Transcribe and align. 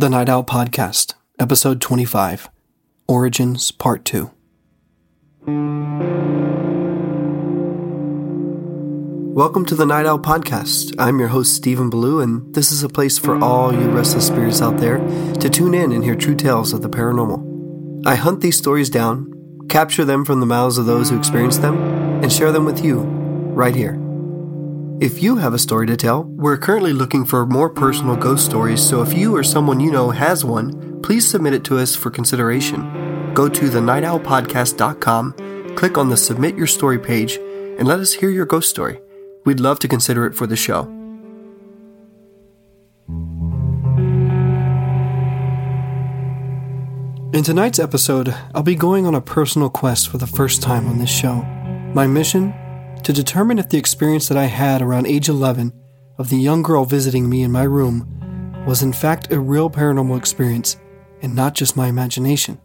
The 0.00 0.08
Night 0.08 0.30
Owl 0.30 0.44
Podcast, 0.44 1.12
Episode 1.38 1.78
25 1.82 2.48
Origins 3.06 3.70
Part 3.70 4.06
2. 4.06 4.30
Welcome 9.34 9.66
to 9.66 9.74
the 9.74 9.84
Night 9.84 10.06
Owl 10.06 10.18
Podcast. 10.18 10.94
I'm 10.98 11.18
your 11.18 11.28
host, 11.28 11.54
Stephen 11.54 11.90
Belyeu, 11.90 12.22
and 12.22 12.54
this 12.54 12.72
is 12.72 12.82
a 12.82 12.88
place 12.88 13.18
for 13.18 13.38
all 13.44 13.74
you 13.74 13.90
restless 13.90 14.28
spirits 14.28 14.62
out 14.62 14.78
there 14.78 15.00
to 15.34 15.50
tune 15.50 15.74
in 15.74 15.92
and 15.92 16.02
hear 16.02 16.16
true 16.16 16.34
tales 16.34 16.72
of 16.72 16.80
the 16.80 16.88
paranormal. 16.88 18.06
I 18.06 18.14
hunt 18.14 18.40
these 18.40 18.56
stories 18.56 18.88
down, 18.88 19.30
capture 19.68 20.06
them 20.06 20.24
from 20.24 20.40
the 20.40 20.46
mouths 20.46 20.78
of 20.78 20.86
those 20.86 21.10
who 21.10 21.18
experience 21.18 21.58
them, 21.58 21.76
and 22.22 22.32
share 22.32 22.52
them 22.52 22.64
with 22.64 22.82
you 22.82 23.00
right 23.00 23.76
here. 23.76 24.00
If 25.00 25.22
you 25.22 25.36
have 25.36 25.54
a 25.54 25.58
story 25.58 25.86
to 25.86 25.96
tell, 25.96 26.24
we're 26.24 26.58
currently 26.58 26.92
looking 26.92 27.24
for 27.24 27.46
more 27.46 27.70
personal 27.70 28.16
ghost 28.16 28.44
stories, 28.44 28.86
so 28.86 29.00
if 29.00 29.14
you 29.14 29.34
or 29.34 29.42
someone 29.42 29.80
you 29.80 29.90
know 29.90 30.10
has 30.10 30.44
one, 30.44 31.00
please 31.00 31.26
submit 31.26 31.54
it 31.54 31.64
to 31.64 31.78
us 31.78 31.96
for 31.96 32.10
consideration. 32.10 33.32
Go 33.32 33.48
to 33.48 33.70
thenightowlpodcast.com, 33.70 35.74
click 35.74 35.96
on 35.96 36.10
the 36.10 36.18
Submit 36.18 36.54
Your 36.54 36.66
Story 36.66 36.98
page, 36.98 37.38
and 37.78 37.88
let 37.88 37.98
us 37.98 38.12
hear 38.12 38.28
your 38.28 38.44
ghost 38.44 38.68
story. 38.68 39.00
We'd 39.46 39.58
love 39.58 39.78
to 39.78 39.88
consider 39.88 40.26
it 40.26 40.34
for 40.34 40.46
the 40.46 40.54
show. 40.54 40.82
In 47.32 47.42
tonight's 47.42 47.78
episode, 47.78 48.34
I'll 48.54 48.62
be 48.62 48.74
going 48.74 49.06
on 49.06 49.14
a 49.14 49.22
personal 49.22 49.70
quest 49.70 50.10
for 50.10 50.18
the 50.18 50.26
first 50.26 50.60
time 50.60 50.86
on 50.86 50.98
this 50.98 51.08
show. 51.08 51.36
My 51.94 52.06
mission? 52.06 52.52
To 53.04 53.12
determine 53.12 53.58
if 53.58 53.68
the 53.68 53.78
experience 53.78 54.28
that 54.28 54.36
I 54.36 54.44
had 54.44 54.82
around 54.82 55.06
age 55.06 55.28
11 55.28 55.72
of 56.18 56.28
the 56.28 56.36
young 56.36 56.62
girl 56.62 56.84
visiting 56.84 57.28
me 57.28 57.42
in 57.42 57.50
my 57.50 57.62
room 57.62 58.06
was 58.66 58.82
in 58.82 58.92
fact 58.92 59.32
a 59.32 59.40
real 59.40 59.70
paranormal 59.70 60.18
experience 60.18 60.76
and 61.22 61.34
not 61.34 61.54
just 61.54 61.76
my 61.76 61.88
imagination. 61.88 62.60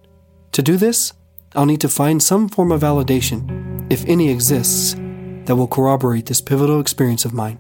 To 0.52 0.62
do 0.62 0.76
this, 0.78 1.14
I'll 1.56 1.66
need 1.66 1.82
to 1.82 1.90
find 1.90 2.22
some 2.22 2.50
form 2.50 2.72
of 2.74 2.82
validation, 2.82 3.86
if 3.90 4.04
any 4.06 4.30
exists, 4.30 4.94
that 5.46 5.56
will 5.56 5.68
corroborate 5.68 6.26
this 6.26 6.42
pivotal 6.42 6.82
experience 6.82 7.24
of 7.24 7.34
mine. 7.34 7.60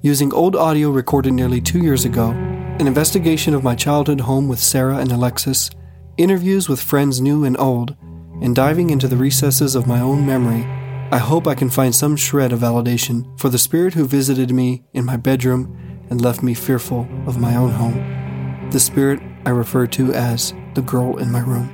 Using 0.00 0.32
old 0.32 0.56
audio 0.56 0.90
recorded 0.90 1.34
nearly 1.34 1.60
two 1.60 1.80
years 1.80 2.06
ago, 2.06 2.30
an 2.30 2.86
investigation 2.86 3.54
of 3.54 3.64
my 3.64 3.74
childhood 3.74 4.20
home 4.20 4.48
with 4.48 4.60
Sarah 4.60 4.98
and 4.98 5.12
Alexis, 5.12 5.68
interviews 6.16 6.68
with 6.68 6.80
friends 6.80 7.20
new 7.20 7.44
and 7.44 7.58
old, 7.58 7.96
and 8.40 8.56
diving 8.56 8.88
into 8.90 9.08
the 9.08 9.16
recesses 9.16 9.74
of 9.74 9.86
my 9.86 10.00
own 10.00 10.24
memory, 10.24 10.66
I 11.10 11.16
hope 11.16 11.46
I 11.46 11.54
can 11.54 11.70
find 11.70 11.94
some 11.94 12.16
shred 12.16 12.52
of 12.52 12.60
validation 12.60 13.38
for 13.40 13.48
the 13.48 13.56
spirit 13.56 13.94
who 13.94 14.06
visited 14.06 14.52
me 14.52 14.84
in 14.92 15.06
my 15.06 15.16
bedroom 15.16 16.04
and 16.10 16.20
left 16.20 16.42
me 16.42 16.52
fearful 16.52 17.08
of 17.26 17.40
my 17.40 17.56
own 17.56 17.70
home. 17.70 18.68
The 18.70 18.78
spirit 18.78 19.18
I 19.46 19.50
refer 19.50 19.86
to 19.86 20.12
as 20.12 20.52
the 20.74 20.82
girl 20.82 21.16
in 21.16 21.32
my 21.32 21.40
room. 21.40 21.72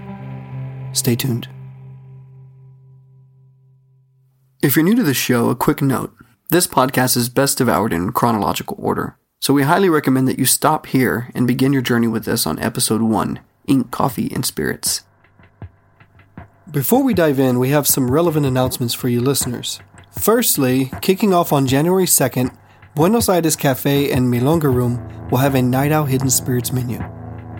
Stay 0.93 1.17
tuned. 1.17 1.49
If 4.63 4.77
you're 4.77 4.85
new 4.85 4.95
to 4.95 5.03
the 5.03 5.13
show, 5.15 5.51
a 5.51 5.57
quick 5.57 5.83
note. 5.83 6.15
This 6.51 6.69
podcast 6.69 7.17
is 7.17 7.29
best 7.29 7.59
devoured 7.59 7.93
in 7.93 8.13
chronological 8.13 8.77
order, 8.79 9.19
so 9.41 9.53
we 9.53 9.65
highly 9.65 9.89
recommend 9.89 10.29
that 10.29 10.39
you 10.39 10.47
stop 10.47 10.87
here 10.87 11.33
and 11.35 11.49
begin 11.49 11.73
your 11.73 11.83
journey 11.83 12.07
with 12.07 12.29
us 12.29 12.47
on 12.47 12.61
episode 12.61 13.03
1 13.03 13.41
Ink, 13.67 13.91
Coffee, 13.91 14.31
and 14.33 14.47
Spirits. 14.47 15.03
Before 16.75 17.05
we 17.05 17.15
dive 17.15 17.39
in, 17.39 17.61
we 17.61 17.69
have 17.69 17.87
some 17.87 18.11
relevant 18.11 18.47
announcements 18.47 18.95
for 18.95 19.09
you 19.09 19.21
listeners. 19.21 19.79
Firstly, 20.11 20.91
kicking 21.01 21.33
off 21.33 21.53
on 21.53 21.69
January 21.69 22.05
2nd, 22.05 22.53
Buenos 22.97 23.29
Aires 23.29 23.55
Cafe 23.55 24.11
and 24.11 24.27
Milonga 24.27 24.75
Room 24.75 25.29
will 25.31 25.39
have 25.39 25.55
a 25.55 25.63
Night 25.63 25.93
Owl 25.93 26.07
Hidden 26.07 26.31
Spirits 26.31 26.73
menu. 26.73 26.99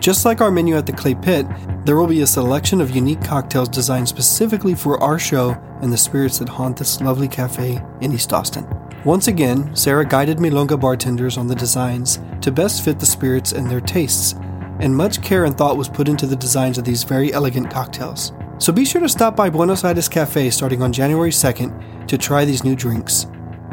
Just 0.01 0.25
like 0.25 0.41
our 0.41 0.51
menu 0.51 0.75
at 0.75 0.85
the 0.85 0.91
Clay 0.91 1.15
Pit, 1.15 1.45
there 1.85 1.95
will 1.95 2.07
be 2.07 2.23
a 2.23 2.27
selection 2.27 2.81
of 2.81 2.93
unique 2.93 3.23
cocktails 3.23 3.69
designed 3.69 4.09
specifically 4.09 4.75
for 4.75 5.01
our 5.01 5.17
show 5.17 5.51
and 5.81 5.93
the 5.93 5.97
spirits 5.97 6.39
that 6.39 6.49
haunt 6.49 6.75
this 6.75 6.99
lovely 6.99 7.29
cafe 7.29 7.81
in 8.01 8.11
East 8.11 8.33
Austin. 8.33 8.67
Once 9.05 9.29
again, 9.29 9.73
Sarah 9.77 10.03
guided 10.03 10.39
Milonga 10.39 10.77
bartenders 10.77 11.37
on 11.37 11.47
the 11.47 11.55
designs 11.55 12.19
to 12.41 12.51
best 12.51 12.83
fit 12.83 12.99
the 12.99 13.05
spirits 13.05 13.53
and 13.53 13.71
their 13.71 13.79
tastes, 13.79 14.33
and 14.81 14.93
much 14.93 15.21
care 15.21 15.45
and 15.45 15.57
thought 15.57 15.77
was 15.77 15.87
put 15.87 16.09
into 16.09 16.27
the 16.27 16.35
designs 16.35 16.77
of 16.77 16.83
these 16.83 17.05
very 17.05 17.31
elegant 17.31 17.71
cocktails. 17.71 18.33
So 18.57 18.71
be 18.71 18.85
sure 18.85 19.01
to 19.01 19.09
stop 19.09 19.35
by 19.35 19.49
Buenos 19.49 19.83
Aires 19.83 20.07
Cafe 20.07 20.49
starting 20.49 20.81
on 20.81 20.93
January 20.93 21.29
2nd 21.29 22.07
to 22.07 22.17
try 22.17 22.45
these 22.45 22.63
new 22.63 22.75
drinks. 22.75 23.27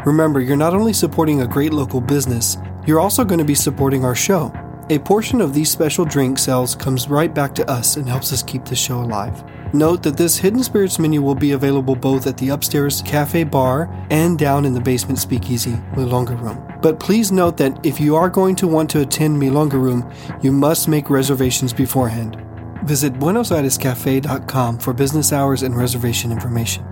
Remember, 0.05 0.41
you're 0.41 0.57
not 0.57 0.75
only 0.75 0.93
supporting 0.93 1.41
a 1.41 1.47
great 1.47 1.73
local 1.73 2.01
business, 2.01 2.57
you're 2.85 2.99
also 2.99 3.25
going 3.25 3.39
to 3.39 3.45
be 3.45 3.55
supporting 3.55 4.05
our 4.05 4.17
show. 4.17 4.53
A 4.91 4.99
portion 4.99 5.41
of 5.41 5.55
these 5.55 5.71
special 5.71 6.05
drink 6.05 6.37
sales 6.37 6.75
comes 6.75 7.09
right 7.09 7.33
back 7.33 7.55
to 7.55 7.71
us 7.71 7.97
and 7.97 8.09
helps 8.09 8.33
us 8.33 8.43
keep 8.43 8.65
the 8.65 8.75
show 8.75 9.01
alive. 9.01 9.45
Note 9.73 10.03
that 10.03 10.17
this 10.17 10.37
Hidden 10.37 10.65
Spirits 10.65 10.99
menu 10.99 11.23
will 11.23 11.37
be 11.37 11.53
available 11.53 11.95
both 11.95 12.27
at 12.27 12.37
the 12.37 12.49
upstairs 12.49 13.03
cafe 13.03 13.45
bar 13.45 13.89
and 14.11 14.37
down 14.37 14.65
in 14.65 14.75
the 14.75 14.81
basement 14.81 15.21
speakeasy 15.21 15.75
Milonga 15.95 16.39
Room. 16.41 16.61
But 16.83 16.99
please 16.99 17.31
note 17.31 17.57
that 17.59 17.87
if 17.87 18.01
you 18.01 18.17
are 18.17 18.29
going 18.29 18.57
to 18.57 18.67
want 18.67 18.91
to 18.91 19.01
attend 19.01 19.41
Milonga 19.41 19.81
Room, 19.81 20.13
you 20.43 20.51
must 20.51 20.89
make 20.89 21.09
reservations 21.09 21.73
beforehand. 21.73 22.37
Visit 22.85 23.13
buenosairescafe.com 23.15 24.79
for 24.79 24.93
business 24.93 25.33
hours 25.33 25.63
and 25.63 25.77
reservation 25.77 26.33
information. 26.33 26.85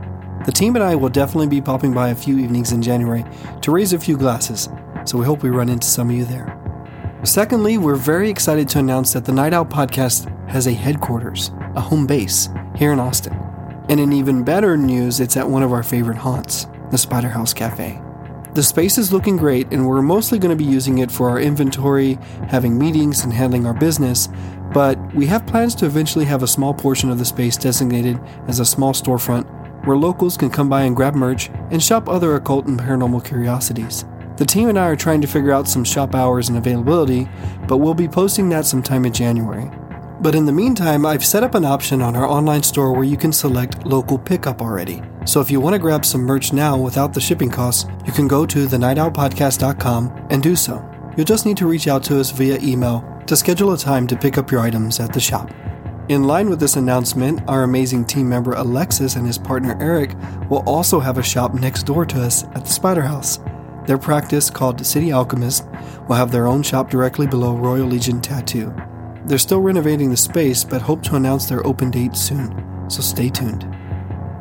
The 0.47 0.53
team 0.53 0.77
and 0.77 0.85
I 0.85 0.95
will 0.95 1.09
definitely 1.09 1.49
be 1.49 1.61
popping 1.61 1.93
by 1.93 2.11
a 2.11 2.15
few 2.15 2.39
evenings 2.39 2.71
in 2.71 2.81
January 2.81 3.25
to 3.61 3.73
raise 3.73 3.93
a 3.93 3.99
few 3.99 4.17
glasses, 4.17 4.69
so 5.05 5.19
we 5.19 5.25
hope 5.25 5.43
we 5.43 5.51
run 5.51 5.69
into 5.69 5.89
some 5.89 6.09
of 6.09 6.15
you 6.15 6.25
there. 6.25 6.57
Secondly, 7.25 7.77
we're 7.77 7.97
very 7.97 8.31
excited 8.31 8.69
to 8.69 8.79
announce 8.79 9.13
that 9.13 9.25
the 9.25 9.33
Night 9.33 9.53
Owl 9.53 9.67
podcast 9.67 10.29
has 10.49 10.69
a 10.69 10.73
headquarters, 10.73 11.51
a 11.75 11.81
home 11.81 12.07
base, 12.07 12.49
here 12.77 12.93
in 12.93 13.01
Austin. 13.01 13.35
And 13.89 13.99
in 13.99 14.13
even 14.13 14.45
better 14.45 14.77
news, 14.77 15.19
it's 15.19 15.37
at 15.37 15.49
one 15.49 15.65
of 15.65 15.73
our 15.73 15.83
favorite 15.83 16.19
haunts, 16.19 16.69
the 16.93 16.99
Spider 16.99 17.29
House 17.29 17.53
Cafe. 17.53 18.01
The 18.55 18.63
space 18.63 18.99
is 18.99 19.13
looking 19.13 19.37
great, 19.37 19.73
and 19.73 19.87
we're 19.87 20.03
mostly 20.03 20.39
going 20.39 20.57
to 20.57 20.65
be 20.65 20.69
using 20.69 20.99
it 20.99 21.11
for 21.11 21.31
our 21.31 21.41
inventory, 21.41 22.19
having 22.49 22.79
meetings, 22.79 23.23
and 23.23 23.33
handling 23.33 23.65
our 23.65 23.75
business. 23.75 24.29
But 24.73 24.99
we 25.15 25.27
have 25.27 25.47
plans 25.47 25.75
to 25.77 25.87
eventually 25.87 26.25
have 26.27 26.43
a 26.43 26.49
small 26.49 26.73
portion 26.73 27.11
of 27.11 27.19
the 27.19 27.25
space 27.25 27.57
designated 27.57 28.21
as 28.47 28.61
a 28.61 28.65
small 28.65 28.93
storefront 28.93 29.49
where 29.85 29.97
locals 29.97 30.37
can 30.37 30.51
come 30.51 30.69
by 30.69 30.83
and 30.83 30.95
grab 30.95 31.15
merch 31.15 31.51
and 31.71 31.83
shop 31.83 32.09
other 32.09 32.35
occult 32.37 32.67
and 32.67 32.79
paranormal 32.79 33.25
curiosities. 33.25 34.05
The 34.37 34.47
team 34.47 34.69
and 34.69 34.79
I 34.79 34.87
are 34.87 34.97
trying 34.97 35.21
to 35.21 35.27
figure 35.27 35.53
out 35.53 35.69
some 35.69 35.85
shop 35.85 36.15
hours 36.15 36.49
and 36.49 36.57
availability, 36.57 37.29
but 37.67 37.79
we'll 37.79 37.95
be 37.95 38.09
posting 38.09 38.49
that 38.51 38.67
sometime 38.67 39.05
in 39.05 39.13
January. 39.13 39.71
But 40.21 40.35
in 40.35 40.45
the 40.45 40.53
meantime, 40.53 41.07
I've 41.07 41.25
set 41.25 41.43
up 41.43 41.55
an 41.55 41.65
option 41.65 42.03
on 42.03 42.15
our 42.15 42.27
online 42.27 42.63
store 42.63 42.93
where 42.93 43.05
you 43.05 43.17
can 43.17 43.33
select 43.33 43.87
local 43.87 44.19
pickup 44.19 44.61
already. 44.61 45.03
So 45.25 45.41
if 45.41 45.51
you 45.51 45.61
want 45.61 45.75
to 45.75 45.79
grab 45.79 46.05
some 46.05 46.23
merch 46.23 46.53
now 46.53 46.77
without 46.77 47.15
the 47.15 47.21
shipping 47.21 47.51
costs, 47.51 47.87
you 48.07 48.13
can 48.13 48.29
go 48.29 48.45
to 48.47 48.67
thenightowlpodcast.com 48.67 50.27
and 50.31 50.43
do 50.43 50.57
so. 50.57 50.87
You'll 51.17 51.25
just 51.25 51.47
need 51.47 51.57
to 51.57 51.67
reach 51.67 51.89
out 51.89 52.05
to 52.05 52.21
us 52.21 52.31
via 52.31 52.59
email 52.61 53.10
to 53.27 53.37
schedule 53.37 53.73
a 53.73 53.79
time 53.79 54.07
to 54.07 54.17
pick 54.17 54.39
up 54.39 54.51
your 54.51 54.61
items 54.61 55.01
at 55.01 55.13
the 55.13 55.21
shop. 55.21 55.51
In 56.09 56.25
line 56.25 56.51
with 56.51 56.59
this 56.59 56.75
announcement, 56.75 57.41
our 57.47 57.63
amazing 57.63 58.05
team 58.05 58.29
member 58.29 58.53
Alexis 58.55 59.15
and 59.15 59.27
his 59.27 59.39
partner 59.39 59.77
Eric 59.81 60.17
will 60.49 60.65
also 60.67 60.99
have 60.99 61.19
a 61.19 61.23
shop 61.23 61.55
next 61.55 61.85
door 61.85 62.05
to 62.07 62.21
us 62.21 62.45
at 62.55 62.65
the 62.65 62.71
Spider 62.71 63.03
House. 63.03 63.39
Their 63.87 63.99
practice, 63.99 64.51
called 64.51 64.85
City 64.85 65.13
Alchemist, 65.13 65.67
will 66.09 66.17
have 66.17 66.33
their 66.33 66.47
own 66.47 66.63
shop 66.63 66.91
directly 66.91 67.27
below 67.27 67.57
Royal 67.57 67.87
Legion 67.87 68.21
Tattoo. 68.21 68.75
They're 69.25 69.39
still 69.39 69.61
renovating 69.61 70.11
the 70.11 70.17
space, 70.17 70.65
but 70.65 70.83
hope 70.83 71.03
to 71.05 71.17
announce 71.17 71.47
their 71.47 71.65
open 71.67 71.91
date 71.91 72.17
soon, 72.17 72.89
so 72.89 73.03
stay 73.03 73.29
tuned. 73.29 73.67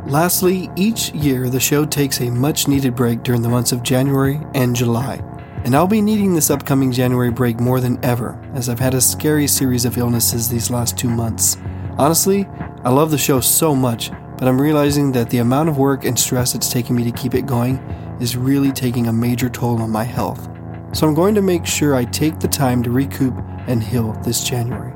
Lastly, 0.08 0.72
each 0.76 1.12
year 1.14 1.50
the 1.50 1.60
show 1.60 1.86
takes 1.86 2.20
a 2.20 2.32
much 2.32 2.68
needed 2.68 2.96
break 2.96 3.22
during 3.22 3.44
the 3.44 3.50
months 3.50 3.72
of 3.72 3.84
January 3.84 4.40
and 4.56 4.76
July, 4.76 5.22
and 5.66 5.76
I'll 5.76 5.88
be 5.88 6.02
needing 6.02 6.34
this 6.34 6.50
upcoming 6.50 6.92
January 6.92 7.32
break 7.32 7.60
more 7.60 7.80
than 7.80 8.04
ever, 8.04 8.40
as 8.54 8.70
I've 8.70 8.80
had 8.80 8.94
a 8.94 9.02
scary 9.02 9.48
series 9.48 9.86
of 9.86 9.98
illnesses 9.98 10.50
these 10.50 10.70
last 10.70 10.98
two 10.98 11.10
months. 11.10 11.58
Honestly, 11.98 12.46
I 12.84 12.90
love 12.90 13.12
the 13.12 13.18
show 13.18 13.40
so 13.40 13.76
much, 13.76 14.12
but 14.38 14.48
I'm 14.48 14.60
realizing 14.60 15.12
that 15.12 15.30
the 15.30 15.40
amount 15.40 15.70
of 15.70 15.78
work 15.78 16.06
and 16.06 16.18
stress 16.18 16.56
it's 16.56 16.72
taking 16.72 16.96
me 16.96 17.04
to 17.04 17.12
keep 17.12 17.36
it 17.36 17.46
going 17.46 17.78
is 18.22 18.38
really 18.38 18.72
taking 18.72 19.08
a 19.08 19.14
major 19.14 19.50
toll 19.50 19.82
on 19.82 19.90
my 19.90 20.04
health. 20.04 20.50
So 20.94 21.08
I'm 21.08 21.14
going 21.14 21.36
to 21.36 21.42
make 21.42 21.66
sure 21.66 21.96
I 21.96 22.06
take 22.06 22.40
the 22.40 22.48
time 22.48 22.82
to 22.84 22.90
recoup 22.90 23.36
and 23.68 23.84
heal 23.84 24.14
this 24.24 24.44
January. 24.44 24.94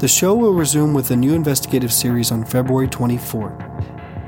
The 0.00 0.08
show 0.08 0.34
will 0.34 0.52
resume 0.52 0.92
with 0.92 1.12
a 1.12 1.16
new 1.16 1.34
investigative 1.34 1.92
series 1.92 2.32
on 2.32 2.44
February 2.44 2.88
24th. 2.88 3.63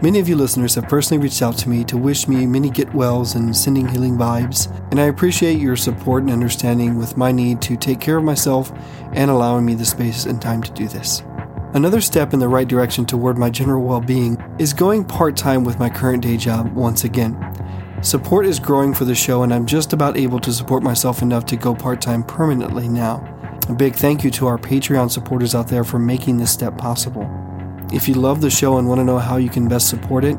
Many 0.02 0.18
of 0.18 0.28
you 0.28 0.36
listeners 0.36 0.74
have 0.74 0.88
personally 0.88 1.22
reached 1.22 1.40
out 1.40 1.56
to 1.56 1.70
me 1.70 1.82
to 1.84 1.96
wish 1.96 2.28
me 2.28 2.46
many 2.46 2.68
get 2.68 2.94
wells 2.94 3.34
and 3.34 3.56
sending 3.56 3.88
healing 3.88 4.18
vibes, 4.18 4.70
and 4.90 5.00
I 5.00 5.04
appreciate 5.04 5.58
your 5.58 5.74
support 5.74 6.22
and 6.22 6.30
understanding 6.30 6.98
with 6.98 7.16
my 7.16 7.32
need 7.32 7.62
to 7.62 7.78
take 7.78 7.98
care 7.98 8.18
of 8.18 8.24
myself 8.24 8.70
and 9.14 9.30
allowing 9.30 9.64
me 9.64 9.74
the 9.74 9.86
space 9.86 10.26
and 10.26 10.40
time 10.40 10.62
to 10.62 10.72
do 10.72 10.86
this. 10.86 11.22
Another 11.72 12.02
step 12.02 12.34
in 12.34 12.40
the 12.40 12.48
right 12.48 12.68
direction 12.68 13.06
toward 13.06 13.38
my 13.38 13.48
general 13.48 13.82
well 13.82 14.02
being 14.02 14.36
is 14.58 14.74
going 14.74 15.02
part 15.02 15.34
time 15.34 15.64
with 15.64 15.78
my 15.78 15.88
current 15.88 16.22
day 16.22 16.36
job 16.36 16.74
once 16.74 17.04
again. 17.04 17.34
Support 18.02 18.44
is 18.44 18.60
growing 18.60 18.92
for 18.92 19.06
the 19.06 19.14
show, 19.14 19.44
and 19.44 19.54
I'm 19.54 19.64
just 19.64 19.94
about 19.94 20.18
able 20.18 20.40
to 20.40 20.52
support 20.52 20.82
myself 20.82 21.22
enough 21.22 21.46
to 21.46 21.56
go 21.56 21.74
part 21.74 22.02
time 22.02 22.22
permanently 22.22 22.86
now. 22.86 23.24
A 23.70 23.74
big 23.74 23.94
thank 23.94 24.24
you 24.24 24.30
to 24.32 24.46
our 24.46 24.58
Patreon 24.58 25.10
supporters 25.10 25.54
out 25.54 25.68
there 25.68 25.84
for 25.84 25.98
making 25.98 26.36
this 26.36 26.52
step 26.52 26.76
possible. 26.76 27.45
If 27.92 28.08
you 28.08 28.14
love 28.14 28.40
the 28.40 28.50
show 28.50 28.78
and 28.78 28.88
want 28.88 29.00
to 29.00 29.04
know 29.04 29.18
how 29.18 29.36
you 29.36 29.48
can 29.48 29.68
best 29.68 29.88
support 29.88 30.24
it, 30.24 30.38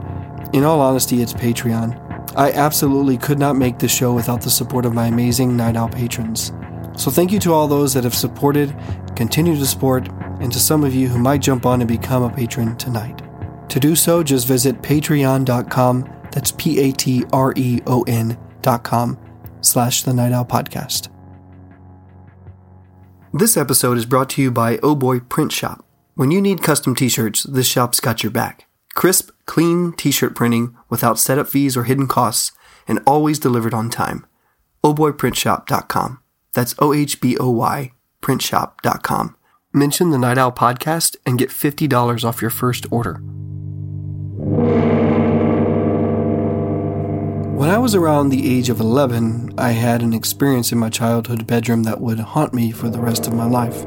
in 0.54 0.64
all 0.64 0.82
honesty, 0.82 1.22
it's 1.22 1.34
Patreon. 1.34 2.04
I 2.36 2.52
absolutely 2.52 3.18
could 3.18 3.40
not 3.40 3.56
make 3.56 3.80
this 3.80 3.94
show 3.94 4.14
without 4.14 4.42
the 4.42 4.50
support 4.50 4.86
of 4.86 4.94
my 4.94 5.08
amazing 5.08 5.56
Night 5.56 5.76
Owl 5.76 5.90
patrons. 5.90 6.52
So 6.96 7.10
thank 7.10 7.32
you 7.32 7.40
to 7.40 7.54
all 7.54 7.68
those 7.68 7.94
that 7.94 8.04
have 8.04 8.16
supported, 8.16 8.76
continue 9.16 9.56
to 9.56 9.66
support, 9.66 10.10
and 10.40 10.52
to 10.52 10.60
some 10.60 10.84
of 10.84 10.94
you 10.94 11.08
who 11.08 11.20
might 11.20 11.42
jump 11.42 11.66
on 11.66 11.82
and 11.82 11.88
become 11.88 12.24
a 12.24 12.30
patron 12.30 12.76
tonight. 12.78 13.22
To 13.70 13.80
do 13.80 13.96
so, 13.96 14.24
just 14.24 14.48
visit 14.48 14.82
patreon.com, 14.82 16.10
that's 16.32 16.52
P-A-T-R-E-O-N 16.52 18.38
dot 18.62 18.84
com, 18.84 19.20
slash 19.62 20.04
the 20.04 20.14
Night 20.14 20.32
Owl 20.32 20.46
Podcast. 20.46 21.10
This 23.34 23.58
episode 23.58 23.98
is 23.98 24.06
brought 24.06 24.30
to 24.32 24.42
you 24.42 24.52
by 24.52 24.78
Oh 24.82 24.96
Boy 24.96 25.20
Print 25.20 25.52
Shop. 25.52 25.87
When 26.18 26.32
you 26.32 26.42
need 26.42 26.64
custom 26.64 26.96
t-shirts, 26.96 27.44
this 27.44 27.68
shop's 27.68 28.00
got 28.00 28.24
your 28.24 28.32
back. 28.32 28.66
Crisp, 28.96 29.30
clean 29.46 29.94
t-shirt 29.94 30.34
printing 30.34 30.76
without 30.90 31.20
setup 31.20 31.48
fees 31.48 31.78
or 31.78 31.84
hidden 31.84 32.08
costs 32.08 32.54
and 32.88 33.04
always 33.06 33.38
delivered 33.38 33.76
on 33.76 33.92
time. 33.92 34.26
ohboyprintshop.com. 34.84 36.20
That's 36.56 36.74
O-H-B-O-Y 36.80 37.92
printshop.com. 38.24 39.36
Mention 39.72 40.10
the 40.10 40.18
Night 40.18 40.40
Owl 40.40 40.54
podcast 40.54 41.18
and 41.24 41.38
get 41.38 41.52
$50 41.52 42.24
off 42.24 42.42
your 42.42 42.50
first 42.50 42.88
order. 42.92 43.22
When 47.54 47.70
I 47.70 47.78
was 47.78 47.94
around 47.94 48.30
the 48.30 48.58
age 48.58 48.70
of 48.70 48.80
11, 48.80 49.54
I 49.60 49.70
had 49.70 50.02
an 50.02 50.14
experience 50.14 50.72
in 50.72 50.80
my 50.80 50.90
childhood 50.90 51.46
bedroom 51.46 51.84
that 51.84 52.02
would 52.02 52.18
haunt 52.18 52.56
me 52.56 52.72
for 52.72 52.90
the 52.90 53.00
rest 53.00 53.28
of 53.28 53.36
my 53.36 53.46
life. 53.46 53.86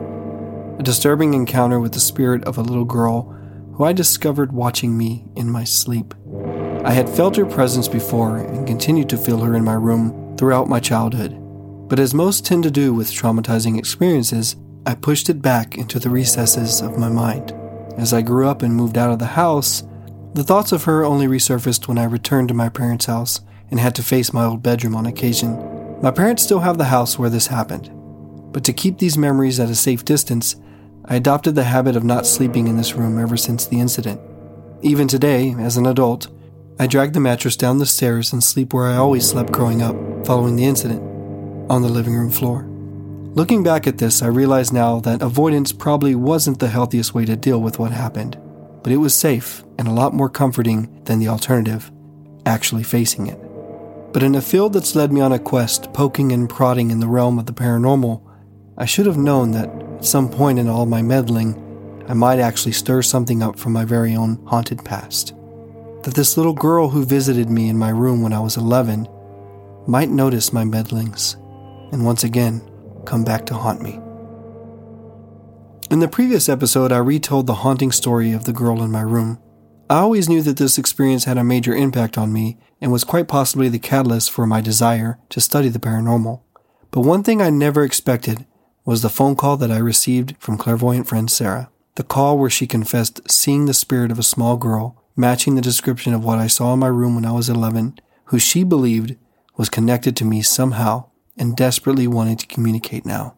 A 0.80 0.82
disturbing 0.82 1.34
encounter 1.34 1.78
with 1.78 1.92
the 1.92 2.00
spirit 2.00 2.42
of 2.44 2.56
a 2.56 2.62
little 2.62 2.86
girl 2.86 3.24
who 3.74 3.84
I 3.84 3.92
discovered 3.92 4.50
watching 4.50 4.96
me 4.96 5.26
in 5.36 5.50
my 5.50 5.62
sleep. 5.62 6.14
I 6.86 6.92
had 6.92 7.06
felt 7.06 7.36
her 7.36 7.44
presence 7.44 7.86
before 7.86 8.38
and 8.38 8.66
continued 8.66 9.10
to 9.10 9.18
feel 9.18 9.40
her 9.40 9.54
in 9.54 9.62
my 9.62 9.74
room 9.74 10.34
throughout 10.38 10.70
my 10.70 10.80
childhood. 10.80 11.36
But 11.86 11.98
as 11.98 12.14
most 12.14 12.46
tend 12.46 12.62
to 12.62 12.70
do 12.70 12.94
with 12.94 13.12
traumatizing 13.12 13.78
experiences, 13.78 14.56
I 14.86 14.94
pushed 14.94 15.28
it 15.28 15.42
back 15.42 15.76
into 15.76 15.98
the 15.98 16.08
recesses 16.08 16.80
of 16.80 16.96
my 16.96 17.10
mind. 17.10 17.52
As 17.98 18.14
I 18.14 18.22
grew 18.22 18.48
up 18.48 18.62
and 18.62 18.74
moved 18.74 18.96
out 18.96 19.12
of 19.12 19.18
the 19.18 19.26
house, 19.26 19.82
the 20.32 20.44
thoughts 20.44 20.72
of 20.72 20.84
her 20.84 21.04
only 21.04 21.26
resurfaced 21.26 21.88
when 21.88 21.98
I 21.98 22.04
returned 22.04 22.48
to 22.48 22.54
my 22.54 22.70
parents' 22.70 23.04
house 23.04 23.42
and 23.70 23.78
had 23.78 23.94
to 23.96 24.02
face 24.02 24.32
my 24.32 24.46
old 24.46 24.62
bedroom 24.62 24.96
on 24.96 25.04
occasion. 25.04 26.00
My 26.00 26.10
parents 26.10 26.42
still 26.42 26.60
have 26.60 26.78
the 26.78 26.84
house 26.84 27.18
where 27.18 27.28
this 27.28 27.48
happened, 27.48 27.90
but 28.50 28.64
to 28.64 28.72
keep 28.72 28.96
these 28.96 29.18
memories 29.18 29.60
at 29.60 29.68
a 29.68 29.74
safe 29.74 30.06
distance, 30.06 30.56
I 31.04 31.16
adopted 31.16 31.54
the 31.54 31.64
habit 31.64 31.96
of 31.96 32.04
not 32.04 32.26
sleeping 32.26 32.68
in 32.68 32.76
this 32.76 32.94
room 32.94 33.18
ever 33.18 33.36
since 33.36 33.66
the 33.66 33.80
incident. 33.80 34.20
Even 34.82 35.08
today, 35.08 35.54
as 35.58 35.76
an 35.76 35.86
adult, 35.86 36.28
I 36.78 36.86
drag 36.86 37.12
the 37.12 37.20
mattress 37.20 37.56
down 37.56 37.78
the 37.78 37.86
stairs 37.86 38.32
and 38.32 38.42
sleep 38.42 38.72
where 38.72 38.86
I 38.86 38.96
always 38.96 39.28
slept 39.28 39.52
growing 39.52 39.82
up 39.82 39.96
following 40.24 40.56
the 40.56 40.64
incident, 40.64 41.02
on 41.70 41.82
the 41.82 41.88
living 41.88 42.14
room 42.14 42.30
floor. 42.30 42.66
Looking 43.34 43.62
back 43.62 43.86
at 43.86 43.98
this, 43.98 44.22
I 44.22 44.26
realize 44.26 44.72
now 44.72 45.00
that 45.00 45.22
avoidance 45.22 45.72
probably 45.72 46.14
wasn't 46.14 46.58
the 46.58 46.68
healthiest 46.68 47.14
way 47.14 47.24
to 47.24 47.36
deal 47.36 47.60
with 47.60 47.78
what 47.78 47.92
happened, 47.92 48.38
but 48.82 48.92
it 48.92 48.96
was 48.96 49.14
safe 49.14 49.64
and 49.78 49.86
a 49.86 49.92
lot 49.92 50.14
more 50.14 50.28
comforting 50.28 51.02
than 51.04 51.18
the 51.18 51.28
alternative, 51.28 51.90
actually 52.44 52.82
facing 52.82 53.28
it. 53.28 53.38
But 54.12 54.22
in 54.22 54.34
a 54.34 54.40
field 54.42 54.72
that's 54.72 54.96
led 54.96 55.12
me 55.12 55.20
on 55.20 55.32
a 55.32 55.38
quest, 55.38 55.92
poking 55.92 56.32
and 56.32 56.50
prodding 56.50 56.90
in 56.90 56.98
the 56.98 57.06
realm 57.06 57.38
of 57.38 57.46
the 57.46 57.52
paranormal, 57.52 58.22
I 58.76 58.84
should 58.84 59.06
have 59.06 59.18
known 59.18 59.52
that 59.52 59.79
at 60.00 60.06
some 60.06 60.30
point 60.30 60.58
in 60.58 60.66
all 60.66 60.86
my 60.86 61.02
meddling, 61.02 61.54
I 62.08 62.14
might 62.14 62.38
actually 62.38 62.72
stir 62.72 63.02
something 63.02 63.42
up 63.42 63.58
from 63.58 63.74
my 63.74 63.84
very 63.84 64.16
own 64.16 64.42
haunted 64.46 64.82
past. 64.82 65.34
That 66.04 66.14
this 66.14 66.38
little 66.38 66.54
girl 66.54 66.88
who 66.88 67.04
visited 67.04 67.50
me 67.50 67.68
in 67.68 67.76
my 67.76 67.90
room 67.90 68.22
when 68.22 68.32
I 68.32 68.40
was 68.40 68.56
11 68.56 69.06
might 69.86 70.08
notice 70.08 70.54
my 70.54 70.64
meddlings 70.64 71.34
and 71.92 72.06
once 72.06 72.24
again 72.24 72.62
come 73.04 73.24
back 73.24 73.44
to 73.46 73.54
haunt 73.54 73.82
me. 73.82 74.00
In 75.90 76.00
the 76.00 76.08
previous 76.08 76.48
episode, 76.48 76.92
I 76.92 76.96
retold 76.96 77.46
the 77.46 77.56
haunting 77.56 77.92
story 77.92 78.32
of 78.32 78.44
the 78.44 78.54
girl 78.54 78.82
in 78.82 78.90
my 78.90 79.02
room. 79.02 79.38
I 79.90 79.96
always 79.98 80.30
knew 80.30 80.40
that 80.42 80.56
this 80.56 80.78
experience 80.78 81.24
had 81.24 81.36
a 81.36 81.44
major 81.44 81.74
impact 81.74 82.16
on 82.16 82.32
me 82.32 82.56
and 82.80 82.90
was 82.90 83.04
quite 83.04 83.28
possibly 83.28 83.68
the 83.68 83.78
catalyst 83.78 84.30
for 84.30 84.46
my 84.46 84.62
desire 84.62 85.18
to 85.28 85.42
study 85.42 85.68
the 85.68 85.78
paranormal. 85.78 86.40
But 86.90 87.02
one 87.02 87.22
thing 87.22 87.42
I 87.42 87.50
never 87.50 87.84
expected 87.84 88.46
was 88.84 89.02
the 89.02 89.08
phone 89.08 89.36
call 89.36 89.56
that 89.58 89.70
I 89.70 89.78
received 89.78 90.36
from 90.38 90.58
clairvoyant 90.58 91.08
friend 91.08 91.30
Sarah. 91.30 91.70
The 91.96 92.02
call 92.02 92.38
where 92.38 92.50
she 92.50 92.66
confessed 92.66 93.30
seeing 93.30 93.66
the 93.66 93.74
spirit 93.74 94.10
of 94.10 94.18
a 94.18 94.22
small 94.22 94.56
girl, 94.56 95.02
matching 95.16 95.54
the 95.54 95.60
description 95.60 96.14
of 96.14 96.24
what 96.24 96.38
I 96.38 96.46
saw 96.46 96.72
in 96.72 96.78
my 96.78 96.86
room 96.86 97.14
when 97.14 97.26
I 97.26 97.32
was 97.32 97.48
11, 97.48 97.98
who 98.26 98.38
she 98.38 98.64
believed 98.64 99.16
was 99.56 99.68
connected 99.68 100.16
to 100.16 100.24
me 100.24 100.40
somehow 100.40 101.06
and 101.36 101.56
desperately 101.56 102.06
wanted 102.06 102.38
to 102.38 102.46
communicate 102.46 103.04
now. 103.04 103.34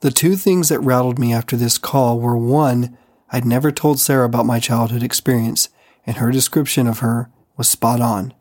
The 0.00 0.10
two 0.10 0.34
things 0.34 0.70
that 0.70 0.80
rattled 0.80 1.18
me 1.18 1.32
after 1.32 1.56
this 1.56 1.76
call 1.76 2.18
were 2.18 2.36
one, 2.36 2.96
I'd 3.30 3.44
never 3.44 3.70
told 3.70 4.00
Sarah 4.00 4.24
about 4.24 4.46
my 4.46 4.58
childhood 4.58 5.02
experience, 5.02 5.68
and 6.06 6.16
her 6.16 6.30
description 6.30 6.86
of 6.86 7.00
her 7.00 7.30
was 7.56 7.68
spot 7.68 8.00
on. 8.00 8.32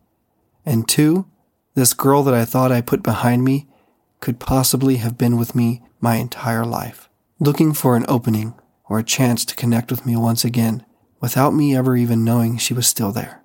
And 0.65 0.87
two, 0.87 1.27
this 1.75 1.93
girl 1.93 2.23
that 2.23 2.33
I 2.33 2.45
thought 2.45 2.71
I 2.71 2.81
put 2.81 3.03
behind 3.03 3.43
me 3.43 3.67
could 4.21 4.39
possibly 4.39 4.97
have 4.97 5.17
been 5.17 5.37
with 5.37 5.53
me 5.53 5.81
my 6.01 6.15
entire 6.15 6.65
life, 6.65 7.09
looking 7.39 7.73
for 7.73 7.95
an 7.95 8.05
opening 8.07 8.53
or 8.89 8.99
a 8.99 9.03
chance 9.03 9.45
to 9.45 9.55
connect 9.55 9.91
with 9.91 10.05
me 10.05 10.15
once 10.15 10.43
again 10.43 10.85
without 11.21 11.53
me 11.53 11.75
ever 11.75 11.95
even 11.95 12.23
knowing 12.23 12.57
she 12.57 12.73
was 12.73 12.87
still 12.87 13.11
there. 13.11 13.43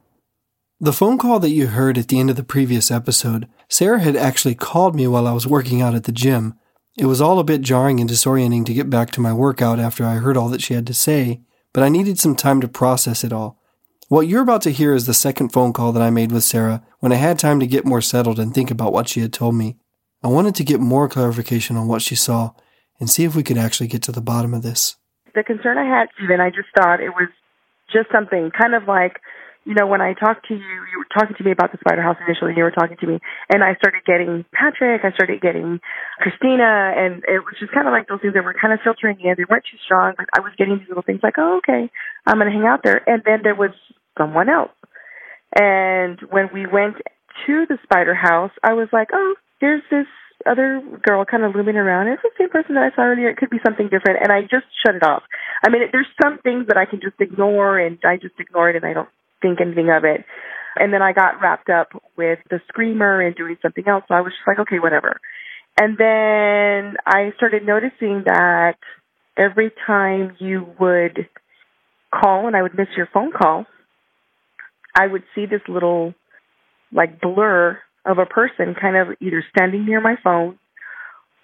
The 0.80 0.92
phone 0.92 1.18
call 1.18 1.38
that 1.40 1.50
you 1.50 1.68
heard 1.68 1.96
at 1.96 2.08
the 2.08 2.18
end 2.18 2.30
of 2.30 2.36
the 2.36 2.42
previous 2.44 2.90
episode, 2.90 3.48
Sarah 3.68 4.00
had 4.00 4.16
actually 4.16 4.54
called 4.54 4.94
me 4.94 5.06
while 5.06 5.26
I 5.26 5.32
was 5.32 5.46
working 5.46 5.80
out 5.80 5.94
at 5.94 6.04
the 6.04 6.12
gym. 6.12 6.54
It 6.96 7.06
was 7.06 7.20
all 7.20 7.38
a 7.38 7.44
bit 7.44 7.60
jarring 7.60 8.00
and 8.00 8.10
disorienting 8.10 8.66
to 8.66 8.74
get 8.74 8.90
back 8.90 9.10
to 9.12 9.20
my 9.20 9.32
workout 9.32 9.78
after 9.78 10.04
I 10.04 10.16
heard 10.16 10.36
all 10.36 10.48
that 10.50 10.62
she 10.62 10.74
had 10.74 10.86
to 10.88 10.94
say, 10.94 11.40
but 11.72 11.82
I 11.82 11.88
needed 11.88 12.18
some 12.18 12.36
time 12.36 12.60
to 12.60 12.68
process 12.68 13.24
it 13.24 13.32
all. 13.32 13.60
What 14.08 14.28
you're 14.28 14.42
about 14.42 14.62
to 14.62 14.70
hear 14.70 14.94
is 14.94 15.06
the 15.06 15.14
second 15.14 15.50
phone 15.50 15.72
call 15.72 15.92
that 15.92 16.02
I 16.02 16.10
made 16.10 16.30
with 16.30 16.44
Sarah 16.44 16.84
when 17.00 17.12
I 17.12 17.16
had 17.16 17.38
time 17.38 17.58
to 17.60 17.66
get 17.66 17.86
more 17.86 18.02
settled 18.02 18.38
and 18.38 18.52
think 18.52 18.70
about 18.70 18.92
what 18.92 19.08
she 19.08 19.20
had 19.20 19.32
told 19.32 19.54
me. 19.54 19.76
I 20.24 20.28
wanted 20.28 20.54
to 20.54 20.64
get 20.64 20.80
more 20.80 21.06
clarification 21.06 21.76
on 21.76 21.86
what 21.86 22.00
she 22.00 22.16
saw 22.16 22.56
and 22.98 23.10
see 23.10 23.24
if 23.24 23.36
we 23.36 23.42
could 23.42 23.58
actually 23.58 23.88
get 23.88 24.00
to 24.04 24.12
the 24.12 24.22
bottom 24.22 24.54
of 24.54 24.62
this. 24.62 24.96
The 25.34 25.44
concern 25.44 25.76
I 25.76 25.84
had, 25.84 26.08
Stephen, 26.16 26.40
I 26.40 26.48
just 26.48 26.72
thought 26.74 27.04
it 27.04 27.12
was 27.12 27.28
just 27.92 28.08
something 28.10 28.50
kind 28.56 28.72
of 28.74 28.88
like, 28.88 29.20
you 29.68 29.74
know, 29.74 29.86
when 29.86 30.00
I 30.00 30.14
talked 30.14 30.48
to 30.48 30.54
you, 30.54 30.60
you 30.64 30.96
were 30.96 31.12
talking 31.12 31.36
to 31.36 31.44
me 31.44 31.52
about 31.52 31.72
the 31.72 31.78
spider 31.78 32.00
house 32.00 32.16
initially, 32.24 32.52
and 32.52 32.56
you 32.56 32.64
were 32.64 32.72
talking 32.72 32.96
to 32.96 33.06
me, 33.06 33.20
and 33.52 33.62
I 33.62 33.76
started 33.76 34.00
getting 34.08 34.46
Patrick, 34.52 35.04
I 35.04 35.12
started 35.12 35.42
getting 35.42 35.80
Christina, 36.20 36.96
and 36.96 37.20
it 37.28 37.44
was 37.44 37.60
just 37.60 37.72
kind 37.72 37.86
of 37.86 37.92
like 37.92 38.08
those 38.08 38.24
things 38.24 38.32
that 38.32 38.44
were 38.44 38.56
kind 38.56 38.72
of 38.72 38.80
filtering 38.80 39.20
in. 39.20 39.36
They 39.36 39.44
weren't 39.44 39.68
too 39.68 39.80
strong, 39.84 40.14
but 40.16 40.24
I 40.32 40.40
was 40.40 40.56
getting 40.56 40.80
these 40.80 40.88
little 40.88 41.04
things 41.04 41.20
like, 41.20 41.36
oh, 41.36 41.60
okay, 41.60 41.92
I'm 42.24 42.40
going 42.40 42.48
to 42.48 42.56
hang 42.56 42.64
out 42.64 42.80
there. 42.80 43.04
And 43.04 43.20
then 43.28 43.44
there 43.44 43.56
was 43.56 43.76
someone 44.16 44.48
else. 44.48 44.72
And 45.52 46.16
when 46.32 46.48
we 46.48 46.64
went 46.64 46.96
to 47.44 47.68
the 47.68 47.76
spider 47.84 48.16
house, 48.16 48.52
I 48.62 48.72
was 48.72 48.88
like, 48.92 49.08
oh, 49.12 49.34
there's 49.64 49.82
this 49.90 50.06
other 50.44 50.82
girl 51.02 51.24
kind 51.24 51.42
of 51.42 51.54
looming 51.54 51.76
around. 51.76 52.08
It's 52.08 52.20
the 52.20 52.28
same 52.38 52.50
person 52.50 52.74
that 52.74 52.84
I 52.84 52.94
saw 52.94 53.02
earlier. 53.08 53.30
It 53.30 53.38
could 53.38 53.48
be 53.48 53.64
something 53.64 53.88
different. 53.88 54.20
And 54.20 54.30
I 54.30 54.42
just 54.42 54.68
shut 54.84 54.94
it 54.94 55.02
off. 55.02 55.22
I 55.64 55.70
mean, 55.70 55.80
there's 55.90 56.06
some 56.22 56.38
things 56.44 56.66
that 56.68 56.76
I 56.76 56.84
can 56.84 57.00
just 57.00 57.16
ignore 57.18 57.78
and 57.78 57.98
I 58.04 58.18
just 58.20 58.34
ignore 58.38 58.68
it 58.68 58.76
and 58.76 58.84
I 58.84 58.92
don't 58.92 59.08
think 59.40 59.62
anything 59.62 59.88
of 59.88 60.04
it. 60.04 60.26
And 60.76 60.92
then 60.92 61.00
I 61.00 61.14
got 61.14 61.40
wrapped 61.40 61.70
up 61.70 61.88
with 62.18 62.40
the 62.50 62.60
screamer 62.68 63.22
and 63.22 63.34
doing 63.34 63.56
something 63.62 63.88
else. 63.88 64.04
So 64.08 64.14
I 64.14 64.20
was 64.20 64.34
just 64.34 64.46
like, 64.46 64.58
okay, 64.58 64.80
whatever. 64.80 65.18
And 65.80 65.96
then 65.96 66.96
I 67.06 67.32
started 67.36 67.64
noticing 67.64 68.24
that 68.26 68.76
every 69.38 69.72
time 69.86 70.36
you 70.40 70.66
would 70.78 71.26
call 72.12 72.46
and 72.46 72.54
I 72.54 72.60
would 72.60 72.76
miss 72.76 72.88
your 72.98 73.08
phone 73.14 73.32
call, 73.32 73.64
I 74.94 75.06
would 75.06 75.22
see 75.34 75.46
this 75.46 75.62
little 75.68 76.12
like 76.92 77.20
blur 77.20 77.78
of 78.06 78.18
a 78.18 78.26
person 78.26 78.74
kind 78.80 78.96
of 78.96 79.16
either 79.20 79.44
standing 79.50 79.86
near 79.86 80.00
my 80.00 80.16
phone 80.22 80.58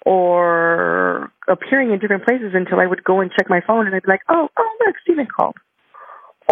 or 0.05 1.31
appearing 1.47 1.91
in 1.91 1.99
different 1.99 2.25
places 2.25 2.53
until 2.53 2.79
I 2.79 2.87
would 2.87 3.03
go 3.03 3.19
and 3.21 3.31
check 3.31 3.49
my 3.49 3.61
phone 3.65 3.87
and 3.87 3.95
I'd 3.95 4.03
be 4.03 4.11
like, 4.11 4.25
oh, 4.29 4.47
oh, 4.57 4.77
look, 4.85 4.95
Stephen 5.03 5.27
called. 5.27 5.55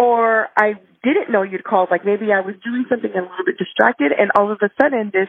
Or 0.00 0.48
I 0.56 0.74
didn't 1.02 1.30
know 1.30 1.42
you'd 1.42 1.64
called. 1.64 1.88
Like 1.90 2.04
maybe 2.04 2.32
I 2.32 2.40
was 2.40 2.54
doing 2.64 2.84
something 2.88 3.10
a 3.10 3.22
little 3.22 3.44
bit 3.44 3.58
distracted 3.58 4.12
and 4.16 4.30
all 4.38 4.52
of 4.52 4.58
a 4.62 4.70
sudden 4.80 5.10
this 5.12 5.28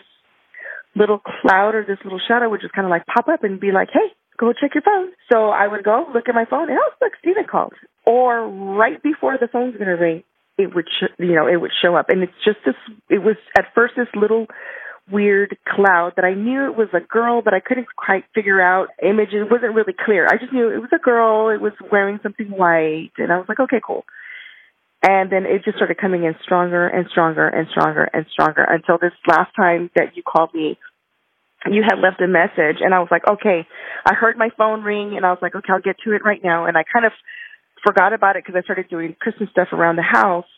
little 0.95 1.19
cloud 1.19 1.73
or 1.73 1.85
this 1.85 1.97
little 2.03 2.19
shadow 2.27 2.49
would 2.49 2.61
just 2.61 2.73
kind 2.73 2.85
of 2.85 2.91
like 2.91 3.05
pop 3.05 3.27
up 3.27 3.43
and 3.43 3.59
be 3.59 3.71
like, 3.71 3.89
hey, 3.91 4.13
go 4.37 4.53
check 4.53 4.75
your 4.75 4.83
phone. 4.83 5.11
So 5.31 5.49
I 5.49 5.67
would 5.67 5.83
go 5.83 6.05
look 6.13 6.29
at 6.29 6.35
my 6.35 6.45
phone 6.45 6.69
and 6.69 6.77
oh, 6.77 6.91
look, 7.01 7.13
Stephen 7.19 7.45
called. 7.49 7.73
Or 8.05 8.47
right 8.47 9.01
before 9.01 9.37
the 9.39 9.47
phone's 9.47 9.75
going 9.77 9.87
to 9.87 9.93
ring, 9.93 10.23
it 10.57 10.73
would 10.75 10.87
sh- 10.87 11.13
you 11.19 11.35
know 11.35 11.47
it 11.47 11.57
would 11.57 11.71
show 11.81 11.95
up 11.95 12.09
and 12.09 12.23
it's 12.23 12.33
just 12.45 12.57
this 12.65 12.75
it 13.09 13.19
was 13.19 13.35
at 13.57 13.65
first 13.73 13.93
this 13.95 14.07
little 14.15 14.47
weird 15.09 15.57
cloud 15.67 16.13
that 16.15 16.25
I 16.25 16.33
knew 16.33 16.65
it 16.65 16.77
was 16.77 16.89
a 16.93 16.99
girl, 16.99 17.41
but 17.41 17.53
I 17.53 17.59
couldn't 17.59 17.87
quite 17.95 18.23
figure 18.33 18.61
out 18.61 18.89
images. 19.03 19.45
It 19.45 19.51
wasn't 19.51 19.75
really 19.75 19.93
clear. 19.93 20.27
I 20.27 20.37
just 20.37 20.53
knew 20.53 20.69
it 20.69 20.79
was 20.79 20.91
a 20.93 20.99
girl. 20.99 21.49
It 21.49 21.61
was 21.61 21.73
wearing 21.91 22.19
something 22.23 22.47
white, 22.47 23.11
and 23.17 23.31
I 23.31 23.37
was 23.37 23.45
like, 23.49 23.59
okay, 23.59 23.81
cool. 23.85 24.05
And 25.03 25.31
then 25.31 25.45
it 25.45 25.63
just 25.65 25.77
started 25.77 25.97
coming 25.97 26.23
in 26.23 26.35
stronger 26.43 26.87
and 26.87 27.07
stronger 27.09 27.47
and 27.47 27.67
stronger 27.71 28.03
and 28.13 28.25
stronger 28.31 28.63
until 28.63 28.97
this 28.99 29.13
last 29.27 29.51
time 29.55 29.89
that 29.95 30.15
you 30.15 30.21
called 30.23 30.53
me, 30.53 30.77
you 31.69 31.83
had 31.83 31.99
left 31.99 32.21
a 32.21 32.27
message, 32.27 32.81
and 32.81 32.93
I 32.93 32.99
was 32.99 33.09
like, 33.11 33.27
okay. 33.27 33.67
I 34.05 34.13
heard 34.13 34.37
my 34.37 34.49
phone 34.57 34.83
ring, 34.83 35.17
and 35.17 35.25
I 35.25 35.31
was 35.31 35.39
like, 35.41 35.55
okay, 35.55 35.73
I'll 35.73 35.81
get 35.81 35.97
to 36.05 36.13
it 36.13 36.23
right 36.23 36.43
now. 36.43 36.65
And 36.65 36.77
I 36.77 36.83
kind 36.83 37.05
of 37.05 37.11
forgot 37.85 38.13
about 38.13 38.35
it 38.35 38.43
because 38.45 38.57
I 38.57 38.63
started 38.63 38.89
doing 38.89 39.15
Christmas 39.19 39.49
stuff 39.51 39.69
around 39.71 39.95
the 39.95 40.03
house 40.03 40.49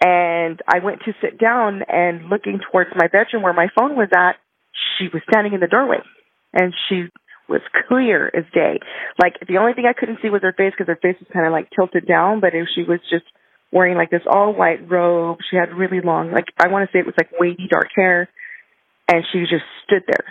and 0.00 0.60
I 0.66 0.80
went 0.82 1.00
to 1.04 1.12
sit 1.20 1.38
down 1.38 1.82
and 1.88 2.28
looking 2.28 2.60
towards 2.70 2.90
my 2.96 3.06
bedroom 3.06 3.42
where 3.42 3.52
my 3.52 3.68
phone 3.78 3.96
was 3.96 4.08
at, 4.14 4.36
she 4.98 5.08
was 5.12 5.22
standing 5.30 5.52
in 5.52 5.60
the 5.60 5.68
doorway 5.68 5.98
and 6.52 6.74
she 6.88 7.06
was 7.48 7.60
clear 7.88 8.30
as 8.34 8.44
day. 8.52 8.80
Like 9.20 9.34
the 9.46 9.58
only 9.58 9.74
thing 9.74 9.84
I 9.86 9.98
couldn't 9.98 10.18
see 10.22 10.30
was 10.30 10.42
her 10.42 10.54
face 10.56 10.72
because 10.76 10.88
her 10.88 10.98
face 11.00 11.16
was 11.20 11.28
kind 11.32 11.46
of 11.46 11.52
like 11.52 11.68
tilted 11.74 12.06
down, 12.06 12.40
but 12.40 12.54
if 12.54 12.68
she 12.74 12.82
was 12.82 13.00
just 13.10 13.24
wearing 13.72 13.96
like 13.96 14.10
this 14.10 14.22
all 14.30 14.54
white 14.54 14.88
robe. 14.88 15.38
She 15.50 15.56
had 15.56 15.74
really 15.74 16.00
long, 16.04 16.30
like 16.30 16.44
I 16.60 16.68
want 16.68 16.88
to 16.88 16.92
say 16.92 17.00
it 17.00 17.06
was 17.06 17.16
like 17.18 17.30
wavy 17.40 17.66
dark 17.68 17.88
hair, 17.96 18.28
and 19.08 19.24
she 19.32 19.40
just 19.40 19.64
stood 19.84 20.04
there, 20.06 20.28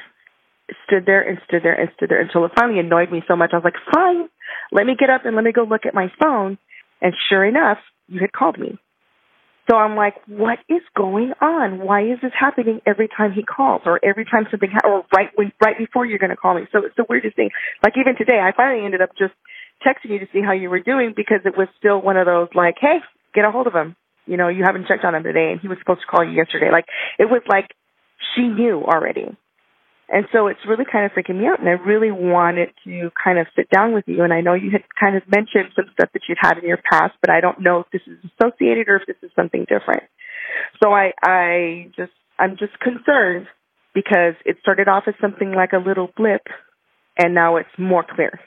stood 0.87 1.05
there 1.05 1.27
and 1.27 1.39
stood 1.47 1.63
there 1.63 1.73
and 1.73 1.89
stood 1.97 2.09
there 2.09 2.21
until 2.21 2.45
it 2.45 2.51
finally 2.57 2.79
annoyed 2.79 3.11
me 3.11 3.23
so 3.27 3.35
much. 3.35 3.49
I 3.51 3.57
was 3.57 3.65
like, 3.65 3.81
fine, 3.93 4.29
let 4.71 4.85
me 4.85 4.95
get 4.97 5.09
up 5.09 5.25
and 5.25 5.35
let 5.35 5.45
me 5.45 5.51
go 5.51 5.63
look 5.63 5.85
at 5.85 5.93
my 5.93 6.11
phone. 6.21 6.57
And 7.01 7.13
sure 7.29 7.45
enough, 7.45 7.77
you 8.07 8.19
had 8.19 8.31
called 8.31 8.59
me. 8.59 8.77
So 9.69 9.77
I'm 9.77 9.95
like, 9.95 10.15
what 10.27 10.59
is 10.67 10.81
going 10.97 11.33
on? 11.39 11.79
Why 11.79 12.01
is 12.03 12.19
this 12.21 12.33
happening 12.37 12.81
every 12.85 13.07
time 13.07 13.31
he 13.31 13.43
calls, 13.43 13.81
or 13.85 13.99
every 14.03 14.25
time 14.25 14.45
something, 14.49 14.69
ha- 14.71 14.87
or 14.87 15.05
right 15.15 15.29
when, 15.35 15.51
right 15.63 15.77
before 15.77 16.05
you're 16.05 16.19
going 16.19 16.31
to 16.31 16.35
call 16.35 16.55
me? 16.55 16.67
So 16.71 16.79
it's 16.85 16.95
the 16.97 17.05
weirdest 17.07 17.35
thing. 17.35 17.49
Like 17.83 17.93
even 17.97 18.17
today, 18.17 18.39
I 18.39 18.51
finally 18.55 18.83
ended 18.83 19.01
up 19.01 19.11
just 19.17 19.33
texting 19.85 20.11
you 20.11 20.19
to 20.19 20.27
see 20.33 20.41
how 20.41 20.51
you 20.51 20.69
were 20.69 20.81
doing 20.81 21.13
because 21.15 21.39
it 21.45 21.57
was 21.57 21.67
still 21.77 22.01
one 22.01 22.17
of 22.17 22.25
those 22.25 22.49
like, 22.53 22.75
hey, 22.81 22.97
get 23.33 23.45
a 23.45 23.51
hold 23.51 23.67
of 23.67 23.73
him. 23.73 23.95
You 24.25 24.37
know, 24.37 24.49
you 24.49 24.63
haven't 24.65 24.87
checked 24.87 25.05
on 25.05 25.15
him 25.15 25.23
today, 25.23 25.51
and 25.51 25.61
he 25.61 25.67
was 25.67 25.77
supposed 25.79 26.01
to 26.01 26.07
call 26.07 26.23
you 26.25 26.31
yesterday. 26.31 26.69
Like 26.71 26.85
it 27.17 27.25
was 27.25 27.41
like 27.47 27.69
she 28.35 28.43
knew 28.43 28.83
already. 28.83 29.25
And 30.11 30.25
so 30.33 30.47
it's 30.47 30.59
really 30.67 30.83
kind 30.83 31.05
of 31.05 31.13
freaking 31.13 31.39
me 31.39 31.47
out. 31.47 31.61
And 31.61 31.69
I 31.69 31.79
really 31.87 32.11
wanted 32.11 32.69
to 32.83 33.11
kind 33.23 33.39
of 33.39 33.47
sit 33.55 33.69
down 33.69 33.93
with 33.93 34.03
you. 34.07 34.23
And 34.23 34.33
I 34.33 34.41
know 34.41 34.53
you 34.53 34.69
had 34.69 34.83
kind 34.99 35.15
of 35.15 35.23
mentioned 35.25 35.71
some 35.73 35.85
stuff 35.93 36.09
that 36.11 36.23
you'd 36.27 36.37
had 36.39 36.57
in 36.57 36.67
your 36.67 36.81
past, 36.91 37.13
but 37.21 37.29
I 37.29 37.39
don't 37.39 37.61
know 37.61 37.79
if 37.79 37.87
this 37.93 38.01
is 38.05 38.19
associated 38.35 38.89
or 38.89 38.97
if 38.97 39.07
this 39.07 39.15
is 39.23 39.31
something 39.37 39.65
different. 39.69 40.03
So 40.83 40.91
I, 40.91 41.13
I 41.23 41.91
just, 41.95 42.11
I'm 42.37 42.57
just 42.57 42.77
concerned 42.79 43.47
because 43.95 44.35
it 44.45 44.57
started 44.59 44.89
off 44.89 45.03
as 45.07 45.13
something 45.21 45.53
like 45.53 45.71
a 45.71 45.77
little 45.77 46.09
blip 46.17 46.41
and 47.17 47.33
now 47.33 47.55
it's 47.55 47.69
more 47.77 48.03
clear. 48.03 48.37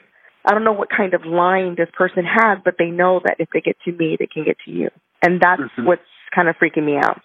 I 0.45 0.51
don't 0.51 0.63
know 0.63 0.73
what 0.73 0.89
kind 0.95 1.15
of 1.15 1.25
line 1.25 1.73
this 1.75 1.89
person 1.97 2.25
has, 2.25 2.59
but 2.63 2.75
they 2.77 2.91
know 2.91 3.21
that 3.25 3.37
if 3.39 3.49
they 3.51 3.61
get 3.61 3.77
to 3.85 3.91
me, 3.91 4.17
they 4.19 4.27
can 4.27 4.43
get 4.43 4.57
to 4.65 4.71
you. 4.71 4.89
And 5.23 5.41
that's 5.41 5.61
mm-hmm. 5.61 5.87
what's 5.87 6.01
kind 6.33 6.47
of 6.47 6.55
freaking 6.57 6.85
me 6.85 6.97
out. 6.97 7.21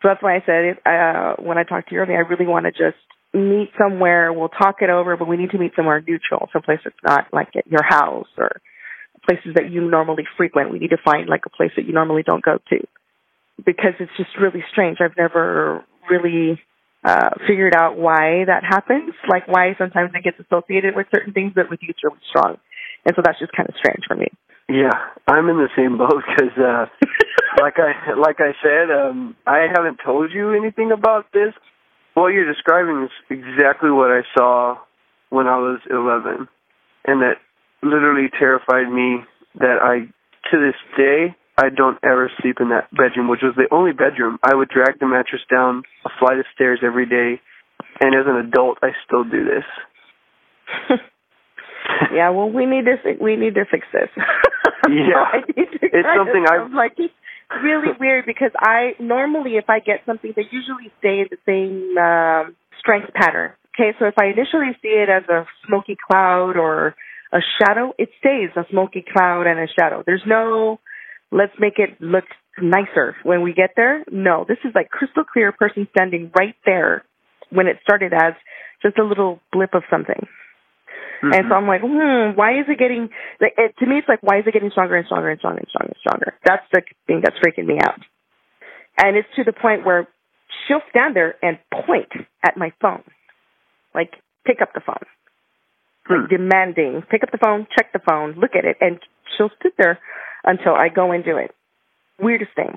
So 0.00 0.08
that's 0.08 0.22
why 0.22 0.36
I 0.36 0.42
said 0.46 0.78
uh, 0.86 1.42
when 1.42 1.58
I 1.58 1.64
talked 1.64 1.90
to 1.90 1.94
you 1.94 2.00
earlier, 2.00 2.16
I 2.16 2.28
really 2.28 2.46
want 2.46 2.64
to 2.64 2.72
just 2.72 2.96
meet 3.34 3.70
somewhere. 3.78 4.32
We'll 4.32 4.48
talk 4.48 4.76
it 4.80 4.90
over, 4.90 5.16
but 5.16 5.28
we 5.28 5.36
need 5.36 5.50
to 5.50 5.58
meet 5.58 5.72
somewhere 5.74 6.02
neutral, 6.06 6.48
someplace 6.52 6.80
that's 6.84 6.96
not 7.04 7.26
like 7.32 7.56
at 7.56 7.66
your 7.66 7.82
house 7.82 8.28
or 8.36 8.60
places 9.24 9.54
that 9.54 9.70
you 9.70 9.88
normally 9.88 10.24
frequent. 10.36 10.72
We 10.72 10.78
need 10.78 10.90
to 10.90 10.98
find 11.04 11.28
like 11.28 11.46
a 11.46 11.50
place 11.50 11.70
that 11.76 11.86
you 11.86 11.92
normally 11.92 12.22
don't 12.22 12.44
go 12.44 12.58
to 12.70 12.78
because 13.64 13.94
it's 14.00 14.12
just 14.16 14.30
really 14.40 14.64
strange. 14.70 14.98
I've 15.00 15.16
never 15.16 15.84
really 16.10 16.60
uh 17.04 17.30
figured 17.48 17.74
out 17.74 17.96
why 17.96 18.44
that 18.46 18.64
happens, 18.64 19.14
like 19.28 19.48
why 19.48 19.74
sometimes 19.78 20.10
it 20.14 20.24
gets 20.24 20.38
associated 20.40 20.94
with 20.94 21.06
certain 21.14 21.32
things, 21.32 21.52
but 21.54 21.70
with 21.70 21.80
you 21.82 21.90
it's 21.90 22.04
really 22.04 22.20
strong. 22.28 22.56
And 23.04 23.14
so 23.16 23.22
that's 23.24 23.38
just 23.38 23.52
kind 23.52 23.68
of 23.68 23.74
strange 23.76 24.04
for 24.06 24.14
me. 24.14 24.28
Yeah, 24.68 24.94
I'm 25.26 25.48
in 25.48 25.56
the 25.56 25.68
same 25.76 25.98
boat 25.98 26.22
because, 26.26 26.56
uh, 26.56 26.86
like 27.60 27.74
I 27.78 28.14
like 28.14 28.36
I 28.38 28.52
said, 28.62 28.90
um, 28.90 29.36
I 29.46 29.66
haven't 29.74 29.98
told 30.04 30.32
you 30.32 30.52
anything 30.54 30.92
about 30.92 31.26
this 31.32 31.52
what 32.14 32.28
you're 32.28 32.50
describing 32.50 33.04
is 33.04 33.10
exactly 33.30 33.90
what 33.90 34.10
I 34.10 34.22
saw 34.36 34.78
when 35.30 35.46
I 35.46 35.56
was 35.58 35.80
11, 35.88 36.48
and 37.06 37.22
that 37.22 37.36
literally 37.82 38.28
terrified 38.38 38.90
me. 38.90 39.24
That 39.56 39.84
I, 39.84 40.08
to 40.50 40.56
this 40.56 40.76
day, 40.96 41.36
I 41.58 41.68
don't 41.68 41.98
ever 42.02 42.30
sleep 42.40 42.56
in 42.60 42.70
that 42.70 42.88
bedroom, 42.90 43.28
which 43.28 43.42
was 43.42 43.54
the 43.56 43.68
only 43.74 43.92
bedroom. 43.92 44.38
I 44.42 44.54
would 44.54 44.68
drag 44.68 44.98
the 44.98 45.06
mattress 45.06 45.42
down 45.52 45.82
a 46.06 46.10
flight 46.18 46.38
of 46.38 46.46
stairs 46.54 46.80
every 46.82 47.04
day, 47.06 47.40
and 48.00 48.14
as 48.14 48.26
an 48.26 48.36
adult, 48.36 48.78
I 48.82 48.90
still 49.04 49.24
do 49.24 49.44
this. 49.44 49.64
yeah, 52.12 52.30
well, 52.30 52.50
we 52.50 52.66
need 52.66 52.86
to 52.86 52.96
we 53.20 53.36
need 53.36 53.54
to 53.54 53.64
fix 53.70 53.86
this. 53.92 54.08
yeah, 54.88 55.44
it's 55.56 56.08
something 56.16 56.44
I 56.48 56.68
like 56.74 56.96
really 57.62 57.92
weird 57.98 58.26
because 58.26 58.52
I 58.58 58.92
normally, 58.98 59.56
if 59.56 59.68
I 59.68 59.80
get 59.80 60.00
something, 60.06 60.32
they 60.34 60.44
usually 60.50 60.90
stay 60.98 61.20
in 61.20 61.28
the 61.30 61.38
same 61.46 61.96
um, 61.98 62.56
strength 62.78 63.12
pattern. 63.14 63.52
Okay, 63.74 63.96
so 63.98 64.06
if 64.06 64.14
I 64.20 64.26
initially 64.26 64.76
see 64.82 64.88
it 64.88 65.08
as 65.08 65.24
a 65.28 65.46
smoky 65.66 65.96
cloud 65.96 66.56
or 66.56 66.94
a 67.32 67.40
shadow, 67.58 67.94
it 67.98 68.10
stays 68.18 68.50
a 68.56 68.68
smoky 68.70 69.04
cloud 69.12 69.46
and 69.46 69.58
a 69.58 69.66
shadow. 69.78 70.02
There's 70.04 70.22
no, 70.26 70.78
let's 71.30 71.52
make 71.58 71.78
it 71.78 72.00
look 72.00 72.24
nicer 72.60 73.16
when 73.22 73.42
we 73.42 73.54
get 73.54 73.70
there. 73.76 74.04
No, 74.10 74.44
this 74.46 74.58
is 74.64 74.72
like 74.74 74.90
crystal 74.90 75.24
clear 75.24 75.52
person 75.52 75.88
standing 75.96 76.30
right 76.38 76.54
there 76.66 77.04
when 77.50 77.66
it 77.66 77.78
started 77.82 78.12
as 78.12 78.34
just 78.82 78.98
a 78.98 79.04
little 79.04 79.40
blip 79.52 79.74
of 79.74 79.82
something. 79.90 80.26
Mm-hmm. 81.22 81.32
And 81.32 81.44
so 81.48 81.54
I'm 81.54 81.68
like, 81.70 81.82
hmm, 81.86 82.34
why 82.34 82.58
is 82.58 82.66
it 82.66 82.78
getting? 82.78 83.08
Like, 83.40 83.54
it, 83.56 83.78
to 83.78 83.86
me, 83.86 83.98
it's 83.98 84.08
like, 84.08 84.22
why 84.22 84.42
is 84.42 84.44
it 84.46 84.52
getting 84.52 84.70
stronger 84.70 84.96
and 84.96 85.06
stronger 85.06 85.30
and 85.30 85.38
stronger 85.38 85.62
and 85.62 85.70
stronger 85.70 85.94
and 85.94 86.02
stronger? 86.02 86.34
That's 86.44 86.66
the 86.72 86.82
thing 87.06 87.22
that's 87.22 87.38
freaking 87.38 87.66
me 87.66 87.78
out. 87.78 88.02
And 88.98 89.16
it's 89.16 89.28
to 89.36 89.44
the 89.44 89.54
point 89.54 89.86
where 89.86 90.08
she'll 90.66 90.82
stand 90.90 91.14
there 91.14 91.36
and 91.40 91.58
point 91.70 92.10
at 92.44 92.56
my 92.56 92.72
phone, 92.82 93.04
like 93.94 94.18
pick 94.44 94.58
up 94.60 94.74
the 94.74 94.82
phone, 94.84 95.06
like 96.10 96.28
hmm. 96.28 96.34
demanding, 96.34 97.02
pick 97.08 97.22
up 97.22 97.30
the 97.30 97.38
phone, 97.38 97.66
check 97.70 97.92
the 97.92 98.02
phone, 98.02 98.34
look 98.34 98.58
at 98.58 98.64
it, 98.64 98.76
and 98.80 98.98
she'll 99.36 99.54
sit 99.62 99.74
there 99.78 100.00
until 100.44 100.74
I 100.74 100.88
go 100.88 101.12
and 101.12 101.24
do 101.24 101.36
it. 101.36 101.54
Weirdest 102.18 102.50
thing. 102.56 102.76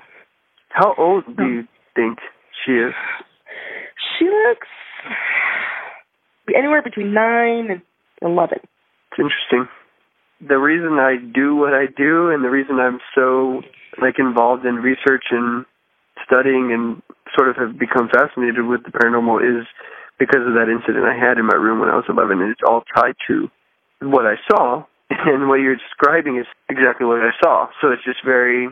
How 0.70 0.94
old 0.98 1.26
do 1.26 1.44
you 1.44 1.64
think 1.96 2.20
she 2.66 2.74
is? 2.74 2.94
She 4.20 4.26
looks 4.26 4.68
anywhere 6.56 6.82
between 6.84 7.14
nine 7.14 7.72
and 7.72 7.82
11. 8.26 8.58
It's 8.60 9.20
interesting. 9.22 9.70
The 10.42 10.58
reason 10.58 11.00
I 11.00 11.16
do 11.16 11.56
what 11.56 11.74
I 11.74 11.86
do 11.86 12.30
and 12.32 12.44
the 12.44 12.50
reason 12.50 12.80
I'm 12.80 13.00
so 13.14 13.62
like 14.02 14.20
involved 14.20 14.66
in 14.66 14.76
research 14.76 15.32
and 15.32 15.66
studying 16.26 16.74
and 16.74 17.02
sort 17.38 17.50
of 17.50 17.56
have 17.56 17.80
become 17.80 18.10
fascinated 18.12 18.66
with 18.66 18.84
the 18.84 18.92
paranormal 18.92 19.40
is 19.40 19.66
because 20.20 20.44
of 20.44 20.56
that 20.60 20.68
incident 20.68 21.06
I 21.06 21.16
had 21.16 21.38
in 21.38 21.46
my 21.46 21.56
room 21.56 21.80
when 21.80 21.90
I 21.90 21.96
was 21.96 22.10
11 22.10 22.42
and 22.42 22.52
it's 22.52 22.66
all 22.68 22.84
tied 22.96 23.16
to 23.28 23.48
what 24.02 24.26
I 24.26 24.36
saw 24.52 24.84
and 25.10 25.48
what 25.48 25.64
you're 25.64 25.80
describing 25.80 26.38
is 26.38 26.48
exactly 26.68 27.06
what 27.06 27.24
I 27.24 27.32
saw. 27.42 27.68
So 27.80 27.92
it's 27.92 28.04
just 28.04 28.20
very 28.26 28.68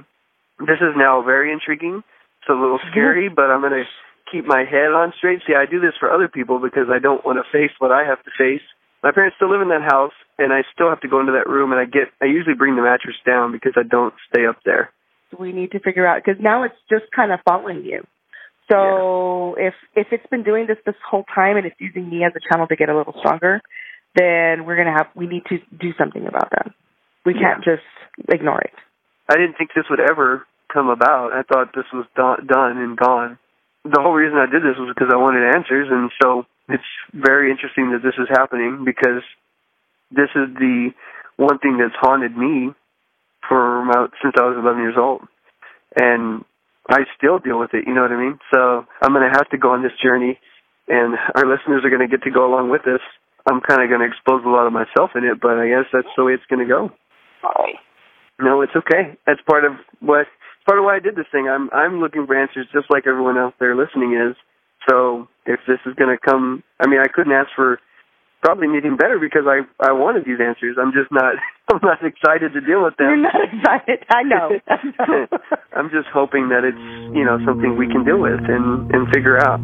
this 0.59 0.79
is 0.81 0.93
now 0.95 1.23
very 1.23 1.51
intriguing. 1.51 2.03
It's 2.41 2.49
a 2.49 2.53
little 2.53 2.77
mm-hmm. 2.77 2.91
scary, 2.91 3.29
but 3.29 3.49
I'm 3.49 3.61
going 3.61 3.73
to 3.73 3.87
keep 4.31 4.45
my 4.45 4.63
head 4.65 4.91
on 4.93 5.13
straight. 5.17 5.39
See, 5.47 5.55
I 5.55 5.65
do 5.65 5.79
this 5.79 5.93
for 5.99 6.11
other 6.11 6.27
people 6.27 6.59
because 6.59 6.87
I 6.91 6.99
don't 6.99 7.25
want 7.25 7.39
to 7.39 7.45
face 7.51 7.71
what 7.79 7.91
I 7.91 8.03
have 8.05 8.21
to 8.23 8.31
face 8.37 8.63
my 9.03 9.11
parents 9.11 9.35
still 9.35 9.51
live 9.51 9.61
in 9.61 9.69
that 9.69 9.83
house, 9.83 10.15
and 10.39 10.53
I 10.53 10.63
still 10.73 10.89
have 10.89 11.01
to 11.01 11.09
go 11.09 11.19
into 11.19 11.33
that 11.33 11.49
room. 11.51 11.71
And 11.71 11.79
I 11.79 11.85
get, 11.85 12.07
I 12.21 12.25
usually 12.25 12.55
bring 12.55 12.75
the 12.75 12.81
mattress 12.81 13.19
down 13.25 13.51
because 13.51 13.73
I 13.75 13.83
don't 13.83 14.13
stay 14.31 14.47
up 14.47 14.57
there. 14.65 14.91
We 15.37 15.51
need 15.51 15.71
to 15.71 15.79
figure 15.79 16.07
out 16.07 16.21
because 16.23 16.41
now 16.41 16.63
it's 16.63 16.77
just 16.89 17.11
kind 17.13 17.31
of 17.31 17.39
following 17.45 17.83
you. 17.83 18.05
So 18.71 19.55
yeah. 19.57 19.67
if 19.67 19.73
if 19.95 20.07
it's 20.11 20.27
been 20.27 20.43
doing 20.43 20.67
this 20.67 20.77
this 20.85 20.95
whole 21.09 21.25
time 21.35 21.57
and 21.57 21.65
it's 21.65 21.75
using 21.79 22.09
me 22.09 22.23
as 22.23 22.31
a 22.35 22.39
channel 22.47 22.67
to 22.67 22.75
get 22.75 22.89
a 22.89 22.95
little 22.95 23.15
stronger, 23.19 23.59
then 24.15 24.65
we're 24.65 24.77
gonna 24.77 24.95
have 24.95 25.07
we 25.15 25.27
need 25.27 25.43
to 25.49 25.57
do 25.75 25.91
something 25.97 26.25
about 26.25 26.49
that. 26.51 26.71
We 27.25 27.33
can't 27.33 27.63
just 27.63 27.83
ignore 28.29 28.61
it. 28.61 28.73
I 29.27 29.35
didn't 29.35 29.57
think 29.57 29.71
this 29.75 29.85
would 29.89 29.99
ever 29.99 30.45
come 30.71 30.89
about. 30.89 31.33
I 31.33 31.43
thought 31.43 31.73
this 31.75 31.87
was 31.93 32.05
done, 32.15 32.45
done 32.47 32.77
and 32.77 32.97
gone. 32.97 33.39
The 33.83 33.99
whole 33.99 34.13
reason 34.13 34.37
I 34.37 34.45
did 34.45 34.61
this 34.61 34.77
was 34.77 34.93
because 34.93 35.11
I 35.11 35.17
wanted 35.17 35.43
answers, 35.55 35.87
and 35.89 36.11
so 36.21 36.45
it's 36.69 36.91
very 37.13 37.51
interesting 37.51 37.91
that 37.91 38.03
this 38.03 38.15
is 38.17 38.27
happening 38.29 38.83
because 38.85 39.23
this 40.11 40.29
is 40.35 40.53
the 40.55 40.91
one 41.37 41.59
thing 41.59 41.77
that's 41.77 41.95
haunted 41.99 42.37
me 42.37 42.71
for 43.47 43.83
about 43.83 44.11
since 44.21 44.35
I 44.37 44.43
was 44.47 44.57
11 44.57 44.81
years 44.81 44.95
old, 44.97 45.21
and 45.99 46.45
I 46.87 47.03
still 47.17 47.39
deal 47.39 47.59
with 47.59 47.73
it. 47.73 47.85
You 47.87 47.93
know 47.93 48.01
what 48.01 48.11
I 48.11 48.19
mean? 48.19 48.39
So 48.53 48.85
I'm 49.01 49.11
going 49.11 49.29
to 49.29 49.35
have 49.35 49.49
to 49.49 49.57
go 49.57 49.71
on 49.71 49.83
this 49.83 49.95
journey, 50.01 50.39
and 50.87 51.15
our 51.35 51.45
listeners 51.45 51.83
are 51.83 51.89
going 51.89 52.07
to 52.07 52.11
get 52.11 52.23
to 52.23 52.31
go 52.31 52.47
along 52.47 52.69
with 52.69 52.83
this. 52.85 53.01
I'm 53.49 53.59
kind 53.59 53.83
of 53.83 53.89
going 53.89 53.99
to 53.99 54.07
expose 54.07 54.43
a 54.45 54.49
lot 54.49 54.67
of 54.67 54.73
myself 54.73 55.11
in 55.15 55.25
it, 55.25 55.41
but 55.41 55.59
I 55.59 55.67
guess 55.67 55.87
that's 55.91 56.07
the 56.15 56.23
way 56.23 56.33
it's 56.33 56.47
going 56.49 56.63
to 56.63 56.69
go. 56.69 56.91
Sorry. 57.41 57.79
No, 58.39 58.61
it's 58.61 58.75
okay. 58.75 59.17
That's 59.27 59.41
part 59.47 59.65
of 59.65 59.73
what 59.99 60.27
part 60.65 60.79
of 60.79 60.85
why 60.85 60.95
I 60.95 60.99
did 60.99 61.15
this 61.15 61.27
thing. 61.31 61.47
I'm 61.47 61.69
I'm 61.71 61.99
looking 61.99 62.25
for 62.25 62.35
answers 62.39 62.67
just 62.73 62.87
like 62.89 63.03
everyone 63.05 63.37
else 63.37 63.53
there 63.59 63.75
listening 63.75 64.15
is. 64.15 64.35
So 64.89 65.27
if 65.45 65.59
this 65.67 65.79
is 65.85 65.93
going 65.95 66.15
to 66.15 66.19
come. 66.19 66.63
I 66.79 66.87
mean, 66.87 66.99
I 66.99 67.07
couldn't 67.07 67.33
ask 67.33 67.49
for 67.55 67.79
probably 68.43 68.67
anything 68.67 68.97
better 68.97 69.17
because 69.17 69.47
I 69.47 69.63
I 69.79 69.93
wanted 69.93 70.25
these 70.25 70.39
answers. 70.43 70.77
I'm 70.79 70.91
just 70.91 71.11
not 71.11 71.35
I'm 71.73 71.79
not 71.81 72.03
excited 72.03 72.53
to 72.53 72.61
deal 72.61 72.83
with 72.83 72.95
them. 72.97 73.07
You're 73.07 73.17
not 73.17 73.41
excited. 73.41 74.05
I 74.09 74.23
know. 74.23 74.59
I'm 75.73 75.89
just 75.89 76.07
hoping 76.13 76.49
that 76.49 76.63
it's 76.63 76.83
you 77.15 77.23
know 77.23 77.39
something 77.45 77.77
we 77.77 77.87
can 77.87 78.03
deal 78.03 78.19
with 78.19 78.43
and 78.47 78.91
and 78.91 79.07
figure 79.13 79.39
out. 79.39 79.59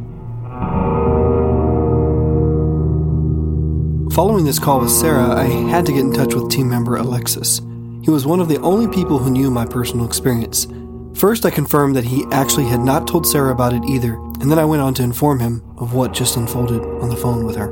Following 4.13 4.43
this 4.43 4.59
call 4.59 4.81
with 4.81 4.89
Sarah, 4.89 5.36
I 5.36 5.45
had 5.69 5.86
to 5.86 5.93
get 5.93 6.01
in 6.01 6.12
touch 6.12 6.33
with 6.33 6.50
team 6.50 6.69
member 6.69 6.95
Alexis. 6.98 7.62
He 8.01 8.09
was 8.09 8.25
one 8.25 8.39
of 8.39 8.50
the 8.50 8.59
only 8.59 8.88
people 8.88 9.19
who 9.19 9.29
knew 9.29 9.51
my 9.51 9.65
personal 9.65 10.05
experience. 10.05 10.67
First, 11.13 11.45
I 11.45 11.51
confirmed 11.51 11.95
that 11.95 12.05
he 12.05 12.25
actually 12.31 12.65
had 12.65 12.79
not 12.79 13.07
told 13.07 13.27
Sarah 13.27 13.51
about 13.51 13.74
it 13.74 13.83
either, 13.86 14.17
and 14.39 14.51
then 14.51 14.58
I 14.58 14.65
went 14.65 14.81
on 14.81 14.93
to 14.96 15.03
inform 15.03 15.39
him 15.39 15.63
of 15.77 15.93
what 15.93 16.13
just 16.13 16.38
unfolded 16.38 16.81
on 17.03 17.10
the 17.10 17.15
phone 17.15 17.46
with 17.46 17.55
her. 17.55 17.67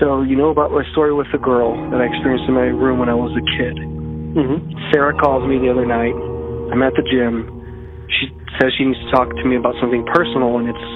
So, 0.00 0.22
you 0.22 0.36
know 0.36 0.50
about 0.50 0.70
my 0.70 0.84
story 0.92 1.14
with 1.14 1.28
the 1.32 1.38
girl 1.38 1.72
that 1.90 2.00
I 2.00 2.06
experienced 2.10 2.48
in 2.48 2.54
my 2.54 2.66
room 2.66 2.98
when 2.98 3.08
I 3.08 3.14
was 3.14 3.30
a 3.32 3.44
kid. 3.56 3.78
Mm-hmm. 4.34 4.90
Sarah 4.90 5.14
calls 5.14 5.46
me 5.46 5.58
the 5.62 5.70
other 5.70 5.86
night. 5.86 6.14
I'm 6.74 6.82
at 6.82 6.92
the 6.98 7.06
gym. 7.06 7.46
She 8.10 8.26
says 8.58 8.74
she 8.76 8.84
needs 8.84 8.98
to 9.06 9.10
talk 9.14 9.30
to 9.30 9.44
me 9.46 9.56
about 9.56 9.78
something 9.80 10.04
personal, 10.10 10.58
and 10.58 10.66
it's 10.66 10.88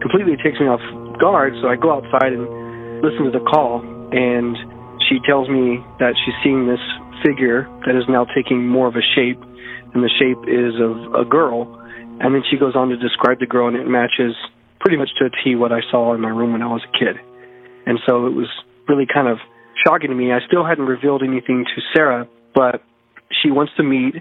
completely 0.00 0.40
takes 0.40 0.58
me 0.58 0.66
off 0.66 0.80
guard. 1.20 1.52
So 1.60 1.68
I 1.68 1.76
go 1.76 1.92
outside 1.92 2.32
and 2.32 2.48
listen 3.04 3.28
to 3.28 3.32
the 3.32 3.44
call, 3.44 3.84
and 4.10 4.56
she 5.08 5.20
tells 5.28 5.48
me 5.52 5.84
that 6.00 6.16
she's 6.24 6.34
seeing 6.42 6.66
this 6.66 6.80
figure 7.20 7.68
that 7.84 7.92
is 7.92 8.08
now 8.08 8.24
taking 8.34 8.66
more 8.66 8.88
of 8.88 8.96
a 8.96 9.04
shape, 9.14 9.40
and 9.92 10.00
the 10.00 10.12
shape 10.16 10.40
is 10.48 10.80
of 10.80 10.96
a 11.12 11.28
girl. 11.28 11.68
And 12.20 12.34
then 12.34 12.42
she 12.50 12.56
goes 12.56 12.76
on 12.76 12.88
to 12.88 12.96
describe 12.96 13.40
the 13.40 13.46
girl, 13.46 13.68
and 13.68 13.76
it 13.76 13.86
matches 13.86 14.34
pretty 14.80 14.96
much 14.96 15.10
to 15.18 15.26
a 15.26 15.30
T 15.42 15.56
what 15.56 15.72
I 15.72 15.80
saw 15.90 16.14
in 16.14 16.20
my 16.20 16.28
room 16.28 16.52
when 16.52 16.62
I 16.62 16.66
was 16.66 16.82
a 16.84 16.98
kid. 16.98 17.16
And 17.86 17.98
so 18.06 18.26
it 18.26 18.34
was 18.34 18.48
really 18.88 19.06
kind 19.12 19.28
of 19.28 19.38
shocking 19.86 20.10
to 20.10 20.14
me. 20.14 20.32
I 20.32 20.38
still 20.46 20.64
hadn't 20.64 20.86
revealed 20.86 21.22
anything 21.22 21.64
to 21.64 21.82
Sarah, 21.92 22.28
but 22.54 22.82
she 23.42 23.50
wants 23.50 23.72
to 23.76 23.82
meet. 23.82 24.14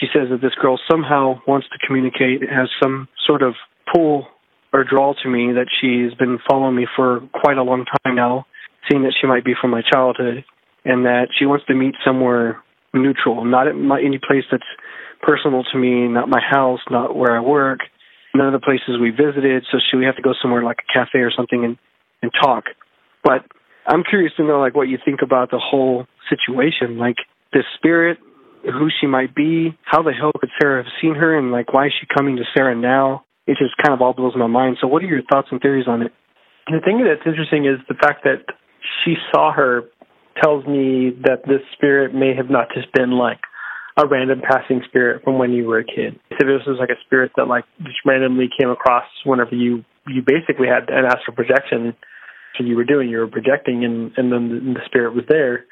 She 0.00 0.06
says 0.12 0.28
that 0.30 0.40
this 0.42 0.54
girl 0.60 0.78
somehow 0.90 1.40
wants 1.46 1.66
to 1.68 1.78
communicate, 1.86 2.42
has 2.42 2.68
some 2.82 3.08
sort 3.26 3.42
of 3.42 3.54
pull 3.92 4.26
or 4.72 4.84
draw 4.84 5.14
to 5.22 5.28
me 5.28 5.52
that 5.52 5.66
she's 5.80 6.12
been 6.18 6.38
following 6.48 6.76
me 6.76 6.86
for 6.96 7.20
quite 7.32 7.56
a 7.56 7.62
long 7.62 7.84
time 8.04 8.16
now, 8.16 8.44
seeing 8.88 9.02
that 9.02 9.14
she 9.18 9.26
might 9.26 9.44
be 9.44 9.54
from 9.58 9.70
my 9.70 9.82
childhood 9.82 10.44
and 10.84 11.04
that 11.04 11.28
she 11.36 11.46
wants 11.46 11.64
to 11.66 11.74
meet 11.74 11.94
somewhere 12.04 12.62
neutral, 12.94 13.44
not 13.44 13.66
at 13.68 13.74
my, 13.74 14.00
any 14.00 14.18
place 14.18 14.44
that's 14.50 14.64
personal 15.22 15.64
to 15.72 15.78
me, 15.78 16.08
not 16.08 16.28
my 16.28 16.40
house, 16.40 16.80
not 16.90 17.16
where 17.16 17.36
I 17.36 17.40
work, 17.40 17.80
none 18.34 18.52
of 18.52 18.60
the 18.60 18.64
places 18.64 19.00
we 19.00 19.10
visited. 19.10 19.64
So 19.70 19.78
should 19.78 19.98
we 19.98 20.04
have 20.04 20.16
to 20.16 20.22
go 20.22 20.32
somewhere 20.40 20.62
like 20.62 20.78
a 20.88 20.92
cafe 20.92 21.18
or 21.20 21.32
something 21.36 21.64
and 21.64 21.76
and 22.22 22.32
talk? 22.42 22.64
But 23.22 23.44
I'm 23.86 24.04
curious 24.04 24.32
to 24.36 24.44
know 24.44 24.60
like 24.60 24.74
what 24.74 24.88
you 24.88 24.98
think 25.04 25.20
about 25.22 25.50
the 25.50 25.60
whole 25.62 26.06
situation, 26.28 26.98
like 26.98 27.16
this 27.52 27.64
spirit, 27.76 28.18
who 28.64 28.88
she 29.00 29.06
might 29.06 29.34
be, 29.34 29.76
how 29.84 30.02
the 30.02 30.12
hell 30.12 30.32
could 30.38 30.50
Sarah 30.60 30.82
have 30.82 30.92
seen 31.00 31.14
her, 31.14 31.36
and 31.36 31.52
like 31.52 31.72
why 31.72 31.86
is 31.86 31.92
she 32.00 32.06
coming 32.14 32.36
to 32.36 32.42
Sarah 32.54 32.74
now? 32.74 33.24
It 33.46 33.56
just 33.58 33.76
kind 33.78 33.94
of 33.94 34.02
all 34.02 34.12
blows 34.12 34.34
my 34.36 34.48
mind. 34.48 34.78
So 34.80 34.88
what 34.88 35.02
are 35.02 35.06
your 35.06 35.22
thoughts 35.30 35.48
and 35.50 35.60
theories 35.60 35.86
on 35.86 36.02
it? 36.02 36.12
The 36.66 36.80
thing 36.84 37.04
that's 37.04 37.24
interesting 37.24 37.64
is 37.64 37.78
the 37.88 37.94
fact 37.94 38.24
that 38.24 38.42
she 39.04 39.14
saw 39.32 39.52
her 39.52 39.84
tells 40.42 40.66
me 40.66 41.10
that 41.22 41.46
this 41.46 41.62
spirit 41.72 42.12
may 42.12 42.34
have 42.34 42.50
not 42.50 42.68
just 42.74 42.92
been 42.92 43.12
like 43.12 43.38
a 43.96 44.06
random 44.06 44.42
passing 44.42 44.82
spirit 44.88 45.22
from 45.24 45.38
when 45.38 45.52
you 45.52 45.66
were 45.66 45.78
a 45.78 45.84
kid. 45.84 46.18
If 46.30 46.38
this 46.38 46.66
was 46.66 46.76
like 46.78 46.90
a 46.90 47.00
spirit 47.06 47.32
that 47.36 47.48
like 47.48 47.64
just 47.82 47.98
randomly 48.04 48.48
came 48.58 48.70
across 48.70 49.04
whenever 49.24 49.54
you 49.54 49.84
you 50.06 50.22
basically 50.24 50.68
had 50.68 50.88
an 50.88 51.04
astral 51.04 51.34
projection 51.34 51.96
that 52.58 52.66
you 52.66 52.76
were 52.76 52.84
doing, 52.84 53.08
you 53.08 53.18
were 53.18 53.26
projecting 53.26 53.84
and 53.84 54.12
and 54.16 54.32
then 54.32 54.74
the 54.74 54.80
spirit 54.86 55.14
was 55.14 55.24
there. 55.28 55.64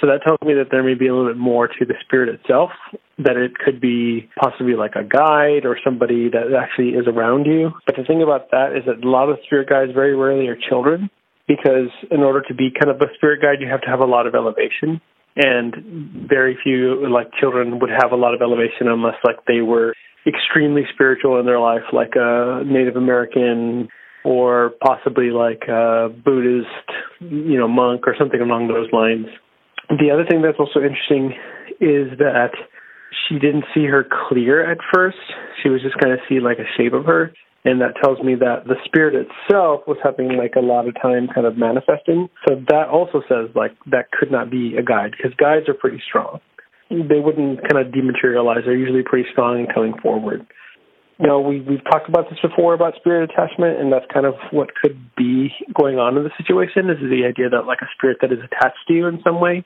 So 0.00 0.08
that 0.08 0.22
tells 0.26 0.38
me 0.42 0.54
that 0.54 0.70
there 0.70 0.82
may 0.82 0.94
be 0.94 1.06
a 1.06 1.14
little 1.14 1.30
bit 1.30 1.38
more 1.38 1.68
to 1.68 1.84
the 1.86 1.94
spirit 2.04 2.28
itself, 2.28 2.70
that 3.18 3.36
it 3.36 3.56
could 3.56 3.80
be 3.80 4.28
possibly 4.40 4.74
like 4.74 4.96
a 4.96 5.04
guide 5.04 5.64
or 5.64 5.78
somebody 5.84 6.28
that 6.30 6.50
actually 6.50 6.98
is 6.98 7.06
around 7.06 7.46
you. 7.46 7.70
But 7.86 7.94
the 7.96 8.02
thing 8.02 8.22
about 8.22 8.50
that 8.50 8.74
is 8.76 8.82
that 8.86 9.06
a 9.06 9.08
lot 9.08 9.30
of 9.30 9.38
spirit 9.46 9.68
guides 9.68 9.92
very 9.94 10.16
rarely 10.16 10.48
are 10.48 10.58
children 10.68 11.10
because 11.46 11.94
in 12.10 12.20
order 12.20 12.42
to 12.48 12.54
be 12.54 12.70
kind 12.70 12.90
of 12.90 13.00
a 13.00 13.14
spirit 13.14 13.40
guide, 13.40 13.60
you 13.60 13.68
have 13.68 13.82
to 13.82 13.88
have 13.88 14.00
a 14.00 14.04
lot 14.04 14.26
of 14.26 14.34
elevation. 14.34 15.00
And 15.36 16.28
very 16.28 16.56
few, 16.62 17.08
like 17.08 17.32
children, 17.40 17.80
would 17.80 17.90
have 17.90 18.12
a 18.12 18.16
lot 18.16 18.34
of 18.34 18.40
elevation 18.42 18.86
unless, 18.86 19.16
like, 19.24 19.44
they 19.46 19.62
were 19.62 19.94
extremely 20.26 20.82
spiritual 20.94 21.38
in 21.40 21.46
their 21.46 21.58
life, 21.58 21.82
like 21.92 22.12
a 22.14 22.62
Native 22.64 22.96
American 22.96 23.88
or 24.24 24.72
possibly 24.80 25.30
like 25.30 25.64
a 25.68 26.08
Buddhist, 26.24 26.88
you 27.20 27.58
know, 27.58 27.68
monk 27.68 28.06
or 28.06 28.14
something 28.18 28.40
along 28.40 28.68
those 28.68 28.88
lines. 28.92 29.26
The 29.90 30.10
other 30.10 30.24
thing 30.24 30.40
that's 30.40 30.58
also 30.58 30.80
interesting 30.80 31.34
is 31.80 32.16
that 32.18 32.52
she 33.28 33.38
didn't 33.38 33.64
see 33.74 33.84
her 33.84 34.06
clear 34.28 34.70
at 34.70 34.78
first. 34.94 35.18
She 35.62 35.68
was 35.68 35.82
just 35.82 35.98
kind 35.98 36.12
of 36.12 36.20
see 36.28 36.40
like 36.40 36.58
a 36.58 36.64
shape 36.76 36.94
of 36.94 37.04
her 37.04 37.32
and 37.64 37.80
that 37.80 37.96
tells 38.02 38.20
me 38.20 38.34
that 38.36 38.64
the 38.66 38.76
spirit 38.84 39.14
itself 39.14 39.82
was 39.86 39.96
having 40.04 40.36
like 40.36 40.54
a 40.56 40.60
lot 40.60 40.86
of 40.86 40.94
time 41.00 41.28
kind 41.34 41.46
of 41.46 41.56
manifesting. 41.56 42.28
So 42.46 42.56
that 42.68 42.88
also 42.88 43.22
says 43.28 43.48
like 43.54 43.72
that 43.90 44.12
could 44.12 44.30
not 44.30 44.50
be 44.50 44.76
a 44.76 44.82
guide 44.82 45.12
because 45.16 45.32
guides 45.36 45.68
are 45.68 45.74
pretty 45.74 46.02
strong. 46.06 46.40
They 46.90 47.18
wouldn't 47.18 47.60
kind 47.66 47.80
of 47.80 47.92
dematerialize. 47.92 48.66
They're 48.66 48.76
usually 48.76 49.02
pretty 49.02 49.28
strong 49.32 49.58
and 49.58 49.72
coming 49.72 49.94
forward. 50.02 50.46
You 51.18 51.26
know, 51.26 51.40
we 51.40 51.60
we've 51.60 51.84
talked 51.84 52.08
about 52.08 52.28
this 52.28 52.38
before 52.42 52.74
about 52.74 52.96
spirit 52.96 53.30
attachment, 53.30 53.80
and 53.80 53.90
that's 53.90 54.04
kind 54.12 54.26
of 54.26 54.34
what 54.50 54.74
could 54.74 54.98
be 55.16 55.50
going 55.72 55.98
on 55.98 56.18
in 56.18 56.24
the 56.24 56.30
situation. 56.36 56.90
Is 56.90 56.98
the 56.98 57.24
idea 57.26 57.48
that 57.48 57.66
like 57.66 57.78
a 57.80 57.88
spirit 57.96 58.18
that 58.20 58.32
is 58.32 58.40
attached 58.44 58.84
to 58.88 58.94
you 58.94 59.06
in 59.06 59.20
some 59.24 59.40
way. 59.40 59.64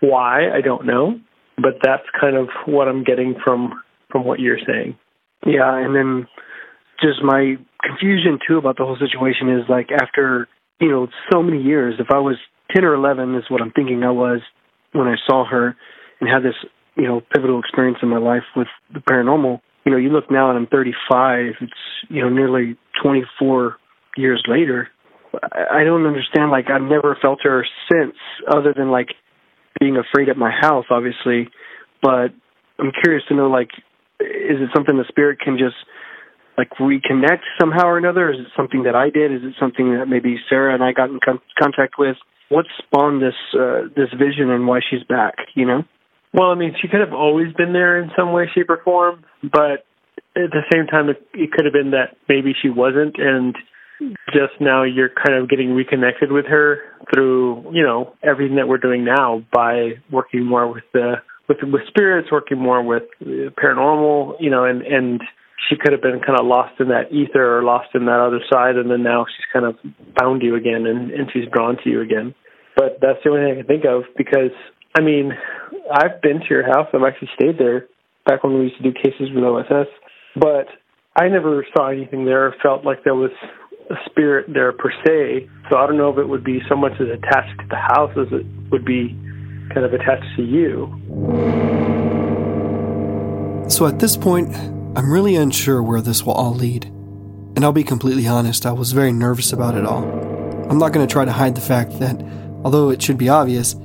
Why 0.00 0.50
I 0.50 0.60
don't 0.60 0.84
know, 0.84 1.18
but 1.56 1.78
that's 1.82 2.04
kind 2.20 2.36
of 2.36 2.48
what 2.66 2.88
I'm 2.88 3.04
getting 3.04 3.36
from 3.42 3.80
from 4.10 4.24
what 4.24 4.40
you're 4.40 4.58
saying. 4.58 4.98
Yeah, 5.46 5.78
and 5.78 5.94
then 5.94 6.26
just 7.00 7.22
my 7.22 7.56
confusion 7.82 8.38
too 8.46 8.58
about 8.58 8.76
the 8.76 8.84
whole 8.84 8.98
situation 8.98 9.48
is 9.50 9.64
like 9.68 9.90
after 9.92 10.48
you 10.80 10.90
know 10.90 11.08
so 11.32 11.42
many 11.42 11.62
years 11.62 11.94
if 11.98 12.06
i 12.10 12.18
was 12.18 12.36
10 12.74 12.84
or 12.84 12.94
11 12.94 13.34
is 13.36 13.44
what 13.48 13.62
i'm 13.62 13.70
thinking 13.70 14.02
i 14.02 14.10
was 14.10 14.40
when 14.92 15.06
i 15.06 15.14
saw 15.26 15.44
her 15.44 15.76
and 16.20 16.28
had 16.28 16.42
this 16.42 16.56
you 16.96 17.04
know 17.04 17.20
pivotal 17.32 17.60
experience 17.60 17.98
in 18.02 18.08
my 18.08 18.18
life 18.18 18.42
with 18.56 18.68
the 18.92 19.00
paranormal 19.00 19.60
you 19.84 19.92
know 19.92 19.98
you 19.98 20.10
look 20.10 20.30
now 20.30 20.50
and 20.50 20.58
i'm 20.58 20.66
35 20.66 21.54
it's 21.60 21.72
you 22.08 22.20
know 22.22 22.28
nearly 22.28 22.76
24 23.02 23.76
years 24.16 24.42
later. 24.48 24.88
I 25.52 25.84
don't 25.84 26.06
understand 26.06 26.50
like 26.50 26.66
i've 26.70 26.82
never 26.82 27.16
felt 27.20 27.40
her 27.42 27.64
since 27.90 28.16
other 28.48 28.74
than 28.76 28.90
like 28.90 29.08
being 29.78 29.96
afraid 29.96 30.28
at 30.28 30.36
my 30.36 30.50
house 30.50 30.86
obviously 30.90 31.48
but 32.02 32.32
i'm 32.80 32.90
curious 33.02 33.22
to 33.28 33.34
know 33.34 33.48
like 33.48 33.68
is 34.20 34.58
it 34.58 34.70
something 34.74 34.96
the 34.96 35.04
spirit 35.08 35.38
can 35.38 35.58
just 35.58 35.76
like 36.58 36.70
reconnect 36.80 37.46
somehow 37.58 37.86
or 37.86 37.96
another? 37.96 38.30
Is 38.30 38.40
it 38.40 38.48
something 38.56 38.82
that 38.82 38.96
I 38.96 39.10
did? 39.10 39.32
Is 39.32 39.42
it 39.44 39.54
something 39.60 39.94
that 39.96 40.06
maybe 40.06 40.36
Sarah 40.50 40.74
and 40.74 40.82
I 40.82 40.92
got 40.92 41.08
in 41.08 41.20
con- 41.24 41.40
contact 41.58 41.94
with? 41.98 42.16
What 42.48 42.66
spawned 42.78 43.22
this 43.22 43.38
uh, 43.54 43.88
this 43.94 44.10
vision 44.12 44.50
and 44.50 44.66
why 44.66 44.80
she's 44.90 45.04
back? 45.04 45.34
You 45.54 45.66
know. 45.66 45.82
Well, 46.34 46.50
I 46.50 46.56
mean, 46.56 46.74
she 46.82 46.88
could 46.88 47.00
have 47.00 47.14
always 47.14 47.54
been 47.54 47.72
there 47.72 48.02
in 48.02 48.10
some 48.18 48.32
way, 48.32 48.50
shape, 48.54 48.68
or 48.68 48.82
form, 48.84 49.24
but 49.42 49.86
at 50.36 50.50
the 50.50 50.62
same 50.72 50.86
time, 50.86 51.08
it, 51.08 51.22
it 51.32 51.50
could 51.52 51.64
have 51.64 51.72
been 51.72 51.92
that 51.92 52.16
maybe 52.28 52.52
she 52.60 52.68
wasn't, 52.68 53.16
and 53.18 53.56
just 54.32 54.60
now 54.60 54.82
you're 54.82 55.08
kind 55.08 55.40
of 55.40 55.48
getting 55.48 55.72
reconnected 55.72 56.30
with 56.30 56.44
her 56.46 56.80
through, 57.12 57.72
you 57.72 57.82
know, 57.82 58.12
everything 58.22 58.56
that 58.56 58.68
we're 58.68 58.78
doing 58.78 59.04
now 59.04 59.42
by 59.52 59.92
working 60.12 60.44
more 60.44 60.70
with 60.72 60.84
the 60.92 61.14
with 61.48 61.58
with 61.62 61.82
spirits, 61.88 62.28
working 62.30 62.58
more 62.58 62.82
with 62.82 63.04
paranormal, 63.22 64.34
you 64.38 64.50
know, 64.50 64.64
and 64.64 64.82
and 64.82 65.20
she 65.68 65.76
could 65.76 65.92
have 65.92 66.02
been 66.02 66.20
kind 66.20 66.38
of 66.38 66.46
lost 66.46 66.78
in 66.80 66.88
that 66.88 67.10
ether 67.10 67.58
or 67.58 67.62
lost 67.62 67.88
in 67.94 68.06
that 68.06 68.20
other 68.20 68.40
side, 68.52 68.76
and 68.76 68.90
then 68.90 69.02
now 69.02 69.26
she's 69.26 69.46
kind 69.52 69.66
of 69.66 69.76
found 70.18 70.42
you 70.42 70.54
again, 70.54 70.86
and, 70.86 71.10
and 71.10 71.30
she's 71.32 71.50
drawn 71.52 71.76
to 71.82 71.90
you 71.90 72.00
again. 72.00 72.34
But 72.76 72.98
that's 73.02 73.18
the 73.24 73.30
only 73.30 73.42
thing 73.42 73.52
I 73.52 73.56
can 73.62 73.66
think 73.66 73.84
of 73.84 74.04
because 74.16 74.54
I 74.96 75.00
mean, 75.00 75.32
I've 75.92 76.20
been 76.22 76.40
to 76.40 76.46
your 76.50 76.64
house. 76.64 76.88
I've 76.92 77.06
actually 77.06 77.30
stayed 77.34 77.58
there 77.58 77.86
back 78.26 78.42
when 78.42 78.54
we 78.54 78.64
used 78.64 78.76
to 78.78 78.82
do 78.82 78.92
cases 78.92 79.30
with 79.34 79.44
OSS, 79.44 79.88
but 80.34 80.66
I 81.16 81.28
never 81.28 81.66
saw 81.76 81.88
anything 81.88 82.24
there. 82.24 82.46
Or 82.46 82.54
felt 82.62 82.84
like 82.84 83.04
there 83.04 83.14
was 83.14 83.30
a 83.90 83.94
spirit 84.06 84.46
there 84.52 84.72
per 84.72 84.90
se. 85.06 85.48
So 85.70 85.76
I 85.76 85.86
don't 85.86 85.96
know 85.96 86.10
if 86.10 86.18
it 86.18 86.28
would 86.28 86.44
be 86.44 86.60
so 86.68 86.76
much 86.76 86.92
as 87.00 87.08
attached 87.08 87.58
to 87.60 87.66
the 87.68 87.76
house 87.76 88.10
as 88.16 88.26
it 88.32 88.46
would 88.70 88.84
be 88.84 89.16
kind 89.72 89.84
of 89.84 89.92
attached 89.92 90.26
to 90.36 90.42
you. 90.42 90.88
So 93.68 93.86
at 93.86 93.98
this 93.98 94.16
point, 94.16 94.48
I'm 94.96 95.12
really 95.12 95.36
unsure 95.36 95.82
where 95.82 96.00
this 96.00 96.24
will 96.24 96.32
all 96.32 96.54
lead. 96.54 96.86
And 96.86 97.64
I'll 97.64 97.72
be 97.72 97.84
completely 97.84 98.26
honest, 98.26 98.66
I 98.66 98.72
was 98.72 98.92
very 98.92 99.12
nervous 99.12 99.52
about 99.52 99.76
it 99.76 99.84
all. 99.84 100.04
I'm 100.70 100.78
not 100.78 100.92
going 100.92 101.06
to 101.06 101.12
try 101.12 101.24
to 101.24 101.32
hide 101.32 101.54
the 101.54 101.60
fact 101.60 101.98
that, 101.98 102.22
although 102.64 102.90
it 102.90 103.02
should 103.02 103.18
be 103.18 103.28
obvious, 103.28 103.76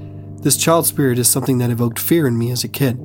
this 0.42 0.58
child 0.58 0.86
spirit 0.86 1.20
is 1.20 1.30
something 1.30 1.58
that 1.60 1.70
evoked 1.70 2.00
fear 2.00 2.28
in 2.28 2.38
me 2.38 2.52
as 2.52 2.64
a 2.64 2.68
kid. 2.68 3.00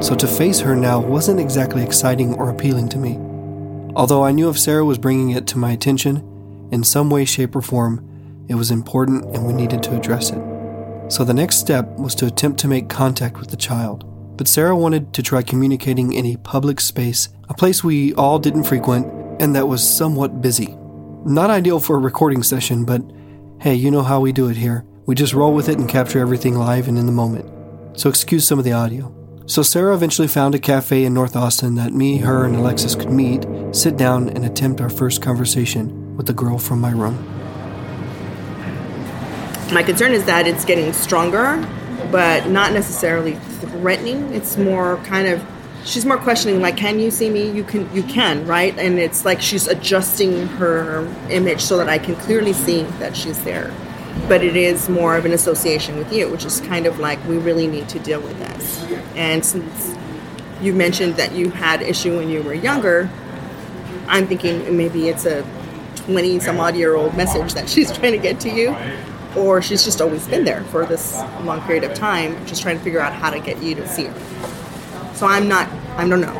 So 0.00 0.14
to 0.14 0.26
face 0.26 0.60
her 0.60 0.76
now 0.76 1.00
wasn't 1.00 1.40
exactly 1.40 1.82
exciting 1.82 2.34
or 2.34 2.50
appealing 2.50 2.88
to 2.90 2.98
me. 2.98 3.16
Although 3.96 4.24
I 4.24 4.32
knew 4.32 4.48
if 4.48 4.58
Sarah 4.58 4.84
was 4.84 4.98
bringing 4.98 5.30
it 5.30 5.46
to 5.48 5.58
my 5.58 5.72
attention, 5.72 6.68
in 6.70 6.84
some 6.84 7.10
way, 7.10 7.24
shape, 7.24 7.56
or 7.56 7.62
form, 7.62 8.06
it 8.48 8.54
was 8.54 8.70
important 8.70 9.24
and 9.34 9.46
we 9.46 9.52
needed 9.52 9.82
to 9.84 9.96
address 9.96 10.30
it. 10.30 10.42
So 11.08 11.24
the 11.24 11.34
next 11.34 11.56
step 11.56 11.88
was 11.98 12.14
to 12.16 12.26
attempt 12.26 12.60
to 12.60 12.68
make 12.68 12.88
contact 12.88 13.38
with 13.38 13.50
the 13.50 13.56
child. 13.56 14.04
But 14.36 14.48
Sarah 14.48 14.76
wanted 14.76 15.12
to 15.14 15.22
try 15.22 15.42
communicating 15.42 16.12
in 16.12 16.26
a 16.26 16.36
public 16.36 16.80
space, 16.80 17.28
a 17.48 17.54
place 17.54 17.84
we 17.84 18.12
all 18.14 18.38
didn't 18.38 18.64
frequent, 18.64 19.06
and 19.40 19.54
that 19.54 19.68
was 19.68 19.86
somewhat 19.86 20.40
busy. 20.40 20.76
Not 21.24 21.50
ideal 21.50 21.80
for 21.80 21.96
a 21.96 22.00
recording 22.00 22.42
session, 22.42 22.84
but 22.84 23.02
hey, 23.60 23.74
you 23.74 23.90
know 23.90 24.02
how 24.02 24.20
we 24.20 24.32
do 24.32 24.48
it 24.48 24.56
here. 24.56 24.84
We 25.06 25.14
just 25.14 25.32
roll 25.32 25.54
with 25.54 25.68
it 25.68 25.78
and 25.78 25.88
capture 25.88 26.18
everything 26.18 26.56
live 26.56 26.88
and 26.88 26.98
in 26.98 27.06
the 27.06 27.12
moment. 27.12 27.98
So 27.98 28.08
excuse 28.08 28.46
some 28.46 28.58
of 28.58 28.64
the 28.64 28.72
audio. 28.72 29.12
So 29.46 29.62
Sarah 29.62 29.94
eventually 29.94 30.26
found 30.26 30.56
a 30.56 30.58
cafe 30.58 31.04
in 31.04 31.14
North 31.14 31.36
Austin 31.36 31.76
that 31.76 31.92
me, 31.92 32.18
her, 32.18 32.44
and 32.44 32.56
Alexis 32.56 32.96
could 32.96 33.12
meet, 33.12 33.46
sit 33.70 33.96
down, 33.96 34.28
and 34.30 34.44
attempt 34.44 34.80
our 34.80 34.90
first 34.90 35.22
conversation 35.22 36.16
with 36.16 36.26
the 36.26 36.32
girl 36.32 36.58
from 36.58 36.80
my 36.80 36.90
room. 36.90 37.24
My 39.72 39.84
concern 39.84 40.12
is 40.12 40.24
that 40.24 40.48
it's 40.48 40.64
getting 40.64 40.92
stronger, 40.92 41.64
but 42.10 42.48
not 42.48 42.72
necessarily 42.72 43.34
threatening. 43.60 44.34
It's 44.34 44.56
more 44.56 44.96
kind 45.04 45.28
of 45.28 45.44
she's 45.86 46.04
more 46.04 46.18
questioning 46.18 46.60
like 46.60 46.76
can 46.76 46.98
you 46.98 47.10
see 47.10 47.30
me? 47.30 47.50
You 47.50 47.64
can 47.64 47.92
you 47.94 48.02
can 48.02 48.46
right? 48.46 48.76
And 48.78 48.98
it's 48.98 49.24
like 49.24 49.40
she's 49.40 49.66
adjusting 49.66 50.46
her 50.58 51.06
image 51.30 51.60
so 51.60 51.78
that 51.78 51.88
i 51.88 51.98
can 51.98 52.16
clearly 52.16 52.52
see 52.52 52.82
that 52.98 53.16
she's 53.16 53.42
there. 53.44 53.72
But 54.28 54.42
it 54.42 54.56
is 54.56 54.88
more 54.88 55.16
of 55.16 55.24
an 55.24 55.32
association 55.32 55.96
with 55.96 56.12
you 56.12 56.28
which 56.28 56.44
is 56.44 56.60
kind 56.60 56.86
of 56.86 56.98
like 56.98 57.24
we 57.26 57.38
really 57.38 57.66
need 57.66 57.88
to 57.90 57.98
deal 57.98 58.20
with 58.20 58.38
this. 58.38 58.84
And 59.14 59.44
since 59.44 59.96
you 60.60 60.72
mentioned 60.72 61.16
that 61.16 61.32
you 61.32 61.50
had 61.50 61.82
issue 61.82 62.16
when 62.16 62.28
you 62.28 62.42
were 62.42 62.54
younger 62.54 63.10
i'm 64.08 64.26
thinking 64.26 64.76
maybe 64.76 65.08
it's 65.08 65.26
a 65.26 65.44
20 65.96 66.40
some 66.40 66.58
odd 66.58 66.76
year 66.76 66.94
old 66.94 67.16
message 67.16 67.54
that 67.54 67.68
she's 67.74 67.92
trying 67.92 68.12
to 68.12 68.18
get 68.18 68.40
to 68.40 68.48
you 68.48 68.74
or 69.36 69.60
she's 69.60 69.84
just 69.84 70.00
always 70.00 70.26
been 70.28 70.44
there 70.44 70.62
for 70.64 70.86
this 70.86 71.16
long 71.42 71.60
period 71.62 71.84
of 71.84 71.94
time 71.94 72.34
just 72.46 72.62
trying 72.62 72.78
to 72.78 72.84
figure 72.84 73.00
out 73.00 73.12
how 73.12 73.30
to 73.30 73.38
get 73.40 73.62
you 73.62 73.74
to 73.74 73.86
see 73.86 74.04
her 74.04 74.55
so 75.16 75.26
I'm 75.26 75.48
not, 75.48 75.68
I 75.96 76.06
don't 76.06 76.20
know. 76.20 76.36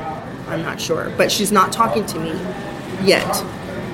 I'm 0.48 0.62
not 0.62 0.80
sure. 0.80 1.10
But 1.16 1.32
she's 1.32 1.50
not 1.50 1.72
talking 1.72 2.04
to 2.06 2.18
me 2.20 2.30
yet. 3.02 3.34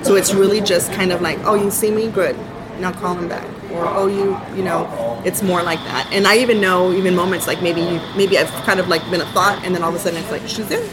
So 0.03 0.17
it's 0.17 0.35
really 0.35 0.61
just 0.61 0.93
kind 0.93 1.13
of 1.13 1.21
like, 1.21 1.39
oh, 1.45 1.55
you 1.55 1.71
see 1.71 1.91
me? 1.91 2.11
Good. 2.11 2.37
Now 2.81 2.93
call 2.93 3.15
him 3.15 3.29
back. 3.29 3.47
Or, 3.71 3.87
oh, 3.87 4.07
you, 4.07 4.37
you 4.57 4.65
know, 4.65 5.23
it's 5.25 5.43
more 5.43 5.63
like 5.63 5.79
that. 5.85 6.11
And 6.13 6.27
I 6.27 6.39
even 6.39 6.61
know, 6.61 6.93
even 6.93 7.15
moments 7.15 7.47
like 7.47 7.63
maybe, 7.63 7.83
maybe 8.17 8.37
I've 8.37 8.51
kind 8.65 8.81
of 8.81 8.89
like 8.89 9.09
been 9.11 9.21
a 9.21 9.27
thought 9.27 9.65
and 9.65 9.75
then 9.75 9.83
all 9.83 9.91
of 9.91 9.95
a 9.95 9.99
sudden 9.99 10.19
it's 10.19 10.31
like, 10.31 10.43
she's 10.47 10.69
there. 10.69 10.87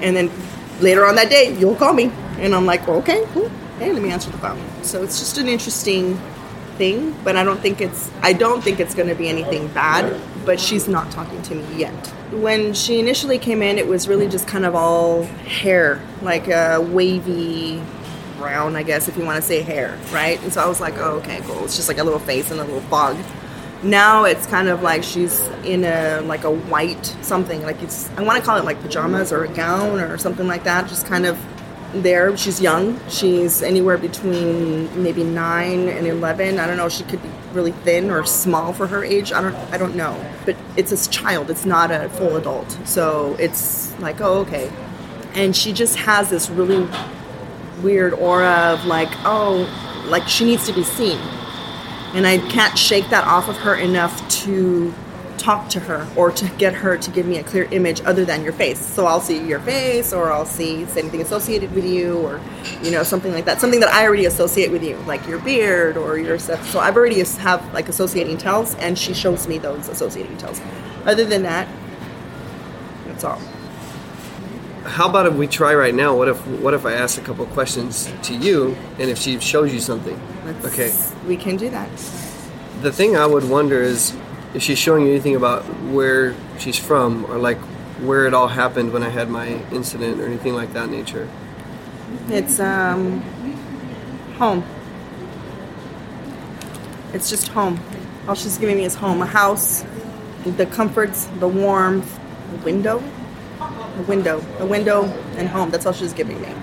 And 0.00 0.16
then 0.16 0.30
later 0.80 1.04
on 1.04 1.14
that 1.16 1.30
day, 1.30 1.56
you'll 1.58 1.76
call 1.76 1.92
me. 1.92 2.10
And 2.38 2.54
I'm 2.54 2.66
like, 2.66 2.88
okay, 2.88 3.24
cool. 3.34 3.50
Hey, 3.78 3.92
let 3.92 4.02
me 4.02 4.10
answer 4.10 4.30
the 4.30 4.38
phone. 4.38 4.60
So 4.82 5.02
it's 5.02 5.18
just 5.18 5.38
an 5.38 5.48
interesting 5.48 6.18
thing, 6.76 7.14
but 7.22 7.36
I 7.36 7.44
don't 7.44 7.60
think 7.60 7.80
it's, 7.80 8.10
I 8.22 8.32
don't 8.32 8.62
think 8.62 8.80
it's 8.80 8.94
going 8.94 9.08
to 9.08 9.14
be 9.14 9.28
anything 9.28 9.68
bad, 9.68 10.18
but 10.44 10.60
she's 10.60 10.88
not 10.88 11.10
talking 11.10 11.40
to 11.42 11.54
me 11.54 11.78
yet 11.78 12.12
when 12.32 12.72
she 12.72 12.98
initially 12.98 13.38
came 13.38 13.62
in, 13.62 13.78
it 13.78 13.86
was 13.86 14.08
really 14.08 14.28
just 14.28 14.46
kind 14.46 14.64
of 14.64 14.74
all 14.74 15.24
hair, 15.24 16.00
like 16.22 16.48
a 16.48 16.80
wavy 16.80 17.82
brown, 18.38 18.74
I 18.74 18.82
guess, 18.82 19.08
if 19.08 19.16
you 19.16 19.24
want 19.24 19.36
to 19.36 19.46
say 19.46 19.60
hair, 19.60 19.98
right? 20.10 20.42
And 20.42 20.52
so 20.52 20.60
I 20.60 20.66
was 20.66 20.80
like, 20.80 20.96
oh, 20.96 21.18
okay, 21.18 21.40
cool. 21.42 21.64
It's 21.64 21.76
just 21.76 21.88
like 21.88 21.98
a 21.98 22.04
little 22.04 22.18
face 22.18 22.50
and 22.50 22.58
a 22.58 22.64
little 22.64 22.80
fog. 22.82 23.16
Now 23.82 24.24
it's 24.24 24.46
kind 24.46 24.68
of 24.68 24.82
like 24.82 25.02
she's 25.02 25.40
in 25.64 25.84
a 25.84 26.20
like 26.22 26.44
a 26.44 26.50
white 26.50 27.04
something, 27.20 27.62
like 27.62 27.82
it's 27.82 28.08
I 28.10 28.22
want 28.22 28.38
to 28.38 28.44
call 28.44 28.56
it 28.56 28.64
like 28.64 28.80
pajamas 28.80 29.32
or 29.32 29.44
a 29.44 29.48
gown 29.48 29.98
or 29.98 30.16
something 30.18 30.46
like 30.46 30.64
that, 30.64 30.88
just 30.88 31.04
kind 31.06 31.26
of 31.26 31.36
there. 31.94 32.36
She's 32.36 32.60
young. 32.60 33.00
She's 33.08 33.62
anywhere 33.62 33.98
between 33.98 35.02
maybe 35.02 35.24
nine 35.24 35.88
and 35.88 36.06
eleven. 36.06 36.58
I 36.58 36.66
don't 36.66 36.76
know. 36.76 36.88
She 36.88 37.04
could 37.04 37.22
be 37.22 37.30
really 37.52 37.72
thin 37.72 38.10
or 38.10 38.24
small 38.24 38.72
for 38.72 38.86
her 38.86 39.04
age. 39.04 39.32
I 39.32 39.40
don't. 39.40 39.54
I 39.72 39.78
don't 39.78 39.94
know. 39.94 40.18
But 40.44 40.56
it's 40.76 40.92
a 40.92 41.10
child. 41.10 41.50
It's 41.50 41.64
not 41.64 41.90
a 41.90 42.08
full 42.10 42.36
adult. 42.36 42.70
So 42.84 43.36
it's 43.38 43.98
like, 44.00 44.20
oh, 44.20 44.38
okay. 44.40 44.70
And 45.34 45.56
she 45.56 45.72
just 45.72 45.96
has 45.96 46.30
this 46.30 46.50
really 46.50 46.88
weird 47.82 48.14
aura 48.14 48.72
of 48.72 48.84
like, 48.84 49.10
oh, 49.24 49.68
like 50.08 50.28
she 50.28 50.44
needs 50.44 50.66
to 50.66 50.72
be 50.72 50.84
seen. 50.84 51.18
And 52.14 52.26
I 52.26 52.38
can't 52.38 52.78
shake 52.78 53.08
that 53.10 53.26
off 53.26 53.48
of 53.48 53.56
her 53.58 53.74
enough 53.74 54.28
to 54.42 54.92
talk 55.38 55.68
to 55.70 55.80
her 55.80 56.08
or 56.16 56.30
to 56.30 56.48
get 56.56 56.74
her 56.74 56.96
to 56.96 57.10
give 57.10 57.26
me 57.26 57.38
a 57.38 57.44
clear 57.44 57.64
image 57.64 58.00
other 58.02 58.24
than 58.24 58.42
your 58.42 58.52
face. 58.52 58.78
So 58.78 59.06
I'll 59.06 59.20
see 59.20 59.44
your 59.46 59.60
face 59.60 60.12
or 60.12 60.32
I'll 60.32 60.46
see 60.46 60.82
anything 60.82 61.20
associated 61.20 61.72
with 61.72 61.84
you 61.84 62.18
or, 62.18 62.40
you 62.82 62.90
know, 62.90 63.02
something 63.02 63.32
like 63.32 63.44
that. 63.46 63.60
Something 63.60 63.80
that 63.80 63.92
I 63.92 64.04
already 64.06 64.26
associate 64.26 64.70
with 64.70 64.82
you, 64.82 64.96
like 65.06 65.26
your 65.26 65.38
beard 65.40 65.96
or 65.96 66.18
your 66.18 66.38
stuff. 66.38 66.68
So 66.70 66.78
I've 66.78 66.96
already 66.96 67.22
have 67.22 67.72
like 67.72 67.88
associating 67.88 68.38
tells 68.38 68.74
and 68.76 68.98
she 68.98 69.14
shows 69.14 69.48
me 69.48 69.58
those 69.58 69.88
associating 69.88 70.36
tells. 70.36 70.60
Other 71.04 71.24
than 71.24 71.42
that, 71.42 71.68
that's 73.06 73.24
all. 73.24 73.40
How 74.84 75.08
about 75.08 75.26
if 75.26 75.34
we 75.34 75.46
try 75.46 75.74
right 75.74 75.94
now? 75.94 76.16
What 76.16 76.28
if 76.28 76.44
what 76.46 76.74
if 76.74 76.84
I 76.84 76.92
ask 76.94 77.20
a 77.20 77.24
couple 77.24 77.46
questions 77.46 78.12
to 78.24 78.34
you 78.34 78.76
and 78.98 79.10
if 79.10 79.18
she 79.18 79.38
shows 79.38 79.72
you 79.72 79.78
something? 79.78 80.20
Let's, 80.44 80.66
okay. 80.66 80.92
We 81.26 81.36
can 81.36 81.56
do 81.56 81.70
that. 81.70 81.88
The 82.80 82.90
thing 82.90 83.16
I 83.16 83.26
would 83.26 83.48
wonder 83.48 83.80
is 83.80 84.16
if 84.54 84.62
she's 84.62 84.78
showing 84.78 85.04
you 85.04 85.10
anything 85.10 85.36
about 85.36 85.62
where 85.90 86.34
she's 86.58 86.78
from 86.78 87.24
or 87.26 87.38
like 87.38 87.58
where 88.00 88.26
it 88.26 88.34
all 88.34 88.48
happened 88.48 88.92
when 88.92 89.02
I 89.02 89.08
had 89.08 89.30
my 89.30 89.48
incident 89.70 90.20
or 90.20 90.26
anything 90.26 90.54
like 90.54 90.72
that 90.72 90.90
nature. 90.90 91.28
It's 92.28 92.60
um 92.60 93.20
home. 94.38 94.64
It's 97.12 97.30
just 97.30 97.48
home. 97.48 97.78
All 98.26 98.34
she's 98.34 98.58
giving 98.58 98.76
me 98.76 98.84
is 98.84 98.94
home. 98.94 99.22
A 99.22 99.26
house, 99.26 99.84
the 100.44 100.66
comforts, 100.66 101.26
the 101.38 101.48
warmth, 101.48 102.18
the 102.50 102.56
window. 102.58 103.02
The 103.96 104.02
window. 104.04 104.40
The 104.58 104.66
window 104.66 105.04
and 105.36 105.48
home. 105.48 105.70
That's 105.70 105.86
all 105.86 105.92
she's 105.92 106.12
giving 106.12 106.40
me. 106.40 106.54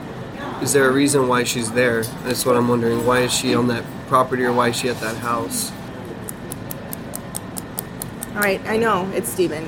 Is 0.62 0.74
there 0.74 0.90
a 0.90 0.92
reason 0.92 1.28
why 1.28 1.44
she's 1.46 1.72
there? 1.72 2.04
That's 2.24 2.46
what 2.46 2.58
I'm 2.58 2.68
wondering. 2.68 3.06
Why 3.06 3.22
is 3.22 3.34
she 3.34 3.56
on 3.56 3.68
that 3.68 3.84
property 4.08 4.44
or 4.44 4.52
why 4.52 4.70
is 4.70 4.76
she 4.78 4.90
at 4.90 5.00
that 5.00 5.18
house? 5.18 5.72
All 8.40 8.46
right, 8.46 8.66
I 8.68 8.78
know 8.78 9.06
it's 9.14 9.28
Stephen. 9.28 9.66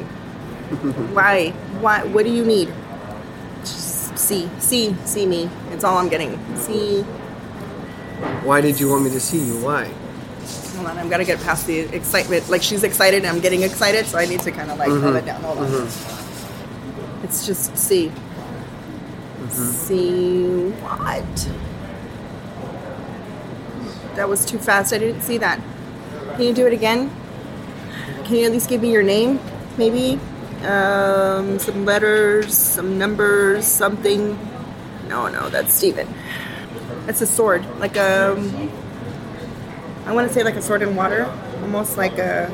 Why? 1.14 1.50
Why? 1.82 2.06
What 2.06 2.24
do 2.24 2.32
you 2.32 2.46
need? 2.46 2.74
Just 3.66 4.18
see, 4.18 4.50
see, 4.60 4.96
see 5.04 5.26
me. 5.26 5.50
It's 5.72 5.84
all 5.84 5.98
I'm 5.98 6.08
getting. 6.08 6.40
See. 6.56 7.02
Why 8.48 8.62
did 8.62 8.80
you 8.80 8.88
want 8.88 9.04
me 9.04 9.10
to 9.10 9.20
see 9.20 9.40
you? 9.40 9.60
Why? 9.62 9.92
Hold 10.78 10.88
on, 10.88 10.98
I'm 10.98 11.10
gonna 11.10 11.26
get 11.26 11.42
past 11.42 11.68
the 11.68 11.80
excitement. 11.80 12.50
Like 12.50 12.64
she's 12.64 12.86
excited, 12.86 13.26
I'm 13.26 13.42
getting 13.42 13.64
excited, 13.64 14.06
so 14.06 14.18
I 14.18 14.26
need 14.26 14.40
to 14.40 14.52
kind 14.54 14.72
of 14.72 14.80
like 14.80 14.88
mm-hmm. 14.88 15.18
it 15.18 15.26
down. 15.26 15.42
Hold 15.42 15.58
on. 15.58 15.68
Mm-hmm. 15.68 17.26
It's 17.26 17.46
just 17.46 17.76
see. 17.76 18.08
Mm-hmm. 18.08 19.50
See 19.50 20.70
what? 20.80 21.50
That 24.16 24.30
was 24.30 24.46
too 24.46 24.60
fast. 24.60 24.94
I 24.94 24.98
didn't 24.98 25.24
see 25.24 25.40
that. 25.40 25.60
Can 26.36 26.44
you 26.44 26.54
do 26.54 26.66
it 26.68 26.72
again? 26.72 27.12
Can 28.32 28.40
you 28.40 28.46
at 28.46 28.54
least 28.54 28.70
give 28.70 28.82
me 28.82 28.94
your 28.94 29.04
name, 29.04 29.42
maybe? 29.78 30.18
Um, 30.64 31.60
some 31.60 31.84
letters, 31.84 32.58
some 32.58 32.98
numbers, 32.98 33.66
something. 33.68 34.40
No, 35.10 35.28
no, 35.28 35.50
that's 35.50 35.74
Stephen. 35.74 36.08
It's 37.10 37.20
a 37.20 37.28
sword, 37.28 37.66
like 37.78 37.98
a. 37.98 38.32
Um, 38.32 38.72
I 40.06 40.14
want 40.14 40.30
to 40.30 40.34
say 40.34 40.44
like 40.44 40.56
a 40.56 40.62
sword 40.62 40.82
in 40.82 40.96
water, 40.96 41.26
almost 41.62 41.98
like 41.98 42.20
a. 42.20 42.50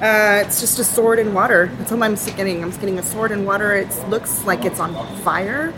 Uh, 0.00 0.44
it's 0.46 0.60
just 0.60 0.78
a 0.78 0.84
sword 0.84 1.18
in 1.18 1.34
water. 1.34 1.72
That's 1.78 1.90
all 1.90 2.00
I'm 2.04 2.14
getting. 2.14 2.62
I'm 2.62 2.70
getting 2.70 3.00
a 3.00 3.02
sword 3.02 3.32
in 3.32 3.44
water. 3.44 3.74
It 3.74 3.90
looks 4.08 4.44
like 4.44 4.64
it's 4.64 4.78
on 4.78 4.94
fire, 5.22 5.74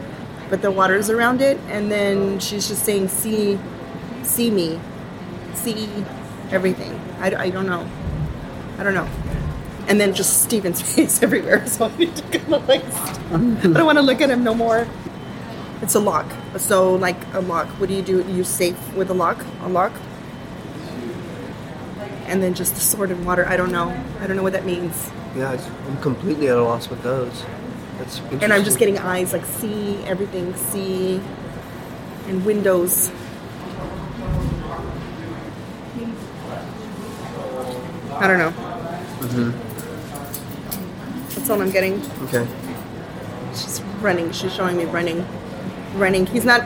but 0.50 0.60
the 0.60 0.70
water's 0.70 1.08
around 1.08 1.40
it. 1.40 1.58
And 1.68 1.90
then 1.90 2.38
she's 2.38 2.68
just 2.68 2.84
saying, 2.84 3.08
"See, 3.08 3.58
see 4.24 4.50
me, 4.50 4.78
see 5.54 5.88
everything." 6.50 6.92
I, 7.18 7.34
I 7.34 7.48
don't 7.48 7.64
know. 7.64 7.88
I 8.78 8.82
don't 8.82 8.94
know. 8.94 9.08
And 9.92 10.00
then 10.00 10.14
just 10.14 10.42
Stephen's 10.42 10.80
face 10.94 11.22
everywhere. 11.22 11.66
So 11.66 11.84
I 11.84 11.94
need 11.98 12.16
to 12.16 12.38
of 12.38 12.66
like, 12.66 12.82
I 12.82 13.36
don't 13.36 13.84
want 13.84 13.98
to 13.98 14.02
look 14.02 14.22
at 14.22 14.30
him 14.30 14.42
no 14.42 14.54
more. 14.54 14.88
It's 15.82 15.94
a 15.94 16.00
lock. 16.00 16.32
So 16.56 16.94
like 16.94 17.18
a 17.34 17.40
lock. 17.40 17.66
What 17.78 17.90
do 17.90 17.94
you 17.94 18.00
do? 18.00 18.24
You 18.26 18.42
safe 18.42 18.94
with 18.94 19.10
a 19.10 19.12
lock? 19.12 19.44
A 19.60 19.68
lock? 19.68 19.92
And 22.24 22.42
then 22.42 22.54
just 22.54 22.74
the 22.74 22.80
sword 22.80 23.10
and 23.10 23.26
water. 23.26 23.46
I 23.46 23.58
don't 23.58 23.70
know. 23.70 23.90
I 24.18 24.26
don't 24.26 24.34
know 24.34 24.42
what 24.42 24.54
that 24.54 24.64
means. 24.64 25.10
Yeah, 25.36 25.50
I'm 25.50 26.00
completely 26.00 26.48
at 26.48 26.56
a 26.56 26.62
loss 26.62 26.88
with 26.88 27.02
those. 27.02 27.44
That's 27.98 28.20
and 28.40 28.50
I'm 28.50 28.64
just 28.64 28.78
getting 28.78 28.96
eyes 28.98 29.34
like 29.34 29.44
see 29.44 30.02
everything, 30.04 30.56
see, 30.56 31.20
and 32.28 32.46
windows. 32.46 33.10
I 38.14 38.26
don't 38.26 38.38
know. 38.38 38.52
Mm-hmm. 39.20 39.71
That's 41.42 41.50
all 41.50 41.60
I'm 41.60 41.72
getting. 41.72 42.00
Okay. 42.22 42.46
She's 43.50 43.82
running. 44.00 44.30
She's 44.30 44.54
showing 44.54 44.76
me 44.76 44.84
running. 44.84 45.26
Running. 45.96 46.24
He's 46.24 46.44
not. 46.44 46.62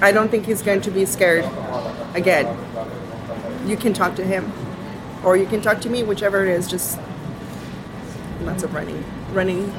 I 0.00 0.10
don't 0.10 0.28
think 0.28 0.44
he's 0.44 0.60
going 0.60 0.80
to 0.80 0.90
be 0.90 1.06
scared. 1.06 1.44
again, 2.14 2.48
you 3.64 3.76
can 3.76 3.92
talk 3.92 4.16
to 4.16 4.24
him, 4.24 4.52
or 5.22 5.36
you 5.36 5.46
can 5.46 5.60
talk 5.60 5.80
to 5.82 5.88
me, 5.88 6.02
whichever 6.02 6.44
it 6.44 6.48
is. 6.48 6.66
Just 6.66 6.98
lots 8.40 8.64
of 8.64 8.74
running, 8.74 9.04
running. 9.32 9.72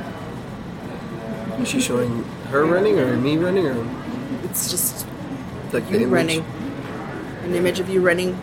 Is 1.59 1.67
she 1.67 1.81
showing 1.81 2.23
her 2.47 2.65
running 2.65 2.97
or 2.97 3.17
me 3.17 3.35
running 3.35 3.65
or 3.67 3.85
It's 4.45 4.71
just 4.71 5.05
like 5.73 5.83
you 5.89 5.97
image? 5.97 6.09
running, 6.09 6.45
an 7.43 7.55
image 7.55 7.81
of 7.81 7.89
you 7.89 7.99
running. 7.99 8.39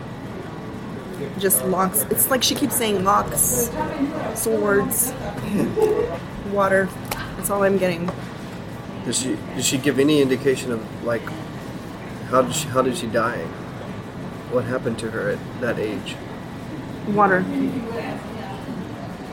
Just 1.39 1.63
locks. 1.65 2.03
It's 2.09 2.29
like 2.29 2.43
she 2.43 2.55
keeps 2.55 2.75
saying 2.75 3.03
locks, 3.03 3.69
swords, 4.35 5.13
water. 6.51 6.89
That's 7.35 7.49
all 7.49 7.63
I'm 7.63 7.77
getting. 7.77 8.09
Did 9.05 9.15
she 9.15 9.37
did 9.55 9.63
she 9.63 9.77
give 9.77 9.99
any 9.99 10.21
indication 10.21 10.71
of 10.71 11.03
like 11.03 11.21
how 12.29 12.41
did 12.41 12.55
she 12.55 12.67
how 12.67 12.81
did 12.81 12.97
she 12.97 13.07
die? 13.07 13.45
What 14.51 14.65
happened 14.65 14.99
to 14.99 15.11
her 15.11 15.29
at 15.29 15.61
that 15.61 15.79
age? 15.79 16.15
Water. 17.07 17.45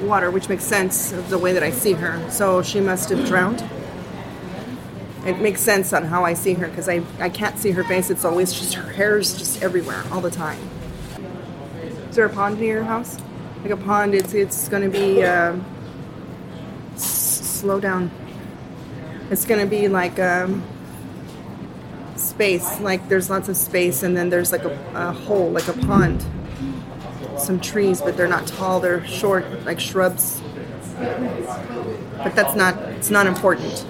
Water, 0.03 0.31
which 0.31 0.49
makes 0.49 0.65
sense 0.65 1.13
of 1.13 1.31
the 1.31 1.39
way 1.39 1.53
that 1.53 1.63
I 1.63 1.71
see 1.71 1.93
her. 1.93 2.31
So 2.31 2.63
she 2.63 2.81
must 2.81 3.09
have 3.11 3.27
drowned. 3.27 3.65
It 5.25 5.41
makes 5.41 5.61
sense 5.61 5.93
on 5.93 6.05
how 6.05 6.25
I 6.25 6.35
see 6.35 6.53
her 6.55 6.69
because 6.69 6.89
I, 6.89 7.03
I 7.19 7.31
can't 7.31 7.59
see 7.59 7.71
her 7.71 7.83
face. 7.83 8.11
It's 8.11 8.25
always 8.25 8.53
just 8.53 8.75
her 8.75 8.93
hair's 8.93 9.37
just 9.39 9.63
everywhere 9.63 10.05
all 10.11 10.21
the 10.21 10.31
time. 10.31 10.59
Is 12.15 12.17
there 12.17 12.27
a 12.27 12.31
pond 12.31 12.61
near 12.61 12.75
your 12.75 12.85
house? 12.85 13.19
Like 13.63 13.73
a 13.73 13.77
pond, 13.77 14.15
it's 14.15 14.35
it's 14.35 14.69
going 14.69 14.85
to 14.85 14.89
be. 14.89 15.25
Uh, 15.25 15.57
s- 16.95 17.03
slow 17.03 17.81
down. 17.81 18.09
It's 19.33 19.45
going 19.45 19.59
to 19.59 19.67
be 19.67 19.89
like 19.89 20.21
um, 20.21 20.63
space. 22.15 22.79
Like 22.79 23.09
there's 23.09 23.31
lots 23.31 23.49
of 23.49 23.57
space, 23.57 24.05
and 24.05 24.17
then 24.17 24.31
there's 24.31 24.53
like 24.53 24.63
a, 24.63 24.79
a 24.95 25.11
hole, 25.11 25.51
like 25.51 25.67
a 25.67 25.73
pond 25.73 26.25
some 27.37 27.59
trees, 27.59 28.01
but 28.01 28.17
they're 28.17 28.29
not 28.29 28.47
tall. 28.47 28.79
They're 28.79 29.05
short, 29.09 29.45
like 29.65 29.81
shrubs. 29.81 30.41
But 30.97 32.37
that's 32.37 32.55
not. 32.55 32.79
It's 32.93 33.11
not 33.11 33.27
important. 33.27 33.85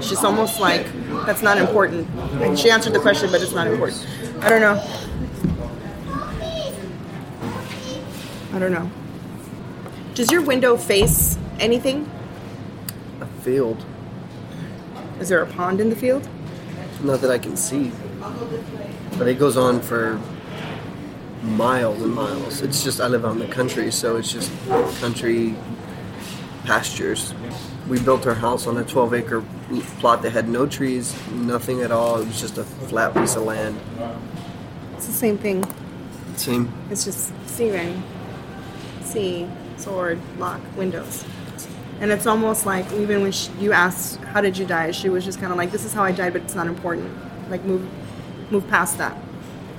Just 0.00 0.22
almost 0.22 0.60
like 0.60 0.86
that's 1.26 1.42
not 1.42 1.58
important. 1.58 2.06
She 2.56 2.70
answered 2.70 2.92
the 2.92 3.00
question, 3.00 3.28
but 3.32 3.42
it's 3.42 3.56
not 3.56 3.66
important. 3.66 4.06
I 4.40 4.48
don't 4.48 4.60
know. 4.60 5.09
I 8.52 8.58
don't 8.58 8.72
know. 8.72 8.90
Does 10.14 10.30
your 10.30 10.42
window 10.42 10.76
face 10.76 11.38
anything? 11.60 12.10
A 13.20 13.26
field. 13.42 13.84
Is 15.20 15.28
there 15.28 15.42
a 15.42 15.46
pond 15.46 15.80
in 15.80 15.88
the 15.88 15.96
field? 15.96 16.28
Not 17.02 17.20
that 17.20 17.30
I 17.30 17.38
can 17.38 17.56
see. 17.56 17.92
But 19.18 19.28
it 19.28 19.38
goes 19.38 19.56
on 19.56 19.80
for 19.80 20.20
miles 21.42 22.02
and 22.02 22.14
miles. 22.14 22.60
It's 22.60 22.82
just 22.82 23.00
I 23.00 23.06
live 23.06 23.24
out 23.24 23.32
in 23.32 23.38
the 23.38 23.46
country, 23.46 23.90
so 23.90 24.16
it's 24.16 24.32
just 24.32 24.50
country 25.00 25.54
pastures. 26.64 27.34
We 27.88 28.00
built 28.00 28.26
our 28.26 28.34
house 28.34 28.66
on 28.66 28.76
a 28.76 28.84
12 28.84 29.14
acre 29.14 29.44
plot 29.98 30.22
that 30.22 30.30
had 30.30 30.48
no 30.48 30.66
trees, 30.66 31.14
nothing 31.32 31.82
at 31.82 31.90
all. 31.92 32.20
It 32.20 32.26
was 32.26 32.40
just 32.40 32.58
a 32.58 32.64
flat 32.64 33.14
piece 33.14 33.36
of 33.36 33.44
land. 33.44 33.78
It's 34.96 35.06
the 35.06 35.12
same 35.12 35.38
thing. 35.38 35.64
Same. 36.36 36.72
It's 36.90 37.04
just 37.04 37.32
sea 37.48 37.70
sea, 39.10 39.48
sword, 39.76 40.18
lock, 40.38 40.60
windows. 40.76 41.24
And 42.00 42.10
it's 42.10 42.26
almost 42.26 42.64
like 42.64 42.90
even 42.92 43.22
when 43.22 43.32
she, 43.32 43.50
you 43.60 43.72
asked, 43.72 44.16
"How 44.32 44.40
did 44.40 44.56
you 44.56 44.64
die?" 44.66 44.90
She 44.90 45.08
was 45.10 45.24
just 45.24 45.38
kind 45.38 45.52
of 45.52 45.58
like, 45.58 45.70
"This 45.70 45.84
is 45.84 45.92
how 45.92 46.02
I 46.02 46.12
died, 46.12 46.32
but 46.32 46.42
it's 46.42 46.54
not 46.54 46.66
important. 46.66 47.10
Like 47.50 47.64
move, 47.64 47.86
move 48.50 48.66
past 48.68 48.96
that." 48.98 49.16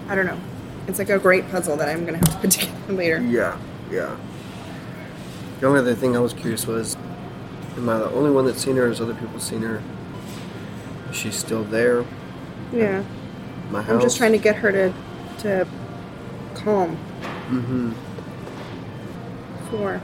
I 0.07 0.15
don't 0.15 0.27
know. 0.27 0.39
It's 0.87 0.99
like 0.99 1.09
a 1.09 1.17
great 1.17 1.49
puzzle 1.49 1.77
that 1.77 1.89
I'm 1.89 2.05
gonna 2.05 2.17
have 2.17 2.29
to 2.33 2.37
put 2.37 2.51
together 2.57 2.93
later. 2.93 3.21
Yeah, 3.21 3.57
yeah. 3.89 4.15
The 5.59 5.67
only 5.67 5.79
other 5.79 5.95
thing 5.95 6.15
I 6.15 6.19
was 6.19 6.33
curious 6.33 6.67
was, 6.67 6.95
am 7.77 7.87
I 7.89 7.97
the 7.99 8.09
only 8.11 8.31
one 8.31 8.45
that's 8.45 8.63
seen 8.63 8.75
her? 8.77 8.87
Has 8.87 8.99
other 9.01 9.13
people 9.15 9.39
seen 9.39 9.61
her? 9.61 9.81
Is 11.09 11.15
she 11.15 11.31
still 11.31 11.63
there? 11.63 12.03
Yeah, 12.73 13.03
My 13.69 13.81
house. 13.81 13.91
I'm 13.91 14.01
just 14.01 14.17
trying 14.17 14.31
to 14.31 14.37
get 14.37 14.55
her 14.55 14.71
to, 14.71 14.93
to 15.39 15.67
calm. 16.55 16.97
Mm-hmm. 17.49 17.91
Four, 19.71 20.01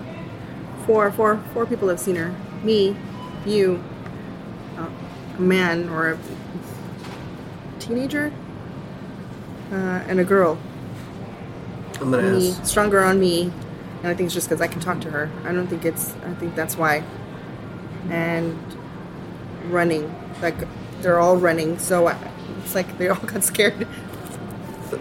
four, 0.86 1.12
four, 1.12 1.44
four 1.54 1.66
people 1.66 1.90
have 1.90 2.00
seen 2.00 2.16
her. 2.16 2.34
Me, 2.64 2.96
you, 3.46 3.84
a 4.78 5.42
man 5.42 5.90
or 5.90 6.14
a 6.14 6.20
teenager, 7.80 8.32
uh, 9.72 9.76
and 10.08 10.20
a 10.20 10.24
girl. 10.24 10.58
I'm 12.00 12.12
gonna 12.12 12.32
me, 12.32 12.52
ask. 12.52 12.66
stronger 12.66 13.04
on 13.04 13.20
me, 13.20 13.52
and 14.02 14.08
I 14.08 14.14
think 14.14 14.28
it's 14.28 14.34
just 14.34 14.48
because 14.50 14.62
I 14.62 14.68
can 14.68 14.80
talk 14.80 15.02
to 15.02 15.12
her. 15.12 15.30
I 15.44 15.52
don't 15.52 15.68
think 15.68 15.86
it's. 15.86 16.14
I 16.26 16.34
think 16.36 16.56
that's 16.56 16.78
why. 16.78 17.04
And 18.10 18.58
running, 19.70 20.14
like 20.42 20.56
they're 21.02 21.20
all 21.20 21.38
running, 21.38 21.78
so 21.78 22.08
I, 22.08 22.18
it's 22.64 22.76
like 22.76 22.98
they 22.98 23.10
all 23.10 23.16
got 23.26 23.44
scared. 23.44 23.88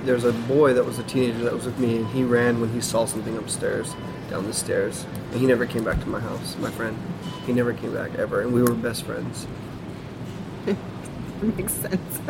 There's 0.04 0.24
a 0.24 0.32
boy 0.32 0.74
that 0.74 0.84
was 0.84 0.98
a 0.98 1.04
teenager 1.04 1.44
that 1.44 1.52
was 1.52 1.66
with 1.66 1.78
me, 1.78 1.98
and 1.98 2.06
he 2.08 2.24
ran 2.24 2.60
when 2.60 2.72
he 2.72 2.80
saw 2.80 3.04
something 3.04 3.36
upstairs, 3.36 3.94
down 4.30 4.46
the 4.46 4.54
stairs. 4.54 5.04
And 5.32 5.40
he 5.40 5.46
never 5.46 5.66
came 5.66 5.84
back 5.84 6.00
to 6.00 6.08
my 6.08 6.20
house, 6.20 6.56
my 6.58 6.70
friend. 6.70 6.96
He 7.46 7.52
never 7.52 7.72
came 7.72 7.94
back 7.94 8.14
ever, 8.16 8.42
and 8.42 8.52
we 8.52 8.62
were 8.62 8.74
best 8.74 9.04
friends. 9.04 9.46
makes 11.42 11.72
sense. 11.72 12.20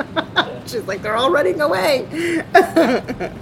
she's 0.71 0.87
like, 0.87 1.03
they're 1.03 1.17
all 1.17 1.31
running 1.31 1.61
away. 1.61 2.43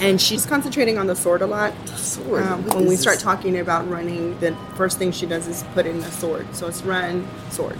and 0.00 0.20
she's 0.20 0.44
concentrating 0.44 0.98
on 0.98 1.06
the 1.06 1.14
sword 1.14 1.42
a 1.42 1.46
lot. 1.46 1.72
Sword? 1.88 2.42
Um, 2.42 2.64
when 2.66 2.86
we 2.86 2.96
start 2.96 3.16
this? 3.16 3.22
talking 3.22 3.58
about 3.58 3.88
running, 3.88 4.38
the 4.40 4.56
first 4.76 4.98
thing 4.98 5.12
she 5.12 5.26
does 5.26 5.46
is 5.46 5.62
put 5.74 5.86
in 5.86 6.00
the 6.00 6.10
sword. 6.10 6.54
So 6.54 6.66
it's 6.66 6.82
run, 6.82 7.26
sword, 7.50 7.78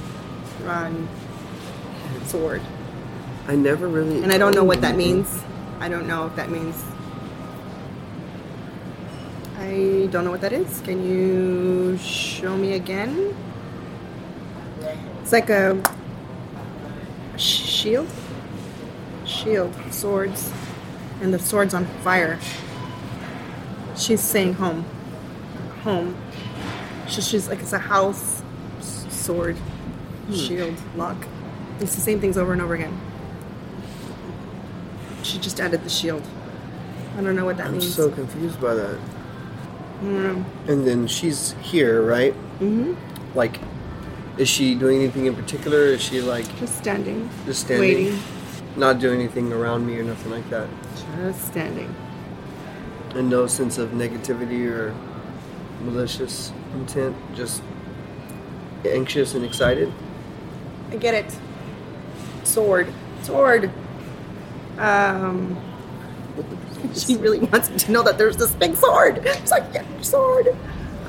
run, 0.63 1.09
sword. 2.27 2.63
I 3.49 3.57
never 3.57 3.89
really. 3.89 4.23
And 4.23 4.33
I 4.33 4.39
don't 4.39 4.55
know 4.55 4.65
what 4.65 4.81
that 4.83 4.97
means. 4.97 5.43
I 5.81 5.89
don't 5.89 6.07
know 6.07 6.27
if 6.27 6.37
that 6.37 6.51
means. 6.51 6.83
I 9.63 10.09
don't 10.11 10.25
know 10.25 10.33
what 10.33 10.41
that 10.41 10.53
is. 10.53 10.81
Can 10.81 11.09
you 11.09 11.97
show 11.99 12.57
me 12.57 12.75
again? 12.75 13.35
It's 15.21 15.31
like 15.31 15.51
a 15.51 15.81
shield. 17.37 18.09
Shield, 19.25 19.73
swords, 19.91 20.53
and 21.21 21.33
the 21.33 21.39
sword's 21.39 21.75
on 21.75 21.87
fire. 22.03 22.39
She's 23.97 24.21
saying 24.21 24.55
home. 24.55 24.85
Home. 25.85 26.17
She, 27.09 27.21
she's 27.21 27.49
like 27.49 27.61
it's 27.61 27.73
a 27.73 27.79
house, 27.79 28.43
sword, 28.81 29.57
hmm. 29.57 30.35
shield, 30.35 30.75
lock. 30.97 31.17
It's 31.79 31.95
the 31.95 32.01
same 32.01 32.21
things 32.21 32.37
over 32.37 32.53
and 32.53 32.61
over 32.61 32.75
again. 32.75 33.01
She 35.23 35.39
just 35.39 35.61
added 35.61 35.85
the 35.85 35.91
shield. 35.91 36.23
I 37.17 37.23
don't 37.23 37.37
know 37.37 37.45
what 37.45 37.59
that 37.59 37.71
means. 37.71 37.85
I'm 37.85 37.91
so 37.91 38.11
confused 38.11 38.61
by 38.61 38.75
that. 38.75 38.99
I. 40.03 40.45
And 40.69 40.87
then 40.87 41.07
she's 41.07 41.53
here, 41.61 42.03
right? 42.03 42.35
Mm-hmm. 42.61 42.95
Like, 43.37 43.61
is 44.39 44.49
she 44.49 44.75
doing 44.75 44.99
anything 45.01 45.27
in 45.27 45.35
particular? 45.35 45.79
Is 45.85 46.03
she 46.03 46.21
like 46.21 46.47
Just 46.59 46.79
standing. 46.79 47.29
just 47.47 47.63
standing, 47.63 47.89
Waiting. 48.07 48.19
not 48.77 48.99
doing 48.99 49.21
anything 49.21 49.53
around 49.53 49.87
me 49.87 49.99
or 49.99 50.03
nothing 50.03 50.33
like 50.33 50.49
that? 50.51 50.69
Just 51.17 51.47
standing. 51.49 51.95
And 53.15 53.29
no 53.29 53.47
sense 53.47 53.79
of 53.79 53.91
negativity 53.91 54.67
or 54.71 54.95
malicious 55.83 56.53
intent, 56.75 57.15
just 57.35 57.63
anxious 58.87 59.35
and 59.35 59.45
excited. 59.45 59.93
I 60.91 60.97
get 60.97 61.15
it. 61.15 61.37
Sword. 62.45 62.93
Sword. 63.23 63.71
Um, 64.79 65.57
she 66.95 67.17
really 67.17 67.41
wants 67.41 67.71
me 67.71 67.79
to 67.79 67.93
know 67.93 68.03
that 68.03 68.19
there's 68.19 68.37
this 68.37 68.53
big 68.53 68.77
sword. 68.77 69.21
It's 69.25 69.51
like, 69.51 69.65
yeah, 69.73 69.85
sword. 70.01 70.49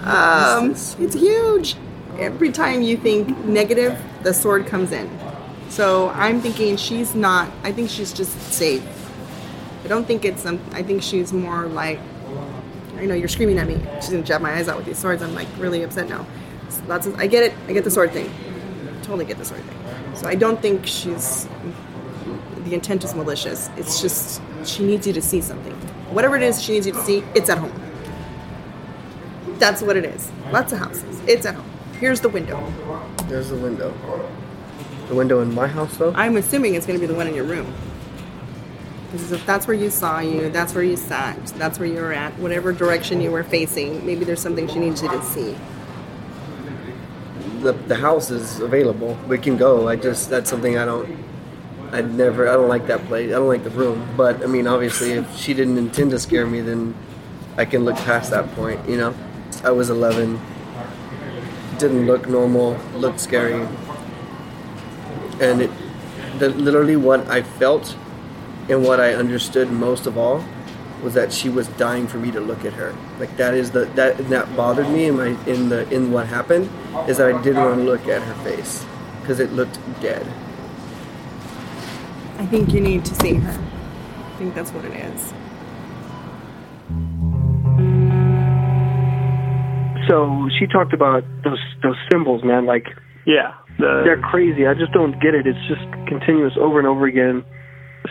Um, 0.04 0.72
it's 0.72 1.14
huge. 1.14 1.76
Every 2.20 2.52
time 2.52 2.82
you 2.82 2.98
think 2.98 3.38
negative, 3.46 3.98
the 4.22 4.34
sword 4.34 4.68
comes 4.68 4.92
in. 4.92 5.10
So 5.70 6.10
I'm 6.10 6.42
thinking 6.42 6.78
she's 6.78 7.16
not. 7.16 7.52
I 7.64 7.72
think 7.72 7.90
she's 7.90 8.14
just 8.14 8.38
safe. 8.54 8.84
I 9.84 9.88
don't 9.88 10.06
think 10.06 10.24
it's. 10.24 10.46
Um, 10.46 10.60
I 10.74 10.84
think 10.84 11.02
she's 11.02 11.34
more 11.34 11.66
like. 11.66 12.00
I 12.98 13.06
know 13.06 13.16
you're 13.16 13.28
screaming 13.28 13.58
at 13.58 13.68
me. 13.68 13.82
She's 13.96 14.12
gonna 14.12 14.24
jab 14.24 14.42
my 14.42 14.54
eyes 14.54 14.68
out 14.68 14.78
with 14.78 14.86
these 14.86 15.00
swords. 15.00 15.24
I'm 15.24 15.34
like 15.34 15.48
really 15.58 15.82
upset 15.84 16.08
now. 16.08 16.26
It's 16.68 16.82
Lots 16.84 17.08
of. 17.08 17.20
I 17.20 17.28
get 17.28 17.44
it. 17.44 17.54
I 17.68 17.74
get 17.74 17.84
the 17.84 17.92
sword 17.92 18.12
thing. 18.12 18.32
Totally 19.02 19.26
get 19.26 19.38
the 19.38 19.46
sword 19.46 19.62
thing. 19.62 20.16
So 20.16 20.28
I 20.28 20.36
don't 20.36 20.62
think 20.62 20.86
she's. 20.86 21.48
The 22.66 22.76
intent 22.76 23.04
is 23.04 23.16
malicious. 23.16 23.70
It's 23.76 24.00
just 24.02 24.42
she 24.68 24.84
needs 24.84 25.08
you 25.08 25.14
to 25.14 25.22
see 25.22 25.42
something. 25.42 25.74
Whatever 26.12 26.36
it 26.36 26.44
is 26.44 26.62
she 26.62 26.74
needs 26.74 26.88
you 26.88 26.94
to 26.94 27.02
see, 27.02 27.24
it's 27.36 27.50
at 27.50 27.58
home. 27.58 27.74
That's 29.60 29.82
what 29.82 29.98
it 29.98 30.06
is. 30.06 30.32
Lots 30.52 30.74
of 30.74 30.80
houses. 30.80 31.22
It's 31.28 31.46
at 31.46 31.56
home. 31.56 31.70
Here's 32.00 32.20
the 32.20 32.30
window. 32.30 32.72
There's 33.28 33.50
the 33.50 33.56
window. 33.56 33.94
The 35.08 35.16
window 35.16 35.42
in 35.42 35.54
my 35.54 35.68
house, 35.68 35.96
though. 35.98 36.14
I'm 36.16 36.38
assuming 36.38 36.76
it's 36.76 36.86
going 36.86 37.00
to 37.00 37.06
be 37.06 37.12
the 37.12 37.18
one 37.18 37.28
in 37.28 37.36
your 37.36 37.46
room. 37.46 37.74
Because 39.14 39.32
if 39.32 39.46
that's 39.46 39.68
where 39.68 39.76
you 39.76 39.92
saw 39.92 40.20
you, 40.20 40.50
that's 40.50 40.74
where 40.74 40.84
you 40.84 40.98
sat, 40.98 41.38
that's 41.58 41.78
where 41.78 41.88
you 41.88 42.00
were 42.02 42.14
at, 42.14 42.38
whatever 42.40 42.74
direction 42.74 43.22
you 43.22 43.30
were 43.30 43.44
facing, 43.44 44.04
maybe 44.06 44.26
there's 44.26 44.42
something 44.42 44.68
she 44.68 44.80
needs 44.80 45.04
you 45.04 45.10
to 45.10 45.24
see. 45.24 45.56
The, 47.62 47.74
the 47.74 47.96
house 47.96 48.32
is 48.32 48.60
available. 48.60 49.18
We 49.28 49.38
can 49.38 49.56
go. 49.56 49.88
I 49.88 49.96
just 49.98 50.32
that's 50.32 50.50
something 50.50 50.78
I 50.80 50.86
don't. 50.86 51.24
I'd 51.94 52.12
never. 52.12 52.50
I 52.50 52.54
don't 52.54 52.68
like 52.68 52.88
that 52.88 53.06
place. 53.06 53.30
I 53.30 53.34
don't 53.34 53.48
like 53.48 53.64
the 53.64 53.70
room. 53.70 54.10
But 54.18 54.44
I 54.44 54.48
mean, 54.48 54.66
obviously, 54.66 55.12
if 55.12 55.38
she 55.38 55.54
didn't 55.54 55.78
intend 55.78 56.10
to 56.12 56.20
scare 56.20 56.48
me, 56.48 56.60
then 56.62 56.96
I 57.56 57.66
can 57.66 57.86
look 57.86 57.96
past 57.98 58.32
that 58.32 58.52
point. 58.56 58.90
You 58.90 58.98
know, 58.98 59.16
I 59.64 59.70
was 59.70 59.92
11. 59.92 60.42
Didn't 61.78 62.08
look 62.08 62.28
normal. 62.28 62.78
Looked 62.96 63.20
scary. 63.20 63.68
And 65.40 65.62
it, 65.62 65.72
the, 66.40 66.50
literally, 66.50 66.96
what 66.96 67.28
I 67.28 67.44
felt 67.44 67.96
and 68.70 68.84
what 68.84 69.00
I 69.00 69.14
understood 69.14 69.72
most 69.72 70.08
of 70.08 70.18
all 70.18 70.44
was 71.04 71.14
that 71.14 71.32
she 71.32 71.50
was 71.50 71.68
dying 71.70 72.08
for 72.08 72.18
me 72.18 72.32
to 72.32 72.40
look 72.40 72.66
at 72.66 72.74
her. 72.74 72.96
Like 73.20 73.36
that 73.38 73.54
is 73.54 73.70
the 73.72 73.86
that 73.96 74.18
that 74.30 74.56
bothered 74.56 74.90
me 74.90 75.06
in 75.06 75.18
my 75.18 75.38
in 75.46 75.70
the 75.70 75.88
in 75.94 76.12
what 76.12 76.26
happened 76.28 76.70
is 77.08 77.18
that 77.18 77.36
I 77.36 77.42
didn't 77.44 77.64
want 77.64 77.78
to 77.78 77.84
look 77.84 78.08
at 78.08 78.22
her 78.24 78.34
face 78.44 78.84
because 79.22 79.40
it 79.40 79.52
looked 79.52 79.78
dead. 80.02 80.26
I 82.38 82.46
think 82.48 82.74
you 82.74 82.82
need 82.82 83.06
to 83.06 83.16
see 83.16 83.36
her. 83.36 83.52
I 83.52 84.38
think 84.38 84.56
that's 84.56 84.72
what 84.72 84.86
it 84.86 84.94
is. 84.94 85.34
So 90.10 90.50
she 90.60 90.68
talked 90.68 90.94
about 90.94 91.24
those 91.44 91.60
those 91.82 91.96
symbols, 92.12 92.44
man. 92.44 92.66
Like 92.66 92.86
Yeah. 93.26 93.54
The, 93.80 94.02
they're 94.06 94.20
crazy. 94.22 94.68
I 94.68 94.74
just 94.76 94.92
don't 94.92 95.14
get 95.20 95.34
it. 95.34 95.48
It's 95.48 95.58
just 95.68 95.82
continuous 96.08 96.54
over 96.60 96.78
and 96.78 96.88
over 96.88 97.06
again. 97.08 97.44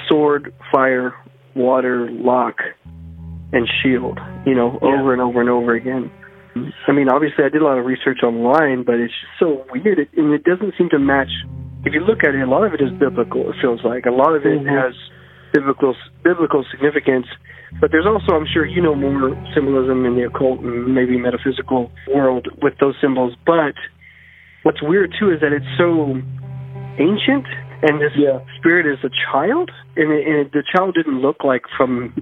Sword, 0.09 0.53
fire, 0.73 1.15
water, 1.55 2.09
lock, 2.11 2.57
and 3.53 3.69
shield. 3.83 4.19
You 4.47 4.55
know, 4.55 4.79
Yeah. 4.83 5.01
over 5.01 5.13
and 5.13 5.23
over 5.23 5.41
and 5.41 5.51
over 5.51 5.75
again. 5.75 6.11
I 6.89 6.93
mean, 6.93 7.09
obviously, 7.09 7.45
I 7.45 7.49
did 7.49 7.63
a 7.63 7.65
lot 7.65 7.79
of 7.79 7.87
research 7.87 8.19
online, 8.23 8.83
but 8.83 8.97
it's 8.97 9.13
just 9.13 9.33
so 9.39 9.65
weird, 9.73 9.99
it, 9.99 10.09
and 10.17 10.33
it 10.35 10.45
doesn't 10.45 10.75
seem 10.77 10.91
to 10.91 10.99
match. 10.99 11.31
If 11.85 11.92
you 11.95 12.01
look 12.01 12.23
at 12.25 12.35
it, 12.35 12.40
a 12.42 12.47
lot 12.47 12.64
of 12.64 12.75
it 12.75 12.81
is 12.81 12.90
biblical. 12.99 13.51
It 13.51 13.57
feels 13.61 13.81
like 13.85 14.07
a 14.07 14.11
lot 14.11 14.35
of 14.35 14.47
it 14.47 14.62
Mhm. 14.62 14.68
has 14.68 14.95
biblical 15.53 15.95
biblical 16.23 16.64
significance, 16.71 17.27
but 17.81 17.90
there's 17.90 18.07
also, 18.07 18.35
I'm 18.35 18.47
sure, 18.47 18.64
you 18.64 18.81
know, 18.81 18.95
more 18.95 19.37
symbolism 19.53 20.07
in 20.07 20.14
the 20.16 20.23
occult 20.23 20.61
and 20.61 20.95
maybe 20.95 21.18
metaphysical 21.18 21.90
world 22.09 22.49
with 22.62 22.79
those 22.79 22.97
symbols. 23.01 23.35
But 23.45 23.75
what's 24.62 24.81
weird 24.81 25.12
too 25.18 25.31
is 25.31 25.40
that 25.40 25.53
it's 25.53 25.66
so 25.77 26.16
ancient, 26.99 27.47
and 27.83 28.01
this 28.01 28.14
Yeah. 28.16 28.38
spirit 28.59 28.87
is 28.87 29.03
a 29.05 29.11
child, 29.31 29.71
and, 29.97 30.12
it, 30.12 30.27
and 30.27 30.37
it, 30.37 30.53
the 30.53 30.62
child 30.62 30.95
didn't 30.95 31.21
look 31.21 31.42
like 31.45 31.66
from, 31.77 32.12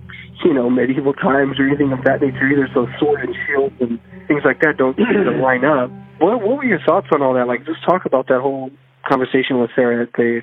you 0.45 0.55
know, 0.55 0.71
medieval 0.71 1.13
times 1.13 1.61
or 1.61 1.67
anything 1.67 1.93
of 1.93 2.03
that 2.05 2.21
nature 2.23 2.47
either. 2.49 2.69
So 2.73 2.89
sword 2.99 3.21
and 3.21 3.37
shield 3.47 3.73
and 3.81 4.01
things 4.27 4.45
like 4.45 4.61
that 4.61 4.77
don't 4.79 4.97
seem 4.97 5.07
to 5.07 5.31
line 5.47 5.65
up. 5.65 5.91
What 6.19 6.41
What 6.43 6.57
were 6.59 6.65
your 6.65 6.81
thoughts 6.81 7.09
on 7.13 7.23
all 7.23 7.35
that? 7.35 7.47
Like, 7.47 7.65
just 7.67 7.83
talk 7.85 8.07
about 8.07 8.27
that 8.29 8.41
whole 8.41 8.71
conversation 9.11 9.61
with 9.61 9.71
Sarah 9.75 10.03
at 10.03 10.13
the 10.13 10.41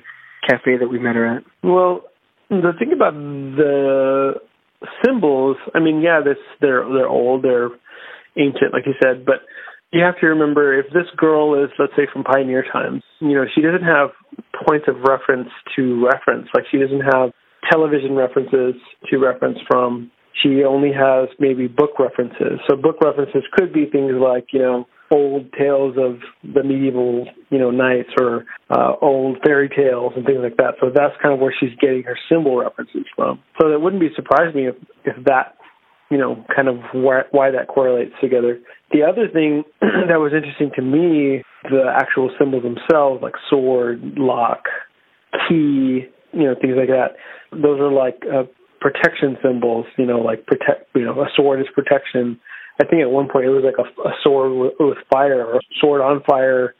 cafe 0.48 0.76
that 0.78 0.88
we 0.88 0.98
met 0.98 1.16
her 1.16 1.26
at. 1.26 1.42
Well, 1.62 2.02
the 2.50 2.72
thing 2.78 2.92
about 2.92 3.14
the 3.14 4.34
symbols, 5.04 5.56
I 5.74 5.80
mean, 5.80 6.00
yeah, 6.00 6.20
this 6.24 6.38
they're 6.60 6.84
they're 6.84 7.08
old, 7.08 7.42
they're 7.42 7.70
ancient, 8.36 8.72
like 8.72 8.86
you 8.86 8.94
said, 9.02 9.24
but 9.26 9.42
you 9.92 10.04
have 10.04 10.18
to 10.20 10.26
remember 10.26 10.78
if 10.78 10.86
this 10.92 11.08
girl 11.16 11.62
is, 11.62 11.70
let's 11.78 11.92
say, 11.96 12.06
from 12.12 12.22
pioneer 12.22 12.64
times, 12.70 13.02
you 13.20 13.34
know, 13.34 13.44
she 13.54 13.62
doesn't 13.62 13.84
have 13.84 14.10
points 14.66 14.86
of 14.86 14.96
reference 15.08 15.48
to 15.76 16.06
reference. 16.06 16.48
Like 16.54 16.64
she 16.70 16.78
doesn't 16.78 17.00
have 17.00 17.30
television 17.70 18.14
references 18.14 18.74
to 19.10 19.18
reference 19.18 19.58
from. 19.66 20.10
She 20.42 20.62
only 20.62 20.92
has 20.92 21.28
maybe 21.40 21.66
book 21.66 21.98
references. 21.98 22.60
So 22.68 22.76
book 22.76 23.00
references 23.02 23.42
could 23.56 23.72
be 23.72 23.86
things 23.90 24.12
like, 24.14 24.46
you 24.52 24.60
know, 24.60 24.86
old 25.10 25.52
tales 25.52 25.96
of 25.98 26.18
the 26.42 26.62
medieval, 26.62 27.26
you 27.50 27.58
know, 27.58 27.70
knights 27.70 28.10
or 28.20 28.44
uh, 28.70 28.92
old 29.00 29.38
fairy 29.44 29.68
tales 29.68 30.12
and 30.16 30.24
things 30.26 30.40
like 30.42 30.56
that. 30.56 30.74
So 30.80 30.90
that's 30.94 31.14
kind 31.22 31.34
of 31.34 31.40
where 31.40 31.54
she's 31.58 31.76
getting 31.80 32.02
her 32.04 32.18
symbol 32.28 32.58
references 32.58 33.04
from. 33.16 33.40
So 33.60 33.72
it 33.72 33.80
wouldn't 33.80 34.00
be 34.00 34.08
surprise 34.14 34.54
me 34.54 34.68
if, 34.68 34.74
if 35.04 35.24
that, 35.24 35.56
you 36.10 36.18
know, 36.18 36.44
kind 36.54 36.68
of 36.68 36.76
why, 36.92 37.22
why 37.30 37.50
that 37.50 37.68
correlates 37.68 38.12
together. 38.20 38.58
The 38.92 39.02
other 39.02 39.28
thing 39.32 39.64
that 39.80 40.18
was 40.18 40.32
interesting 40.34 40.70
to 40.76 40.82
me, 40.82 41.42
the 41.64 41.84
actual 41.94 42.30
symbols 42.38 42.62
themselves, 42.62 43.22
like 43.22 43.34
sword, 43.50 44.00
lock, 44.16 44.64
key, 45.48 46.06
you 46.32 46.44
know, 46.44 46.54
things 46.60 46.74
like 46.76 46.88
that. 46.88 47.16
Those 47.52 47.80
are 47.80 47.92
like 47.92 48.22
uh, 48.24 48.44
protection 48.80 49.36
symbols, 49.42 49.86
you 49.96 50.06
know, 50.06 50.18
like 50.18 50.46
protect, 50.46 50.88
you 50.94 51.04
know, 51.04 51.20
a 51.20 51.26
sword 51.36 51.60
is 51.60 51.66
protection. 51.74 52.38
I 52.80 52.84
think 52.84 53.02
at 53.02 53.10
one 53.10 53.28
point 53.28 53.46
it 53.46 53.50
was 53.50 53.64
like 53.64 53.78
a, 53.78 54.08
a 54.08 54.12
sword 54.22 54.52
with, 54.52 54.72
with 54.78 54.98
fire 55.12 55.44
or 55.44 55.60
sword 55.80 56.00
on 56.00 56.22
fire, 56.28 56.74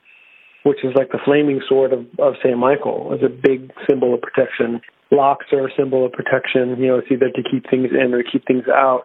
which 0.62 0.78
is 0.84 0.92
like 0.94 1.10
the 1.10 1.18
flaming 1.24 1.60
sword 1.68 1.92
of, 1.92 2.06
of 2.18 2.34
St. 2.42 2.56
Michael. 2.56 3.10
It's 3.12 3.24
a 3.24 3.28
big 3.28 3.70
symbol 3.88 4.14
of 4.14 4.20
protection. 4.22 4.80
Locks 5.10 5.46
are 5.52 5.66
a 5.66 5.70
symbol 5.76 6.06
of 6.06 6.12
protection. 6.12 6.76
You 6.78 6.88
know, 6.88 6.98
it's 6.98 7.08
either 7.10 7.30
to 7.30 7.42
keep 7.50 7.68
things 7.70 7.88
in 7.90 8.14
or 8.14 8.22
keep 8.22 8.46
things 8.46 8.64
out. 8.68 9.04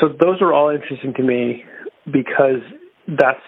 So 0.00 0.08
those 0.08 0.40
are 0.40 0.52
all 0.52 0.70
interesting 0.70 1.12
to 1.16 1.22
me 1.22 1.64
because 2.06 2.62
that's 3.08 3.42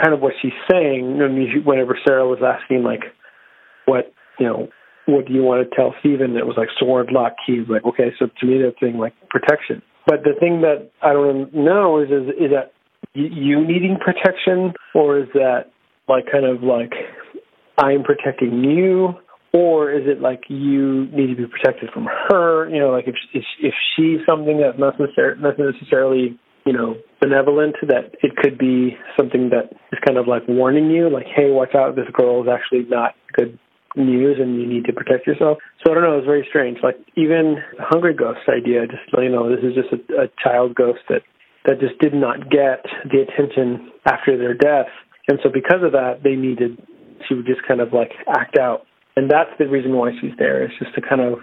kind 0.00 0.14
of 0.14 0.20
what 0.20 0.32
she's 0.40 0.56
saying. 0.70 1.18
Whenever 1.64 1.98
Sarah 2.06 2.26
was 2.26 2.40
asking, 2.42 2.82
like, 2.82 3.02
what, 3.86 4.12
you 4.38 4.46
know, 4.46 4.68
what 5.06 5.26
do 5.26 5.32
you 5.32 5.42
want 5.42 5.68
to 5.68 5.76
tell 5.76 5.94
Stephen? 6.00 6.36
It 6.36 6.46
was 6.46 6.56
like 6.56 6.68
sword, 6.78 7.10
lock, 7.12 7.34
keys. 7.46 7.66
Like, 7.68 7.84
okay, 7.84 8.10
so 8.18 8.26
to 8.26 8.46
me, 8.46 8.62
that's 8.62 8.76
saying 8.80 8.98
like 8.98 9.14
protection. 9.28 9.82
But 10.10 10.24
the 10.24 10.34
thing 10.40 10.62
that 10.62 10.90
I 11.00 11.12
don't 11.12 11.54
know 11.54 12.02
is, 12.02 12.10
is, 12.10 12.34
is 12.34 12.50
that 12.50 12.72
you 13.14 13.64
needing 13.64 13.96
protection 13.96 14.74
or 14.92 15.20
is 15.20 15.28
that 15.34 15.70
like 16.08 16.24
kind 16.26 16.44
of 16.44 16.64
like 16.64 16.90
I'm 17.78 18.02
protecting 18.02 18.64
you 18.64 19.14
or 19.52 19.92
is 19.92 20.08
it 20.08 20.20
like 20.20 20.42
you 20.48 21.06
need 21.12 21.28
to 21.28 21.36
be 21.36 21.46
protected 21.46 21.90
from 21.94 22.08
her? 22.28 22.68
You 22.68 22.80
know, 22.80 22.90
like 22.90 23.06
if 23.06 23.14
if, 23.32 23.44
if 23.62 23.74
she's 23.94 24.18
something 24.28 24.58
that's 24.58 24.80
not, 24.80 24.98
necessar- 24.98 25.38
not 25.38 25.54
necessarily 25.56 26.36
you 26.66 26.72
know 26.72 26.96
benevolent, 27.20 27.76
that 27.86 28.10
it 28.20 28.34
could 28.34 28.58
be 28.58 28.96
something 29.16 29.50
that 29.50 29.70
is 29.92 30.00
kind 30.04 30.18
of 30.18 30.26
like 30.26 30.42
warning 30.48 30.90
you, 30.90 31.08
like, 31.08 31.26
hey, 31.36 31.52
watch 31.52 31.76
out, 31.76 31.94
this 31.94 32.10
girl 32.12 32.42
is 32.42 32.48
actually 32.50 32.84
not 32.90 33.14
good 33.36 33.56
news, 33.96 34.38
and 34.40 34.60
you 34.60 34.66
need 34.66 34.84
to 34.86 34.92
protect 34.92 35.26
yourself. 35.26 35.58
So 35.84 35.92
I 35.92 35.94
don't 35.94 36.04
know, 36.04 36.18
it's 36.18 36.26
very 36.26 36.46
strange. 36.48 36.78
Like 36.82 36.96
even 37.16 37.58
the 37.76 37.84
hungry 37.84 38.14
ghost 38.14 38.40
idea, 38.48 38.86
just 38.86 39.02
you 39.12 39.30
know, 39.30 39.48
this 39.48 39.64
is 39.64 39.74
just 39.74 39.92
a, 39.92 40.24
a 40.24 40.26
child 40.42 40.74
ghost 40.74 41.00
that 41.08 41.22
that 41.66 41.80
just 41.80 41.98
did 42.00 42.14
not 42.14 42.48
get 42.50 42.84
the 43.04 43.20
attention 43.20 43.92
after 44.06 44.36
their 44.36 44.54
death, 44.54 44.90
and 45.28 45.38
so 45.42 45.50
because 45.52 45.82
of 45.84 45.92
that, 45.92 46.22
they 46.24 46.34
needed 46.34 46.78
to 47.28 47.42
just 47.44 47.60
kind 47.68 47.80
of 47.80 47.92
like 47.92 48.12
act 48.26 48.58
out 48.58 48.86
and 49.16 49.30
that's 49.30 49.50
the 49.58 49.66
reason 49.66 49.96
why 49.96 50.12
she's 50.20 50.32
there. 50.38 50.62
It's 50.64 50.74
just 50.78 50.94
to 50.94 51.00
kind 51.00 51.20
of 51.20 51.38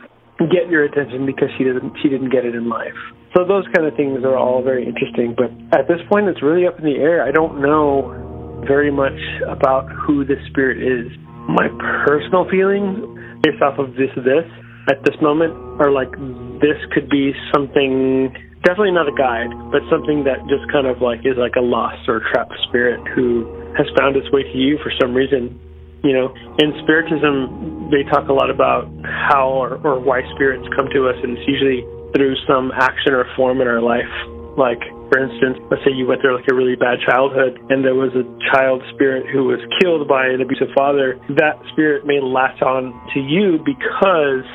get 0.50 0.70
your 0.70 0.84
attention 0.84 1.26
because 1.26 1.50
she 1.58 1.64
didn't 1.64 1.94
she 2.02 2.10
didn't 2.10 2.30
get 2.30 2.46
it 2.46 2.56
in 2.56 2.70
life. 2.70 2.98
So 3.36 3.46
those 3.46 3.66
kind 3.76 3.88
of 3.88 3.96
things 3.96 4.24
are 4.24 4.38
all 4.38 4.64
very 4.64 4.88
interesting. 4.88 5.36
But 5.36 5.52
at 5.78 5.88
this 5.88 6.00
point, 6.10 6.28
it's 6.28 6.42
really 6.42 6.66
up 6.66 6.80
in 6.80 6.86
the 6.86 6.98
air. 6.98 7.24
I 7.24 7.32
don't 7.32 7.62
know 7.62 8.64
very 8.68 8.92
much 8.92 9.20
about 9.48 9.90
who 9.92 10.26
this 10.26 10.40
spirit 10.50 10.82
is. 10.82 11.12
My 11.48 11.68
personal 12.06 12.48
feelings, 12.50 13.00
based 13.44 13.62
off 13.62 13.80
of 13.80 13.96
this 13.96 14.12
this 14.16 14.46
at 14.92 15.04
this 15.04 15.16
moment, 15.22 15.54
are 15.82 15.92
like 15.92 16.12
this 16.60 16.78
could 16.94 17.10
be 17.10 17.34
something. 17.54 18.34
Definitely 18.64 18.92
not 18.92 19.08
a 19.08 19.16
guide, 19.16 19.54
but 19.72 19.82
something 19.90 20.26
that 20.26 20.44
just 20.52 20.68
kind 20.72 20.88
of 20.88 21.02
like 21.02 21.24
is 21.24 21.38
like 21.38 21.56
a 21.56 21.64
lost 21.64 22.08
or 22.10 22.22
trapped 22.34 22.56
spirit 22.68 23.00
who 23.16 23.48
has 23.78 23.88
found 23.98 24.18
its 24.18 24.30
way 24.32 24.44
to 24.44 24.58
you 24.58 24.78
for 24.84 24.92
some 25.00 25.14
reason 25.14 25.60
you 26.04 26.14
know 26.14 26.34
in 26.60 26.74
spiritism 26.84 27.90
they 27.90 28.04
talk 28.10 28.30
a 28.30 28.34
lot 28.34 28.50
about 28.50 28.86
how 29.04 29.50
or, 29.50 29.76
or 29.86 30.00
why 30.00 30.22
spirits 30.36 30.68
come 30.76 30.88
to 30.94 31.08
us 31.10 31.16
and 31.24 31.38
it's 31.38 31.48
usually 31.48 31.82
through 32.16 32.36
some 32.48 32.72
action 32.74 33.14
or 33.14 33.26
form 33.36 33.62
in 33.62 33.68
our 33.68 33.82
life 33.82 34.10
like 34.58 34.82
for 35.10 35.18
instance 35.20 35.58
let's 35.72 35.84
say 35.84 35.92
you 35.92 36.08
went 36.08 36.22
through 36.22 36.36
like 36.36 36.48
a 36.52 36.56
really 36.56 36.76
bad 36.76 37.00
childhood 37.04 37.60
and 37.70 37.84
there 37.84 37.96
was 37.96 38.14
a 38.16 38.26
child 38.52 38.82
spirit 38.94 39.26
who 39.32 39.46
was 39.46 39.60
killed 39.82 40.08
by 40.08 40.28
an 40.28 40.42
abusive 40.42 40.70
father 40.76 41.20
that 41.36 41.60
spirit 41.72 42.06
may 42.06 42.20
latch 42.20 42.62
on 42.62 42.94
to 43.14 43.20
you 43.20 43.60
because 43.64 44.46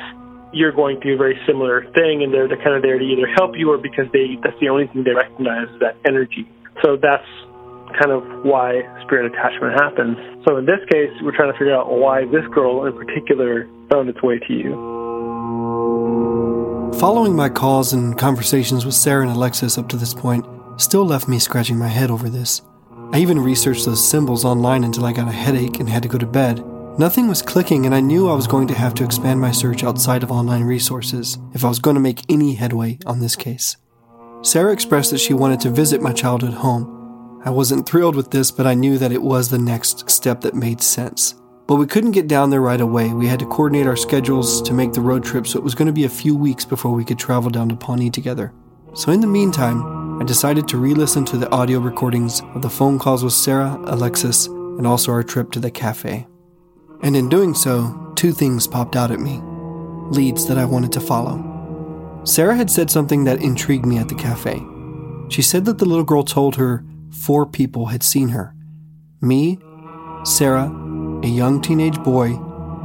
you're 0.53 0.73
going 0.73 0.99
through 1.01 1.15
a 1.15 1.17
very 1.17 1.39
similar 1.47 1.81
thing 1.97 2.21
and 2.21 2.29
they're, 2.29 2.47
kind 2.61 2.77
of 2.77 2.85
there 2.85 2.99
to 2.99 3.05
either 3.05 3.25
help 3.33 3.57
you 3.57 3.71
or 3.73 3.77
because 3.77 4.05
they 4.13 4.37
that's 4.43 4.57
the 4.61 4.69
only 4.69 4.85
thing 4.87 5.03
they 5.03 5.15
recognize 5.15 5.67
is 5.69 5.79
that 5.79 5.97
energy 6.05 6.45
so 6.81 6.97
that's 6.97 7.27
kind 7.99 8.11
of 8.11 8.23
why 8.45 8.81
spirit 9.05 9.31
attachment 9.31 9.73
happens. 9.77 10.17
So 10.47 10.57
in 10.57 10.65
this 10.65 10.81
case, 10.91 11.11
we're 11.21 11.35
trying 11.35 11.51
to 11.51 11.57
figure 11.57 11.75
out 11.75 11.91
why 11.91 12.25
this 12.25 12.45
girl 12.53 12.85
in 12.85 12.93
particular 12.93 13.69
found 13.91 14.09
its 14.09 14.21
way 14.23 14.39
to 14.39 14.53
you. 14.53 14.92
Following 16.99 17.35
my 17.35 17.49
calls 17.49 17.93
and 17.93 18.17
conversations 18.17 18.85
with 18.85 18.95
Sarah 18.95 19.23
and 19.23 19.35
Alexis 19.35 19.77
up 19.77 19.89
to 19.89 19.97
this 19.97 20.13
point 20.13 20.45
still 20.77 21.05
left 21.05 21.27
me 21.27 21.39
scratching 21.39 21.77
my 21.77 21.87
head 21.87 22.09
over 22.09 22.29
this. 22.29 22.61
I 23.11 23.19
even 23.19 23.39
researched 23.39 23.85
those 23.85 24.07
symbols 24.07 24.45
online 24.45 24.83
until 24.83 25.05
I 25.05 25.13
got 25.13 25.27
a 25.27 25.31
headache 25.31 25.79
and 25.79 25.89
had 25.89 26.03
to 26.03 26.09
go 26.09 26.17
to 26.17 26.25
bed, 26.25 26.63
Nothing 26.99 27.27
was 27.27 27.41
clicking, 27.41 27.87
and 27.87 27.95
I 27.95 28.01
knew 28.01 28.29
I 28.29 28.35
was 28.35 28.45
going 28.45 28.67
to 28.67 28.75
have 28.75 28.93
to 28.95 29.03
expand 29.03 29.41
my 29.41 29.49
search 29.49 29.83
outside 29.83 30.21
of 30.21 30.31
online 30.31 30.63
resources 30.63 31.39
if 31.51 31.65
I 31.65 31.67
was 31.67 31.79
going 31.79 31.95
to 31.95 31.99
make 31.99 32.21
any 32.29 32.53
headway 32.53 32.99
on 33.07 33.19
this 33.19 33.35
case. 33.35 33.77
Sarah 34.43 34.71
expressed 34.71 35.09
that 35.09 35.17
she 35.17 35.33
wanted 35.33 35.59
to 35.61 35.71
visit 35.71 36.03
my 36.03 36.13
childhood 36.13 36.53
home. 36.53 37.41
I 37.43 37.49
wasn't 37.49 37.89
thrilled 37.89 38.15
with 38.15 38.29
this, 38.29 38.51
but 38.51 38.67
I 38.67 38.75
knew 38.75 38.99
that 38.99 39.11
it 39.11 39.23
was 39.23 39.49
the 39.49 39.57
next 39.57 40.07
step 40.11 40.41
that 40.41 40.53
made 40.53 40.81
sense. 40.81 41.33
But 41.67 41.75
we 41.75 41.87
couldn't 41.87 42.11
get 42.11 42.27
down 42.27 42.49
there 42.49 42.61
right 42.61 42.81
away. 42.81 43.13
We 43.13 43.27
had 43.27 43.39
to 43.39 43.45
coordinate 43.45 43.87
our 43.87 43.95
schedules 43.95 44.61
to 44.63 44.73
make 44.73 44.93
the 44.93 45.01
road 45.01 45.23
trip, 45.23 45.47
so 45.47 45.57
it 45.57 45.63
was 45.63 45.75
going 45.75 45.85
to 45.87 45.93
be 45.93 46.03
a 46.03 46.09
few 46.09 46.35
weeks 46.35 46.65
before 46.65 46.91
we 46.91 47.05
could 47.05 47.17
travel 47.17 47.49
down 47.49 47.69
to 47.69 47.75
Pawnee 47.75 48.09
together. 48.09 48.53
So, 48.93 49.11
in 49.11 49.21
the 49.21 49.27
meantime, 49.27 50.21
I 50.21 50.25
decided 50.25 50.67
to 50.67 50.77
re 50.77 50.93
listen 50.93 51.25
to 51.25 51.37
the 51.37 51.49
audio 51.51 51.79
recordings 51.79 52.41
of 52.53 52.61
the 52.61 52.69
phone 52.69 52.99
calls 52.99 53.23
with 53.23 53.33
Sarah, 53.33 53.79
Alexis, 53.85 54.47
and 54.47 54.85
also 54.85 55.11
our 55.11 55.23
trip 55.23 55.51
to 55.51 55.59
the 55.59 55.71
cafe. 55.71 56.27
And 57.01 57.15
in 57.15 57.29
doing 57.29 57.53
so, 57.53 58.13
two 58.15 58.31
things 58.31 58.67
popped 58.67 58.95
out 58.95 59.11
at 59.11 59.19
me 59.19 59.41
leads 60.11 60.47
that 60.47 60.57
I 60.57 60.65
wanted 60.65 60.91
to 60.93 60.99
follow. 60.99 62.21
Sarah 62.25 62.55
had 62.55 62.69
said 62.69 62.91
something 62.91 63.23
that 63.23 63.41
intrigued 63.41 63.85
me 63.85 63.97
at 63.97 64.09
the 64.09 64.15
cafe. 64.15 64.61
She 65.29 65.41
said 65.41 65.65
that 65.65 65.77
the 65.79 65.85
little 65.85 66.03
girl 66.03 66.23
told 66.23 66.55
her 66.57 66.85
four 67.09 67.45
people 67.45 67.87
had 67.87 68.03
seen 68.03 68.29
her 68.29 68.53
me, 69.21 69.57
Sarah, 70.25 70.69
a 71.23 71.27
young 71.27 71.61
teenage 71.61 71.97
boy, 72.03 72.33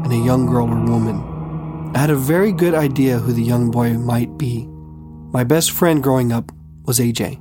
and 0.04 0.12
a 0.12 0.16
young 0.16 0.46
girl 0.46 0.70
or 0.70 0.84
woman. 0.84 1.92
I 1.94 1.98
had 1.98 2.10
a 2.10 2.14
very 2.14 2.52
good 2.52 2.72
idea 2.72 3.18
who 3.18 3.32
the 3.32 3.42
young 3.42 3.68
boy 3.68 3.94
might 3.94 4.38
be. 4.38 4.66
My 5.32 5.42
best 5.42 5.72
friend 5.72 6.00
growing 6.00 6.30
up 6.30 6.52
was 6.84 7.00
AJ. 7.00 7.36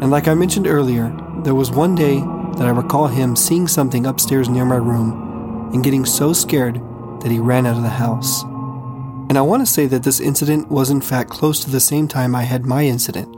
And 0.00 0.12
like 0.12 0.28
I 0.28 0.34
mentioned 0.34 0.68
earlier, 0.68 1.12
there 1.42 1.56
was 1.56 1.72
one 1.72 1.96
day 1.96 2.20
that 2.56 2.66
I 2.66 2.70
recall 2.70 3.08
him 3.08 3.34
seeing 3.34 3.66
something 3.66 4.06
upstairs 4.06 4.48
near 4.48 4.64
my 4.64 4.76
room 4.76 5.70
and 5.74 5.82
getting 5.82 6.04
so 6.04 6.32
scared 6.32 6.76
that 7.20 7.32
he 7.32 7.40
ran 7.40 7.66
out 7.66 7.76
of 7.76 7.82
the 7.82 7.88
house. 7.88 8.44
And 9.28 9.36
I 9.36 9.42
want 9.42 9.66
to 9.66 9.72
say 9.72 9.86
that 9.86 10.04
this 10.04 10.20
incident 10.20 10.70
was 10.70 10.90
in 10.90 11.00
fact 11.00 11.30
close 11.30 11.64
to 11.64 11.70
the 11.70 11.80
same 11.80 12.06
time 12.06 12.36
I 12.36 12.44
had 12.44 12.64
my 12.64 12.84
incident. 12.84 13.28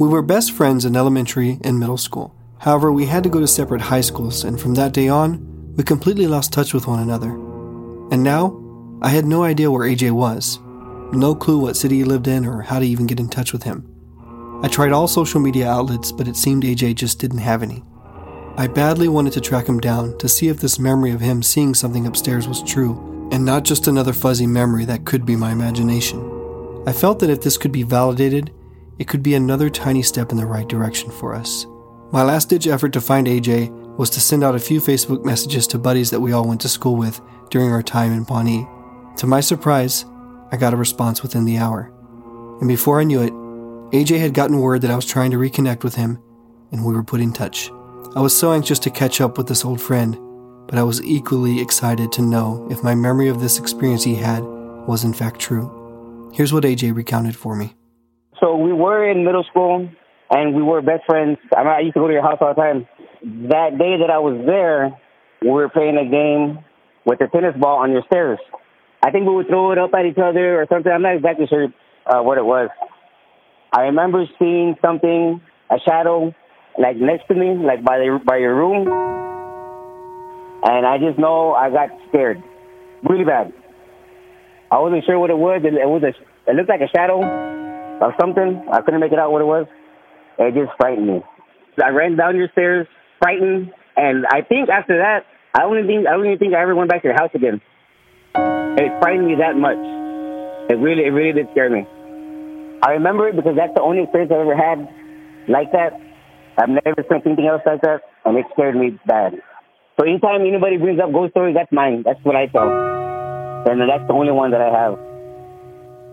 We 0.00 0.08
were 0.08 0.22
best 0.22 0.50
friends 0.50 0.84
in 0.84 0.96
elementary 0.96 1.60
and 1.62 1.78
middle 1.78 1.98
school. 1.98 2.34
However, 2.58 2.90
we 2.90 3.06
had 3.06 3.22
to 3.22 3.30
go 3.30 3.38
to 3.38 3.46
separate 3.46 3.82
high 3.82 4.00
schools, 4.00 4.42
and 4.42 4.60
from 4.60 4.74
that 4.74 4.92
day 4.92 5.08
on, 5.08 5.55
we 5.76 5.84
completely 5.84 6.26
lost 6.26 6.52
touch 6.52 6.72
with 6.72 6.86
one 6.86 7.00
another. 7.00 7.30
And 8.10 8.22
now, 8.22 8.62
I 9.02 9.10
had 9.10 9.26
no 9.26 9.44
idea 9.44 9.70
where 9.70 9.88
AJ 9.88 10.12
was, 10.12 10.58
no 11.12 11.34
clue 11.34 11.58
what 11.58 11.76
city 11.76 11.98
he 11.98 12.04
lived 12.04 12.28
in 12.28 12.46
or 12.46 12.62
how 12.62 12.78
to 12.78 12.86
even 12.86 13.06
get 13.06 13.20
in 13.20 13.28
touch 13.28 13.52
with 13.52 13.62
him. 13.62 13.86
I 14.62 14.68
tried 14.68 14.92
all 14.92 15.06
social 15.06 15.38
media 15.38 15.68
outlets, 15.68 16.10
but 16.10 16.26
it 16.26 16.36
seemed 16.36 16.64
AJ 16.64 16.94
just 16.94 17.18
didn't 17.18 17.38
have 17.38 17.62
any. 17.62 17.84
I 18.56 18.68
badly 18.68 19.08
wanted 19.08 19.34
to 19.34 19.40
track 19.42 19.66
him 19.66 19.80
down 19.80 20.16
to 20.18 20.30
see 20.30 20.48
if 20.48 20.60
this 20.60 20.78
memory 20.78 21.10
of 21.10 21.20
him 21.20 21.42
seeing 21.42 21.74
something 21.74 22.06
upstairs 22.06 22.48
was 22.48 22.62
true, 22.62 23.28
and 23.30 23.44
not 23.44 23.64
just 23.64 23.86
another 23.86 24.14
fuzzy 24.14 24.46
memory 24.46 24.86
that 24.86 25.04
could 25.04 25.26
be 25.26 25.36
my 25.36 25.52
imagination. 25.52 26.20
I 26.86 26.92
felt 26.92 27.18
that 27.18 27.30
if 27.30 27.42
this 27.42 27.58
could 27.58 27.72
be 27.72 27.82
validated, 27.82 28.50
it 28.98 29.08
could 29.08 29.22
be 29.22 29.34
another 29.34 29.68
tiny 29.68 30.02
step 30.02 30.30
in 30.30 30.38
the 30.38 30.46
right 30.46 30.66
direction 30.66 31.10
for 31.10 31.34
us. 31.34 31.66
My 32.12 32.22
last 32.22 32.48
ditch 32.48 32.66
effort 32.66 32.94
to 32.94 33.00
find 33.00 33.26
AJ 33.26 33.85
was 33.96 34.10
to 34.10 34.20
send 34.20 34.44
out 34.44 34.54
a 34.54 34.60
few 34.60 34.80
Facebook 34.80 35.24
messages 35.24 35.66
to 35.68 35.78
buddies 35.78 36.10
that 36.10 36.20
we 36.20 36.32
all 36.32 36.46
went 36.46 36.60
to 36.62 36.68
school 36.68 36.96
with 36.96 37.20
during 37.50 37.72
our 37.72 37.82
time 37.82 38.12
in 38.12 38.24
Pawnee. 38.24 38.66
To 39.18 39.26
my 39.26 39.40
surprise, 39.40 40.04
I 40.52 40.56
got 40.56 40.74
a 40.74 40.76
response 40.76 41.22
within 41.22 41.44
the 41.44 41.58
hour. 41.58 41.92
And 42.60 42.68
before 42.68 43.00
I 43.00 43.04
knew 43.04 43.22
it, 43.22 43.32
AJ 43.92 44.20
had 44.20 44.34
gotten 44.34 44.60
word 44.60 44.82
that 44.82 44.90
I 44.90 44.96
was 44.96 45.06
trying 45.06 45.30
to 45.30 45.36
reconnect 45.36 45.84
with 45.84 45.94
him, 45.94 46.22
and 46.72 46.84
we 46.84 46.92
were 46.92 47.04
put 47.04 47.20
in 47.20 47.32
touch. 47.32 47.70
I 48.14 48.20
was 48.20 48.36
so 48.36 48.52
anxious 48.52 48.78
to 48.80 48.90
catch 48.90 49.20
up 49.20 49.38
with 49.38 49.46
this 49.46 49.64
old 49.64 49.80
friend, 49.80 50.18
but 50.66 50.78
I 50.78 50.82
was 50.82 51.02
equally 51.02 51.60
excited 51.60 52.12
to 52.12 52.22
know 52.22 52.66
if 52.70 52.82
my 52.82 52.94
memory 52.94 53.28
of 53.28 53.40
this 53.40 53.58
experience 53.58 54.04
he 54.04 54.16
had 54.16 54.42
was 54.42 55.04
in 55.04 55.12
fact 55.12 55.40
true. 55.40 56.30
Here's 56.34 56.52
what 56.52 56.64
AJ 56.64 56.94
recounted 56.94 57.36
for 57.36 57.56
me. 57.56 57.74
So 58.40 58.56
we 58.56 58.72
were 58.72 59.08
in 59.08 59.24
middle 59.24 59.44
school, 59.44 59.88
and 60.30 60.54
we 60.54 60.62
were 60.62 60.82
best 60.82 61.04
friends. 61.06 61.38
I, 61.56 61.62
mean, 61.62 61.72
I 61.72 61.80
used 61.80 61.94
to 61.94 62.00
go 62.00 62.06
to 62.06 62.12
your 62.12 62.22
house 62.22 62.38
all 62.40 62.54
the 62.54 62.60
time. 62.60 62.86
That 63.26 63.76
day 63.76 63.98
that 63.98 64.10
I 64.10 64.18
was 64.22 64.38
there, 64.46 64.94
we 65.42 65.50
were 65.50 65.68
playing 65.68 65.98
a 65.98 66.08
game 66.08 66.64
with 67.04 67.20
a 67.20 67.26
tennis 67.26 67.56
ball 67.58 67.78
on 67.78 67.90
your 67.90 68.02
stairs. 68.06 68.38
I 69.02 69.10
think 69.10 69.26
we 69.26 69.34
would 69.34 69.48
throw 69.48 69.72
it 69.72 69.78
up 69.78 69.90
at 69.94 70.06
each 70.06 70.18
other 70.18 70.62
or 70.62 70.66
something. 70.70 70.92
I'm 70.92 71.02
not 71.02 71.16
exactly 71.16 71.46
sure 71.48 71.66
uh, 72.06 72.22
what 72.22 72.38
it 72.38 72.44
was. 72.44 72.70
I 73.72 73.82
remember 73.90 74.24
seeing 74.38 74.76
something, 74.80 75.40
a 75.70 75.76
shadow, 75.84 76.32
like 76.78 76.96
next 76.98 77.26
to 77.26 77.34
me, 77.34 77.56
like 77.56 77.82
by 77.84 77.98
the 77.98 78.20
by 78.24 78.36
your 78.36 78.54
room, 78.54 78.86
and 80.62 80.86
I 80.86 80.98
just 80.98 81.18
know 81.18 81.52
I 81.52 81.70
got 81.70 81.90
scared, 82.08 82.40
really 83.02 83.24
bad. 83.24 83.52
I 84.70 84.78
wasn't 84.78 85.04
sure 85.04 85.18
what 85.18 85.30
it 85.30 85.38
was. 85.38 85.62
It, 85.64 85.74
it 85.74 85.88
was 85.88 86.02
a, 86.04 86.14
it 86.50 86.54
looked 86.54 86.68
like 86.68 86.80
a 86.80 86.88
shadow 86.94 87.26
of 88.00 88.12
something. 88.20 88.64
I 88.70 88.82
couldn't 88.82 89.00
make 89.00 89.12
it 89.12 89.18
out 89.18 89.32
what 89.32 89.42
it 89.42 89.46
was. 89.50 89.66
It 90.38 90.54
just 90.54 90.76
frightened 90.78 91.08
me. 91.08 91.22
I 91.82 91.90
ran 91.90 92.16
down 92.16 92.36
your 92.36 92.48
stairs, 92.52 92.86
frightened, 93.18 93.72
and 93.96 94.26
I 94.26 94.42
think 94.42 94.68
after 94.68 94.98
that, 94.98 95.26
I 95.54 95.60
don't 95.62 95.86
think 95.86 96.06
I 96.06 96.12
don't 96.12 96.26
even 96.26 96.38
think 96.38 96.54
I 96.54 96.62
ever 96.62 96.74
went 96.74 96.90
back 96.90 97.02
to 97.02 97.08
your 97.08 97.16
house 97.16 97.30
again. 97.34 97.60
It 98.34 98.92
frightened 99.00 99.26
me 99.26 99.36
that 99.36 99.56
much. 99.56 99.80
It 100.68 100.78
really, 100.78 101.04
it 101.04 101.10
really 101.10 101.32
did 101.32 101.48
scare 101.52 101.70
me. 101.70 101.86
I 102.82 102.92
remember 102.92 103.28
it 103.28 103.36
because 103.36 103.56
that's 103.56 103.72
the 103.74 103.80
only 103.80 104.02
experience 104.02 104.32
I've 104.32 104.44
ever 104.44 104.56
had 104.56 104.88
like 105.48 105.72
that. 105.72 105.96
I've 106.58 106.68
never 106.68 107.00
experienced 107.00 107.26
anything 107.26 107.46
else 107.46 107.62
like 107.64 107.80
that, 107.82 108.02
and 108.24 108.36
it 108.36 108.46
scared 108.52 108.76
me 108.76 108.98
bad. 109.06 109.40
So 109.98 110.04
anytime 110.04 110.42
anybody 110.42 110.76
brings 110.76 111.00
up 111.00 111.12
ghost 111.12 111.32
stories, 111.32 111.56
that's 111.56 111.72
mine. 111.72 112.02
That's 112.04 112.20
what 112.22 112.36
I 112.36 112.46
tell. 112.46 112.68
And 112.68 113.80
that's 113.80 114.06
the 114.06 114.12
only 114.12 114.32
one 114.32 114.50
that 114.52 114.60
I 114.60 114.70
have. 114.70 114.98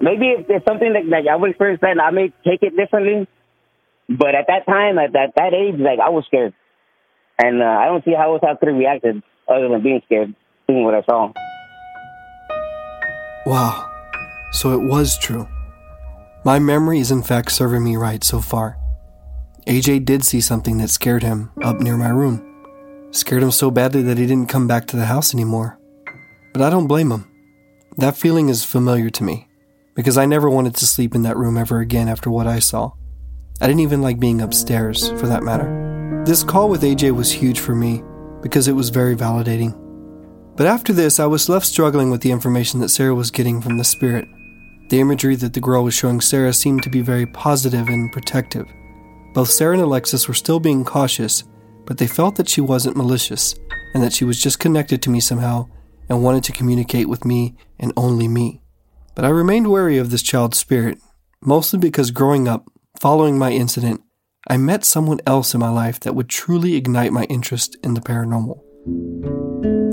Maybe 0.02 0.36
if 0.40 0.48
there's 0.48 0.64
something 0.68 0.94
that 0.94 1.06
like 1.06 1.28
I 1.28 1.36
would 1.36 1.52
experience 1.52 1.82
that, 1.82 2.00
I 2.00 2.12
may 2.12 2.32
take 2.44 2.64
it 2.64 2.76
differently. 2.76 3.28
But 4.10 4.36
at 4.36 4.48
that 4.48 4.66
time, 4.66 4.98
at 5.00 5.14
that 5.14 5.36
that 5.36 5.54
age, 5.54 5.80
like 5.80 6.00
I 6.00 6.10
was 6.10 6.26
scared, 6.28 6.54
and 7.40 7.62
uh, 7.62 7.66
I 7.66 7.86
don't 7.86 8.04
see 8.06 8.14
how 8.14 8.34
else 8.34 8.44
I 8.44 8.56
could 8.56 8.70
have 8.70 8.78
reacted 8.78 9.22
other 9.48 9.70
than 9.70 9.84
being 9.84 10.02
scared, 10.06 10.34
seeing 10.68 10.84
what 10.84 10.96
I 10.96 11.04
saw. 11.04 11.32
Wow. 13.46 13.90
So 14.52 14.72
it 14.72 14.88
was 14.88 15.18
true. 15.18 15.48
My 16.46 16.60
memory 16.60 17.00
is 17.00 17.12
in 17.12 17.24
fact 17.24 17.52
serving 17.52 17.84
me 17.84 17.96
right 17.96 18.24
so 18.24 18.40
far. 18.40 18.78
AJ 19.68 20.06
did 20.06 20.24
see 20.24 20.42
something 20.42 20.78
that 20.78 20.90
scared 20.90 21.24
him 21.24 21.52
up 21.62 21.80
near 21.80 21.98
my 21.98 22.10
room. 22.10 22.50
Scared 23.12 23.44
him 23.44 23.52
so 23.52 23.72
badly 23.72 24.02
that 24.04 24.18
he 24.18 24.26
didn't 24.26 24.50
come 24.50 24.68
back 24.68 24.86
to 24.88 24.98
the 24.98 25.06
house 25.06 25.34
anymore. 25.34 25.80
But 26.54 26.62
I 26.62 26.70
don't 26.70 26.88
blame 26.88 27.12
him. 27.12 27.30
That 27.98 28.18
feeling 28.18 28.50
is 28.50 28.66
familiar 28.66 29.10
to 29.12 29.24
me, 29.24 29.48
because 29.96 30.18
I 30.18 30.26
never 30.26 30.50
wanted 30.50 30.76
to 30.76 30.88
sleep 30.88 31.16
in 31.16 31.22
that 31.24 31.38
room 31.38 31.58
ever 31.58 31.80
again 31.80 32.10
after 32.10 32.30
what 32.30 32.48
I 32.48 32.60
saw. 32.60 32.92
I 33.64 33.68
didn't 33.68 33.80
even 33.80 34.02
like 34.02 34.20
being 34.20 34.42
upstairs, 34.42 35.08
for 35.12 35.28
that 35.28 35.42
matter. 35.42 36.24
This 36.26 36.44
call 36.44 36.68
with 36.68 36.82
AJ 36.82 37.16
was 37.16 37.32
huge 37.32 37.62
for 37.62 37.74
me, 37.74 38.04
because 38.42 38.68
it 38.68 38.74
was 38.74 38.90
very 38.90 39.16
validating. 39.16 39.74
But 40.58 40.68
after 40.68 40.92
this, 40.92 41.18
I 41.18 41.28
was 41.28 41.48
left 41.48 41.66
struggling 41.66 42.12
with 42.12 42.20
the 42.20 42.32
information 42.32 42.82
that 42.82 42.90
Sarah 42.90 43.16
was 43.16 43.32
getting 43.32 43.62
from 43.62 43.78
the 43.78 43.86
spirit. 43.86 44.28
The 44.90 45.00
imagery 45.00 45.38
that 45.38 45.54
the 45.54 45.62
girl 45.62 45.86
was 45.86 45.94
showing 45.94 46.20
Sarah 46.20 46.52
seemed 46.52 46.84
to 46.84 46.90
be 46.90 47.00
very 47.00 47.26
positive 47.26 47.88
and 47.88 48.12
protective. 48.12 48.66
Both 49.34 49.52
Sarah 49.52 49.76
and 49.76 49.82
Alexis 49.82 50.28
were 50.28 50.34
still 50.34 50.60
being 50.60 50.84
cautious, 50.84 51.46
but 51.86 51.98
they 51.98 52.06
felt 52.06 52.36
that 52.36 52.50
she 52.50 52.60
wasn't 52.60 52.98
malicious 52.98 53.56
and 53.94 54.04
that 54.04 54.12
she 54.12 54.26
was 54.26 54.42
just 54.42 54.60
connected 54.60 55.02
to 55.04 55.10
me 55.10 55.22
somehow 55.22 55.70
and 56.10 56.22
wanted 56.22 56.44
to 56.44 56.52
communicate 56.52 57.08
with 57.08 57.24
me 57.24 57.56
and 57.80 57.94
only 57.96 58.28
me. 58.28 58.60
But 59.16 59.24
I 59.24 59.30
remained 59.30 59.72
wary 59.72 60.00
of 60.00 60.12
this 60.12 60.22
child's 60.22 60.58
spirit, 60.58 61.00
mostly 61.40 61.80
because 61.80 62.12
growing 62.12 62.50
up, 62.50 62.70
following 63.04 63.38
my 63.38 63.52
incident, 63.52 64.02
I 64.48 64.56
met 64.56 64.86
someone 64.86 65.20
else 65.28 65.54
in 65.54 65.60
my 65.60 65.68
life 65.68 66.00
that 66.00 66.16
would 66.16 66.30
truly 66.30 66.76
ignite 66.76 67.12
my 67.12 67.26
interest 67.26 67.76
in 67.84 67.96
the 67.96 68.00
paranormal. 68.00 68.62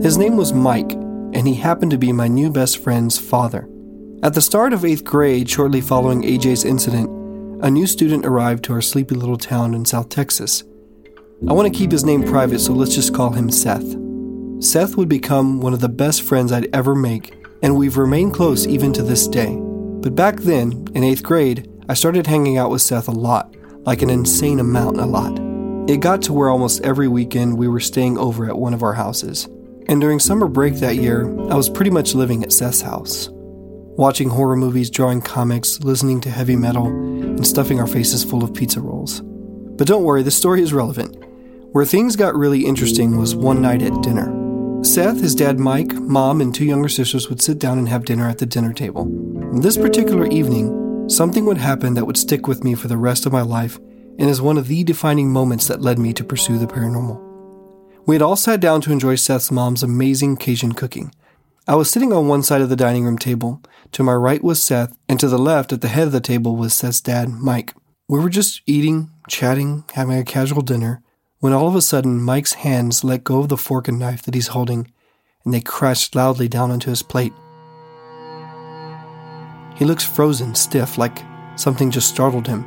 His 0.00 0.16
name 0.16 0.36
was 0.36 0.52
Mike, 0.52 0.92
and 0.92 1.48
he 1.48 1.54
happened 1.54 1.90
to 1.90 1.98
be 1.98 2.12
my 2.12 2.28
new 2.28 2.52
best 2.52 2.80
friend's 2.80 3.18
father. 3.18 3.68
At 4.22 4.34
the 4.34 4.40
start 4.40 4.72
of 4.72 4.82
8th 4.82 5.02
grade, 5.02 5.50
shortly 5.50 5.80
following 5.80 6.22
AJ's 6.22 6.64
incident, 6.64 7.11
a 7.64 7.68
new 7.68 7.88
student 7.88 8.24
arrived 8.24 8.62
to 8.66 8.74
our 8.74 8.80
sleepy 8.80 9.16
little 9.16 9.36
town 9.36 9.74
in 9.74 9.84
South 9.84 10.08
Texas. 10.08 10.62
I 11.48 11.52
want 11.52 11.66
to 11.66 11.76
keep 11.76 11.90
his 11.90 12.04
name 12.04 12.22
private, 12.22 12.61
so 12.61 12.72
let's 12.74 12.94
just 12.94 13.12
call 13.12 13.30
him 13.30 13.50
Seth. 13.50 13.96
Seth 14.61 14.96
would 14.96 15.08
become 15.08 15.61
one 15.61 15.72
of 15.72 15.80
the 15.80 15.88
best 15.88 16.22
friends 16.22 16.52
I'd 16.52 16.72
ever 16.72 16.94
make, 16.94 17.34
and 17.61 17.74
we've 17.74 17.96
remained 17.96 18.34
close 18.34 18.68
even 18.68 18.92
to 18.92 19.02
this 19.02 19.26
day. 19.26 19.56
But 19.58 20.14
back 20.14 20.36
then, 20.36 20.70
in 20.94 21.02
8th 21.02 21.24
grade, 21.24 21.70
I 21.91 21.95
started 21.95 22.28
hanging 22.28 22.57
out 22.57 22.70
with 22.70 22.82
Seth 22.82 23.09
a 23.09 23.11
lot, 23.11 23.53
like 23.84 24.01
an 24.01 24.11
insane 24.11 24.61
amount 24.61 25.01
a 25.01 25.07
lot. 25.07 25.36
It 25.91 25.99
got 25.99 26.22
to 26.22 26.32
where 26.32 26.49
almost 26.49 26.82
every 26.82 27.09
weekend 27.09 27.59
we 27.59 27.66
were 27.66 27.80
staying 27.80 28.16
over 28.16 28.49
at 28.49 28.57
one 28.57 28.74
of 28.74 28.84
our 28.84 28.93
houses. 28.93 29.47
And 29.88 30.01
during 30.01 30.20
summer 30.20 30.47
break 30.47 30.74
that 30.76 30.95
year, 30.95 31.26
I 31.51 31.57
was 31.57 31.68
pretty 31.68 31.91
much 31.91 32.14
living 32.14 32.45
at 32.45 32.53
Seth's 32.53 32.80
house 32.80 33.28
watching 33.32 34.28
horror 34.28 34.55
movies, 34.55 34.88
drawing 34.88 35.20
comics, 35.20 35.80
listening 35.80 36.20
to 36.20 36.30
heavy 36.30 36.55
metal, 36.55 36.86
and 36.86 37.45
stuffing 37.45 37.80
our 37.80 37.88
faces 37.88 38.22
full 38.22 38.45
of 38.45 38.55
pizza 38.55 38.80
rolls. 38.80 39.20
But 39.20 39.88
don't 39.88 40.05
worry, 40.05 40.22
the 40.22 40.30
story 40.30 40.62
is 40.62 40.72
relevant. 40.72 41.16
Where 41.72 41.84
things 41.84 42.14
got 42.14 42.36
really 42.36 42.66
interesting 42.66 43.18
was 43.18 43.34
one 43.34 43.61
night 43.61 43.82
at 43.82 44.01
dinner. 44.01 44.32
Seth, 44.84 45.20
his 45.20 45.34
dad 45.34 45.59
Mike, 45.59 45.93
mom, 45.95 46.41
and 46.41 46.55
two 46.55 46.64
younger 46.64 46.88
sisters 46.88 47.28
would 47.28 47.43
sit 47.43 47.59
down 47.59 47.78
and 47.78 47.88
have 47.88 48.05
dinner 48.05 48.28
at 48.28 48.38
the 48.38 48.47
dinner 48.47 48.72
table. 48.72 49.07
this 49.61 49.76
particular 49.76 50.26
evening, 50.28 50.80
something 51.11 51.44
would 51.44 51.58
happen 51.58 51.94
that 51.94 52.04
would 52.06 52.16
stick 52.16 52.46
with 52.46 52.64
me 52.64 52.74
for 52.74 52.88
the 52.88 52.96
rest 52.96 53.26
of 53.26 53.32
my 53.32 53.42
life 53.42 53.78
and 54.18 54.30
is 54.30 54.40
one 54.40 54.58
of 54.58 54.68
the 54.68 54.84
defining 54.84 55.32
moments 55.32 55.66
that 55.66 55.80
led 55.80 55.98
me 55.98 56.12
to 56.12 56.24
pursue 56.24 56.58
the 56.58 56.66
paranormal. 56.66 57.20
We 58.06 58.14
had 58.14 58.22
all 58.22 58.36
sat 58.36 58.61
down 58.61 58.80
to 58.82 58.92
enjoy 58.92 59.16
Seth's 59.16 59.50
mom's 59.50 59.82
amazing 59.82 60.36
Cajun 60.36 60.72
cooking. 60.72 61.14
I 61.66 61.74
was 61.74 61.90
sitting 61.90 62.12
on 62.12 62.28
one 62.28 62.42
side 62.42 62.61
of 62.61 62.68
the 62.68 62.76
dining 62.76 63.04
room 63.04 63.18
table. 63.18 63.62
To 63.92 64.02
my 64.02 64.14
right 64.14 64.42
was 64.42 64.62
Seth, 64.62 64.96
and 65.08 65.20
to 65.20 65.28
the 65.28 65.38
left 65.38 65.72
at 65.72 65.80
the 65.80 65.88
head 65.88 66.06
of 66.06 66.12
the 66.12 66.20
table 66.20 66.56
was 66.56 66.74
Seth's 66.74 67.00
dad, 67.00 67.28
Mike. 67.28 67.74
We 68.08 68.18
were 68.18 68.30
just 68.30 68.62
eating, 68.66 69.11
chatting, 69.28 69.84
having 69.94 70.18
a 70.18 70.24
casual 70.24 70.62
dinner, 70.62 71.02
when 71.38 71.52
all 71.52 71.68
of 71.68 71.74
a 71.74 71.82
sudden 71.82 72.20
Mike's 72.20 72.54
hands 72.54 73.04
let 73.04 73.24
go 73.24 73.40
of 73.40 73.48
the 73.48 73.56
fork 73.56 73.88
and 73.88 73.98
knife 73.98 74.22
that 74.22 74.34
he's 74.34 74.48
holding, 74.48 74.90
and 75.44 75.54
they 75.54 75.61
crashed 75.61 76.14
loudly 76.14 76.48
down 76.48 76.70
onto 76.70 76.90
his 76.90 77.02
plate. 77.02 77.32
He 79.81 79.87
looks 79.87 80.05
frozen, 80.05 80.55
stiff, 80.55 80.99
like 80.99 81.24
something 81.57 81.91
just 81.91 82.11
startled 82.11 82.47
him. 82.47 82.66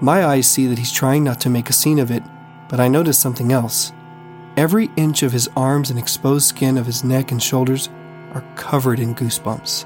My 0.00 0.24
eyes 0.24 0.46
see 0.46 0.66
that 0.68 0.78
he's 0.78 0.90
trying 0.90 1.22
not 1.22 1.40
to 1.42 1.50
make 1.50 1.68
a 1.68 1.74
scene 1.74 1.98
of 1.98 2.10
it, 2.10 2.22
but 2.70 2.80
I 2.80 2.88
notice 2.88 3.18
something 3.18 3.52
else. 3.52 3.92
Every 4.56 4.90
inch 4.96 5.22
of 5.22 5.30
his 5.30 5.50
arms 5.54 5.90
and 5.90 5.98
exposed 5.98 6.48
skin 6.48 6.78
of 6.78 6.86
his 6.86 7.04
neck 7.04 7.32
and 7.32 7.42
shoulders 7.42 7.90
are 8.32 8.42
covered 8.56 8.98
in 8.98 9.14
goosebumps. 9.14 9.84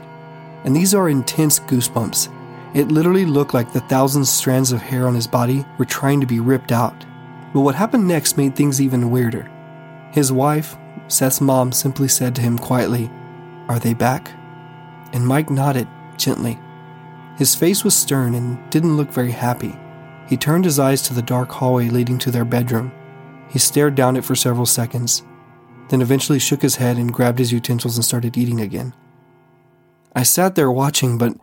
And 0.63 0.77
these 0.77 0.95
are 0.95 1.09
intense 1.09 1.59
goosebumps. 1.59 2.33
It 2.77 2.93
literally 2.93 3.27
looked 3.27 3.55
like 3.55 3.73
the 3.73 3.81
thousand 3.81 4.25
strands 4.25 4.71
of 4.71 4.81
hair 4.81 5.09
on 5.09 5.17
his 5.17 5.27
body 5.27 5.67
were 5.79 5.85
trying 5.85 6.21
to 6.21 6.29
be 6.29 6.39
ripped 6.39 6.71
out. 6.71 7.05
But 7.53 7.63
what 7.63 7.75
happened 7.75 8.07
next 8.07 8.37
made 8.37 8.55
things 8.55 8.81
even 8.81 9.11
weirder. 9.11 9.51
His 10.13 10.31
wife, 10.31 10.77
Seth's 11.09 11.41
mom, 11.41 11.73
simply 11.73 12.07
said 12.07 12.37
to 12.37 12.41
him 12.41 12.57
quietly, 12.57 13.11
Are 13.67 13.81
they 13.81 13.95
back? 13.95 14.31
And 15.13 15.27
Mike 15.27 15.51
nodded 15.51 15.89
gently. 16.19 16.59
His 17.37 17.55
face 17.55 17.85
was 17.85 17.95
stern 17.95 18.35
and 18.35 18.59
didn't 18.71 18.97
look 18.97 19.11
very 19.11 19.31
happy. 19.31 19.75
He 20.29 20.37
turned 20.37 20.65
his 20.65 20.79
eyes 20.79 21.03
to 21.03 21.15
the 21.15 21.23
dark 21.23 21.51
hallway 21.51 21.89
leading 21.89 22.19
to 22.19 22.31
their 22.31 22.45
bedroom. 22.45 22.93
He 23.51 23.59
stared 23.59 23.95
down 23.95 24.17
it 24.17 24.25
for 24.25 24.35
several 24.35 24.67
seconds, 24.67 25.23
then 25.89 26.01
eventually 26.01 26.39
shook 26.39 26.63
his 26.63 26.77
head 26.77 26.97
and 26.97 27.13
grabbed 27.13 27.39
his 27.39 27.53
utensils 27.53 27.97
and 27.97 28.05
started 28.05 28.37
eating 28.37 28.61
again. 28.61 28.95
I 30.15 30.23
sat 30.23 30.55
there 30.55 30.71
watching, 30.71 31.19
but 31.19 31.37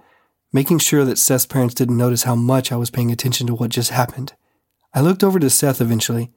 making 0.52 0.80
sure 0.80 1.06
that 1.06 1.18
Seth's 1.18 1.46
parents 1.46 1.76
didn't 1.76 1.98
notice 1.98 2.24
how 2.24 2.36
much 2.36 2.72
I 2.72 2.78
was 2.78 2.90
paying 2.90 3.12
attention 3.12 3.48
to 3.48 3.56
what 3.56 3.70
just 3.70 3.92
happened. 3.92 4.34
I 4.94 5.02
looked 5.02 5.24
over 5.24 5.40
to 5.40 5.50
Seth 5.50 5.82
eventually, 5.82 6.32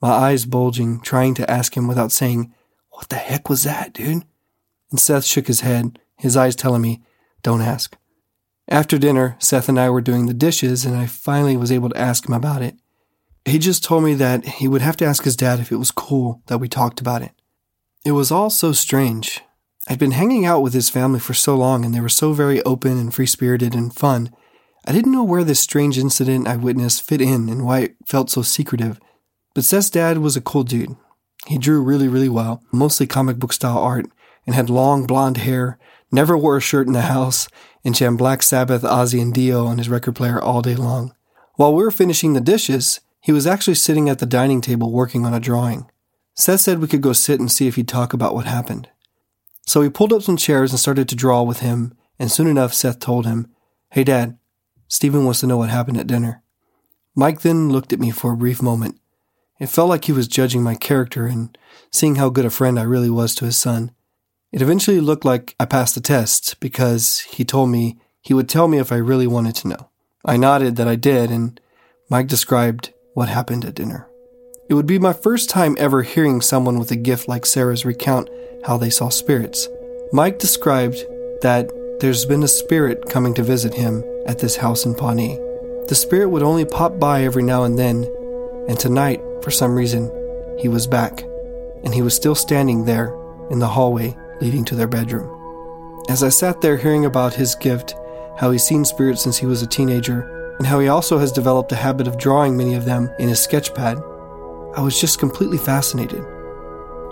my 0.00 0.10
eyes 0.10 0.46
bulging, 0.46 1.00
trying 1.00 1.34
to 1.34 1.50
ask 1.50 1.76
him 1.76 1.88
without 1.88 2.12
saying, 2.12 2.52
What 2.90 3.08
the 3.08 3.16
heck 3.16 3.48
was 3.48 3.64
that, 3.64 3.92
dude? 3.92 4.24
And 4.90 5.00
Seth 5.00 5.24
shook 5.24 5.46
his 5.46 5.60
head, 5.60 5.98
his 6.16 6.36
eyes 6.36 6.54
telling 6.54 6.82
me, 6.82 7.02
Don't 7.46 7.62
ask. 7.62 7.96
After 8.66 8.98
dinner, 8.98 9.36
Seth 9.38 9.68
and 9.68 9.78
I 9.78 9.88
were 9.88 10.00
doing 10.00 10.26
the 10.26 10.34
dishes, 10.34 10.84
and 10.84 10.96
I 10.96 11.06
finally 11.06 11.56
was 11.56 11.70
able 11.70 11.88
to 11.90 11.96
ask 11.96 12.26
him 12.26 12.34
about 12.34 12.60
it. 12.60 12.74
He 13.44 13.60
just 13.60 13.84
told 13.84 14.02
me 14.02 14.14
that 14.14 14.44
he 14.44 14.66
would 14.66 14.82
have 14.82 14.96
to 14.96 15.04
ask 15.04 15.22
his 15.22 15.36
dad 15.36 15.60
if 15.60 15.70
it 15.70 15.76
was 15.76 15.92
cool 15.92 16.42
that 16.48 16.58
we 16.58 16.68
talked 16.68 17.00
about 17.00 17.22
it. 17.22 17.30
It 18.04 18.10
was 18.10 18.32
all 18.32 18.50
so 18.50 18.72
strange. 18.72 19.42
I'd 19.88 20.00
been 20.00 20.10
hanging 20.10 20.44
out 20.44 20.60
with 20.60 20.74
his 20.74 20.90
family 20.90 21.20
for 21.20 21.34
so 21.34 21.54
long, 21.54 21.84
and 21.84 21.94
they 21.94 22.00
were 22.00 22.08
so 22.08 22.32
very 22.32 22.60
open 22.62 22.98
and 22.98 23.14
free 23.14 23.26
spirited 23.26 23.76
and 23.76 23.94
fun. 23.94 24.32
I 24.84 24.90
didn't 24.90 25.12
know 25.12 25.22
where 25.22 25.44
this 25.44 25.60
strange 25.60 25.98
incident 25.98 26.48
I 26.48 26.56
witnessed 26.56 27.02
fit 27.02 27.20
in 27.20 27.48
and 27.48 27.64
why 27.64 27.78
it 27.78 27.96
felt 28.04 28.28
so 28.28 28.42
secretive. 28.42 28.98
But 29.54 29.62
Seth's 29.62 29.88
dad 29.88 30.18
was 30.18 30.36
a 30.36 30.40
cool 30.40 30.64
dude. 30.64 30.96
He 31.46 31.58
drew 31.58 31.80
really, 31.80 32.08
really 32.08 32.28
well, 32.28 32.64
mostly 32.72 33.06
comic 33.06 33.36
book 33.36 33.52
style 33.52 33.78
art, 33.78 34.06
and 34.46 34.56
had 34.56 34.68
long 34.68 35.06
blonde 35.06 35.36
hair, 35.36 35.78
never 36.10 36.36
wore 36.36 36.56
a 36.56 36.60
shirt 36.60 36.86
in 36.86 36.92
the 36.92 37.02
house, 37.02 37.48
and 37.84 37.94
jammed 37.94 38.18
Black 38.18 38.42
Sabbath, 38.42 38.82
Ozzy, 38.82 39.20
and 39.20 39.32
Dio 39.32 39.66
on 39.66 39.78
his 39.78 39.88
record 39.88 40.16
player 40.16 40.40
all 40.40 40.62
day 40.62 40.74
long. 40.74 41.14
While 41.54 41.74
we 41.74 41.82
were 41.82 41.90
finishing 41.90 42.32
the 42.32 42.40
dishes, 42.40 43.00
he 43.20 43.32
was 43.32 43.46
actually 43.46 43.74
sitting 43.74 44.08
at 44.08 44.18
the 44.18 44.26
dining 44.26 44.60
table 44.60 44.92
working 44.92 45.24
on 45.24 45.34
a 45.34 45.40
drawing. 45.40 45.90
Seth 46.34 46.60
said 46.60 46.78
we 46.78 46.88
could 46.88 47.00
go 47.00 47.12
sit 47.12 47.40
and 47.40 47.50
see 47.50 47.66
if 47.66 47.76
he'd 47.76 47.88
talk 47.88 48.12
about 48.12 48.34
what 48.34 48.46
happened. 48.46 48.88
So 49.66 49.80
we 49.80 49.88
pulled 49.88 50.12
up 50.12 50.22
some 50.22 50.36
chairs 50.36 50.70
and 50.70 50.78
started 50.78 51.08
to 51.08 51.16
draw 51.16 51.42
with 51.42 51.60
him, 51.60 51.94
and 52.18 52.30
soon 52.30 52.46
enough 52.46 52.72
Seth 52.72 53.00
told 53.00 53.26
him, 53.26 53.50
Hey 53.90 54.04
Dad, 54.04 54.38
Stephen 54.88 55.24
wants 55.24 55.40
to 55.40 55.46
know 55.46 55.56
what 55.56 55.70
happened 55.70 55.96
at 55.98 56.06
dinner. 56.06 56.42
Mike 57.14 57.40
then 57.40 57.70
looked 57.70 57.92
at 57.92 57.98
me 57.98 58.10
for 58.10 58.32
a 58.32 58.36
brief 58.36 58.62
moment. 58.62 59.00
It 59.58 59.70
felt 59.70 59.88
like 59.88 60.04
he 60.04 60.12
was 60.12 60.28
judging 60.28 60.62
my 60.62 60.74
character 60.74 61.26
and 61.26 61.56
seeing 61.90 62.16
how 62.16 62.28
good 62.28 62.44
a 62.44 62.50
friend 62.50 62.78
I 62.78 62.82
really 62.82 63.10
was 63.10 63.34
to 63.36 63.46
his 63.46 63.56
son. 63.56 63.90
It 64.52 64.62
eventually 64.62 65.00
looked 65.00 65.24
like 65.24 65.54
I 65.58 65.64
passed 65.64 65.94
the 65.94 66.00
test 66.00 66.60
because 66.60 67.20
he 67.20 67.44
told 67.44 67.70
me 67.70 67.98
he 68.20 68.32
would 68.34 68.48
tell 68.48 68.68
me 68.68 68.78
if 68.78 68.92
I 68.92 68.96
really 68.96 69.26
wanted 69.26 69.56
to 69.56 69.68
know. 69.68 69.90
I 70.24 70.36
nodded 70.36 70.76
that 70.76 70.88
I 70.88 70.96
did, 70.96 71.30
and 71.30 71.60
Mike 72.08 72.28
described 72.28 72.92
what 73.14 73.28
happened 73.28 73.64
at 73.64 73.74
dinner. 73.74 74.08
It 74.68 74.74
would 74.74 74.86
be 74.86 74.98
my 74.98 75.12
first 75.12 75.50
time 75.50 75.76
ever 75.78 76.02
hearing 76.02 76.40
someone 76.40 76.78
with 76.78 76.90
a 76.90 76.96
gift 76.96 77.28
like 77.28 77.46
Sarah's 77.46 77.84
recount 77.84 78.28
how 78.66 78.76
they 78.76 78.90
saw 78.90 79.08
spirits. 79.08 79.68
Mike 80.12 80.38
described 80.38 80.96
that 81.42 81.70
there's 82.00 82.24
been 82.24 82.42
a 82.42 82.48
spirit 82.48 83.08
coming 83.08 83.34
to 83.34 83.42
visit 83.42 83.74
him 83.74 84.04
at 84.26 84.38
this 84.38 84.56
house 84.56 84.84
in 84.84 84.94
Pawnee. 84.94 85.38
The 85.88 85.94
spirit 85.94 86.30
would 86.30 86.42
only 86.42 86.64
pop 86.64 86.98
by 86.98 87.22
every 87.22 87.42
now 87.42 87.64
and 87.64 87.78
then, 87.78 88.04
and 88.68 88.78
tonight, 88.78 89.20
for 89.42 89.50
some 89.50 89.74
reason, 89.74 90.10
he 90.58 90.68
was 90.68 90.86
back, 90.86 91.22
and 91.84 91.94
he 91.94 92.02
was 92.02 92.14
still 92.14 92.34
standing 92.34 92.84
there 92.84 93.14
in 93.50 93.60
the 93.60 93.68
hallway 93.68 94.16
leading 94.40 94.64
to 94.66 94.74
their 94.74 94.86
bedroom. 94.86 95.32
As 96.08 96.22
I 96.22 96.28
sat 96.28 96.60
there 96.60 96.76
hearing 96.76 97.04
about 97.04 97.34
his 97.34 97.54
gift, 97.54 97.94
how 98.38 98.50
he's 98.50 98.64
seen 98.64 98.84
spirits 98.84 99.22
since 99.22 99.36
he 99.38 99.46
was 99.46 99.62
a 99.62 99.66
teenager, 99.66 100.54
and 100.58 100.66
how 100.66 100.78
he 100.78 100.88
also 100.88 101.18
has 101.18 101.32
developed 101.32 101.72
a 101.72 101.76
habit 101.76 102.06
of 102.06 102.18
drawing 102.18 102.56
many 102.56 102.74
of 102.74 102.84
them 102.84 103.10
in 103.18 103.28
his 103.28 103.46
sketchpad, 103.46 104.02
I 104.76 104.80
was 104.80 105.00
just 105.00 105.18
completely 105.18 105.58
fascinated. 105.58 106.24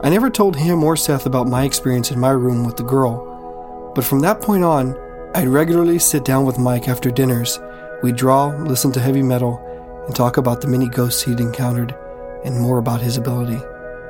I 0.02 0.10
never 0.10 0.30
told 0.30 0.54
him 0.56 0.84
or 0.84 0.96
Seth 0.96 1.26
about 1.26 1.48
my 1.48 1.64
experience 1.64 2.10
in 2.10 2.20
my 2.20 2.30
room 2.30 2.64
with 2.64 2.76
the 2.76 2.82
girl, 2.82 3.92
but 3.94 4.04
from 4.04 4.20
that 4.20 4.40
point 4.40 4.64
on, 4.64 4.96
I'd 5.34 5.48
regularly 5.48 5.98
sit 5.98 6.24
down 6.24 6.44
with 6.44 6.58
Mike 6.58 6.88
after 6.88 7.10
dinners. 7.10 7.58
We'd 8.02 8.16
draw, 8.16 8.48
listen 8.48 8.92
to 8.92 9.00
heavy 9.00 9.22
metal, 9.22 9.58
and 10.06 10.14
talk 10.14 10.36
about 10.36 10.60
the 10.60 10.68
many 10.68 10.88
ghosts 10.88 11.22
he'd 11.22 11.40
encountered 11.40 11.96
and 12.44 12.60
more 12.60 12.78
about 12.78 13.00
his 13.00 13.16
ability. 13.16 13.60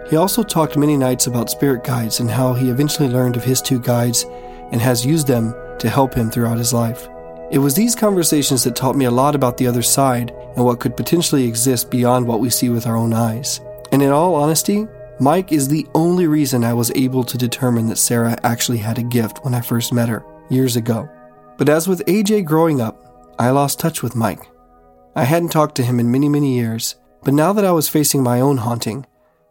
He 0.09 0.17
also 0.17 0.43
talked 0.43 0.77
many 0.77 0.97
nights 0.97 1.27
about 1.27 1.51
spirit 1.51 1.83
guides 1.83 2.21
and 2.21 2.31
how 2.31 2.53
he 2.53 2.69
eventually 2.69 3.09
learned 3.09 3.37
of 3.37 3.45
his 3.45 3.63
two 3.63 3.81
guides 3.81 4.27
and 4.71 4.81
has 4.81 5.07
used 5.07 5.27
them 5.27 5.55
to 5.79 5.89
help 5.89 6.15
him 6.15 6.31
throughout 6.31 6.59
his 6.59 6.73
life. 6.73 7.09
It 7.51 7.59
was 7.59 7.75
these 7.75 7.95
conversations 7.95 8.65
that 8.65 8.77
taught 8.77 8.97
me 8.97 9.05
a 9.05 9.11
lot 9.11 9.35
about 9.35 9.57
the 9.57 9.67
other 9.67 9.83
side 9.83 10.31
and 10.57 10.65
what 10.65 10.81
could 10.81 10.97
potentially 10.97 11.47
exist 11.47 11.91
beyond 11.91 12.27
what 12.27 12.41
we 12.41 12.51
see 12.51 12.69
with 12.69 12.87
our 12.87 12.97
own 12.97 13.13
eyes. 13.13 13.61
And 13.93 14.03
in 14.03 14.11
all 14.11 14.35
honesty, 14.35 14.87
Mike 15.21 15.53
is 15.53 15.69
the 15.69 15.87
only 15.95 16.27
reason 16.27 16.65
I 16.65 16.75
was 16.75 16.91
able 16.95 17.23
to 17.25 17.39
determine 17.39 17.87
that 17.87 17.99
Sarah 17.99 18.37
actually 18.43 18.79
had 18.79 18.99
a 18.99 19.03
gift 19.03 19.45
when 19.45 19.55
I 19.55 19.61
first 19.61 19.93
met 19.93 20.09
her, 20.09 20.25
years 20.51 20.77
ago. 20.77 21.09
But 21.57 21.69
as 21.69 21.87
with 21.87 22.05
AJ 22.07 22.45
growing 22.45 22.81
up, 22.81 23.35
I 23.39 23.51
lost 23.51 23.79
touch 23.79 24.03
with 24.03 24.17
Mike. 24.17 24.51
I 25.15 25.25
hadn't 25.25 25.51
talked 25.51 25.77
to 25.77 25.85
him 25.85 26.01
in 26.01 26.11
many, 26.11 26.29
many 26.29 26.57
years, 26.57 26.97
but 27.23 27.35
now 27.35 27.53
that 27.53 27.65
I 27.65 27.73
was 27.73 27.89
facing 27.89 28.23
my 28.23 28.41
own 28.41 28.57
haunting, 28.57 29.07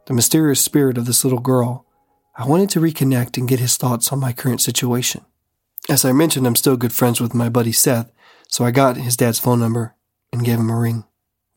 the 0.06 0.14
mysterious 0.14 0.62
spirit 0.62 0.98
of 0.98 1.06
this 1.06 1.24
little 1.24 1.40
girl, 1.40 1.86
I 2.36 2.46
wanted 2.46 2.70
to 2.72 2.80
reconnect 2.80 3.38
and 3.38 3.48
get 3.48 3.60
his 3.60 3.78
thoughts 3.78 4.12
on 4.12 4.20
my 4.20 4.34
current 4.34 4.62
situation. 4.62 5.24
As 5.90 6.04
I 6.04 6.12
mentioned, 6.12 6.48
I'm 6.48 6.56
still 6.56 6.78
good 6.78 6.94
friends 6.94 7.22
with 7.22 7.34
my 7.34 7.50
buddy 7.50 7.72
Seth, 7.72 8.12
so 8.48 8.66
I 8.66 8.72
got 8.72 8.98
his 8.98 9.18
dad's 9.18 9.40
phone 9.40 9.60
number 9.60 9.96
and 10.32 10.46
gave 10.46 10.60
him 10.60 10.70
a 10.70 10.80
ring. 10.80 11.06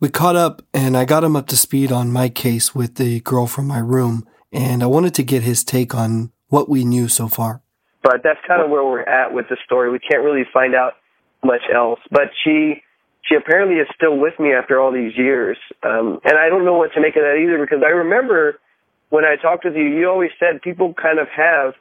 We 0.00 0.10
caught 0.10 0.36
up 0.36 0.62
and 0.74 0.96
I 0.96 1.04
got 1.04 1.24
him 1.24 1.36
up 1.36 1.46
to 1.48 1.56
speed 1.56 1.90
on 1.90 2.12
my 2.12 2.28
case 2.28 2.74
with 2.74 2.96
the 2.96 3.20
girl 3.20 3.46
from 3.46 3.66
my 3.66 3.78
room, 3.78 4.26
and 4.52 4.82
I 4.82 4.86
wanted 4.86 5.14
to 5.14 5.22
get 5.22 5.42
his 5.42 5.64
take 5.64 5.94
on 5.94 6.32
what 6.48 6.68
we 6.68 6.84
knew 6.84 7.08
so 7.08 7.28
far. 7.28 7.62
But 8.02 8.20
that's 8.22 8.38
kind 8.46 8.62
of 8.62 8.70
where 8.70 8.84
we're 8.84 9.02
at 9.02 9.32
with 9.32 9.48
the 9.48 9.56
story. 9.64 9.90
We 9.90 9.98
can't 9.98 10.22
really 10.22 10.44
find 10.52 10.74
out 10.74 10.92
much 11.44 11.62
else. 11.74 12.00
But 12.10 12.30
she 12.44 12.82
she 13.26 13.34
apparently 13.34 13.76
is 13.76 13.88
still 13.94 14.16
with 14.16 14.38
me 14.38 14.52
after 14.52 14.80
all 14.80 14.92
these 14.92 15.16
years. 15.16 15.58
Um, 15.82 16.20
and 16.24 16.38
I 16.38 16.48
don't 16.48 16.64
know 16.64 16.78
what 16.78 16.92
to 16.94 17.00
make 17.00 17.16
of 17.16 17.22
that 17.22 17.38
either 17.42 17.58
because 17.58 17.82
I 17.84 17.90
remember 17.90 18.58
when 19.10 19.24
I 19.24 19.36
talked 19.40 19.64
with 19.64 19.74
you, 19.74 19.84
you 19.84 20.08
always 20.08 20.30
said 20.38 20.62
people 20.62 20.94
kind 20.94 21.18
of 21.18 21.26
have 21.34 21.74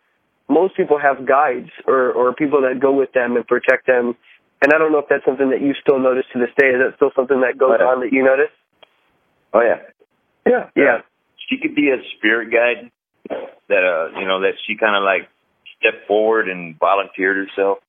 most 0.47 0.75
people 0.75 0.99
have 0.99 1.25
guides 1.25 1.69
or, 1.87 2.11
or 2.11 2.33
people 2.33 2.61
that 2.61 2.79
go 2.79 2.91
with 2.91 3.11
them 3.13 3.35
and 3.35 3.45
protect 3.47 3.87
them. 3.87 4.15
And 4.61 4.73
I 4.73 4.77
don't 4.77 4.91
know 4.91 4.99
if 4.99 5.09
that's 5.09 5.25
something 5.25 5.49
that 5.49 5.61
you 5.61 5.73
still 5.81 5.99
notice 5.99 6.25
to 6.33 6.39
this 6.39 6.53
day. 6.57 6.69
Is 6.69 6.81
that 6.81 6.93
still 6.95 7.11
something 7.15 7.41
that 7.41 7.57
goes 7.57 7.77
on 7.81 8.01
that 8.01 8.11
you 8.11 8.23
notice? 8.23 8.53
Oh 9.53 9.61
yeah. 9.61 9.81
Yeah. 10.45 10.69
Yeah. 10.75 10.97
She 11.49 11.57
could 11.61 11.75
be 11.75 11.89
a 11.89 11.97
spirit 12.17 12.51
guide 12.51 12.91
that 13.29 13.83
uh 13.83 14.19
you 14.19 14.27
know, 14.27 14.41
that 14.41 14.53
she 14.65 14.77
kinda 14.77 14.99
like 14.99 15.29
stepped 15.79 16.07
forward 16.07 16.49
and 16.49 16.77
volunteered 16.79 17.37
herself. 17.37 17.79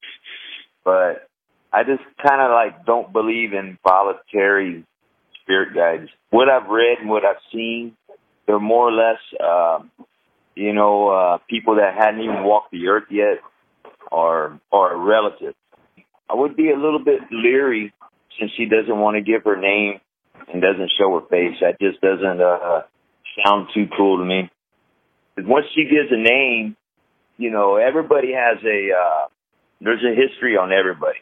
But 0.85 1.29
I 1.73 1.83
just 1.83 2.03
kinda 2.23 2.49
like 2.49 2.87
don't 2.87 3.13
believe 3.13 3.53
in 3.53 3.79
voluntary 3.83 4.85
spirit 5.43 5.75
guides. 5.75 6.11
What 6.31 6.49
I've 6.49 6.69
read 6.69 6.99
and 7.01 7.11
what 7.11 7.25
I've 7.25 7.43
seen, 7.53 7.97
they're 8.47 8.61
more 8.61 8.89
or 8.89 8.93
less 8.93 9.19
um 9.41 9.91
you 10.57 10.73
know, 10.73 11.09
uh, 11.09 11.39
people 11.49 11.77
that 11.77 11.95
hadn't 11.95 12.21
even 12.21 12.43
walked 12.43 12.73
the 12.73 12.89
earth 12.89 13.05
yet, 13.11 13.39
or 14.11 14.59
or 14.73 14.93
a 14.93 14.97
relative. 14.97 15.55
I 16.29 16.35
would 16.35 16.57
be 16.57 16.71
a 16.71 16.77
little 16.77 16.99
bit 17.05 17.21
leery 17.31 17.93
since 18.41 18.51
she 18.57 18.65
doesn't 18.65 18.99
want 18.99 19.17
to 19.17 19.23
give 19.23 19.45
her 19.45 19.57
name 19.57 20.01
and 20.53 20.63
doesn't 20.63 20.91
show 20.99 21.21
her 21.21 21.27
face. 21.29 21.59
That 21.61 21.79
just 21.79 22.01
doesn't 22.01 22.41
uh, 22.41 22.83
sound 23.45 23.69
too 23.75 23.87
cool 23.97 24.19
to 24.19 24.25
me. 24.25 24.51
Once 25.39 25.67
she 25.75 25.85
gives 25.85 26.11
a 26.11 26.17
name, 26.17 26.75
you 27.37 27.51
know, 27.51 27.77
everybody 27.77 28.33
has 28.33 28.57
a 28.65 28.91
uh, 28.97 29.27
there's 29.83 30.03
a 30.03 30.17
history 30.17 30.57
on 30.57 30.73
everybody. 30.73 31.19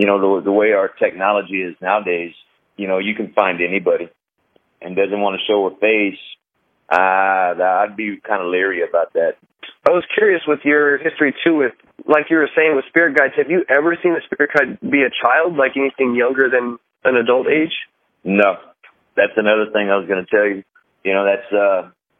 You 0.00 0.06
know, 0.06 0.16
the 0.16 0.44
the 0.44 0.52
way 0.52 0.72
our 0.72 0.88
technology 0.88 1.60
is 1.60 1.76
nowadays, 1.82 2.32
you 2.78 2.88
know, 2.88 2.96
you 2.96 3.14
can 3.14 3.34
find 3.34 3.60
anybody 3.60 4.08
and 4.80 4.96
doesn't 4.96 5.20
want 5.20 5.38
to 5.38 5.44
show 5.44 5.66
a 5.66 5.76
face. 5.76 6.18
Uh, 6.90 7.52
I'd 7.84 7.96
be 7.98 8.16
kind 8.26 8.40
of 8.40 8.48
leery 8.48 8.80
about 8.80 9.12
that. 9.12 9.36
I 9.86 9.92
was 9.92 10.02
curious 10.16 10.40
with 10.48 10.60
your 10.64 10.96
history 10.96 11.34
too, 11.44 11.56
with 11.56 11.72
like 12.06 12.30
you 12.30 12.38
were 12.38 12.48
saying 12.56 12.76
with 12.76 12.86
spirit 12.88 13.14
guides. 13.14 13.34
Have 13.36 13.50
you 13.50 13.62
ever 13.68 13.94
seen 14.02 14.12
a 14.12 14.24
spirit 14.24 14.52
guide 14.56 14.80
be 14.80 15.02
a 15.02 15.12
child, 15.12 15.56
like 15.60 15.76
anything 15.76 16.14
younger 16.16 16.48
than 16.48 16.78
an 17.04 17.16
adult 17.16 17.48
age? 17.48 17.76
No, 18.24 18.56
that's 19.16 19.36
another 19.36 19.68
thing 19.70 19.90
I 19.90 20.00
was 20.00 20.08
going 20.08 20.24
to 20.24 20.30
tell 20.30 20.48
you. 20.48 20.64
You 21.04 21.12
know, 21.12 21.28
that's 21.28 21.52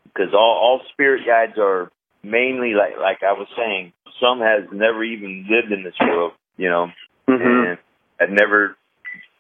because 0.05 0.35
uh, 0.35 0.37
all 0.37 0.53
all 0.61 0.81
spirit 0.93 1.25
guides 1.25 1.57
are 1.57 1.91
mainly 2.23 2.75
like 2.77 3.01
like 3.01 3.25
I 3.25 3.33
was 3.33 3.49
saying. 3.57 3.95
Some 4.21 4.41
has 4.41 4.69
never 4.71 5.03
even 5.03 5.49
lived 5.49 5.73
in 5.73 5.83
this 5.83 5.97
world. 5.99 6.33
You 6.59 6.69
know, 6.69 6.93
mm-hmm. 7.31 7.71
and 7.71 7.79
had 8.19 8.31
never 8.31 8.77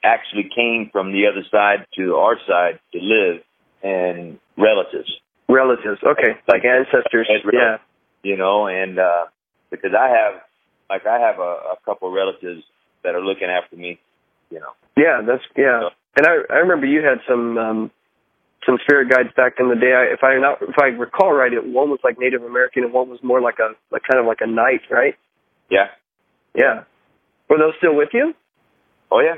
actually 0.03 0.49
came 0.55 0.89
from 0.91 1.13
the 1.13 1.27
other 1.27 1.45
side 1.51 1.87
to 1.97 2.17
our 2.17 2.37
side 2.47 2.81
to 2.93 2.99
live, 3.01 3.43
and 3.83 4.39
relatives. 4.57 5.11
Relatives, 5.49 6.01
okay, 6.05 6.39
like 6.49 6.65
ancestors. 6.65 7.29
Yeah, 7.53 7.79
you 8.23 8.37
know, 8.37 8.67
and 8.67 8.99
uh 8.99 9.27
because 9.71 9.93
I 9.99 10.09
have 10.09 10.43
like 10.89 11.07
I 11.07 11.19
have 11.19 11.39
a, 11.39 11.75
a 11.75 11.77
couple 11.85 12.11
relatives 12.11 12.63
that 13.03 13.15
are 13.15 13.23
looking 13.23 13.49
after 13.49 13.77
me, 13.77 13.99
you 14.51 14.61
know. 14.61 14.73
Yeah, 14.97 15.23
that's 15.27 15.43
yeah. 15.57 15.81
So, 15.81 15.91
and 16.17 16.27
I 16.27 16.55
I 16.55 16.59
remember 16.59 16.87
you 16.87 17.03
had 17.03 17.19
some 17.29 17.59
um 17.59 17.91
some 18.67 18.79
spirit 18.83 19.11
guides 19.11 19.31
back 19.37 19.55
in 19.59 19.69
the 19.69 19.75
day. 19.75 19.93
I, 19.93 20.13
if 20.13 20.23
I 20.23 20.39
not 20.39 20.63
if 20.63 20.79
I 20.81 20.87
recall 20.87 21.33
right, 21.33 21.53
it 21.53 21.65
one 21.65 21.91
was 21.91 22.01
like 22.05 22.19
Native 22.19 22.43
American 22.43 22.85
and 22.85 22.93
one 22.93 23.09
was 23.09 23.21
more 23.23 23.41
like 23.41 23.59
a 23.59 23.75
like 23.91 24.03
kind 24.09 24.21
of 24.21 24.27
like 24.27 24.41
a 24.41 24.47
knight, 24.47 24.83
right? 24.91 25.15
Yeah. 25.71 25.87
Yeah. 26.55 26.85
Were 27.51 27.59
those 27.59 27.75
still 27.79 27.97
with 27.97 28.11
you? 28.13 28.33
Oh 29.11 29.21
yeah. 29.21 29.35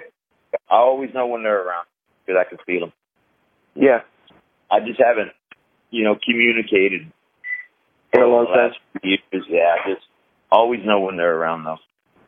I 0.70 0.76
always 0.76 1.10
know 1.14 1.26
when 1.26 1.42
they're 1.42 1.66
around 1.66 1.86
because 2.24 2.38
I 2.38 2.48
can 2.48 2.58
feel 2.66 2.80
them. 2.80 2.92
Yeah. 3.74 4.00
I 4.70 4.80
just 4.80 5.00
haven't, 5.02 5.32
you 5.90 6.04
know, 6.04 6.16
communicated 6.22 7.10
in 8.12 8.20
a 8.20 8.26
long 8.26 8.46
time. 8.46 8.72
Years. 9.02 9.20
Yeah, 9.48 9.74
I 9.74 9.94
just 9.94 10.06
always 10.50 10.80
know 10.84 11.00
when 11.00 11.16
they're 11.16 11.34
around 11.34 11.64
though. 11.64 11.78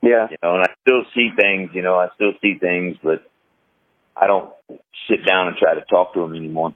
Yeah. 0.02 0.28
You 0.30 0.38
know, 0.42 0.54
and 0.54 0.64
I 0.64 0.70
still 0.80 1.04
see 1.14 1.28
things. 1.36 1.70
You 1.74 1.82
know, 1.82 1.96
I 1.96 2.08
still 2.14 2.32
see 2.40 2.54
things, 2.58 2.96
but 3.02 3.30
I 4.16 4.26
don't 4.26 4.50
sit 5.08 5.26
down 5.26 5.48
and 5.48 5.56
try 5.56 5.74
to 5.74 5.82
talk 5.82 6.14
to 6.14 6.20
them 6.20 6.34
anymore. 6.34 6.74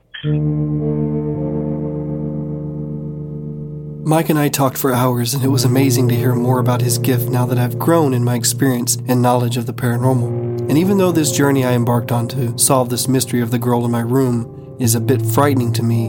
Mike 4.09 4.31
and 4.31 4.39
I 4.39 4.49
talked 4.49 4.79
for 4.79 4.95
hours, 4.95 5.35
and 5.35 5.45
it 5.45 5.49
was 5.49 5.67
amazing 5.67 6.09
to 6.09 6.15
hear 6.15 6.35
more 6.35 6.61
about 6.61 6.81
his 6.81 6.97
gift 6.97 7.29
now 7.29 7.45
that 7.45 7.59
I've 7.59 7.79
grown 7.79 8.15
in 8.15 8.25
my 8.25 8.37
experience 8.37 8.97
and 9.07 9.21
knowledge 9.21 9.59
of 9.59 9.67
the 9.67 9.75
paranormal. 9.75 10.61
And 10.61 10.79
even 10.79 10.97
though 10.97 11.13
this 11.13 11.31
journey 11.31 11.63
I 11.63 11.75
embarked 11.75 12.11
on 12.11 12.27
to 12.29 12.57
solve 12.57 12.89
this 12.89 13.07
mystery 13.07 13.43
of 13.43 13.51
the 13.51 13.59
girl 13.59 13.85
in 13.85 13.91
my 13.91 14.01
room 14.01 14.79
is 14.81 14.95
a 14.95 15.01
bit 15.03 15.21
frightening 15.21 15.75
to 15.75 15.83
me, 15.83 16.09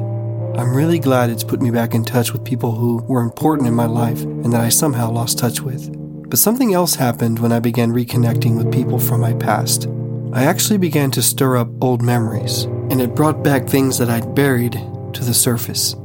I'm 0.57 0.73
really 0.73 0.97
glad 0.97 1.29
it's 1.29 1.43
put 1.43 1.61
me 1.61 1.71
back 1.71 1.93
in 1.93 2.05
touch 2.05 2.31
with 2.31 2.45
people 2.45 2.71
who 2.71 3.03
were 3.03 3.19
important 3.19 3.67
in 3.67 3.73
my 3.73 3.85
life 3.85 4.21
and 4.21 4.53
that 4.53 4.61
I 4.61 4.69
somehow 4.69 5.11
lost 5.11 5.37
touch 5.37 5.59
with. 5.59 5.91
But 6.29 6.39
something 6.39 6.73
else 6.73 6.95
happened 6.95 7.39
when 7.39 7.51
I 7.51 7.59
began 7.59 7.91
reconnecting 7.91 8.55
with 8.55 8.71
people 8.71 8.97
from 8.97 9.19
my 9.19 9.33
past. 9.33 9.89
I 10.31 10.45
actually 10.45 10.77
began 10.77 11.11
to 11.11 11.21
stir 11.21 11.57
up 11.57 11.67
old 11.81 12.01
memories, 12.01 12.63
and 12.63 13.01
it 13.01 13.13
brought 13.13 13.43
back 13.43 13.67
things 13.67 13.97
that 13.97 14.09
I'd 14.09 14.35
buried 14.35 14.71
to 14.71 15.25
the 15.25 15.33
surface. 15.33 15.97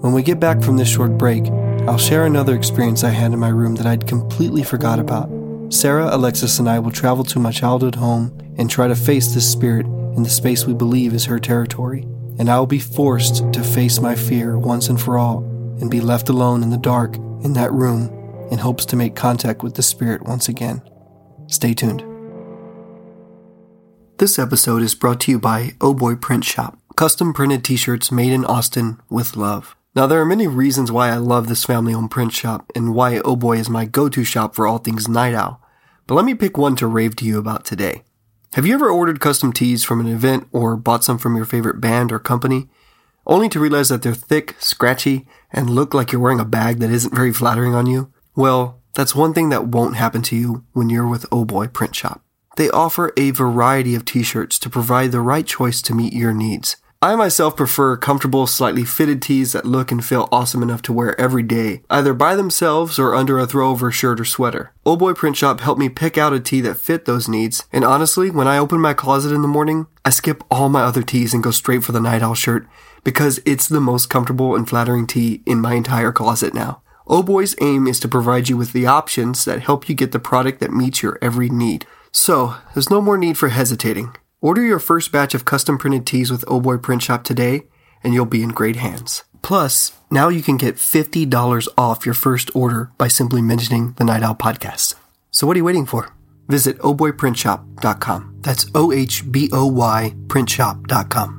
When 0.00 0.14
we 0.14 0.22
get 0.22 0.40
back 0.40 0.62
from 0.62 0.78
this 0.78 0.88
short 0.88 1.18
break, 1.18 1.46
I'll 1.86 1.98
share 1.98 2.24
another 2.24 2.56
experience 2.56 3.04
I 3.04 3.10
had 3.10 3.34
in 3.34 3.38
my 3.38 3.50
room 3.50 3.74
that 3.74 3.86
I'd 3.86 4.06
completely 4.06 4.62
forgot 4.62 4.98
about. 4.98 5.30
Sarah, 5.68 6.08
Alexis, 6.10 6.58
and 6.58 6.70
I 6.70 6.78
will 6.78 6.90
travel 6.90 7.22
to 7.24 7.38
my 7.38 7.52
childhood 7.52 7.96
home 7.96 8.36
and 8.56 8.70
try 8.70 8.88
to 8.88 8.96
face 8.96 9.34
this 9.34 9.50
spirit 9.50 9.84
in 9.84 10.22
the 10.22 10.30
space 10.30 10.64
we 10.64 10.72
believe 10.72 11.12
is 11.12 11.26
her 11.26 11.38
territory. 11.38 12.06
And 12.38 12.48
I 12.48 12.58
will 12.58 12.66
be 12.66 12.78
forced 12.78 13.52
to 13.52 13.62
face 13.62 14.00
my 14.00 14.14
fear 14.14 14.58
once 14.58 14.88
and 14.88 14.98
for 14.98 15.18
all 15.18 15.44
and 15.80 15.90
be 15.90 16.00
left 16.00 16.30
alone 16.30 16.62
in 16.62 16.70
the 16.70 16.78
dark 16.78 17.16
in 17.44 17.52
that 17.52 17.72
room 17.72 18.08
in 18.50 18.56
hopes 18.56 18.86
to 18.86 18.96
make 18.96 19.14
contact 19.14 19.62
with 19.62 19.74
the 19.74 19.82
spirit 19.82 20.22
once 20.22 20.48
again. 20.48 20.80
Stay 21.46 21.74
tuned. 21.74 22.02
This 24.16 24.38
episode 24.38 24.80
is 24.80 24.94
brought 24.94 25.20
to 25.20 25.30
you 25.30 25.38
by 25.38 25.72
Oh 25.78 25.92
Boy 25.92 26.14
Print 26.14 26.44
Shop, 26.44 26.78
custom 26.96 27.34
printed 27.34 27.64
t 27.64 27.76
shirts 27.76 28.10
made 28.10 28.32
in 28.32 28.46
Austin 28.46 28.98
with 29.10 29.36
love. 29.36 29.76
Now, 29.92 30.06
there 30.06 30.20
are 30.20 30.26
many 30.26 30.46
reasons 30.46 30.92
why 30.92 31.08
I 31.08 31.16
love 31.16 31.48
this 31.48 31.64
family 31.64 31.92
owned 31.92 32.12
print 32.12 32.32
shop 32.32 32.70
and 32.76 32.94
why 32.94 33.18
Oh 33.24 33.34
Boy 33.34 33.56
is 33.56 33.68
my 33.68 33.86
go 33.86 34.08
to 34.08 34.22
shop 34.22 34.54
for 34.54 34.64
all 34.64 34.78
things 34.78 35.08
Night 35.08 35.34
Owl. 35.34 35.60
But 36.06 36.14
let 36.14 36.24
me 36.24 36.34
pick 36.34 36.56
one 36.56 36.76
to 36.76 36.86
rave 36.86 37.16
to 37.16 37.24
you 37.24 37.38
about 37.38 37.64
today. 37.64 38.04
Have 38.52 38.66
you 38.66 38.74
ever 38.74 38.88
ordered 38.88 39.18
custom 39.18 39.52
tees 39.52 39.82
from 39.82 39.98
an 39.98 40.06
event 40.06 40.46
or 40.52 40.76
bought 40.76 41.02
some 41.02 41.18
from 41.18 41.34
your 41.34 41.44
favorite 41.44 41.80
band 41.80 42.12
or 42.12 42.20
company, 42.20 42.68
only 43.26 43.48
to 43.48 43.58
realize 43.58 43.88
that 43.88 44.02
they're 44.02 44.14
thick, 44.14 44.54
scratchy, 44.60 45.26
and 45.52 45.70
look 45.70 45.92
like 45.92 46.12
you're 46.12 46.20
wearing 46.20 46.40
a 46.40 46.44
bag 46.44 46.78
that 46.78 46.90
isn't 46.90 47.14
very 47.14 47.32
flattering 47.32 47.74
on 47.74 47.86
you? 47.86 48.12
Well, 48.36 48.80
that's 48.94 49.14
one 49.14 49.34
thing 49.34 49.48
that 49.48 49.68
won't 49.68 49.96
happen 49.96 50.22
to 50.22 50.36
you 50.36 50.64
when 50.72 50.88
you're 50.88 51.06
with 51.06 51.26
Oh 51.32 51.44
Boy 51.44 51.66
Print 51.66 51.96
Shop. 51.96 52.22
They 52.56 52.70
offer 52.70 53.12
a 53.16 53.32
variety 53.32 53.94
of 53.96 54.04
t 54.04 54.22
shirts 54.22 54.58
to 54.60 54.70
provide 54.70 55.10
the 55.10 55.20
right 55.20 55.46
choice 55.46 55.82
to 55.82 55.94
meet 55.94 56.12
your 56.12 56.32
needs. 56.32 56.76
I 57.02 57.16
myself 57.16 57.56
prefer 57.56 57.96
comfortable, 57.96 58.46
slightly 58.46 58.84
fitted 58.84 59.22
tees 59.22 59.52
that 59.52 59.64
look 59.64 59.90
and 59.90 60.04
feel 60.04 60.28
awesome 60.30 60.62
enough 60.62 60.82
to 60.82 60.92
wear 60.92 61.18
every 61.18 61.42
day, 61.42 61.80
either 61.88 62.12
by 62.12 62.36
themselves 62.36 62.98
or 62.98 63.14
under 63.14 63.38
a 63.38 63.46
throwover 63.46 63.90
shirt 63.90 64.20
or 64.20 64.26
sweater. 64.26 64.74
Old 64.84 64.98
Boy 64.98 65.14
Print 65.14 65.34
Shop 65.34 65.60
helped 65.60 65.78
me 65.80 65.88
pick 65.88 66.18
out 66.18 66.34
a 66.34 66.40
tee 66.40 66.60
that 66.60 66.74
fit 66.74 67.06
those 67.06 67.26
needs, 67.26 67.66
and 67.72 67.86
honestly, 67.86 68.30
when 68.30 68.46
I 68.46 68.58
open 68.58 68.82
my 68.82 68.92
closet 68.92 69.34
in 69.34 69.40
the 69.40 69.48
morning, 69.48 69.86
I 70.04 70.10
skip 70.10 70.44
all 70.50 70.68
my 70.68 70.82
other 70.82 71.02
tees 71.02 71.32
and 71.32 71.42
go 71.42 71.50
straight 71.50 71.82
for 71.84 71.92
the 71.92 72.02
Night 72.02 72.20
Owl 72.20 72.34
shirt 72.34 72.68
because 73.02 73.40
it's 73.46 73.66
the 73.66 73.80
most 73.80 74.10
comfortable 74.10 74.54
and 74.54 74.68
flattering 74.68 75.06
tee 75.06 75.42
in 75.46 75.58
my 75.58 75.72
entire 75.72 76.12
closet 76.12 76.52
now. 76.52 76.82
Oh 77.06 77.22
Boy's 77.22 77.56
aim 77.62 77.86
is 77.86 77.98
to 78.00 78.08
provide 78.08 78.50
you 78.50 78.58
with 78.58 78.74
the 78.74 78.86
options 78.86 79.46
that 79.46 79.62
help 79.62 79.88
you 79.88 79.94
get 79.94 80.12
the 80.12 80.18
product 80.18 80.60
that 80.60 80.70
meets 80.70 81.02
your 81.02 81.18
every 81.22 81.48
need. 81.48 81.86
So, 82.12 82.56
there's 82.74 82.90
no 82.90 83.00
more 83.00 83.16
need 83.16 83.38
for 83.38 83.48
hesitating. 83.48 84.14
Order 84.42 84.62
your 84.62 84.78
first 84.78 85.12
batch 85.12 85.34
of 85.34 85.44
custom 85.44 85.76
printed 85.76 86.06
tees 86.06 86.30
with 86.30 86.46
Oh 86.48 86.60
Boy 86.60 86.78
Print 86.78 87.02
Shop 87.02 87.22
today, 87.22 87.64
and 88.02 88.14
you'll 88.14 88.24
be 88.24 88.42
in 88.42 88.50
great 88.50 88.76
hands. 88.76 89.24
Plus, 89.42 89.92
now 90.10 90.28
you 90.28 90.42
can 90.42 90.56
get 90.56 90.76
$50 90.76 91.68
off 91.76 92.06
your 92.06 92.14
first 92.14 92.54
order 92.56 92.90
by 92.96 93.06
simply 93.08 93.42
mentioning 93.42 93.92
the 93.98 94.04
Night 94.04 94.22
Owl 94.22 94.34
podcast. 94.34 94.94
So 95.30 95.46
what 95.46 95.56
are 95.56 95.58
you 95.58 95.64
waiting 95.64 95.84
for? 95.84 96.14
Visit 96.48 96.78
ohboyprintshop.com. 96.78 98.36
That's 98.40 98.66
O 98.74 98.92
H 98.92 99.30
B 99.30 99.50
O 99.52 99.66
Y 99.66 100.14
printshop.com. 100.26 101.36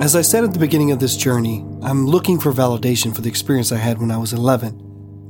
As 0.00 0.14
I 0.14 0.22
said 0.22 0.44
at 0.44 0.52
the 0.52 0.60
beginning 0.60 0.92
of 0.92 1.00
this 1.00 1.16
journey, 1.16 1.66
I'm 1.82 2.06
looking 2.06 2.38
for 2.38 2.52
validation 2.52 3.12
for 3.12 3.22
the 3.22 3.28
experience 3.28 3.72
I 3.72 3.78
had 3.78 3.98
when 3.98 4.12
I 4.12 4.16
was 4.16 4.32
11. 4.32 4.87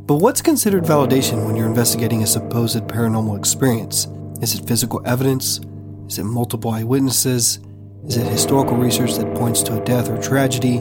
But 0.08 0.22
what's 0.22 0.40
considered 0.40 0.84
validation 0.84 1.44
when 1.44 1.54
you're 1.54 1.66
investigating 1.66 2.22
a 2.22 2.26
supposed 2.26 2.82
paranormal 2.84 3.36
experience? 3.36 4.08
Is 4.40 4.54
it 4.54 4.66
physical 4.66 5.02
evidence? 5.04 5.60
Is 6.08 6.18
it 6.18 6.24
multiple 6.24 6.70
eyewitnesses? 6.70 7.58
Is 8.06 8.16
it 8.16 8.26
historical 8.26 8.78
research 8.78 9.16
that 9.16 9.34
points 9.34 9.62
to 9.64 9.78
a 9.78 9.84
death 9.84 10.08
or 10.08 10.16
tragedy? 10.16 10.78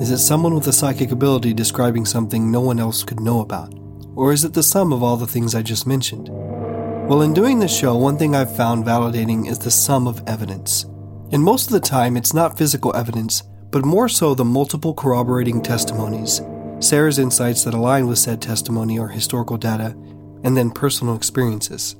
Is 0.00 0.12
it 0.12 0.18
someone 0.18 0.54
with 0.54 0.68
a 0.68 0.72
psychic 0.72 1.10
ability 1.10 1.52
describing 1.52 2.04
something 2.04 2.48
no 2.48 2.60
one 2.60 2.78
else 2.78 3.02
could 3.02 3.18
know 3.18 3.40
about? 3.40 3.74
Or 4.14 4.32
is 4.32 4.44
it 4.44 4.52
the 4.52 4.62
sum 4.62 4.92
of 4.92 5.02
all 5.02 5.16
the 5.16 5.26
things 5.26 5.56
I 5.56 5.62
just 5.62 5.84
mentioned? 5.84 6.28
Well, 6.28 7.22
in 7.22 7.34
doing 7.34 7.58
this 7.58 7.76
show, 7.76 7.96
one 7.96 8.18
thing 8.18 8.36
I've 8.36 8.54
found 8.54 8.84
validating 8.84 9.50
is 9.50 9.58
the 9.58 9.72
sum 9.72 10.06
of 10.06 10.22
evidence. 10.28 10.84
And 11.32 11.42
most 11.42 11.66
of 11.66 11.72
the 11.72 11.80
time, 11.80 12.16
it's 12.16 12.32
not 12.32 12.56
physical 12.56 12.94
evidence, 12.94 13.42
but 13.72 13.84
more 13.84 14.08
so 14.08 14.32
the 14.32 14.44
multiple 14.44 14.94
corroborating 14.94 15.60
testimonies, 15.60 16.40
Sarah's 16.84 17.18
insights 17.18 17.64
that 17.64 17.72
align 17.72 18.06
with 18.06 18.18
said 18.18 18.42
testimony 18.42 18.98
or 18.98 19.08
historical 19.08 19.56
data, 19.56 19.96
and 20.42 20.54
then 20.54 20.70
personal 20.70 21.16
experiences. 21.16 21.96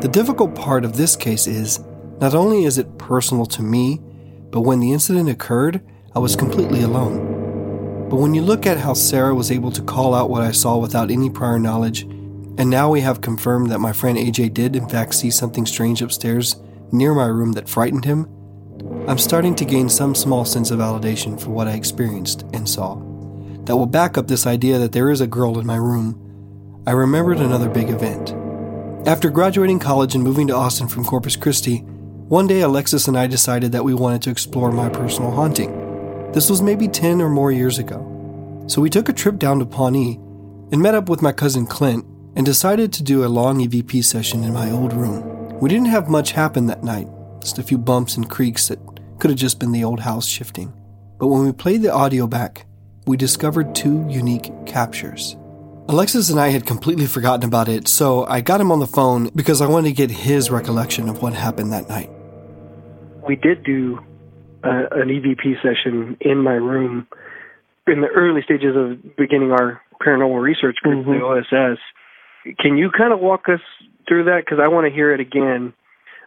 The 0.00 0.10
difficult 0.10 0.54
part 0.54 0.84
of 0.84 0.96
this 0.96 1.16
case 1.16 1.48
is 1.48 1.80
not 2.20 2.32
only 2.32 2.64
is 2.64 2.78
it 2.78 2.96
personal 2.96 3.44
to 3.46 3.62
me, 3.62 4.00
but 4.50 4.60
when 4.60 4.78
the 4.78 4.92
incident 4.92 5.28
occurred, 5.28 5.82
I 6.14 6.20
was 6.20 6.36
completely 6.36 6.82
alone. 6.82 8.08
But 8.08 8.16
when 8.16 8.34
you 8.34 8.42
look 8.42 8.66
at 8.66 8.78
how 8.78 8.94
Sarah 8.94 9.34
was 9.34 9.50
able 9.50 9.72
to 9.72 9.82
call 9.82 10.14
out 10.14 10.30
what 10.30 10.42
I 10.42 10.52
saw 10.52 10.78
without 10.78 11.10
any 11.10 11.28
prior 11.28 11.58
knowledge, 11.58 12.02
and 12.02 12.70
now 12.70 12.88
we 12.88 13.00
have 13.00 13.20
confirmed 13.20 13.70
that 13.70 13.80
my 13.80 13.92
friend 13.92 14.16
AJ 14.16 14.54
did 14.54 14.76
in 14.76 14.88
fact 14.88 15.14
see 15.14 15.30
something 15.30 15.66
strange 15.66 16.02
upstairs 16.02 16.56
near 16.92 17.14
my 17.14 17.26
room 17.26 17.52
that 17.52 17.68
frightened 17.68 18.04
him, 18.04 18.28
I'm 19.08 19.18
starting 19.18 19.56
to 19.56 19.64
gain 19.64 19.88
some 19.88 20.14
small 20.14 20.44
sense 20.44 20.70
of 20.70 20.78
validation 20.78 21.40
for 21.40 21.50
what 21.50 21.66
I 21.66 21.72
experienced 21.72 22.42
and 22.52 22.68
saw 22.68 23.11
that 23.64 23.76
will 23.76 23.86
back 23.86 24.18
up 24.18 24.28
this 24.28 24.46
idea 24.46 24.78
that 24.78 24.92
there 24.92 25.10
is 25.10 25.20
a 25.20 25.26
girl 25.26 25.58
in 25.58 25.66
my 25.66 25.76
room. 25.76 26.82
I 26.86 26.92
remembered 26.92 27.38
another 27.38 27.68
big 27.68 27.90
event. 27.90 28.34
After 29.06 29.30
graduating 29.30 29.78
college 29.78 30.14
and 30.14 30.24
moving 30.24 30.46
to 30.48 30.54
Austin 30.54 30.88
from 30.88 31.04
Corpus 31.04 31.36
Christi, 31.36 31.78
one 32.28 32.46
day 32.46 32.60
Alexis 32.60 33.08
and 33.08 33.18
I 33.18 33.26
decided 33.26 33.72
that 33.72 33.84
we 33.84 33.94
wanted 33.94 34.22
to 34.22 34.30
explore 34.30 34.72
my 34.72 34.88
personal 34.88 35.30
haunting. 35.30 36.32
This 36.32 36.48
was 36.48 36.62
maybe 36.62 36.88
10 36.88 37.20
or 37.20 37.28
more 37.28 37.52
years 37.52 37.78
ago. 37.78 38.64
So 38.68 38.80
we 38.80 38.90
took 38.90 39.08
a 39.08 39.12
trip 39.12 39.38
down 39.38 39.58
to 39.58 39.66
Pawnee 39.66 40.14
and 40.72 40.80
met 40.80 40.94
up 40.94 41.08
with 41.08 41.20
my 41.20 41.32
cousin 41.32 41.66
Clint 41.66 42.06
and 42.34 42.46
decided 42.46 42.92
to 42.92 43.02
do 43.02 43.24
a 43.24 43.26
long 43.26 43.60
EVP 43.60 44.02
session 44.02 44.42
in 44.44 44.52
my 44.52 44.70
old 44.70 44.92
room. 44.92 45.58
We 45.58 45.68
didn't 45.68 45.86
have 45.86 46.08
much 46.08 46.32
happen 46.32 46.66
that 46.66 46.82
night, 46.82 47.08
just 47.40 47.58
a 47.58 47.62
few 47.62 47.76
bumps 47.78 48.16
and 48.16 48.30
creaks 48.30 48.68
that 48.68 48.78
could 49.18 49.30
have 49.30 49.38
just 49.38 49.58
been 49.58 49.72
the 49.72 49.84
old 49.84 50.00
house 50.00 50.26
shifting. 50.26 50.72
But 51.18 51.28
when 51.28 51.44
we 51.44 51.52
played 51.52 51.82
the 51.82 51.92
audio 51.92 52.26
back, 52.26 52.66
we 53.06 53.16
discovered 53.16 53.74
two 53.74 54.06
unique 54.08 54.50
captures. 54.66 55.36
Alexis 55.88 56.30
and 56.30 56.38
I 56.38 56.48
had 56.48 56.64
completely 56.64 57.06
forgotten 57.06 57.44
about 57.44 57.68
it, 57.68 57.88
so 57.88 58.24
I 58.26 58.40
got 58.40 58.60
him 58.60 58.70
on 58.70 58.78
the 58.78 58.86
phone 58.86 59.30
because 59.34 59.60
I 59.60 59.66
wanted 59.66 59.88
to 59.88 59.94
get 59.94 60.10
his 60.10 60.50
recollection 60.50 61.08
of 61.08 61.22
what 61.22 61.34
happened 61.34 61.72
that 61.72 61.88
night. 61.88 62.10
We 63.26 63.36
did 63.36 63.64
do 63.64 63.98
uh, 64.64 64.86
an 64.92 65.08
EVP 65.08 65.60
session 65.62 66.16
in 66.20 66.38
my 66.38 66.54
room 66.54 67.06
in 67.86 68.00
the 68.00 68.08
early 68.08 68.42
stages 68.42 68.76
of 68.76 69.16
beginning 69.16 69.50
our 69.50 69.80
paranormal 70.00 70.40
research 70.40 70.76
group, 70.82 71.04
mm-hmm. 71.04 71.18
the 71.18 71.74
OSS. 71.74 71.78
Can 72.58 72.76
you 72.76 72.90
kind 72.96 73.12
of 73.12 73.20
walk 73.20 73.48
us 73.48 73.60
through 74.06 74.24
that? 74.24 74.42
Because 74.44 74.58
I 74.62 74.68
want 74.68 74.86
to 74.86 74.92
hear 74.92 75.12
it 75.12 75.20
again 75.20 75.72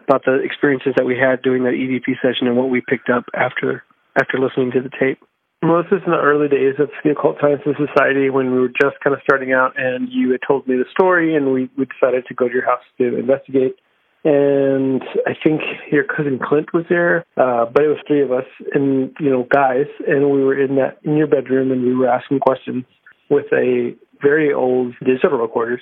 about 0.07 0.23
the 0.26 0.36
experiences 0.43 0.93
that 0.97 1.05
we 1.05 1.17
had 1.17 1.41
doing 1.41 1.63
that 1.63 1.73
EVP 1.73 2.21
session 2.21 2.47
and 2.47 2.57
what 2.57 2.69
we 2.69 2.82
picked 2.82 3.09
up 3.09 3.26
after 3.34 3.84
after 4.17 4.38
listening 4.38 4.71
to 4.71 4.82
the 4.82 4.89
tape. 4.99 5.19
Is 5.66 6.01
in 6.05 6.11
the 6.11 6.20
early 6.22 6.47
days 6.47 6.76
of 6.78 6.91
the 7.03 7.09
Occult 7.09 7.38
Sciences 7.41 7.74
Society 7.76 8.30
when 8.30 8.51
we 8.51 8.59
were 8.59 8.70
just 8.70 8.99
kind 9.03 9.16
of 9.16 9.22
starting 9.24 9.51
out, 9.51 9.74
and 9.76 10.07
you 10.11 10.32
had 10.32 10.41
told 10.47 10.68
me 10.68 10.76
the 10.76 10.86
story, 10.91 11.36
and 11.36 11.51
we, 11.51 11.72
we 11.76 11.86
decided 11.86 12.24
to 12.28 12.36
go 12.36 12.47
to 12.47 12.53
your 12.53 12.63
house 12.66 12.84
to 12.99 13.18
investigate. 13.18 13.76
And 14.24 15.01
I 15.26 15.32
think 15.43 15.61
your 15.91 16.03
cousin 16.03 16.39
Clint 16.41 16.72
was 16.72 16.86
there, 16.88 17.26
uh, 17.38 17.66
but 17.66 17.84
it 17.84 17.88
was 17.88 17.97
three 18.07 18.22
of 18.22 18.32
us, 18.32 18.45
and 18.76 19.11
you 19.20 19.32
know, 19.32 19.47
guys, 19.51 19.88
and 20.07 20.30
we 20.30 20.43
were 20.43 20.53
in 20.53 20.76
that 20.76 20.99
in 21.03 21.18
your 21.18 21.26
bedroom, 21.28 21.72
and 21.72 21.82
we 21.82 21.95
were 21.95 22.09
asking 22.09 22.41
questions 22.41 22.86
with 23.32 23.47
a 23.51 23.95
very 24.22 24.53
old 24.53 24.93
digital 25.03 25.39
recorders, 25.39 25.82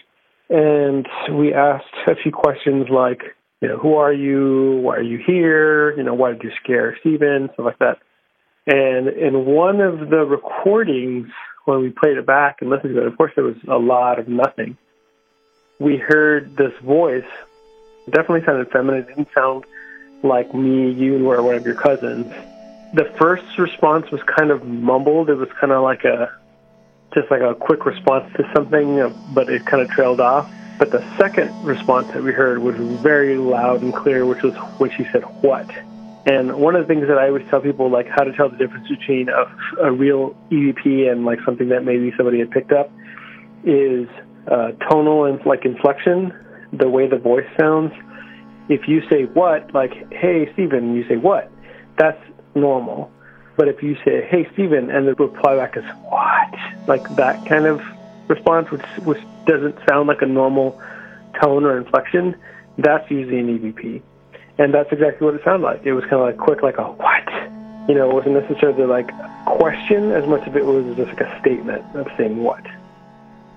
and 0.50 1.08
we 1.34 1.54
asked 1.54 1.94
a 2.08 2.16
few 2.16 2.32
questions 2.32 2.88
like, 2.90 3.22
you 3.62 3.68
know, 3.68 3.78
who 3.78 3.96
are 3.96 4.14
you? 4.14 4.80
Why 4.82 4.96
are 4.96 5.02
you 5.02 5.20
here? 5.28 5.92
You 5.98 6.04
know, 6.04 6.14
why 6.14 6.32
did 6.32 6.44
you 6.44 6.52
scare 6.64 6.98
Stephen? 7.02 7.50
Stuff 7.54 7.66
like 7.66 7.80
that. 7.80 7.98
And 8.66 9.10
in 9.10 9.46
one 9.46 9.82
of 9.82 10.10
the 10.10 10.26
recordings, 10.26 11.28
when 11.66 11.82
we 11.82 11.90
played 11.90 12.18
it 12.18 12.26
back 12.26 12.62
and 12.62 12.70
listened 12.70 12.96
to 12.96 13.02
it, 13.02 13.08
of 13.08 13.18
course, 13.18 13.32
there 13.36 13.44
was 13.44 13.58
a 13.68 13.78
lot 13.78 14.20
of 14.20 14.28
nothing. 14.28 14.78
We 15.80 15.98
heard 15.98 16.56
this 16.56 16.74
voice. 16.82 17.26
It 18.08 18.12
definitely 18.14 18.46
sounded 18.46 18.72
feminine. 18.72 19.02
It 19.02 19.08
didn't 19.08 19.30
sound 19.34 19.66
like 20.24 20.54
me, 20.54 20.92
you, 20.92 21.30
or 21.30 21.42
one 21.44 21.56
of 21.56 21.66
your 21.66 21.76
cousins. 21.76 22.28
The 22.94 23.06
first 23.18 23.58
response 23.58 24.10
was 24.12 24.22
kind 24.24 24.52
of 24.52 24.66
mumbled. 24.66 25.30
It 25.30 25.36
was 25.36 25.50
kind 25.60 25.74
of 25.74 25.84
like 25.84 26.06
a, 26.06 26.32
just 27.14 27.30
like 27.32 27.42
a 27.42 27.56
quick 27.56 27.86
response 27.86 28.32
to 28.38 28.50
something, 28.54 29.14
but 29.34 29.50
it 29.50 29.66
kind 29.66 29.82
of 29.82 29.90
trailed 29.90 30.22
off. 30.22 30.50
But 30.80 30.92
the 30.92 31.04
second 31.18 31.52
response 31.66 32.08
that 32.14 32.24
we 32.24 32.32
heard 32.32 32.60
was 32.60 32.76
very 33.02 33.36
loud 33.36 33.82
and 33.82 33.94
clear, 33.94 34.26
which 34.26 34.42
was 34.42 34.54
when 34.78 34.90
she 34.92 35.06
said, 35.12 35.24
What? 35.42 35.70
And 36.26 36.56
one 36.56 36.76
of 36.76 36.88
the 36.88 36.94
things 36.94 37.08
that 37.08 37.18
I 37.18 37.28
always 37.28 37.46
tell 37.50 37.60
people, 37.60 37.90
like 37.90 38.08
how 38.08 38.24
to 38.24 38.32
tell 38.34 38.50
the 38.50 38.58
difference 38.58 38.88
between 38.88 39.28
a, 39.30 39.84
a 39.84 39.92
real 39.92 40.36
EVP 40.52 41.12
and 41.12 41.26
like 41.26 41.40
something 41.46 41.70
that 41.70 41.84
maybe 41.84 42.14
somebody 42.16 42.40
had 42.40 42.50
picked 42.50 42.72
up, 42.72 42.90
is 43.66 44.08
uh, 44.48 44.72
tonal 44.90 45.26
and 45.26 45.46
like 45.46 45.66
inflection, 45.66 46.34
the 46.72 46.88
way 46.88 47.08
the 47.08 47.18
voice 47.18 47.48
sounds. 47.60 47.92
If 48.70 48.88
you 48.88 49.02
say 49.10 49.24
what, 49.26 49.74
like 49.74 49.92
"Hey 50.14 50.50
Stephen," 50.54 50.96
you 50.96 51.06
say 51.10 51.18
what, 51.18 51.52
that's 51.98 52.22
normal. 52.56 53.12
But 53.58 53.68
if 53.68 53.84
you 53.84 53.96
say 54.06 54.26
"Hey 54.26 54.48
Stephen," 54.54 54.90
and 54.90 55.06
the 55.06 55.16
reply 55.16 55.58
back 55.58 55.76
is 55.76 55.84
"What," 56.08 56.56
like 56.88 57.04
that 57.18 57.46
kind 57.46 57.66
of 57.66 57.82
response, 58.30 58.72
which 58.72 58.86
which 59.04 59.22
doesn't 59.46 59.78
sound 59.90 60.08
like 60.08 60.22
a 60.22 60.26
normal 60.26 60.82
tone 61.42 61.66
or 61.66 61.78
inflection, 61.78 62.36
that's 62.78 63.10
usually 63.12 63.40
an 63.40 63.60
EVP. 63.60 64.02
And 64.58 64.74
that's 64.74 64.92
exactly 64.92 65.26
what 65.26 65.36
it 65.36 65.42
sounded 65.44 65.66
like. 65.66 65.86
It 65.86 65.94
was 65.94 66.04
kind 66.04 66.16
of 66.16 66.22
like 66.22 66.38
quick, 66.38 66.62
like 66.62 66.78
a 66.78 66.84
what? 66.84 67.28
You 67.90 67.96
know, 67.96 68.10
it 68.10 68.14
wasn't 68.14 68.36
necessarily 68.36 68.86
like 68.86 69.12
a 69.12 69.44
question 69.46 70.12
as 70.12 70.28
much 70.28 70.48
as 70.48 70.56
it 70.56 70.66
was 70.66 70.96
just 70.96 71.10
like 71.10 71.22
a 71.22 71.40
statement 71.42 71.84
of 71.96 72.08
saying 72.18 72.44
what. 72.44 72.64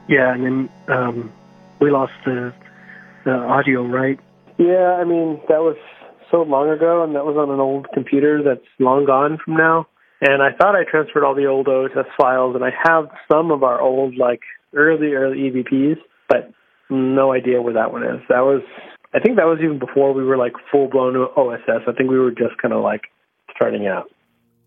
Yeah, 0.08 0.32
and 0.32 0.44
then 0.44 0.68
um, 0.88 1.32
we 1.80 1.90
lost 1.90 2.12
the, 2.24 2.52
the 3.24 3.32
audio, 3.32 3.84
right? 3.84 4.18
Yeah, 4.58 4.96
I 4.98 5.04
mean, 5.04 5.40
that 5.48 5.60
was 5.60 5.76
so 6.30 6.42
long 6.42 6.70
ago, 6.70 7.04
and 7.04 7.14
that 7.14 7.24
was 7.24 7.36
on 7.36 7.50
an 7.50 7.60
old 7.60 7.88
computer 7.92 8.42
that's 8.42 8.66
long 8.78 9.04
gone 9.04 9.38
from 9.44 9.56
now. 9.56 9.86
And 10.20 10.42
I 10.42 10.52
thought 10.52 10.74
I 10.74 10.84
transferred 10.84 11.24
all 11.24 11.34
the 11.34 11.46
old 11.46 11.68
OSS 11.68 12.08
files, 12.16 12.54
and 12.54 12.64
I 12.64 12.70
have 12.84 13.10
some 13.30 13.50
of 13.50 13.62
our 13.62 13.80
old, 13.80 14.16
like, 14.16 14.40
early, 14.74 15.12
early 15.12 15.50
EVPs, 15.50 15.98
but 16.28 16.50
no 16.88 17.32
idea 17.32 17.60
where 17.60 17.74
that 17.74 17.92
one 17.92 18.02
is. 18.02 18.22
That 18.28 18.40
was 18.40 18.62
I 19.14 19.20
think 19.20 19.36
that 19.36 19.46
was 19.46 19.58
even 19.62 19.78
before 19.78 20.12
we 20.12 20.24
were 20.24 20.36
like 20.36 20.52
full 20.70 20.88
blown 20.88 21.16
OSS. 21.16 21.82
I 21.86 21.92
think 21.92 22.10
we 22.10 22.18
were 22.18 22.30
just 22.30 22.56
kind 22.60 22.74
of 22.74 22.82
like 22.82 23.02
starting 23.54 23.86
out. 23.86 24.10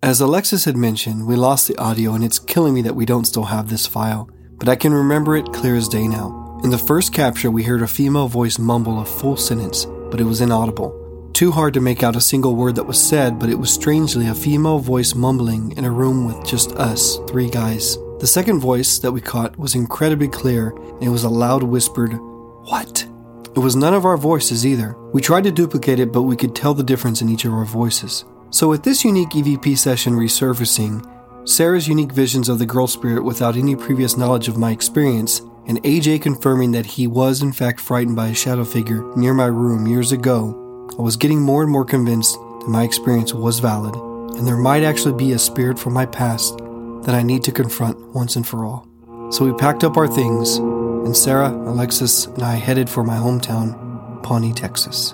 As 0.01 0.21
Alexis 0.21 0.65
had 0.65 0.77
mentioned, 0.77 1.27
we 1.27 1.35
lost 1.35 1.67
the 1.67 1.77
audio, 1.77 2.13
and 2.13 2.23
it's 2.23 2.39
killing 2.39 2.73
me 2.73 2.81
that 2.83 2.95
we 2.95 3.05
don't 3.05 3.25
still 3.25 3.45
have 3.45 3.69
this 3.69 3.85
file, 3.85 4.29
but 4.57 4.69
I 4.69 4.77
can 4.77 4.93
remember 4.93 5.35
it 5.35 5.51
clear 5.51 5.75
as 5.75 5.89
day 5.89 6.07
now. 6.07 6.59
In 6.63 6.69
the 6.69 6.77
first 6.77 7.13
capture, 7.13 7.51
we 7.51 7.63
heard 7.63 7.81
a 7.81 7.87
female 7.87 8.27
voice 8.27 8.57
mumble 8.57 9.01
a 9.01 9.05
full 9.05 9.35
sentence, 9.35 9.85
but 10.09 10.21
it 10.21 10.25
was 10.25 10.39
inaudible. 10.39 11.29
Too 11.33 11.51
hard 11.51 11.73
to 11.73 11.81
make 11.81 12.01
out 12.01 12.15
a 12.15 12.21
single 12.21 12.55
word 12.55 12.75
that 12.75 12.85
was 12.85 13.01
said, 13.01 13.39
but 13.39 13.49
it 13.49 13.59
was 13.59 13.73
strangely 13.73 14.27
a 14.27 14.35
female 14.35 14.79
voice 14.79 15.15
mumbling 15.15 15.73
in 15.77 15.85
a 15.85 15.91
room 15.91 16.25
with 16.25 16.45
just 16.45 16.71
us, 16.73 17.17
three 17.29 17.49
guys. 17.49 17.97
The 18.19 18.27
second 18.27 18.59
voice 18.59 18.99
that 18.99 19.11
we 19.11 19.21
caught 19.21 19.57
was 19.57 19.75
incredibly 19.75 20.27
clear, 20.27 20.69
and 20.69 21.03
it 21.03 21.09
was 21.09 21.23
a 21.23 21.29
loud 21.29 21.63
whispered, 21.63 22.13
What? 22.13 23.09
It 23.55 23.59
was 23.59 23.75
none 23.75 23.93
of 23.95 24.05
our 24.05 24.17
voices 24.17 24.65
either. 24.65 24.95
We 25.11 25.21
tried 25.21 25.43
to 25.45 25.51
duplicate 25.51 25.99
it, 25.99 26.11
but 26.11 26.23
we 26.23 26.35
could 26.35 26.55
tell 26.55 26.73
the 26.73 26.83
difference 26.83 27.21
in 27.21 27.29
each 27.29 27.45
of 27.45 27.53
our 27.53 27.65
voices. 27.65 28.25
So, 28.51 28.69
with 28.69 28.83
this 28.83 29.03
unique 29.03 29.29
EVP 29.29 29.77
session 29.77 30.13
resurfacing, 30.13 31.05
Sarah's 31.47 31.87
unique 31.87 32.11
visions 32.11 32.47
of 32.47 32.59
the 32.59 32.65
girl 32.65 32.85
spirit 32.85 33.23
without 33.23 33.55
any 33.55 33.75
previous 33.75 34.17
knowledge 34.17 34.47
of 34.47 34.57
my 34.57 34.71
experience, 34.71 35.39
and 35.67 35.81
AJ 35.83 36.21
confirming 36.21 36.71
that 36.71 36.85
he 36.85 37.07
was 37.07 37.41
in 37.41 37.51
fact 37.51 37.79
frightened 37.79 38.15
by 38.15 38.27
a 38.27 38.35
shadow 38.35 38.63
figure 38.63 39.03
near 39.15 39.33
my 39.33 39.45
room 39.45 39.87
years 39.87 40.11
ago, 40.11 40.87
I 40.97 41.01
was 41.01 41.17
getting 41.17 41.41
more 41.41 41.63
and 41.63 41.71
more 41.71 41.85
convinced 41.85 42.35
that 42.35 42.67
my 42.67 42.83
experience 42.83 43.33
was 43.33 43.59
valid, 43.59 43.95
and 44.37 44.47
there 44.47 44.57
might 44.57 44.83
actually 44.83 45.15
be 45.15 45.31
a 45.31 45.39
spirit 45.39 45.79
from 45.79 45.93
my 45.93 46.05
past 46.05 46.57
that 47.03 47.15
I 47.15 47.23
need 47.23 47.43
to 47.43 47.51
confront 47.51 48.13
once 48.13 48.35
and 48.35 48.47
for 48.47 48.63
all. 48.63 48.87
So 49.31 49.45
we 49.45 49.53
packed 49.53 49.83
up 49.83 49.97
our 49.97 50.07
things 50.07 50.59
and 51.05 51.15
Sarah, 51.15 51.49
Alexis, 51.49 52.25
and 52.27 52.43
I 52.43 52.55
headed 52.55 52.89
for 52.89 53.03
my 53.03 53.15
hometown, 53.15 54.21
Pawnee, 54.23 54.53
Texas. 54.53 55.13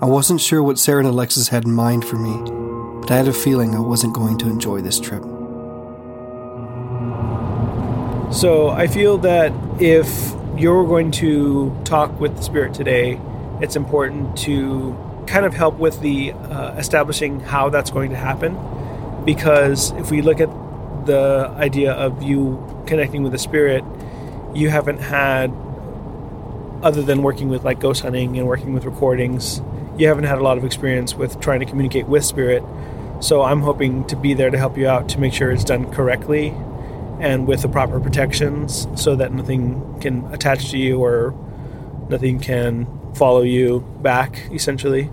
I 0.00 0.06
wasn't 0.06 0.40
sure 0.40 0.62
what 0.62 0.78
Sarah 0.78 1.00
and 1.00 1.08
Alexis 1.08 1.48
had 1.48 1.64
in 1.64 1.72
mind 1.72 2.04
for 2.04 2.16
me, 2.16 2.36
but 3.00 3.10
I 3.10 3.16
had 3.16 3.28
a 3.28 3.32
feeling 3.32 3.74
I 3.74 3.80
wasn't 3.80 4.14
going 4.14 4.38
to 4.38 4.46
enjoy 4.48 4.80
this 4.80 4.98
trip. 5.00 5.22
So 8.32 8.70
I 8.70 8.86
feel 8.88 9.18
that 9.18 9.52
if 9.80 10.34
you're 10.56 10.86
going 10.86 11.10
to 11.12 11.74
talk 11.84 12.18
with 12.20 12.36
the 12.36 12.42
Spirit 12.42 12.74
today, 12.74 13.20
it's 13.60 13.76
important 13.76 14.36
to 14.38 14.96
kind 15.26 15.46
of 15.46 15.54
help 15.54 15.76
with 15.78 16.00
the 16.00 16.32
uh, 16.32 16.74
establishing 16.76 17.40
how 17.40 17.68
that's 17.68 17.90
going 17.90 18.10
to 18.10 18.16
happen. 18.16 18.58
Because 19.24 19.92
if 19.92 20.10
we 20.10 20.22
look 20.22 20.40
at 20.40 20.50
the 21.06 21.52
idea 21.56 21.92
of 21.92 22.22
you 22.22 22.84
connecting 22.86 23.22
with 23.22 23.32
the 23.32 23.38
Spirit, 23.38 23.84
you 24.56 24.70
haven't 24.70 24.98
had, 24.98 25.52
other 26.82 27.02
than 27.02 27.22
working 27.22 27.48
with 27.48 27.64
like 27.64 27.80
ghost 27.80 28.02
hunting 28.02 28.38
and 28.38 28.46
working 28.46 28.72
with 28.72 28.84
recordings, 28.84 29.60
you 29.98 30.08
haven't 30.08 30.24
had 30.24 30.38
a 30.38 30.42
lot 30.42 30.58
of 30.58 30.64
experience 30.64 31.14
with 31.14 31.40
trying 31.40 31.60
to 31.60 31.66
communicate 31.66 32.06
with 32.06 32.24
spirit. 32.24 32.62
So 33.20 33.42
I'm 33.42 33.60
hoping 33.60 34.06
to 34.06 34.16
be 34.16 34.34
there 34.34 34.50
to 34.50 34.58
help 34.58 34.76
you 34.76 34.88
out 34.88 35.08
to 35.10 35.20
make 35.20 35.32
sure 35.32 35.50
it's 35.50 35.64
done 35.64 35.90
correctly 35.92 36.54
and 37.18 37.46
with 37.46 37.62
the 37.62 37.68
proper 37.68 37.98
protections 37.98 38.86
so 38.94 39.16
that 39.16 39.32
nothing 39.32 39.98
can 40.00 40.24
attach 40.32 40.70
to 40.70 40.78
you 40.78 40.98
or 40.98 41.34
nothing 42.10 42.38
can 42.38 42.86
follow 43.14 43.42
you 43.42 43.80
back, 44.02 44.48
essentially. 44.52 45.10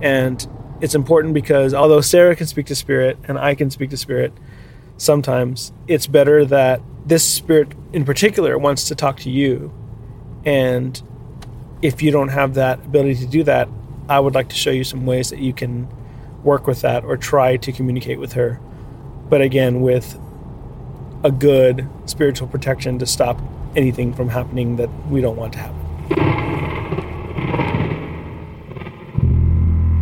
And 0.00 0.46
it's 0.80 0.94
important 0.94 1.34
because 1.34 1.74
although 1.74 2.00
Sarah 2.00 2.34
can 2.34 2.46
speak 2.46 2.66
to 2.66 2.74
spirit 2.74 3.18
and 3.28 3.38
I 3.38 3.54
can 3.54 3.70
speak 3.70 3.90
to 3.90 3.96
spirit, 3.96 4.32
sometimes 4.96 5.72
it's 5.86 6.06
better 6.06 6.44
that 6.46 6.80
this 7.04 7.22
spirit 7.22 7.72
in 7.92 8.04
particular 8.04 8.58
wants 8.58 8.88
to 8.88 8.94
talk 8.94 9.18
to 9.20 9.30
you. 9.30 9.72
And 10.44 11.00
if 11.82 12.02
you 12.02 12.10
don't 12.10 12.28
have 12.28 12.54
that 12.54 12.78
ability 12.86 13.16
to 13.16 13.26
do 13.26 13.42
that, 13.44 13.68
I 14.08 14.18
would 14.18 14.34
like 14.34 14.48
to 14.48 14.56
show 14.56 14.70
you 14.70 14.84
some 14.84 15.06
ways 15.06 15.30
that 15.30 15.38
you 15.38 15.52
can 15.52 15.88
work 16.42 16.66
with 16.66 16.80
that 16.80 17.04
or 17.04 17.16
try 17.16 17.56
to 17.56 17.72
communicate 17.72 18.18
with 18.18 18.32
her. 18.32 18.60
But 19.28 19.40
again, 19.40 19.80
with 19.80 20.18
a 21.24 21.30
good 21.30 21.88
spiritual 22.06 22.48
protection 22.48 22.98
to 22.98 23.06
stop 23.06 23.40
anything 23.76 24.12
from 24.12 24.28
happening 24.28 24.76
that 24.76 24.90
we 25.08 25.20
don't 25.20 25.36
want 25.36 25.52
to 25.52 25.58
happen. 25.60 25.78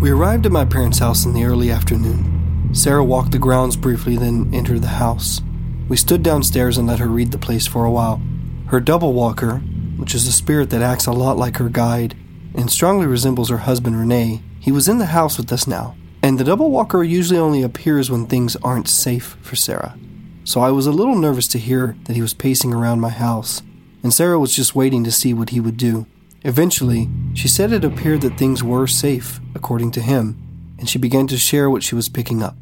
We 0.00 0.10
arrived 0.10 0.46
at 0.46 0.52
my 0.52 0.64
parents' 0.64 0.98
house 0.98 1.26
in 1.26 1.34
the 1.34 1.44
early 1.44 1.70
afternoon. 1.70 2.70
Sarah 2.72 3.04
walked 3.04 3.32
the 3.32 3.38
grounds 3.38 3.76
briefly, 3.76 4.16
then 4.16 4.48
entered 4.54 4.80
the 4.80 4.88
house. 4.88 5.42
We 5.90 5.96
stood 5.96 6.22
downstairs 6.22 6.78
and 6.78 6.86
let 6.86 7.00
her 7.00 7.08
read 7.08 7.32
the 7.32 7.36
place 7.36 7.66
for 7.66 7.84
a 7.84 7.90
while. 7.90 8.22
Her 8.66 8.78
double 8.78 9.12
walker, 9.12 9.56
which 9.96 10.14
is 10.14 10.28
a 10.28 10.32
spirit 10.32 10.70
that 10.70 10.82
acts 10.82 11.06
a 11.06 11.12
lot 11.12 11.36
like 11.36 11.56
her 11.56 11.68
guide 11.68 12.16
and 12.54 12.70
strongly 12.70 13.06
resembles 13.06 13.50
her 13.50 13.58
husband 13.58 13.98
Renee, 13.98 14.40
he 14.60 14.70
was 14.70 14.86
in 14.86 14.98
the 14.98 15.06
house 15.06 15.36
with 15.36 15.52
us 15.52 15.66
now. 15.66 15.96
And 16.22 16.38
the 16.38 16.44
double 16.44 16.70
walker 16.70 17.02
usually 17.02 17.40
only 17.40 17.64
appears 17.64 18.08
when 18.08 18.26
things 18.26 18.54
aren't 18.62 18.86
safe 18.86 19.36
for 19.42 19.56
Sarah. 19.56 19.98
So 20.44 20.60
I 20.60 20.70
was 20.70 20.86
a 20.86 20.92
little 20.92 21.16
nervous 21.16 21.48
to 21.48 21.58
hear 21.58 21.96
that 22.04 22.14
he 22.14 22.22
was 22.22 22.34
pacing 22.34 22.72
around 22.72 23.00
my 23.00 23.08
house, 23.08 23.60
and 24.04 24.14
Sarah 24.14 24.38
was 24.38 24.54
just 24.54 24.76
waiting 24.76 25.02
to 25.02 25.10
see 25.10 25.34
what 25.34 25.50
he 25.50 25.58
would 25.58 25.76
do. 25.76 26.06
Eventually, 26.42 27.08
she 27.34 27.48
said 27.48 27.72
it 27.72 27.84
appeared 27.84 28.20
that 28.20 28.38
things 28.38 28.62
were 28.62 28.86
safe, 28.86 29.40
according 29.56 29.90
to 29.92 30.00
him, 30.00 30.40
and 30.78 30.88
she 30.88 31.00
began 31.00 31.26
to 31.26 31.36
share 31.36 31.68
what 31.68 31.82
she 31.82 31.96
was 31.96 32.08
picking 32.08 32.44
up. 32.44 32.54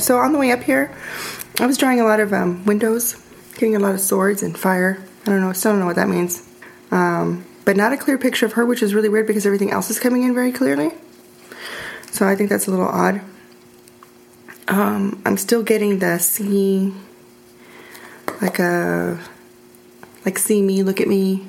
So 0.00 0.18
on 0.18 0.32
the 0.32 0.38
way 0.38 0.50
up 0.50 0.62
here, 0.62 0.90
I 1.58 1.66
was 1.66 1.76
drawing 1.76 2.00
a 2.00 2.04
lot 2.04 2.20
of 2.20 2.32
um, 2.32 2.64
windows, 2.64 3.22
getting 3.54 3.76
a 3.76 3.78
lot 3.78 3.94
of 3.94 4.00
swords 4.00 4.42
and 4.42 4.58
fire. 4.58 5.02
I 5.22 5.26
don't 5.26 5.42
know, 5.42 5.52
still 5.52 5.72
don't 5.72 5.80
know 5.80 5.86
what 5.86 5.96
that 5.96 6.08
means. 6.08 6.48
Um, 6.90 7.44
but 7.66 7.76
not 7.76 7.92
a 7.92 7.98
clear 7.98 8.16
picture 8.16 8.46
of 8.46 8.54
her, 8.54 8.64
which 8.64 8.82
is 8.82 8.94
really 8.94 9.10
weird 9.10 9.26
because 9.26 9.44
everything 9.44 9.70
else 9.70 9.90
is 9.90 10.00
coming 10.00 10.22
in 10.22 10.34
very 10.34 10.52
clearly. 10.52 10.90
So 12.10 12.26
I 12.26 12.34
think 12.34 12.48
that's 12.48 12.66
a 12.66 12.70
little 12.70 12.88
odd. 12.88 13.20
Um, 14.68 15.20
I'm 15.26 15.36
still 15.36 15.62
getting 15.62 15.98
the 15.98 16.18
see, 16.18 16.94
like 18.40 18.58
a, 18.58 19.18
like 20.24 20.38
see 20.38 20.62
me, 20.62 20.82
look 20.82 21.00
at 21.00 21.08
me, 21.08 21.46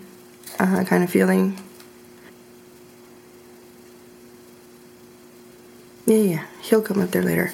uh, 0.60 0.84
kind 0.84 1.04
of 1.04 1.10
feeling. 1.10 1.58
Yeah, 6.06 6.18
yeah, 6.18 6.46
he'll 6.62 6.82
come 6.82 7.00
up 7.00 7.12
there 7.12 7.24
later. 7.24 7.54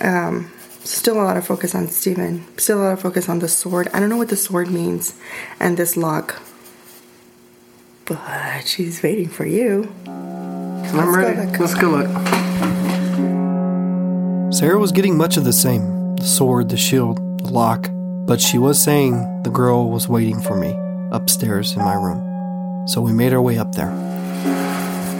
Um, 0.00 0.50
still 0.84 1.20
a 1.20 1.24
lot 1.24 1.36
of 1.36 1.46
focus 1.46 1.74
on 1.74 1.88
Stephen. 1.88 2.46
Still 2.58 2.78
a 2.78 2.84
lot 2.84 2.92
of 2.92 3.00
focus 3.00 3.28
on 3.28 3.38
the 3.40 3.48
sword. 3.48 3.88
I 3.92 4.00
don't 4.00 4.08
know 4.08 4.16
what 4.16 4.28
the 4.28 4.36
sword 4.36 4.70
means, 4.70 5.18
and 5.58 5.76
this 5.76 5.96
lock. 5.96 6.40
But 8.06 8.62
she's 8.66 9.02
waiting 9.02 9.28
for 9.28 9.46
you. 9.46 9.92
I'm 10.06 11.14
ready. 11.14 11.56
Let's 11.58 11.74
go 11.74 11.90
look. 11.90 12.10
Sarah 14.52 14.78
was 14.78 14.90
getting 14.90 15.16
much 15.16 15.36
of 15.36 15.44
the 15.44 15.52
same 15.52 16.16
the 16.16 16.26
sword, 16.26 16.68
the 16.68 16.76
shield, 16.76 17.16
the 17.38 17.48
lock, 17.50 17.88
but 18.26 18.40
she 18.40 18.58
was 18.58 18.82
saying 18.82 19.42
the 19.42 19.50
girl 19.50 19.90
was 19.90 20.08
waiting 20.08 20.40
for 20.40 20.56
me 20.56 20.76
upstairs 21.12 21.72
in 21.74 21.82
my 21.82 21.94
room. 21.94 22.86
So 22.88 23.00
we 23.00 23.12
made 23.12 23.32
our 23.32 23.40
way 23.40 23.58
up 23.58 23.72
there. 23.74 23.90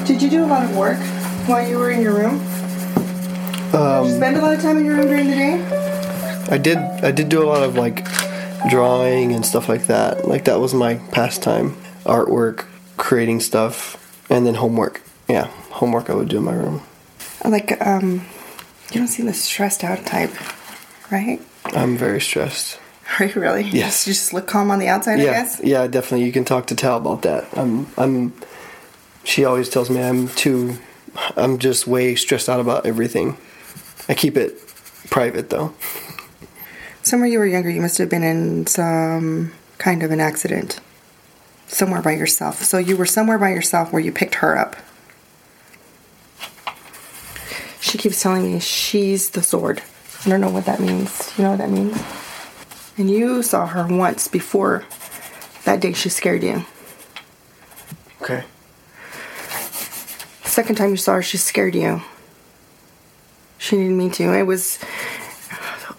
Did 0.07 0.21
you 0.21 0.29
do 0.29 0.45
a 0.45 0.47
lot 0.47 0.65
of 0.65 0.77
work 0.77 0.99
while 1.47 1.67
you 1.67 1.79
were 1.79 1.91
in 1.91 2.03
your 2.03 2.15
room? 2.15 2.41
Did 3.73 4.07
you 4.07 4.17
spend 4.17 4.37
a 4.37 4.41
lot 4.41 4.55
of 4.55 4.61
time 4.61 4.79
in 4.79 4.85
your 4.85 4.97
room 4.97 5.07
during 5.07 5.29
the 5.29 5.35
day? 5.37 6.47
I 6.51 6.59
did. 6.59 6.79
I 6.79 7.13
did 7.13 7.29
do 7.29 7.43
a 7.43 7.47
lot 7.47 7.63
of 7.63 7.77
like 7.77 8.05
drawing 8.69 9.33
and 9.33 9.47
stuff 9.47 9.69
like 9.69 9.87
that. 9.87 10.27
Like 10.27 10.45
that 10.47 10.59
was 10.59 10.75
my 10.75 10.97
pastime. 11.13 11.77
Artwork, 12.05 12.67
creating 12.97 13.41
stuff, 13.41 14.27
and 14.31 14.47
then 14.47 14.55
homework. 14.55 15.03
Yeah, 15.29 15.47
homework 15.71 16.11
I 16.11 16.15
would 16.15 16.29
do 16.29 16.39
in 16.39 16.45
my 16.45 16.55
room. 16.55 16.83
Like, 17.45 17.81
um, 17.87 18.27
you 18.91 18.99
don't 18.99 19.07
seem 19.09 19.27
the 19.27 19.35
stressed 19.35 19.85
out 19.85 20.05
type, 20.05 20.33
right? 21.11 21.41
I'm 21.67 21.97
very 21.97 22.21
stressed. 22.21 22.79
Are 23.21 23.27
you 23.27 23.41
really? 23.41 23.63
Yes. 23.65 24.07
You 24.07 24.13
just 24.13 24.33
look 24.33 24.47
calm 24.47 24.71
on 24.71 24.79
the 24.79 24.89
outside, 24.89 25.21
I 25.21 25.25
yeah, 25.25 25.33
guess? 25.33 25.61
yeah, 25.63 25.87
definitely. 25.87 26.27
You 26.27 26.33
can 26.33 26.45
talk 26.45 26.67
to 26.67 26.75
Tal 26.75 26.97
about 26.97 27.23
that. 27.23 27.47
I'm. 27.57 27.87
I'm. 27.97 28.33
She 29.23 29.45
always 29.45 29.69
tells 29.69 29.91
me 29.91 30.03
I'm 30.03 30.29
too. 30.29 30.79
I'm 31.37 31.59
just 31.59 31.87
way 31.87 32.15
stressed 32.17 32.49
out 32.49 32.61
about 32.61 32.87
everything. 32.87 33.37
I 34.09 34.15
keep 34.15 34.37
it 34.37 34.59
private 35.11 35.51
though. 35.51 35.75
Somewhere 37.03 37.29
you 37.29 37.39
were 37.39 37.47
younger, 37.47 37.71
you 37.71 37.81
must 37.81 37.99
have 37.99 38.09
been 38.09 38.23
in 38.23 38.67
some 38.67 39.53
kind 39.79 40.03
of 40.03 40.11
an 40.11 40.21
accident. 40.21 40.81
Somewhere 41.67 42.03
by 42.03 42.13
yourself. 42.13 42.63
So 42.63 42.79
you 42.79 42.97
were 42.97 43.07
somewhere 43.07 43.39
by 43.39 43.51
yourself 43.51 43.93
where 43.93 44.03
you 44.03 44.13
picked 44.13 44.37
her 44.37 44.59
up. 44.59 44.77
She 47.81 47.97
keeps 47.97 48.23
telling 48.23 48.53
me 48.53 48.61
she's 48.61 49.31
the 49.31 49.43
sword. 49.43 49.83
I 50.25 50.29
don't 50.29 50.41
know 50.41 50.51
what 50.51 50.67
that 50.67 50.81
means. 50.81 51.33
You 51.39 51.45
know 51.45 51.51
what 51.51 51.59
that 51.59 51.71
means? 51.71 51.97
And 52.99 53.11
you 53.11 53.43
saw 53.43 53.67
her 53.67 53.87
once 53.87 54.29
before 54.29 54.85
that 55.65 55.81
day 55.81 55.93
she 55.93 56.09
scared 56.09 56.43
you. 56.43 56.65
Okay. 58.21 58.45
Second 60.43 60.75
time 60.75 60.91
you 60.91 60.97
saw 60.97 61.15
her, 61.15 61.23
she 61.23 61.39
scared 61.39 61.75
you. 61.75 62.03
She 63.61 63.77
didn't 63.77 63.99
mean 63.99 64.11
to. 64.13 64.33
It 64.33 64.45
was 64.45 64.79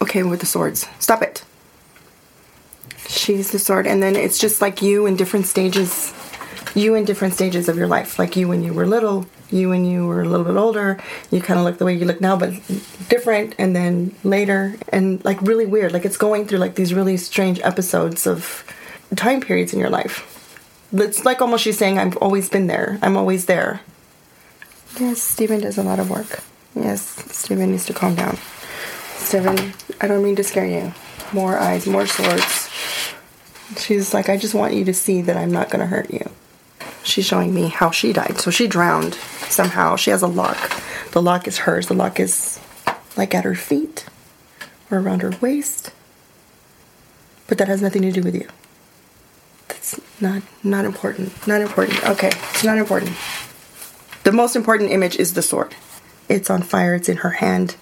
okay 0.01 0.23
with 0.23 0.39
the 0.39 0.47
swords. 0.47 0.87
Stop 0.97 1.21
it. 1.21 1.43
She's 3.07 3.51
the 3.51 3.59
sword, 3.59 3.85
and 3.85 4.01
then 4.01 4.15
it's 4.15 4.39
just 4.39 4.61
like 4.61 4.81
you 4.81 5.05
in 5.05 5.15
different 5.15 5.45
stages. 5.45 6.11
You 6.73 6.95
in 6.95 7.05
different 7.05 7.35
stages 7.35 7.69
of 7.69 7.77
your 7.77 7.85
life, 7.85 8.17
like 8.17 8.35
you 8.35 8.47
when 8.47 8.63
you 8.63 8.73
were 8.73 8.87
little, 8.87 9.27
you 9.51 9.69
when 9.69 9.85
you 9.85 10.07
were 10.07 10.23
a 10.23 10.27
little 10.27 10.45
bit 10.45 10.55
older. 10.55 10.99
You 11.29 11.39
kind 11.39 11.59
of 11.59 11.65
look 11.65 11.77
the 11.77 11.85
way 11.85 11.93
you 11.93 12.05
look 12.05 12.19
now, 12.19 12.35
but 12.35 12.49
different. 13.09 13.53
And 13.59 13.75
then 13.75 14.15
later, 14.23 14.75
and 14.89 15.23
like 15.23 15.39
really 15.43 15.67
weird. 15.67 15.91
Like 15.91 16.05
it's 16.05 16.17
going 16.17 16.47
through 16.47 16.59
like 16.59 16.73
these 16.73 16.95
really 16.95 17.17
strange 17.17 17.59
episodes 17.59 18.25
of 18.25 18.65
time 19.15 19.39
periods 19.39 19.71
in 19.71 19.79
your 19.79 19.91
life. 19.91 20.25
It's 20.91 21.25
like 21.25 21.41
almost 21.41 21.63
she's 21.63 21.77
saying, 21.77 21.99
"I've 21.99 22.17
always 22.17 22.49
been 22.49 22.65
there. 22.65 22.97
I'm 23.03 23.17
always 23.17 23.45
there." 23.45 23.81
Yes, 24.99 25.21
Stephen 25.21 25.61
does 25.61 25.77
a 25.77 25.83
lot 25.83 25.99
of 25.99 26.09
work. 26.09 26.41
Yes, 26.75 27.01
Stephen 27.35 27.71
needs 27.71 27.85
to 27.87 27.93
calm 27.93 28.15
down. 28.15 28.37
Stephen, 29.15 29.73
I 29.99 30.07
don't 30.07 30.23
mean 30.23 30.35
to 30.37 30.43
scare 30.43 30.65
you. 30.65 30.93
More 31.33 31.57
eyes, 31.57 31.85
more 31.87 32.07
swords. 32.07 32.69
She's 33.77 34.13
like, 34.13 34.29
I 34.29 34.37
just 34.37 34.53
want 34.53 34.73
you 34.73 34.83
to 34.85 34.93
see 34.93 35.21
that 35.21 35.37
I'm 35.37 35.51
not 35.51 35.69
to 35.71 35.85
hurt 35.85 36.11
you. 36.11 36.29
She's 37.03 37.25
showing 37.25 37.53
me 37.53 37.67
how 37.67 37.91
she 37.91 38.13
died. 38.13 38.39
So 38.39 38.51
she 38.51 38.67
drowned 38.67 39.15
somehow. 39.49 39.95
She 39.95 40.11
has 40.11 40.21
a 40.21 40.27
lock. 40.27 40.57
The 41.11 41.21
lock 41.21 41.47
is 41.47 41.59
hers. 41.59 41.87
The 41.87 41.93
lock 41.93 42.19
is 42.19 42.59
like 43.17 43.33
at 43.33 43.43
her 43.43 43.55
feet 43.55 44.05
or 44.89 44.99
around 44.99 45.21
her 45.21 45.31
waist. 45.41 45.91
But 47.47 47.57
that 47.57 47.67
has 47.67 47.81
nothing 47.81 48.01
to 48.03 48.11
do 48.11 48.21
with 48.21 48.35
you. 48.35 48.47
That's 49.67 49.99
not 50.21 50.41
not 50.63 50.85
important. 50.85 51.47
Not 51.47 51.61
important. 51.61 52.03
Okay, 52.05 52.27
it's 52.29 52.63
not 52.63 52.77
important. 52.77 53.11
The 54.23 54.31
most 54.31 54.55
important 54.55 54.91
image 54.91 55.17
is 55.17 55.33
the 55.33 55.41
sword. 55.41 55.75
It's 56.31 56.49
on 56.49 56.61
fire, 56.61 56.95
it's 56.95 57.09
in 57.09 57.17
her 57.17 57.31
hand. 57.31 57.75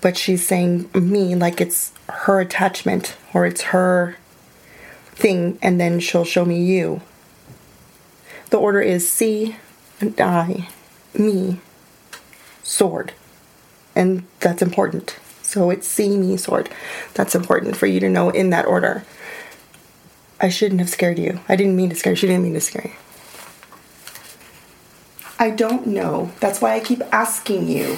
But 0.00 0.16
she's 0.16 0.46
saying 0.46 0.88
me 0.94 1.34
like 1.34 1.60
it's 1.60 1.92
her 2.08 2.40
attachment 2.40 3.16
or 3.34 3.46
it's 3.46 3.62
her 3.62 4.16
thing, 5.10 5.58
and 5.60 5.80
then 5.80 5.98
she'll 5.98 6.24
show 6.24 6.44
me 6.44 6.62
you. 6.62 7.02
The 8.50 8.58
order 8.58 8.80
is 8.80 9.10
C 9.10 9.56
and 10.00 10.18
I, 10.20 10.68
me, 11.18 11.58
sword. 12.62 13.12
And 13.96 14.24
that's 14.38 14.62
important. 14.62 15.18
So 15.42 15.70
it's 15.70 15.88
see 15.88 16.16
me, 16.16 16.36
sword. 16.36 16.70
That's 17.14 17.34
important 17.34 17.76
for 17.76 17.86
you 17.86 17.98
to 17.98 18.08
know 18.08 18.30
in 18.30 18.50
that 18.50 18.66
order. 18.66 19.04
I 20.40 20.48
shouldn't 20.48 20.80
have 20.80 20.90
scared 20.90 21.18
you. 21.18 21.40
I 21.48 21.56
didn't 21.56 21.74
mean 21.74 21.90
to 21.90 21.96
scare 21.96 22.12
you. 22.12 22.16
She 22.16 22.28
didn't 22.28 22.44
mean 22.44 22.54
to 22.54 22.60
scare 22.60 22.84
you. 22.84 23.07
I 25.40 25.50
don't 25.50 25.86
know. 25.86 26.32
That's 26.40 26.60
why 26.60 26.74
I 26.74 26.80
keep 26.80 27.00
asking 27.12 27.68
you. 27.68 27.96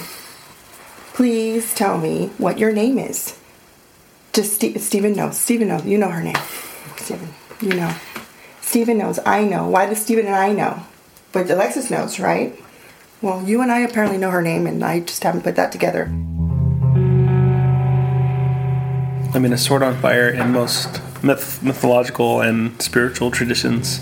Please 1.13 1.73
tell 1.73 1.97
me 1.97 2.27
what 2.37 2.59
your 2.59 2.71
name 2.71 2.99
is. 2.99 3.39
Just 4.31 4.53
Ste- 4.53 4.79
Stephen 4.79 5.13
knows. 5.13 5.37
Stephen 5.39 5.69
knows. 5.69 5.83
You 5.83 5.97
know 5.97 6.09
her 6.09 6.21
name. 6.21 6.37
Stephen, 6.97 7.29
you 7.59 7.73
know. 7.73 7.95
Stephen 8.61 8.99
knows. 8.99 9.19
I 9.25 9.43
know. 9.43 9.67
Why 9.67 9.87
does 9.87 10.01
Stephen 10.01 10.27
and 10.27 10.35
I 10.35 10.53
know? 10.53 10.83
But 11.31 11.49
Alexis 11.49 11.89
knows, 11.89 12.19
right? 12.19 12.57
Well, 13.23 13.43
you 13.43 13.61
and 13.61 13.71
I 13.71 13.79
apparently 13.79 14.19
know 14.19 14.29
her 14.29 14.41
name, 14.41 14.67
and 14.67 14.83
I 14.83 14.99
just 14.99 15.23
haven't 15.23 15.41
put 15.41 15.55
that 15.55 15.71
together. 15.71 16.03
I 19.33 19.39
mean, 19.39 19.53
a 19.53 19.57
sword 19.57 19.81
on 19.81 19.97
fire 19.99 20.29
in 20.29 20.51
most 20.51 21.01
myth- 21.23 21.63
mythological 21.63 22.41
and 22.41 22.79
spiritual 22.81 23.31
traditions 23.31 24.01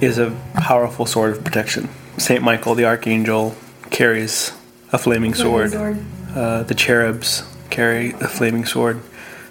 is 0.00 0.18
a 0.18 0.36
powerful 0.54 1.06
sword 1.06 1.36
of 1.36 1.44
protection. 1.44 1.88
Saint 2.18 2.42
Michael, 2.42 2.74
the 2.74 2.84
archangel, 2.84 3.56
carries 3.90 4.52
a 4.92 4.98
flaming 4.98 5.34
sword. 5.34 5.72
sword. 5.72 6.04
Uh, 6.34 6.62
the 6.62 6.74
cherubs 6.74 7.42
carry 7.70 8.10
a 8.12 8.28
flaming 8.28 8.64
sword. 8.64 9.00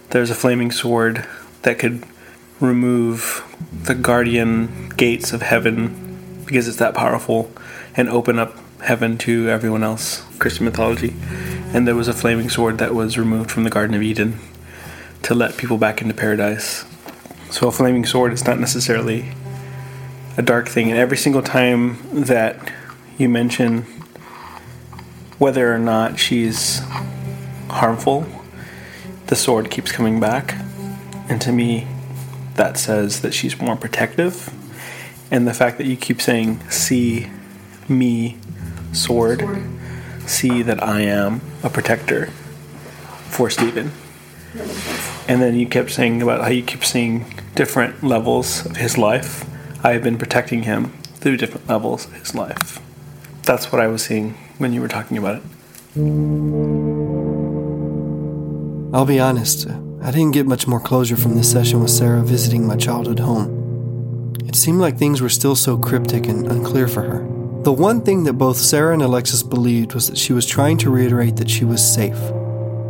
There's 0.09 0.29
a 0.29 0.35
flaming 0.35 0.71
sword 0.71 1.25
that 1.63 1.79
could 1.79 2.03
remove 2.59 3.43
the 3.71 3.95
guardian 3.95 4.89
gates 4.89 5.33
of 5.33 5.41
heaven 5.41 6.43
because 6.45 6.67
it's 6.67 6.77
that 6.77 6.93
powerful 6.93 7.51
and 7.95 8.09
open 8.09 8.39
up 8.39 8.55
heaven 8.81 9.17
to 9.17 9.49
everyone 9.49 9.83
else, 9.83 10.23
Christian 10.39 10.65
mythology. 10.65 11.13
And 11.73 11.87
there 11.87 11.95
was 11.95 12.07
a 12.07 12.13
flaming 12.13 12.49
sword 12.49 12.77
that 12.77 12.93
was 12.93 13.17
removed 13.17 13.51
from 13.51 13.63
the 13.63 13.69
Garden 13.69 13.95
of 13.95 14.01
Eden 14.01 14.39
to 15.23 15.33
let 15.33 15.57
people 15.57 15.77
back 15.77 16.01
into 16.01 16.13
paradise. 16.13 16.85
So 17.49 17.67
a 17.67 17.71
flaming 17.71 18.05
sword 18.05 18.33
is 18.33 18.45
not 18.45 18.59
necessarily 18.59 19.31
a 20.37 20.41
dark 20.41 20.67
thing. 20.67 20.89
And 20.89 20.97
every 20.97 21.17
single 21.17 21.41
time 21.41 21.97
that 22.25 22.71
you 23.17 23.29
mention 23.29 23.83
whether 25.37 25.73
or 25.73 25.79
not 25.79 26.19
she's 26.19 26.79
harmful, 27.69 28.25
the 29.27 29.35
sword 29.35 29.69
keeps 29.69 29.91
coming 29.91 30.19
back. 30.19 30.55
And 31.29 31.41
to 31.41 31.51
me, 31.51 31.87
that 32.55 32.77
says 32.77 33.21
that 33.21 33.33
she's 33.33 33.59
more 33.59 33.75
protective. 33.75 34.53
And 35.31 35.47
the 35.47 35.53
fact 35.53 35.77
that 35.77 35.87
you 35.87 35.97
keep 35.97 36.21
saying, 36.21 36.59
see 36.69 37.29
me, 37.89 38.37
sword, 38.91 39.39
sword. 39.39 39.63
see 40.27 40.61
that 40.61 40.83
I 40.83 41.01
am 41.01 41.41
a 41.63 41.69
protector 41.69 42.27
for 43.29 43.49
Stephen. 43.49 43.91
And 45.27 45.41
then 45.41 45.55
you 45.55 45.65
kept 45.67 45.91
saying 45.91 46.21
about 46.21 46.41
how 46.41 46.49
you 46.49 46.61
keep 46.61 46.85
seeing 46.85 47.25
different 47.55 48.03
levels 48.03 48.65
of 48.65 48.77
his 48.77 48.97
life. 48.97 49.45
I 49.85 49.91
have 49.91 50.01
been 50.03 50.17
protecting 50.17 50.63
him 50.63 50.91
through 51.15 51.35
different 51.35 51.67
levels 51.67 52.05
of 52.05 52.13
his 52.13 52.33
life. 52.33 52.79
That's 53.41 53.69
what 53.69 53.81
I 53.81 53.87
was 53.87 54.01
seeing 54.05 54.35
when 54.57 54.71
you 54.71 54.79
were 54.79 54.87
talking 54.87 55.17
about 55.17 55.35
it. 55.35 55.43
I'll 58.95 59.05
be 59.05 59.19
honest, 59.19 59.67
I 60.01 60.11
didn't 60.11 60.31
get 60.31 60.47
much 60.47 60.67
more 60.67 60.79
closure 60.79 61.17
from 61.17 61.35
this 61.35 61.51
session 61.51 61.81
with 61.81 61.89
Sarah 61.89 62.23
visiting 62.23 62.65
my 62.65 62.77
childhood 62.77 63.19
home. 63.19 64.35
It 64.47 64.55
seemed 64.55 64.79
like 64.79 64.97
things 64.97 65.21
were 65.21 65.27
still 65.27 65.55
so 65.55 65.77
cryptic 65.77 66.27
and 66.27 66.47
unclear 66.47 66.87
for 66.87 67.01
her. 67.01 67.19
The 67.63 67.73
one 67.73 68.01
thing 68.01 68.23
that 68.23 68.33
both 68.33 68.55
Sarah 68.57 68.93
and 68.93 69.01
Alexis 69.01 69.43
believed 69.43 69.95
was 69.95 70.07
that 70.07 70.17
she 70.17 70.31
was 70.31 70.45
trying 70.45 70.77
to 70.77 70.89
reiterate 70.89 71.35
that 71.37 71.49
she 71.49 71.65
was 71.65 71.85
safe. 71.85 72.19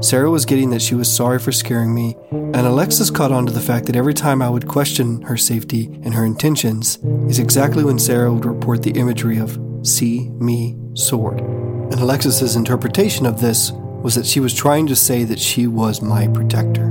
Sarah 0.04 0.30
was 0.30 0.46
getting 0.46 0.70
that 0.72 0.82
she 0.82 0.96
was 0.96 1.10
sorry 1.10 1.40
for 1.40 1.54
scaring 1.54 1.96
me, 1.96 2.18
and 2.30 2.58
Alexis 2.58 3.10
caught 3.10 3.32
on 3.32 3.46
to 3.46 3.54
the 3.54 3.62
fact 3.62 3.86
that 3.86 3.96
every 3.96 4.14
time 4.14 4.42
I 4.42 4.50
would 4.50 4.68
question 4.68 5.22
her 5.22 5.38
safety 5.38 5.86
and 6.04 6.14
her 6.14 6.26
intentions 6.26 6.98
is 7.30 7.40
exactly 7.40 7.86
when 7.86 7.98
Sarah 7.98 8.34
would 8.34 8.44
report 8.44 8.84
the 8.84 8.92
imagery 8.92 9.38
of 9.38 9.58
see 9.82 10.30
me 10.32 10.78
sword. 10.94 11.40
And 11.40 11.94
Alexis's 11.94 12.58
interpretation 12.58 13.26
of 13.26 13.40
this 13.40 13.72
was 13.72 14.16
that 14.16 14.26
she 14.26 14.42
was 14.42 14.54
trying 14.54 14.88
to 14.88 14.96
say 14.96 15.24
that 15.24 15.40
she 15.40 15.68
was 15.68 16.02
my 16.02 16.28
protector. 16.28 16.88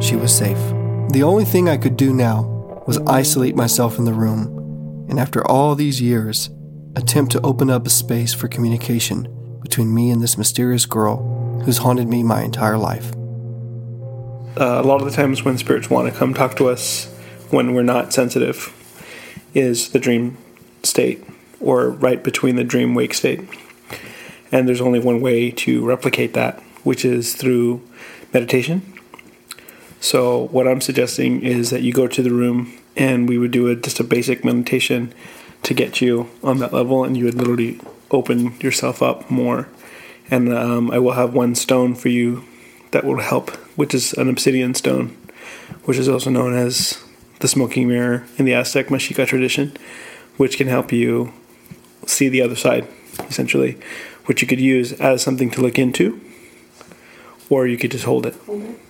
She 0.00 0.14
was 0.14 0.32
safe. 0.32 0.58
The 1.10 1.24
only 1.24 1.44
thing 1.44 1.68
I 1.68 1.76
could 1.76 1.96
do 1.96 2.14
now 2.14 2.82
was 2.86 2.98
isolate 2.98 3.56
myself 3.56 3.98
in 3.98 4.04
the 4.04 4.12
room, 4.12 5.06
and 5.10 5.18
after 5.18 5.44
all 5.44 5.74
these 5.74 6.00
years, 6.00 6.50
attempt 6.94 7.32
to 7.32 7.40
open 7.40 7.68
up 7.68 7.84
a 7.84 7.90
space 7.90 8.32
for 8.32 8.46
communication 8.46 9.58
between 9.60 9.92
me 9.92 10.10
and 10.10 10.22
this 10.22 10.38
mysterious 10.38 10.86
girl 10.86 11.34
who's 11.64 11.78
haunted 11.78 12.08
me 12.08 12.22
my 12.22 12.42
entire 12.42 12.78
life. 12.78 13.12
Uh, 14.56 14.80
a 14.80 14.82
lot 14.82 15.00
of 15.00 15.04
the 15.04 15.10
times 15.10 15.44
when 15.44 15.58
spirits 15.58 15.90
want 15.90 16.12
to 16.12 16.16
come 16.16 16.34
talk 16.34 16.56
to 16.56 16.68
us 16.68 17.06
when 17.50 17.74
we're 17.74 17.82
not 17.82 18.12
sensitive 18.12 18.72
is 19.54 19.90
the 19.90 19.98
dream 19.98 20.36
state 20.82 21.24
or 21.60 21.90
right 21.90 22.22
between 22.22 22.56
the 22.56 22.64
dream 22.64 22.94
wake 22.94 23.14
state. 23.14 23.40
And 24.52 24.68
there's 24.68 24.80
only 24.80 25.00
one 25.00 25.20
way 25.20 25.50
to 25.50 25.84
replicate 25.84 26.34
that, 26.34 26.60
which 26.84 27.04
is 27.04 27.34
through 27.34 27.82
meditation. 28.32 28.82
So, 30.00 30.48
what 30.48 30.68
I'm 30.68 30.80
suggesting 30.80 31.42
is 31.42 31.70
that 31.70 31.82
you 31.82 31.92
go 31.92 32.06
to 32.06 32.22
the 32.22 32.30
room 32.30 32.78
and 32.94 33.28
we 33.28 33.38
would 33.38 33.50
do 33.50 33.68
a, 33.68 33.74
just 33.74 33.98
a 33.98 34.04
basic 34.04 34.44
meditation 34.44 35.12
to 35.62 35.74
get 35.74 36.00
you 36.00 36.28
on 36.42 36.58
that 36.58 36.72
level, 36.72 37.04
and 37.04 37.16
you 37.16 37.24
would 37.24 37.34
literally 37.34 37.80
open 38.10 38.58
yourself 38.60 39.02
up 39.02 39.30
more. 39.30 39.66
And 40.34 40.52
um, 40.52 40.90
I 40.90 40.98
will 40.98 41.12
have 41.12 41.32
one 41.32 41.54
stone 41.54 41.94
for 41.94 42.08
you 42.08 42.42
that 42.90 43.04
will 43.04 43.20
help, 43.20 43.50
which 43.78 43.94
is 43.94 44.12
an 44.14 44.28
obsidian 44.28 44.74
stone, 44.74 45.16
which 45.84 45.96
is 45.96 46.08
also 46.08 46.28
known 46.28 46.54
as 46.54 47.00
the 47.38 47.46
smoking 47.46 47.86
mirror 47.86 48.26
in 48.36 48.44
the 48.44 48.52
Aztec 48.52 48.88
Mexica 48.88 49.28
tradition, 49.28 49.76
which 50.36 50.56
can 50.56 50.66
help 50.66 50.90
you 50.90 51.32
see 52.06 52.28
the 52.28 52.42
other 52.42 52.56
side, 52.56 52.84
essentially, 53.28 53.78
which 54.24 54.42
you 54.42 54.48
could 54.48 54.58
use 54.58 54.92
as 54.94 55.22
something 55.22 55.52
to 55.52 55.60
look 55.62 55.78
into, 55.78 56.20
or 57.48 57.68
you 57.68 57.78
could 57.78 57.92
just 57.92 58.04
hold 58.04 58.26
it. 58.26 58.34
Hold 58.46 58.62
it. 58.64 58.80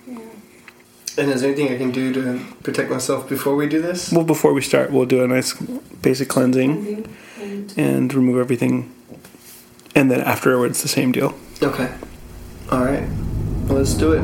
And 1.19 1.29
is 1.29 1.41
there 1.41 1.51
anything 1.51 1.71
I 1.71 1.77
can 1.77 1.91
do 1.91 2.11
to 2.11 2.43
protect 2.63 2.89
myself 2.89 3.29
before 3.29 3.55
we 3.55 3.67
do 3.67 3.83
this? 3.83 4.11
Well, 4.11 4.25
before 4.25 4.51
we 4.51 4.61
start, 4.61 4.91
we'll 4.91 5.05
do 5.05 5.23
a 5.23 5.27
nice 5.27 5.53
basic 6.01 6.27
cleansing, 6.27 7.07
and, 7.39 7.73
and 7.77 8.11
remove 8.15 8.39
everything. 8.39 8.94
And 9.95 10.11
then 10.11 10.21
afterwards, 10.21 10.81
the 10.81 10.89
same 10.89 11.13
deal. 11.13 11.33
Okay. 11.63 11.89
All 12.69 12.83
right. 12.83 13.07
Well, 13.65 13.77
let's 13.77 13.93
do 13.93 14.11
it. 14.11 14.23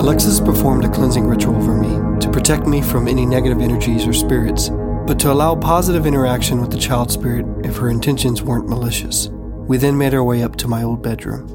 Alexis 0.00 0.40
performed 0.40 0.84
a 0.84 0.88
cleansing 0.88 1.26
ritual 1.26 1.60
for 1.64 1.74
me 1.74 2.20
to 2.20 2.30
protect 2.30 2.66
me 2.66 2.82
from 2.82 3.06
any 3.06 3.24
negative 3.24 3.60
energies 3.60 4.06
or 4.06 4.12
spirits, 4.12 4.68
but 5.06 5.18
to 5.20 5.30
allow 5.32 5.54
positive 5.54 6.06
interaction 6.06 6.60
with 6.60 6.70
the 6.70 6.78
child 6.78 7.10
spirit 7.10 7.46
if 7.64 7.76
her 7.76 7.88
intentions 7.88 8.42
weren't 8.42 8.68
malicious. 8.68 9.28
We 9.28 9.78
then 9.78 9.96
made 9.96 10.14
our 10.14 10.24
way 10.24 10.42
up 10.42 10.56
to 10.56 10.68
my 10.68 10.82
old 10.82 11.02
bedroom. 11.02 11.46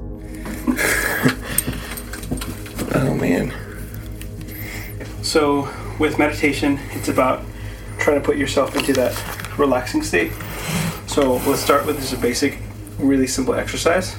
oh 2.96 3.14
man. 3.20 3.54
So 5.22 5.70
with 6.00 6.18
meditation, 6.18 6.80
it's 6.92 7.08
about 7.08 7.44
trying 8.00 8.20
to 8.20 8.26
put 8.26 8.38
yourself 8.38 8.76
into 8.76 8.94
that 8.94 9.41
relaxing 9.58 10.04
state. 10.04 10.32
So 11.08 11.36
let's 11.48 11.62
start 11.62 11.86
with 11.86 11.98
just 12.00 12.14
a 12.14 12.18
basic, 12.18 12.60
really 12.98 13.28
simple 13.28 13.54
exercise. 13.54 14.16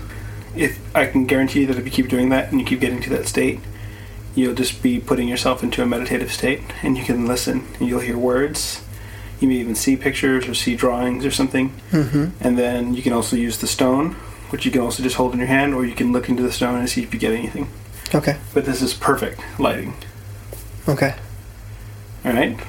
If 0.55 0.79
I 0.95 1.07
can 1.07 1.27
guarantee 1.27 1.61
you 1.61 1.67
that 1.67 1.79
if 1.79 1.85
you 1.85 1.91
keep 1.91 2.09
doing 2.09 2.29
that 2.31 2.51
and 2.51 2.61
you 2.61 2.67
keep 2.67 2.81
getting 2.81 3.01
to 3.03 3.11
that 3.11 3.27
state, 3.27 3.61
you'll 4.35 4.55
just 4.55 4.83
be 4.83 4.99
putting 4.99 5.29
yourself 5.29 5.63
into 5.63 5.83
a 5.83 5.87
meditative 5.87 6.33
state 6.33 6.61
and 6.83 6.97
you 6.97 7.05
can 7.05 7.27
listen 7.27 7.67
and 7.79 7.89
you'll 7.89 8.01
hear 8.01 8.19
words. 8.19 8.85
You 9.41 9.49
may 9.49 9.55
even 9.57 9.75
see 9.75 9.97
pictures 9.97 10.47
or 10.47 10.55
see 10.55 10.77
drawings 10.77 11.25
or 11.25 11.31
something. 11.31 11.71
Mm-hmm. 11.91 12.29
And 12.41 12.59
then 12.59 12.95
you 12.95 13.03
can 13.03 13.13
also 13.13 13.37
use 13.37 13.59
the 13.59 13.67
stone 13.67 14.17
which 14.53 14.67
you 14.67 14.71
can 14.71 14.83
also 14.83 15.03
just 15.03 15.17
hold 15.17 15.33
in 15.33 15.39
your 15.39 15.49
hand, 15.49 15.73
or 15.73 15.87
you 15.87 15.95
can 15.95 16.13
look 16.13 16.29
into 16.29 16.43
the 16.43 16.53
stone 16.53 16.79
and 16.79 16.89
see 16.89 17.03
if 17.03 17.15
you 17.15 17.19
get 17.19 17.33
anything. 17.33 17.69
Okay. 18.15 18.37
But 18.53 18.67
this 18.67 18.83
is 18.83 18.93
perfect 18.93 19.41
lighting. 19.59 19.95
Okay. 20.87 21.15
All 22.23 22.35
right. 22.35 22.61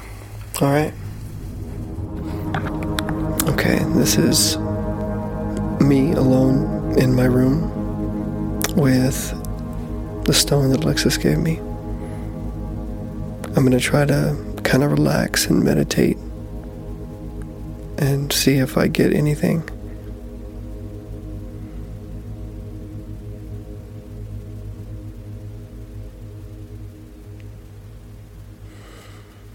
All 0.62 0.72
right. 0.72 0.94
Okay, 2.56 3.80
this 3.96 4.18
is 4.18 4.58
me 5.80 6.12
alone 6.12 6.98
in 7.00 7.16
my 7.16 7.26
room 7.26 8.62
with 8.76 9.32
the 10.26 10.34
stone 10.34 10.70
that 10.70 10.84
Alexis 10.84 11.18
gave 11.18 11.40
me. 11.40 11.58
I'm 13.56 13.66
going 13.66 13.72
to 13.72 13.80
try 13.80 14.06
to 14.06 14.38
kind 14.64 14.84
of 14.84 14.92
relax 14.92 15.48
and 15.48 15.64
meditate 15.64 16.18
and 17.98 18.32
see 18.32 18.58
if 18.58 18.78
I 18.78 18.88
get 18.88 19.14
anything. 19.14 19.68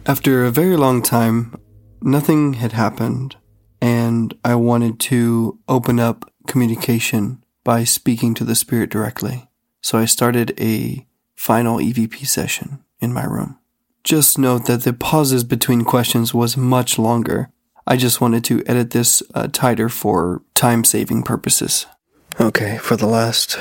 After 0.06 0.44
a 0.46 0.50
very 0.50 0.76
long 0.76 1.02
time, 1.02 1.60
nothing 2.02 2.54
had 2.54 2.72
happened, 2.72 3.36
and 3.80 4.34
I 4.44 4.54
wanted 4.54 4.98
to 5.00 5.58
open 5.68 5.98
up 6.00 6.30
communication 6.46 7.44
by 7.64 7.84
speaking 7.84 8.34
to 8.34 8.44
the 8.44 8.54
spirit 8.54 8.90
directly. 8.90 9.48
So 9.80 9.98
I 9.98 10.06
started 10.06 10.58
a 10.60 11.06
final 11.36 11.78
EVP 11.78 12.26
session 12.26 12.84
in 13.00 13.12
my 13.12 13.24
room. 13.24 13.58
Just 14.04 14.38
note 14.38 14.66
that 14.66 14.82
the 14.82 14.92
pauses 14.92 15.44
between 15.44 15.84
questions 15.84 16.32
was 16.32 16.56
much 16.56 16.98
longer. 16.98 17.50
I 17.86 17.96
just 17.96 18.20
wanted 18.20 18.44
to 18.44 18.62
edit 18.66 18.90
this 18.90 19.22
uh, 19.34 19.48
tighter 19.48 19.88
for 19.88 20.42
time 20.54 20.84
saving 20.84 21.22
purposes. 21.22 21.86
Okay, 22.40 22.78
for 22.78 22.96
the 22.96 23.06
last 23.06 23.58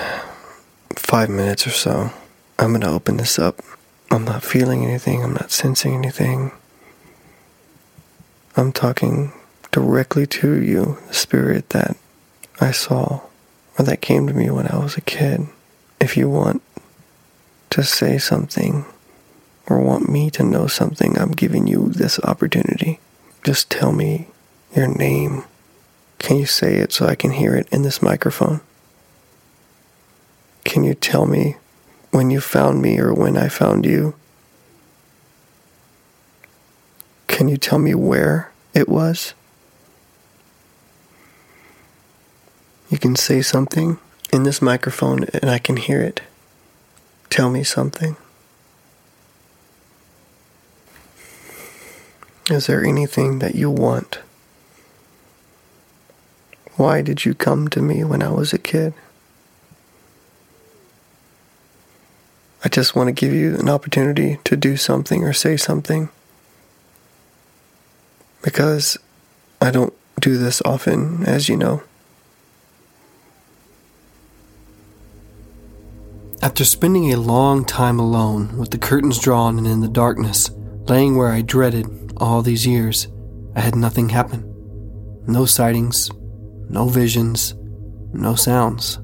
five 0.95 1.29
minutes 1.29 1.67
or 1.67 1.71
so, 1.71 2.11
I'm 2.59 2.79
to 2.79 2.89
open 2.89 3.17
this 3.17 3.38
up 3.39 3.61
I'm 4.09 4.23
not 4.23 4.43
feeling 4.43 4.85
anything, 4.85 5.23
I'm 5.23 5.33
not 5.33 5.51
sensing 5.51 5.93
anything. 5.93 6.51
I'm 8.58 8.72
talking 8.72 9.34
directly 9.72 10.26
to 10.26 10.60
you, 10.60 10.97
the 11.08 11.14
spirit 11.14 11.70
that 11.70 11.95
I 12.60 12.72
saw 12.72 13.22
or 13.78 13.86
that 13.86 14.01
came 14.01 14.26
to 14.26 14.34
me 14.34 14.49
when 14.49 14.66
I 14.68 14.78
was 14.78 14.97
a 14.97 15.01
kid. 15.01 15.47
If 16.01 16.18
you 16.18 16.28
want 16.28 16.64
to 17.70 17.84
say 17.84 18.18
something 18.18 18.86
or 19.68 19.80
want 19.80 20.10
me 20.10 20.32
to 20.32 20.43
know 20.43 20.66
something, 20.66 21.20
I'm 21.20 21.34
giving 21.34 21.68
you 21.68 21.89
this 21.89 22.20
opportunity. 22.22 22.99
Just 23.43 23.70
tell 23.70 23.91
me 23.91 24.28
your 24.76 24.88
name. 24.88 25.43
Can 26.18 26.38
you 26.38 26.47
say 26.47 26.78
it 26.78 26.91
so 26.91 27.05
I 27.05 27.14
can 27.14 27.34
hear 27.34 27.55
it 27.55 27.68
in 27.72 27.84
this 27.84 28.01
microphone? 28.01 28.62
Can 30.64 30.84
you 30.84 30.95
tell 30.95 31.28
me 31.28 31.58
when 32.10 32.32
you 32.32 32.41
found 32.41 32.82
me 32.82 32.99
or 32.99 33.14
when 33.14 33.38
I 33.38 33.49
found 33.49 33.86
you? 33.86 34.16
Can 37.38 37.49
you 37.49 37.57
tell 37.57 37.77
me 37.77 37.93
where 37.93 38.51
it 38.73 38.89
was? 38.89 39.35
You 42.89 42.97
can 42.97 43.15
say 43.15 43.43
something 43.43 43.99
in 44.33 44.41
this 44.41 44.59
microphone 44.59 45.25
and 45.25 45.47
I 45.47 45.59
can 45.59 45.77
hear 45.77 46.01
it. 46.01 46.21
Tell 47.29 47.51
me 47.51 47.63
something. 47.63 48.17
Is 52.49 52.65
there 52.65 52.83
anything 52.83 53.38
that 53.38 53.53
you 53.53 53.69
want? 53.69 54.17
Why 56.75 57.03
did 57.03 57.23
you 57.23 57.35
come 57.35 57.67
to 57.67 57.83
me 57.83 58.03
when 58.03 58.23
I 58.23 58.31
was 58.31 58.51
a 58.51 58.57
kid? 58.57 58.95
I 62.65 62.69
just 62.69 62.95
want 62.95 63.09
to 63.09 63.13
give 63.13 63.31
you 63.31 63.59
an 63.59 63.69
opportunity 63.69 64.39
to 64.43 64.57
do 64.57 64.75
something 64.75 65.23
or 65.23 65.33
say 65.33 65.55
something. 65.55 66.09
Because 68.43 68.97
I 69.61 69.71
don't 69.71 69.93
do 70.19 70.38
this 70.38 70.61
often, 70.65 71.23
as 71.25 71.49
you 71.49 71.57
know. 71.57 71.83
After 76.41 76.63
spending 76.63 77.11
a 77.11 77.19
long 77.19 77.65
time 77.65 77.99
alone, 77.99 78.57
with 78.57 78.71
the 78.71 78.77
curtains 78.77 79.19
drawn 79.19 79.57
and 79.57 79.67
in 79.67 79.81
the 79.81 79.88
darkness, 79.88 80.49
laying 80.88 81.17
where 81.17 81.29
I 81.29 81.41
dreaded 81.41 82.13
all 82.17 82.41
these 82.41 82.65
years, 82.65 83.07
I 83.55 83.61
had 83.61 83.75
nothing 83.75 84.09
happen. 84.09 84.43
No 85.27 85.45
sightings, 85.45 86.09
no 86.69 86.88
visions, 86.88 87.55
no 88.13 88.35
sounds. 88.35 88.97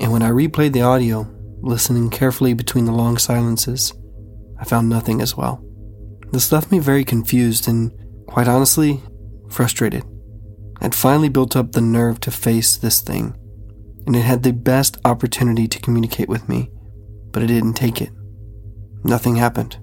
And 0.00 0.12
when 0.12 0.22
I 0.22 0.30
replayed 0.30 0.72
the 0.72 0.82
audio, 0.82 1.26
listening 1.60 2.10
carefully 2.10 2.54
between 2.54 2.84
the 2.84 2.92
long 2.92 3.18
silences, 3.18 3.92
I 4.58 4.64
found 4.64 4.88
nothing 4.88 5.20
as 5.20 5.36
well. 5.36 5.62
This 6.32 6.52
left 6.52 6.70
me 6.70 6.78
very 6.78 7.04
confused 7.04 7.68
and, 7.68 7.90
quite 8.26 8.48
honestly, 8.48 9.02
frustrated. 9.50 10.04
I'd 10.80 10.94
finally 10.94 11.28
built 11.28 11.56
up 11.56 11.72
the 11.72 11.80
nerve 11.80 12.20
to 12.20 12.30
face 12.30 12.76
this 12.76 13.00
thing 13.00 13.34
and 14.06 14.14
it 14.14 14.22
had 14.22 14.42
the 14.42 14.52
best 14.52 14.96
opportunity 15.04 15.66
to 15.66 15.80
communicate 15.80 16.28
with 16.28 16.48
me, 16.48 16.70
but 17.32 17.42
it 17.42 17.48
didn't 17.48 17.74
take 17.74 18.00
it. 18.00 18.10
Nothing 19.04 19.36
happened. 19.36 19.78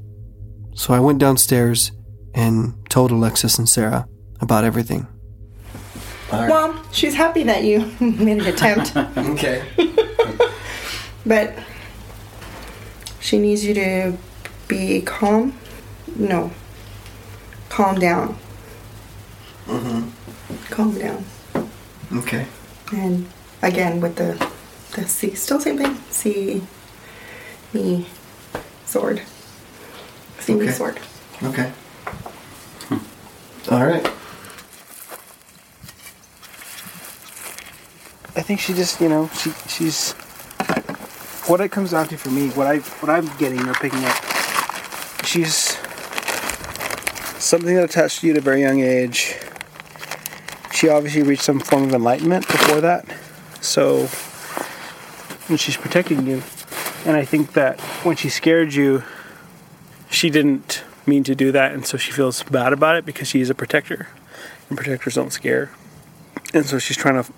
So 0.75 0.93
I 0.93 0.99
went 0.99 1.19
downstairs 1.19 1.91
and 2.33 2.73
told 2.89 3.11
Alexis 3.11 3.59
and 3.59 3.67
Sarah 3.67 4.07
about 4.39 4.63
everything. 4.63 5.07
Well, 6.31 6.83
she's 6.91 7.13
happy 7.13 7.43
that 7.43 7.63
you 7.63 7.91
made 7.99 8.41
an 8.41 8.47
attempt, 8.47 8.95
Okay. 9.17 9.63
but 11.25 11.53
she 13.19 13.37
needs 13.37 13.63
you 13.63 13.73
to 13.75 14.17
be 14.67 15.01
calm. 15.01 15.57
No, 16.15 16.51
calm 17.73 17.99
down. 17.99 18.37
Mm-hmm. 19.65 20.09
Calm 20.69 20.99
down. 20.99 21.25
Okay. 22.13 22.45
And 22.93 23.27
again 23.63 23.99
with 23.99 24.15
the 24.15 24.37
the 24.95 25.07
C, 25.07 25.33
still 25.33 25.59
same 25.59 25.77
thing. 25.79 25.95
C, 26.11 26.61
me, 27.73 28.05
sword. 28.85 29.21
See 30.39 30.53
me 30.53 30.65
Okay. 30.65 30.71
sword. 30.73 30.99
Okay. 31.43 31.71
All 33.71 33.85
right. 33.85 34.05
I 38.35 38.41
think 38.41 38.59
she 38.59 38.73
just, 38.73 39.01
you 39.01 39.09
know, 39.09 39.29
she 39.33 39.49
she's 39.67 40.13
what 41.49 41.59
it 41.61 41.71
comes 41.71 41.91
down 41.91 42.07
to 42.09 42.17
for 42.17 42.29
me, 42.29 42.49
what 42.49 42.67
I 42.67 42.77
what 43.01 43.09
I'm 43.09 43.25
getting 43.37 43.65
or 43.67 43.73
picking 43.73 44.03
up. 44.05 44.17
She's 45.25 45.75
something 47.43 47.75
that 47.75 47.83
attached 47.83 48.21
to 48.21 48.27
you 48.27 48.33
at 48.33 48.37
a 48.37 48.41
very 48.41 48.61
young 48.61 48.81
age. 48.81 49.35
She 50.73 50.89
obviously 50.89 51.23
reached 51.23 51.43
some 51.43 51.59
form 51.59 51.83
of 51.83 51.93
enlightenment 51.93 52.47
before 52.47 52.81
that. 52.81 53.05
So 53.61 54.07
and 55.49 55.59
she's 55.59 55.77
protecting 55.77 56.25
you. 56.25 56.41
And 57.05 57.17
I 57.17 57.25
think 57.25 57.53
that 57.53 57.79
when 58.03 58.15
she 58.15 58.29
scared 58.29 58.73
you, 58.73 59.03
she 60.09 60.29
didn't 60.29 60.83
mean 61.05 61.23
to 61.25 61.35
do 61.35 61.51
that 61.51 61.73
and 61.73 61.85
so 61.85 61.97
she 61.97 62.11
feels 62.11 62.43
bad 62.43 62.71
about 62.71 62.95
it 62.95 63.05
because 63.05 63.27
she's 63.27 63.49
a 63.49 63.55
protector. 63.55 64.07
And 64.69 64.77
protectors 64.77 65.15
don't 65.15 65.31
scare. 65.31 65.71
And 66.53 66.65
so 66.65 66.79
she's 66.79 66.97
trying 66.97 67.21
to 67.21 67.31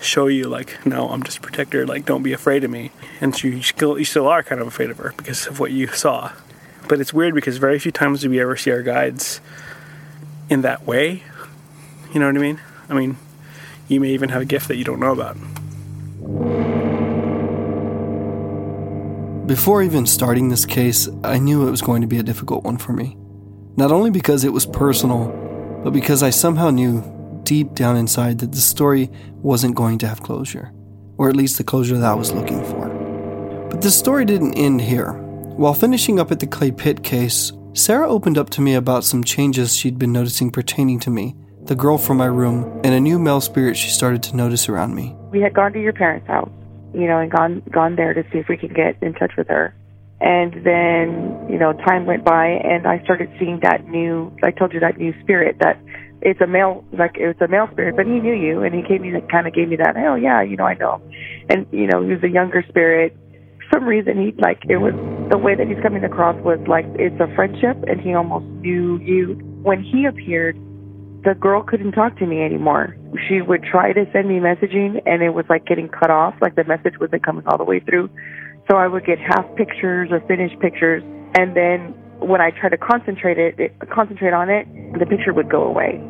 show 0.00 0.26
you 0.26 0.46
like 0.46 0.84
no 0.84 1.08
i'm 1.08 1.22
just 1.22 1.38
a 1.38 1.40
protector 1.40 1.86
like 1.86 2.04
don't 2.04 2.22
be 2.22 2.34
afraid 2.34 2.62
of 2.62 2.70
me 2.70 2.92
and 3.18 3.34
still 3.34 3.98
you 3.98 4.04
still 4.04 4.28
are 4.28 4.42
kind 4.42 4.60
of 4.60 4.66
afraid 4.66 4.90
of 4.90 4.98
her 4.98 5.14
because 5.16 5.46
of 5.46 5.58
what 5.58 5.72
you 5.72 5.86
saw 5.86 6.30
but 6.88 7.00
it's 7.00 7.12
weird 7.12 7.34
because 7.34 7.56
very 7.58 7.78
few 7.78 7.92
times 7.92 8.20
do 8.20 8.30
we 8.30 8.40
ever 8.40 8.56
see 8.56 8.70
our 8.70 8.82
guides 8.82 9.40
in 10.48 10.62
that 10.62 10.86
way 10.86 11.22
you 12.12 12.20
know 12.20 12.26
what 12.26 12.36
i 12.36 12.40
mean 12.40 12.60
i 12.88 12.94
mean 12.94 13.16
you 13.88 14.00
may 14.00 14.10
even 14.10 14.28
have 14.28 14.42
a 14.42 14.46
gift 14.46 14.68
that 14.68 14.76
you 14.76 14.84
don't 14.84 15.00
know 15.00 15.12
about 15.12 15.36
Before 19.46 19.80
even 19.80 20.06
starting 20.06 20.48
this 20.48 20.66
case, 20.66 21.08
I 21.22 21.38
knew 21.38 21.68
it 21.68 21.70
was 21.70 21.80
going 21.80 22.00
to 22.00 22.08
be 22.08 22.18
a 22.18 22.22
difficult 22.24 22.64
one 22.64 22.78
for 22.78 22.92
me. 22.92 23.16
Not 23.76 23.92
only 23.92 24.10
because 24.10 24.42
it 24.42 24.52
was 24.52 24.66
personal, 24.66 25.28
but 25.84 25.92
because 25.92 26.24
I 26.24 26.30
somehow 26.30 26.70
knew 26.70 27.04
deep 27.44 27.72
down 27.74 27.96
inside 27.96 28.40
that 28.40 28.50
the 28.50 28.60
story 28.60 29.08
wasn't 29.42 29.76
going 29.76 29.98
to 29.98 30.08
have 30.08 30.20
closure, 30.20 30.72
or 31.16 31.28
at 31.28 31.36
least 31.36 31.58
the 31.58 31.64
closure 31.64 31.96
that 31.96 32.10
I 32.10 32.14
was 32.14 32.32
looking 32.32 32.64
for. 32.64 32.88
But 33.70 33.82
the 33.82 33.90
story 33.92 34.24
didn't 34.24 34.54
end 34.54 34.80
here. 34.80 35.12
While 35.56 35.72
finishing 35.72 36.20
up 36.20 36.30
at 36.30 36.38
the 36.38 36.46
Clay 36.46 36.70
Pit 36.70 37.02
case, 37.02 37.50
Sarah 37.72 38.10
opened 38.10 38.36
up 38.36 38.50
to 38.50 38.60
me 38.60 38.74
about 38.74 39.04
some 39.04 39.24
changes 39.24 39.74
she'd 39.74 39.98
been 39.98 40.12
noticing 40.12 40.50
pertaining 40.50 41.00
to 41.00 41.08
me, 41.08 41.34
the 41.62 41.74
girl 41.74 41.96
from 41.96 42.18
my 42.18 42.26
room, 42.26 42.78
and 42.84 42.92
a 42.92 43.00
new 43.00 43.18
male 43.18 43.40
spirit 43.40 43.74
she 43.74 43.88
started 43.88 44.22
to 44.24 44.36
notice 44.36 44.68
around 44.68 44.94
me. 44.94 45.16
we 45.30 45.40
had 45.40 45.54
gone 45.54 45.72
to 45.72 45.80
your 45.80 45.94
parents' 45.94 46.26
house, 46.26 46.50
you 46.92 47.06
know, 47.06 47.18
and 47.18 47.30
gone 47.30 47.62
gone 47.70 47.96
there 47.96 48.12
to 48.12 48.22
see 48.24 48.36
if 48.36 48.48
we 48.48 48.58
could 48.58 48.74
get 48.74 49.02
in 49.02 49.14
touch 49.14 49.32
with 49.38 49.48
her. 49.48 49.74
And 50.20 50.52
then, 50.62 51.46
you 51.48 51.58
know, 51.58 51.72
time 51.72 52.04
went 52.04 52.22
by 52.22 52.48
and 52.48 52.86
I 52.86 53.02
started 53.04 53.30
seeing 53.38 53.60
that 53.60 53.88
new 53.88 54.36
I 54.42 54.50
told 54.50 54.74
you 54.74 54.80
that 54.80 54.98
new 54.98 55.14
spirit 55.22 55.56
that 55.60 55.80
it's 56.20 56.40
a 56.42 56.46
male 56.46 56.84
like 56.92 57.16
it's 57.16 57.40
a 57.40 57.48
male 57.48 57.68
spirit, 57.72 57.96
but 57.96 58.04
he 58.04 58.20
knew 58.20 58.34
you 58.34 58.62
and 58.62 58.74
he 58.74 58.82
gave 58.82 59.00
me 59.00 59.10
that 59.12 59.30
kind 59.30 59.46
of 59.46 59.54
gave 59.54 59.70
me 59.70 59.76
that, 59.76 59.96
oh 59.96 60.16
yeah, 60.16 60.42
you 60.42 60.58
know, 60.58 60.66
I 60.66 60.74
know. 60.74 61.00
And 61.48 61.66
you 61.72 61.86
know, 61.86 62.02
he 62.02 62.12
was 62.12 62.22
a 62.22 62.28
younger 62.28 62.62
spirit. 62.68 63.16
For 63.70 63.78
some 63.80 63.84
reason 63.84 64.20
he 64.20 64.32
like 64.38 64.60
it 64.68 64.76
was 64.76 64.92
the 65.30 65.38
way 65.38 65.54
that 65.54 65.66
he's 65.66 65.80
coming 65.82 66.04
across 66.04 66.36
was 66.42 66.58
like 66.68 66.86
it's 66.94 67.18
a 67.20 67.26
friendship 67.34 67.76
and 67.88 68.00
he 68.00 68.14
almost 68.14 68.46
knew 68.62 68.98
you. 68.98 69.34
When 69.62 69.82
he 69.82 70.06
appeared, 70.06 70.56
the 71.24 71.34
girl 71.34 71.62
couldn't 71.62 71.92
talk 71.92 72.16
to 72.18 72.26
me 72.26 72.42
anymore. 72.42 72.96
She 73.28 73.42
would 73.42 73.64
try 73.64 73.92
to 73.92 74.06
send 74.12 74.28
me 74.28 74.36
messaging 74.36 75.02
and 75.06 75.22
it 75.22 75.30
was 75.30 75.44
like 75.48 75.66
getting 75.66 75.88
cut 75.88 76.10
off, 76.10 76.34
like 76.40 76.54
the 76.54 76.64
message 76.64 76.94
wasn't 77.00 77.24
coming 77.24 77.44
all 77.46 77.58
the 77.58 77.64
way 77.64 77.80
through. 77.80 78.08
So 78.70 78.76
I 78.76 78.86
would 78.86 79.04
get 79.04 79.18
half 79.18 79.44
pictures 79.56 80.10
or 80.12 80.20
finished 80.28 80.58
pictures 80.60 81.02
and 81.34 81.56
then 81.56 81.94
when 82.20 82.40
I 82.40 82.50
tried 82.50 82.70
to 82.70 82.78
concentrate 82.78 83.38
it, 83.38 83.58
it 83.58 83.76
concentrate 83.90 84.32
on 84.32 84.48
it, 84.48 84.66
the 84.98 85.06
picture 85.06 85.32
would 85.34 85.50
go 85.50 85.64
away. 85.64 86.00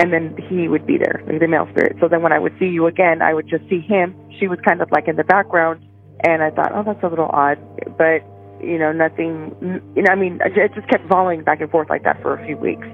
And 0.00 0.12
then 0.12 0.36
he 0.48 0.68
would 0.68 0.86
be 0.86 0.96
there, 0.96 1.22
like 1.26 1.38
the 1.38 1.46
male 1.46 1.68
spirit. 1.70 1.96
So 2.00 2.08
then 2.08 2.22
when 2.22 2.32
I 2.32 2.38
would 2.38 2.54
see 2.58 2.66
you 2.66 2.86
again, 2.86 3.20
I 3.20 3.34
would 3.34 3.48
just 3.48 3.68
see 3.68 3.80
him. 3.80 4.16
She 4.40 4.48
was 4.48 4.58
kind 4.66 4.80
of 4.80 4.90
like 4.90 5.06
in 5.06 5.16
the 5.16 5.24
background 5.24 5.84
and 6.24 6.42
I 6.42 6.50
thought, 6.50 6.72
oh, 6.74 6.82
that's 6.84 7.02
a 7.02 7.08
little 7.08 7.28
odd. 7.30 7.58
But, 7.98 8.24
you 8.62 8.78
know, 8.78 8.92
nothing, 8.92 9.54
you 9.96 10.02
know, 10.02 10.12
I 10.12 10.14
mean, 10.14 10.38
it 10.44 10.72
just 10.74 10.88
kept 10.88 11.06
volleying 11.08 11.42
back 11.44 11.60
and 11.60 11.70
forth 11.70 11.90
like 11.90 12.04
that 12.04 12.20
for 12.22 12.34
a 12.34 12.46
few 12.46 12.56
weeks. 12.56 12.86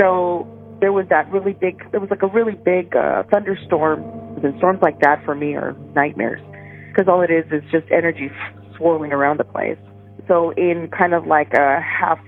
So 0.00 0.46
there 0.80 0.92
was 0.92 1.06
that 1.08 1.30
really 1.32 1.54
big 1.54 1.80
there 1.90 2.00
was 2.00 2.10
like 2.10 2.22
a 2.22 2.28
really 2.28 2.54
big 2.54 2.94
uh, 2.94 3.22
thunderstorm. 3.30 4.02
And 4.42 4.56
storms 4.58 4.80
like 4.82 5.00
that 5.00 5.24
for 5.24 5.34
me 5.34 5.54
are 5.54 5.74
nightmares 5.94 6.40
because 6.90 7.08
all 7.08 7.22
it 7.22 7.30
is 7.30 7.44
is 7.50 7.62
just 7.72 7.90
energy 7.90 8.30
swirling 8.76 9.12
around 9.12 9.38
the 9.38 9.44
place. 9.44 9.78
So 10.28 10.50
in 10.50 10.88
kind 10.96 11.14
of 11.14 11.26
like 11.26 11.52
a 11.54 11.80
half 11.80 12.18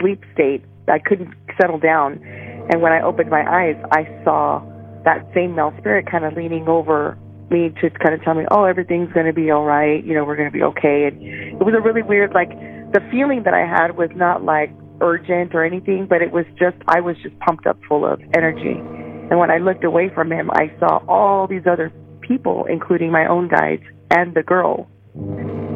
sleep 0.00 0.22
state 0.32 0.64
i 0.88 0.98
couldn't 0.98 1.34
settle 1.60 1.78
down. 1.78 2.22
And 2.70 2.80
when 2.80 2.92
i 2.92 3.02
opened 3.02 3.30
my 3.30 3.42
eyes 3.42 3.76
i 3.92 4.04
saw 4.24 4.60
that 5.04 5.26
same 5.34 5.54
male 5.54 5.74
spirit 5.78 6.06
kind 6.10 6.24
of 6.24 6.34
leaning 6.34 6.68
over 6.68 7.18
me 7.52 7.70
to 7.80 7.90
kind 7.90 8.14
of 8.14 8.22
tell 8.22 8.34
me 8.34 8.44
oh 8.50 8.64
everything's 8.64 9.12
going 9.12 9.26
to 9.26 9.32
be 9.32 9.50
all 9.50 9.64
right 9.64 10.04
you 10.04 10.14
know 10.14 10.24
we're 10.24 10.36
going 10.36 10.50
to 10.50 10.56
be 10.56 10.62
okay 10.62 11.04
and 11.04 11.22
it 11.22 11.64
was 11.64 11.74
a 11.76 11.80
really 11.80 12.02
weird 12.02 12.32
like 12.32 12.50
the 12.92 13.00
feeling 13.10 13.42
that 13.44 13.54
i 13.54 13.60
had 13.60 13.96
was 13.96 14.10
not 14.16 14.42
like 14.42 14.70
urgent 15.02 15.54
or 15.54 15.64
anything, 15.64 16.06
but 16.08 16.22
it 16.22 16.32
was 16.32 16.46
just 16.58 16.76
I 16.88 17.00
was 17.00 17.16
just 17.22 17.38
pumped 17.40 17.66
up 17.66 17.78
full 17.88 18.06
of 18.06 18.20
energy. 18.34 18.78
And 18.78 19.38
when 19.38 19.50
I 19.50 19.58
looked 19.58 19.84
away 19.84 20.10
from 20.14 20.30
him, 20.30 20.50
I 20.50 20.72
saw 20.78 21.02
all 21.08 21.46
these 21.46 21.66
other 21.66 21.92
people, 22.20 22.64
including 22.68 23.10
my 23.10 23.26
own 23.26 23.48
guides 23.48 23.82
and 24.10 24.34
the 24.34 24.42
girl. 24.42 24.88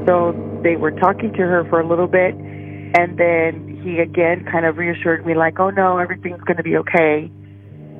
So 0.06 0.32
they 0.62 0.76
were 0.76 0.92
talking 0.92 1.32
to 1.32 1.38
her 1.38 1.66
for 1.68 1.80
a 1.80 1.86
little 1.86 2.06
bit, 2.06 2.34
and 2.34 3.18
then 3.18 3.80
he 3.82 3.98
again 3.98 4.46
kind 4.50 4.64
of 4.64 4.78
reassured 4.78 5.26
me, 5.26 5.34
like, 5.34 5.58
"Oh 5.58 5.70
no, 5.70 5.98
everything's 5.98 6.42
going 6.42 6.56
to 6.56 6.62
be 6.62 6.76
okay." 6.76 7.30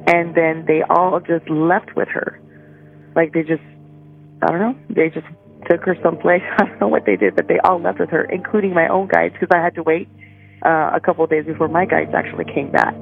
And 0.07 0.35
then 0.37 0.65
they 0.67 0.83
all 0.89 1.19
just 1.19 1.51
left 1.51 1.97
with 1.97 2.09
her, 2.09 2.41
like 3.17 3.33
they 3.33 3.43
just, 3.43 3.63
I 4.43 4.47
don't 4.47 4.61
know, 4.61 4.77
they 4.91 5.09
just 5.09 5.27
took 5.69 5.83
her 5.85 5.97
someplace. 6.03 6.43
I 6.59 6.67
don't 6.67 6.81
know 6.81 6.89
what 6.89 7.07
they 7.07 7.17
did, 7.17 7.35
but 7.35 7.49
they 7.49 7.59
all 7.65 7.81
left 7.81 7.99
with 7.99 8.11
her, 8.11 8.25
including 8.25 8.75
my 8.75 8.89
own 8.89 9.09
guides, 9.09 9.35
because 9.35 9.49
I 9.53 9.63
had 9.63 9.75
to 9.75 9.83
wait 9.83 10.09
uh, 10.65 10.93
a 10.95 11.01
couple 11.01 11.25
of 11.25 11.31
days 11.31 11.47
before 11.47 11.69
my 11.69 11.87
guides 11.87 12.13
actually 12.15 12.45
came 12.45 12.71
back. 12.71 12.95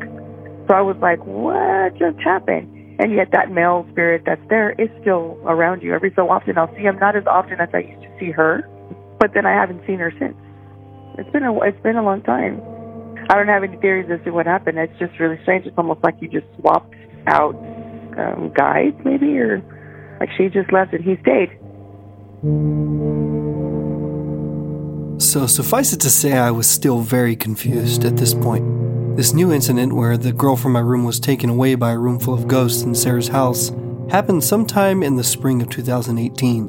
So 0.68 0.74
I 0.74 0.80
was 0.80 0.96
like, 1.02 1.18
what 1.26 1.98
just 1.98 2.18
happened? 2.24 2.70
And 3.00 3.12
yet 3.12 3.28
that 3.32 3.50
male 3.50 3.86
spirit 3.90 4.22
that's 4.24 4.40
there 4.48 4.70
is 4.78 4.88
still 5.00 5.36
around 5.44 5.82
you. 5.82 5.92
Every 5.92 6.12
so 6.14 6.30
often 6.30 6.56
I'll 6.56 6.72
see 6.76 6.82
him, 6.82 6.96
not 6.98 7.16
as 7.16 7.26
often 7.26 7.60
as 7.60 7.68
I 7.74 7.78
used 7.78 8.02
to 8.02 8.16
see 8.20 8.30
her, 8.30 8.62
but 9.18 9.34
then 9.34 9.46
I 9.46 9.52
haven't 9.52 9.84
seen 9.86 9.98
her 9.98 10.12
since. 10.18 10.36
It's 11.18 11.30
been 11.30 11.42
a 11.42 11.52
it's 11.62 11.80
been 11.82 11.96
a 11.96 12.02
long 12.02 12.22
time. 12.22 12.62
I 13.28 13.34
don't 13.34 13.48
have 13.48 13.64
any 13.64 13.76
theories 13.78 14.08
as 14.10 14.22
to 14.24 14.30
what 14.30 14.46
happened. 14.46 14.78
It's 14.78 14.98
just 14.98 15.18
really 15.18 15.38
strange. 15.42 15.66
It's 15.66 15.76
almost 15.76 16.04
like 16.04 16.14
you 16.20 16.28
just 16.28 16.46
swapped 16.60 16.94
out 17.26 17.56
um, 18.18 18.52
guides, 18.54 18.96
maybe, 19.04 19.38
or 19.38 19.62
like 20.24 20.36
she 20.36 20.48
just 20.48 20.72
left 20.72 20.92
and 20.92 21.04
he 21.04 21.16
stayed. 21.20 21.50
So, 25.20 25.46
suffice 25.46 25.92
it 25.92 26.00
to 26.00 26.10
say, 26.10 26.32
I 26.32 26.50
was 26.50 26.66
still 26.66 27.00
very 27.00 27.36
confused 27.36 28.04
at 28.04 28.16
this 28.16 28.34
point. 28.34 29.16
This 29.16 29.32
new 29.32 29.52
incident 29.52 29.94
where 29.94 30.16
the 30.16 30.32
girl 30.32 30.56
from 30.56 30.72
my 30.72 30.80
room 30.80 31.04
was 31.04 31.20
taken 31.20 31.50
away 31.50 31.74
by 31.74 31.92
a 31.92 31.98
room 31.98 32.18
full 32.18 32.34
of 32.34 32.48
ghosts 32.48 32.82
in 32.82 32.94
Sarah's 32.94 33.28
house 33.28 33.70
happened 34.10 34.42
sometime 34.42 35.02
in 35.02 35.16
the 35.16 35.24
spring 35.24 35.62
of 35.62 35.70
2018. 35.70 36.64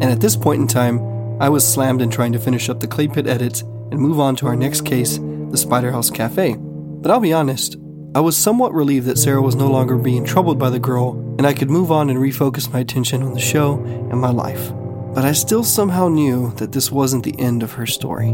And 0.00 0.04
at 0.04 0.20
this 0.20 0.36
point 0.36 0.60
in 0.60 0.68
time, 0.68 0.98
I 1.40 1.48
was 1.48 1.66
slammed 1.66 2.02
in 2.02 2.10
trying 2.10 2.32
to 2.32 2.38
finish 2.38 2.68
up 2.68 2.80
the 2.80 2.86
clay 2.86 3.08
pit 3.08 3.26
edits 3.26 3.62
and 3.62 4.00
move 4.00 4.20
on 4.20 4.36
to 4.36 4.46
our 4.46 4.56
next 4.56 4.84
case, 4.84 5.18
the 5.18 5.56
Spider 5.56 5.92
House 5.92 6.10
Cafe. 6.10 6.56
But 6.58 7.10
I'll 7.10 7.20
be 7.20 7.32
honest, 7.32 7.76
I 8.14 8.20
was 8.20 8.38
somewhat 8.38 8.72
relieved 8.72 9.06
that 9.06 9.18
Sarah 9.18 9.42
was 9.42 9.54
no 9.54 9.70
longer 9.70 9.96
being 9.98 10.24
troubled 10.24 10.58
by 10.58 10.70
the 10.70 10.78
girl 10.78 11.10
and 11.36 11.46
I 11.46 11.52
could 11.52 11.68
move 11.68 11.92
on 11.92 12.08
and 12.08 12.18
refocus 12.18 12.72
my 12.72 12.80
attention 12.80 13.22
on 13.22 13.34
the 13.34 13.40
show 13.40 13.74
and 13.74 14.18
my 14.18 14.30
life. 14.30 14.72
But 15.14 15.26
I 15.26 15.32
still 15.32 15.62
somehow 15.62 16.08
knew 16.08 16.52
that 16.52 16.72
this 16.72 16.90
wasn't 16.90 17.24
the 17.24 17.38
end 17.38 17.62
of 17.62 17.72
her 17.72 17.84
story. 17.84 18.30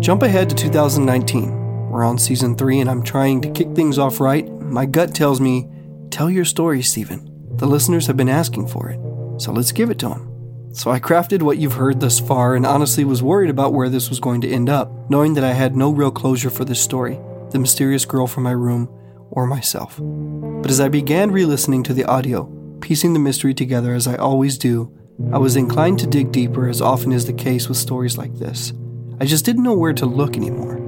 Jump 0.00 0.24
ahead 0.24 0.50
to 0.50 0.56
2019. 0.56 1.90
We're 1.90 2.04
on 2.04 2.18
season 2.18 2.56
three, 2.56 2.80
and 2.80 2.90
I'm 2.90 3.02
trying 3.02 3.40
to 3.42 3.50
kick 3.50 3.74
things 3.74 3.98
off 3.98 4.20
right. 4.20 4.50
My 4.50 4.84
gut 4.84 5.14
tells 5.14 5.40
me, 5.40 5.68
tell 6.10 6.28
your 6.28 6.44
story, 6.44 6.82
Stephen. 6.82 7.30
The 7.56 7.66
listeners 7.66 8.06
have 8.08 8.16
been 8.16 8.28
asking 8.28 8.66
for 8.68 8.90
it, 8.90 9.00
so 9.40 9.52
let's 9.52 9.72
give 9.72 9.90
it 9.90 9.98
to 10.00 10.08
them. 10.08 10.70
So 10.72 10.90
I 10.90 11.00
crafted 11.00 11.42
what 11.42 11.58
you've 11.58 11.74
heard 11.74 12.00
thus 12.00 12.20
far 12.20 12.54
and 12.54 12.66
honestly 12.66 13.04
was 13.04 13.22
worried 13.22 13.50
about 13.50 13.72
where 13.72 13.88
this 13.88 14.08
was 14.08 14.20
going 14.20 14.40
to 14.42 14.50
end 14.50 14.68
up, 14.68 15.08
knowing 15.08 15.34
that 15.34 15.44
I 15.44 15.52
had 15.52 15.76
no 15.76 15.90
real 15.90 16.10
closure 16.10 16.50
for 16.50 16.64
this 16.64 16.80
story 16.80 17.18
the 17.50 17.58
mysterious 17.58 18.04
girl 18.04 18.26
from 18.26 18.44
my 18.44 18.50
room 18.52 18.88
or 19.30 19.46
myself. 19.46 19.98
But 20.00 20.70
as 20.70 20.80
I 20.80 20.88
began 20.88 21.30
re 21.30 21.44
listening 21.44 21.82
to 21.84 21.94
the 21.94 22.04
audio, 22.04 22.44
piecing 22.80 23.12
the 23.12 23.18
mystery 23.18 23.54
together 23.54 23.94
as 23.94 24.06
I 24.06 24.16
always 24.16 24.58
do, 24.58 24.92
I 25.32 25.38
was 25.38 25.56
inclined 25.56 25.98
to 26.00 26.06
dig 26.06 26.32
deeper 26.32 26.68
as 26.68 26.80
often 26.80 27.12
is 27.12 27.26
the 27.26 27.32
case 27.32 27.68
with 27.68 27.76
stories 27.76 28.16
like 28.16 28.34
this. 28.34 28.72
I 29.20 29.24
just 29.24 29.44
didn't 29.44 29.64
know 29.64 29.74
where 29.74 29.92
to 29.94 30.06
look 30.06 30.36
anymore. 30.36 30.78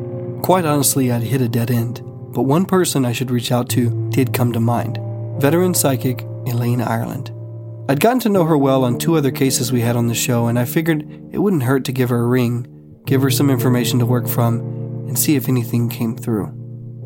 Quite 0.43 0.65
honestly, 0.65 1.11
I'd 1.11 1.23
hit 1.23 1.41
a 1.41 1.49
dead 1.49 1.71
end, 1.71 2.01
but 2.33 2.43
one 2.43 2.65
person 2.65 3.05
I 3.05 3.13
should 3.13 3.31
reach 3.31 3.51
out 3.51 3.69
to 3.71 4.09
did 4.11 4.33
come 4.33 4.53
to 4.53 4.61
mind 4.61 4.99
veteran 5.41 5.73
psychic 5.73 6.23
Elaine 6.47 6.83
Ireland. 6.83 7.33
I'd 7.89 8.01
gotten 8.01 8.21
to 8.21 8.29
know 8.29 8.45
her 8.45 8.59
well 8.59 8.85
on 8.85 8.99
two 8.99 9.17
other 9.17 9.31
cases 9.31 9.73
we 9.73 9.81
had 9.81 9.97
on 9.97 10.07
the 10.07 10.15
show, 10.15 10.47
and 10.47 10.59
I 10.59 10.65
figured 10.65 11.03
it 11.33 11.39
wouldn't 11.39 11.63
hurt 11.63 11.85
to 11.87 11.93
give 11.93 12.11
her 12.11 12.21
a 12.21 12.29
ring, 12.29 12.67
give 13.07 13.23
her 13.23 13.31
some 13.31 13.51
information 13.51 13.99
to 13.99 14.07
work 14.07 14.29
from, 14.29 14.80
and 15.11 15.19
see 15.19 15.35
if 15.35 15.49
anything 15.49 15.89
came 15.89 16.17
through. 16.17 16.57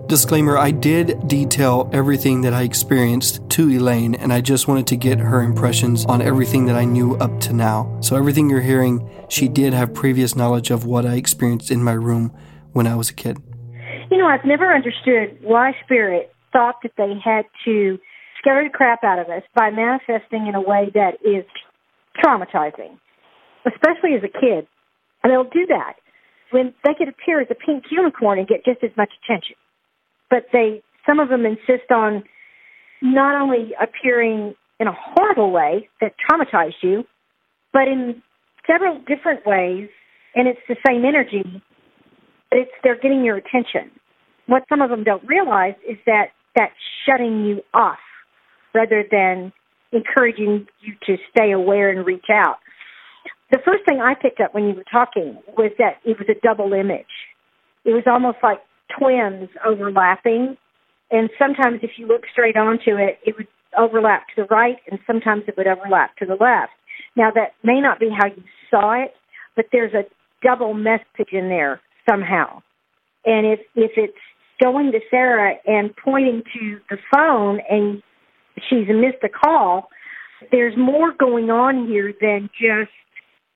Disclaimer 0.09 0.59
I 0.59 0.71
did 0.71 1.27
detail 1.27 1.89
everything 1.91 2.43
that 2.43 2.53
I 2.53 2.63
experienced 2.63 3.41
to 3.49 3.71
Elaine, 3.71 4.15
and 4.15 4.31
I 4.31 4.43
just 4.43 4.69
wanted 4.69 4.87
to 4.89 4.97
get 4.97 5.19
her 5.19 5.41
impressions 5.41 6.05
on 6.05 6.21
everything 6.21 6.67
that 6.67 6.77
I 6.77 6.85
knew 6.85 7.17
up 7.17 7.41
to 7.41 7.55
now. 7.55 7.99
So, 8.03 8.15
everything 8.15 8.51
you're 8.51 8.61
hearing, 8.61 9.09
she 9.31 9.49
did 9.49 9.73
have 9.73 9.95
previous 9.95 10.37
knowledge 10.37 10.71
of 10.71 10.85
what 10.85 11.07
I 11.07 11.15
experienced 11.15 11.71
in 11.71 11.83
my 11.83 11.95
room 11.95 12.31
when 12.75 12.87
I 12.87 12.95
was 12.95 13.09
a 13.09 13.15
kid? 13.15 13.39
You 14.11 14.19
know, 14.19 14.27
I've 14.27 14.45
never 14.45 14.75
understood 14.75 15.39
why 15.41 15.73
spirit 15.83 16.31
thought 16.53 16.83
that 16.83 16.93
they 16.99 17.15
had 17.25 17.47
to 17.65 17.99
scare 18.39 18.63
the 18.63 18.69
crap 18.69 19.03
out 19.03 19.19
of 19.19 19.29
us 19.31 19.43
by 19.55 19.71
manifesting 19.71 20.47
in 20.47 20.55
a 20.55 20.61
way 20.61 20.91
that 20.93 21.15
is 21.25 21.47
traumatizing, 22.23 22.99
especially 23.65 24.15
as 24.15 24.23
a 24.23 24.29
kid. 24.29 24.67
And 25.23 25.33
they'll 25.33 25.45
do 25.45 25.65
that 25.69 25.95
when 26.55 26.73
they 26.85 26.95
could 26.97 27.09
appear 27.09 27.41
as 27.41 27.49
a 27.51 27.55
pink 27.55 27.85
unicorn 27.91 28.39
and 28.39 28.49
get 28.49 28.65
just 28.65 28.83
as 28.83 28.91
much 28.97 29.11
attention. 29.23 29.57
But 30.31 30.47
they, 30.53 30.83
some 31.05 31.21
of 31.21 31.29
them 31.29 31.45
insist 31.45 31.91
on 31.91 32.23
not 33.03 33.41
only 33.41 33.73
appearing 33.83 34.55
in 34.81 34.87
a 34.87 34.95
horrible 34.97 35.51
way 35.51 35.89
that 36.01 36.15
traumatized 36.23 36.81
you, 36.83 37.05
but 37.73 37.89
in 37.89 38.23
several 38.67 38.99
different 39.01 39.45
ways, 39.45 39.89
and 40.35 40.49
it's 40.49 40.61
the 40.69 40.77
same 40.87 41.05
energy 41.05 41.63
but 42.55 42.61
it's 42.61 42.71
they're 42.85 43.01
getting 43.01 43.25
your 43.25 43.37
attention. 43.37 43.91
What 44.47 44.63
some 44.69 44.81
of 44.81 44.89
them 44.89 45.03
don't 45.03 45.27
realize 45.27 45.75
is 45.89 45.97
that 46.07 46.27
that's 46.55 46.73
shutting 47.05 47.45
you 47.45 47.63
off 47.75 47.99
rather 48.73 49.05
than 49.11 49.53
encouraging 49.93 50.67
you 50.81 50.95
to 51.07 51.17
stay 51.31 51.51
aware 51.51 51.91
and 51.91 52.07
reach 52.07 52.27
out. 52.31 52.59
The 53.55 53.63
first 53.65 53.85
thing 53.87 54.01
I 54.01 54.15
picked 54.21 54.41
up 54.41 54.53
when 54.53 54.65
you 54.65 54.75
were 54.75 54.91
talking 54.91 55.39
was 55.57 55.71
that 55.79 55.99
it 56.05 56.19
was 56.19 56.27
a 56.29 56.35
double 56.43 56.73
image. 56.73 57.07
It 57.85 57.91
was 57.91 58.03
almost 58.05 58.39
like 58.43 58.59
twins 58.99 59.49
overlapping. 59.65 60.57
And 61.13 61.31
sometimes 61.39 61.79
if 61.85 61.93
you 61.97 62.09
look 62.09 62.23
straight 62.33 62.57
onto 62.57 62.97
it, 62.97 63.21
it 63.25 63.37
would 63.37 63.47
overlap 63.79 64.27
to 64.35 64.43
the 64.43 64.49
right 64.53 64.79
and 64.91 64.99
sometimes 65.07 65.45
it 65.47 65.57
would 65.57 65.69
overlap 65.69 66.17
to 66.17 66.27
the 66.27 66.35
left. 66.35 66.73
Now 67.15 67.31
that 67.33 67.53
may 67.63 67.81
not 67.81 68.01
be 68.01 68.11
how 68.11 68.27
you 68.27 68.43
saw 68.73 69.01
it, 69.01 69.15
but 69.55 69.67
there's 69.71 69.95
a 69.95 70.03
double 70.43 70.75
message 70.75 71.31
in 71.31 71.49
there 71.49 71.81
somehow. 72.11 72.61
And 73.25 73.47
if 73.47 73.61
if 73.77 73.93
it's 73.97 74.19
going 74.61 74.91
to 74.91 74.99
Sarah 75.13 75.55
and 75.65 75.95
pointing 75.97 76.43
to 76.59 76.81
the 76.91 76.97
phone 77.15 77.61
and 77.71 78.03
she's 78.69 78.89
missed 78.89 79.23
a 79.23 79.29
call, 79.29 79.91
there's 80.51 80.77
more 80.77 81.13
going 81.17 81.51
on 81.51 81.87
here 81.87 82.13
than 82.21 82.51
just 82.61 82.91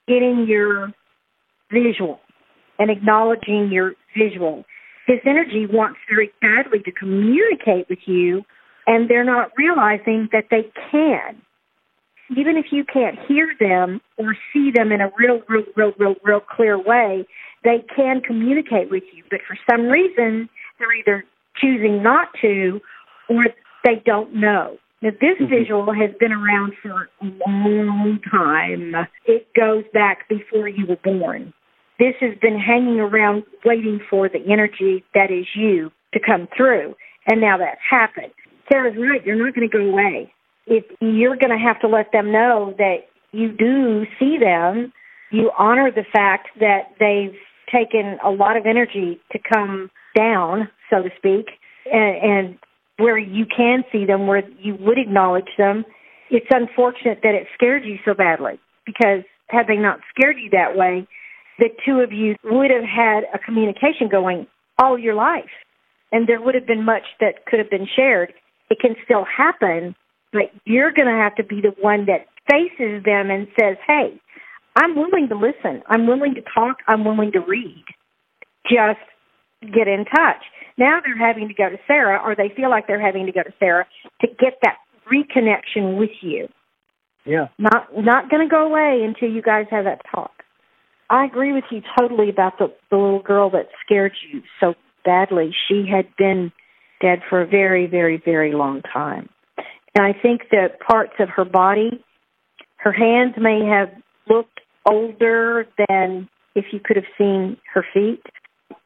getting 0.08 0.46
your 0.48 0.92
visual 1.72 2.20
and 2.78 2.90
acknowledging 2.90 3.70
your 3.70 3.92
visual. 4.16 4.64
This 5.06 5.20
energy 5.24 5.66
wants 5.70 5.98
very 6.08 6.30
badly 6.40 6.80
to 6.80 6.92
communicate 6.92 7.88
with 7.88 8.00
you, 8.06 8.42
and 8.86 9.08
they're 9.08 9.24
not 9.24 9.50
realizing 9.56 10.28
that 10.32 10.44
they 10.50 10.70
can. 10.90 11.40
Even 12.36 12.56
if 12.56 12.66
you 12.70 12.84
can't 12.84 13.16
hear 13.26 13.54
them 13.58 14.00
or 14.18 14.36
see 14.52 14.70
them 14.74 14.92
in 14.92 15.00
a 15.00 15.10
real, 15.18 15.40
real, 15.48 15.64
real, 15.76 15.92
real, 15.98 16.14
real 16.22 16.40
clear 16.40 16.78
way, 16.78 17.26
they 17.64 17.84
can 17.94 18.20
communicate 18.20 18.90
with 18.90 19.02
you, 19.14 19.24
but 19.30 19.40
for 19.46 19.56
some 19.70 19.86
reason 19.86 20.48
they're 20.78 20.94
either 20.94 21.24
choosing 21.56 22.02
not 22.02 22.28
to 22.40 22.80
or 23.28 23.46
they 23.84 24.02
don't 24.04 24.34
know. 24.34 24.76
Now, 25.00 25.10
this 25.20 25.38
mm-hmm. 25.40 25.48
visual 25.48 25.92
has 25.92 26.10
been 26.18 26.32
around 26.32 26.72
for 26.82 27.08
a 27.22 27.24
long 27.46 28.18
time. 28.30 28.94
It 29.26 29.46
goes 29.54 29.84
back 29.92 30.28
before 30.28 30.68
you 30.68 30.86
were 30.86 30.98
born. 31.02 31.52
This 31.98 32.14
has 32.20 32.36
been 32.40 32.58
hanging 32.58 33.00
around 33.00 33.44
waiting 33.64 34.00
for 34.10 34.28
the 34.28 34.40
energy 34.50 35.04
that 35.14 35.30
is 35.30 35.46
you 35.54 35.90
to 36.14 36.20
come 36.24 36.48
through. 36.56 36.94
And 37.26 37.40
now 37.40 37.58
that's 37.58 37.80
happened. 37.88 38.32
Sarah's 38.70 38.96
right. 38.98 39.24
You're 39.24 39.36
not 39.36 39.54
going 39.54 39.68
to 39.68 39.76
go 39.76 39.84
away. 39.84 40.32
If 40.66 40.84
you're 41.00 41.36
going 41.36 41.56
to 41.56 41.64
have 41.64 41.80
to 41.80 41.88
let 41.88 42.12
them 42.12 42.30
know 42.32 42.74
that 42.78 43.08
you 43.32 43.52
do 43.52 44.04
see 44.18 44.36
them, 44.38 44.92
you 45.30 45.50
honor 45.58 45.90
the 45.90 46.04
fact 46.12 46.48
that 46.60 46.92
they've 46.98 47.38
taken 47.72 48.18
a 48.24 48.30
lot 48.30 48.56
of 48.56 48.66
energy 48.66 49.20
to 49.32 49.38
come 49.38 49.90
down, 50.16 50.68
so 50.90 51.02
to 51.02 51.10
speak, 51.16 51.46
and, 51.92 52.16
and 52.22 52.58
where 52.98 53.18
you 53.18 53.46
can 53.46 53.84
see 53.90 54.04
them, 54.04 54.26
where 54.26 54.42
you 54.60 54.76
would 54.80 54.98
acknowledge 54.98 55.48
them. 55.56 55.84
It's 56.30 56.46
unfortunate 56.50 57.20
that 57.22 57.34
it 57.34 57.46
scared 57.54 57.84
you 57.84 57.96
so 58.04 58.12
badly 58.12 58.60
because 58.84 59.24
had 59.48 59.66
they 59.66 59.76
not 59.76 60.00
scared 60.10 60.36
you 60.38 60.50
that 60.50 60.76
way, 60.76 61.06
the 61.58 61.70
two 61.84 62.00
of 62.00 62.12
you 62.12 62.36
would 62.44 62.70
have 62.70 62.84
had 62.84 63.24
a 63.32 63.38
communication 63.38 64.08
going 64.10 64.46
all 64.78 64.98
your 64.98 65.14
life. 65.14 65.50
And 66.12 66.28
there 66.28 66.40
would 66.40 66.54
have 66.54 66.66
been 66.66 66.84
much 66.84 67.02
that 67.20 67.46
could 67.46 67.58
have 67.58 67.70
been 67.70 67.86
shared. 67.96 68.32
It 68.70 68.78
can 68.80 68.94
still 69.04 69.24
happen, 69.24 69.94
but 70.32 70.50
you're 70.64 70.92
going 70.92 71.08
to 71.08 71.22
have 71.22 71.34
to 71.36 71.44
be 71.44 71.60
the 71.60 71.74
one 71.80 72.06
that 72.06 72.26
faces 72.50 73.04
them 73.04 73.30
and 73.30 73.46
says, 73.58 73.76
hey, 73.86 74.20
I'm 74.76 74.94
willing 74.94 75.28
to 75.28 75.34
listen. 75.34 75.82
I'm 75.88 76.06
willing 76.06 76.34
to 76.34 76.42
talk. 76.54 76.78
I'm 76.86 77.04
willing 77.04 77.32
to 77.32 77.40
read. 77.40 77.84
Just 78.64 79.00
get 79.62 79.88
in 79.88 80.04
touch. 80.04 80.42
Now 80.76 81.00
they're 81.04 81.18
having 81.18 81.48
to 81.48 81.54
go 81.54 81.68
to 81.68 81.78
Sarah, 81.86 82.20
or 82.24 82.36
they 82.36 82.52
feel 82.54 82.70
like 82.70 82.86
they're 82.86 83.04
having 83.04 83.26
to 83.26 83.32
go 83.32 83.42
to 83.42 83.52
Sarah 83.58 83.86
to 84.20 84.26
get 84.26 84.58
that 84.62 84.76
reconnection 85.10 85.98
with 85.98 86.10
you. 86.20 86.48
Yeah. 87.24 87.48
Not 87.58 87.88
not 87.96 88.30
going 88.30 88.46
to 88.46 88.50
go 88.50 88.66
away 88.66 89.04
until 89.04 89.34
you 89.34 89.42
guys 89.42 89.66
have 89.70 89.84
that 89.84 90.00
talk. 90.14 90.30
I 91.10 91.24
agree 91.24 91.52
with 91.52 91.64
you 91.70 91.82
totally 91.98 92.28
about 92.28 92.58
the 92.58 92.72
the 92.90 92.96
little 92.96 93.22
girl 93.22 93.50
that 93.50 93.68
scared 93.84 94.12
you 94.32 94.42
so 94.60 94.74
badly. 95.04 95.54
She 95.68 95.86
had 95.90 96.06
been 96.16 96.52
dead 97.00 97.20
for 97.28 97.40
a 97.42 97.46
very, 97.46 97.86
very, 97.86 98.20
very 98.22 98.52
long 98.52 98.82
time. 98.82 99.28
And 99.94 100.06
I 100.06 100.12
think 100.12 100.42
that 100.50 100.80
parts 100.80 101.14
of 101.18 101.28
her 101.30 101.44
body, 101.44 102.04
her 102.76 102.92
hands 102.92 103.34
may 103.38 103.64
have 103.64 103.90
looked 104.28 104.60
older 104.86 105.66
than 105.88 106.28
if 106.54 106.66
you 106.72 106.80
could 106.82 106.96
have 106.96 107.06
seen 107.16 107.56
her 107.72 107.84
feet. 107.92 108.22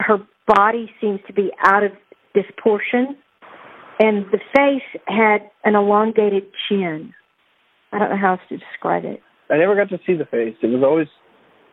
Her 0.00 0.18
body 0.46 0.90
seems 1.00 1.20
to 1.26 1.32
be 1.32 1.50
out 1.64 1.82
of 1.84 1.92
disproportion. 2.34 3.16
and 4.00 4.24
the 4.32 4.38
face 4.56 5.02
had 5.06 5.50
an 5.64 5.74
elongated 5.76 6.44
chin. 6.68 7.12
I 7.92 7.98
don't 7.98 8.10
know 8.10 8.16
how 8.16 8.32
else 8.32 8.40
to 8.48 8.56
describe 8.56 9.04
it. 9.04 9.20
I 9.50 9.58
never 9.58 9.74
got 9.76 9.90
to 9.90 9.98
see 10.06 10.14
the 10.14 10.24
face. 10.24 10.56
It 10.62 10.68
was 10.68 10.82
always 10.82 11.08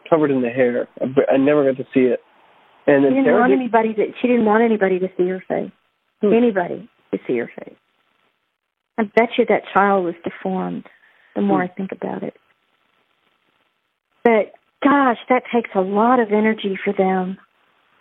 covered 0.10 0.30
in 0.30 0.42
the 0.42 0.50
hair. 0.50 0.88
I 1.02 1.38
never 1.38 1.64
got 1.72 1.78
to 1.78 1.88
see 1.94 2.02
it. 2.12 2.20
And 2.88 3.04
she 3.06 3.10
didn't 3.10 3.26
Sarah 3.26 3.40
want 3.40 3.52
did- 3.52 3.60
anybody 3.60 3.94
to. 3.94 4.06
She 4.22 4.28
didn't 4.28 4.46
want 4.46 4.64
anybody 4.64 5.00
to 5.00 5.08
see 5.18 5.28
her 5.30 5.44
face. 5.48 5.72
Hmm. 6.22 6.34
Anybody 6.34 6.90
to 7.14 7.20
see 7.26 7.38
her 7.38 7.50
face. 7.58 7.76
I 8.98 9.04
bet 9.04 9.30
you 9.38 9.46
that 9.48 9.64
child 9.74 10.04
was 10.06 10.16
deformed. 10.24 10.86
The 11.36 11.42
more 11.42 11.64
Hmm. 11.64 11.72
I 11.72 11.74
think 11.74 11.92
about 11.94 12.24
it, 12.24 12.36
but 14.24 14.52
gosh, 14.84 15.18
that 15.30 15.44
takes 15.54 15.70
a 15.76 15.80
lot 15.82 16.20
of 16.20 16.32
energy 16.34 16.78
for 16.84 16.92
them. 16.94 17.38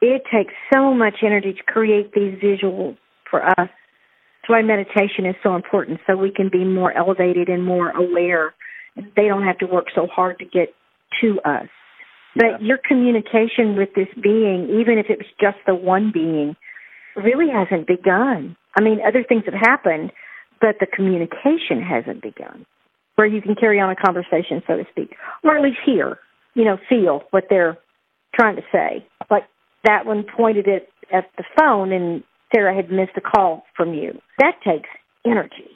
It 0.00 0.22
takes 0.32 0.54
so 0.72 0.94
much 0.94 1.16
energy 1.24 1.52
to 1.52 1.62
create 1.64 2.12
these 2.12 2.34
visuals 2.42 2.96
for 3.30 3.44
us. 3.44 3.54
That's 3.56 4.48
why 4.48 4.62
meditation 4.62 5.26
is 5.26 5.34
so 5.42 5.56
important, 5.56 6.00
so 6.06 6.16
we 6.16 6.30
can 6.30 6.48
be 6.50 6.64
more 6.64 6.96
elevated 6.96 7.48
and 7.48 7.64
more 7.64 7.90
aware. 7.90 8.54
They 8.96 9.26
don't 9.28 9.44
have 9.44 9.58
to 9.58 9.66
work 9.66 9.86
so 9.94 10.06
hard 10.06 10.38
to 10.38 10.44
get 10.44 10.74
to 11.20 11.40
us. 11.44 11.68
But 12.36 12.62
your 12.62 12.78
communication 12.78 13.76
with 13.76 13.88
this 13.96 14.08
being, 14.22 14.68
even 14.80 14.98
if 14.98 15.06
it 15.08 15.18
was 15.18 15.26
just 15.40 15.58
the 15.66 15.74
one 15.74 16.12
being, 16.12 16.56
really 17.16 17.48
hasn't 17.52 17.86
begun. 17.86 18.56
I 18.76 18.82
mean, 18.82 19.00
other 19.06 19.24
things 19.28 19.42
have 19.46 19.54
happened, 19.54 20.12
but 20.60 20.76
the 20.78 20.86
communication 20.86 21.82
hasn't 21.82 22.22
begun. 22.22 22.64
Where 23.16 23.26
you 23.26 23.42
can 23.42 23.56
carry 23.56 23.80
on 23.80 23.90
a 23.90 23.96
conversation, 23.96 24.62
so 24.66 24.76
to 24.76 24.84
speak, 24.90 25.16
or 25.42 25.56
at 25.56 25.62
least 25.62 25.78
hear, 25.84 26.18
you 26.54 26.64
know, 26.64 26.78
feel 26.88 27.22
what 27.30 27.44
they're 27.50 27.76
trying 28.38 28.54
to 28.54 28.62
say. 28.70 29.04
Like 29.28 29.42
that 29.84 30.06
one 30.06 30.24
pointed 30.24 30.66
it 30.66 30.88
at 31.12 31.30
the 31.36 31.44
phone, 31.58 31.92
and 31.92 32.22
Sarah 32.54 32.74
had 32.74 32.90
missed 32.90 33.16
a 33.16 33.20
call 33.20 33.64
from 33.76 33.94
you. 33.94 34.20
That 34.38 34.54
takes 34.64 34.88
energy. 35.24 35.70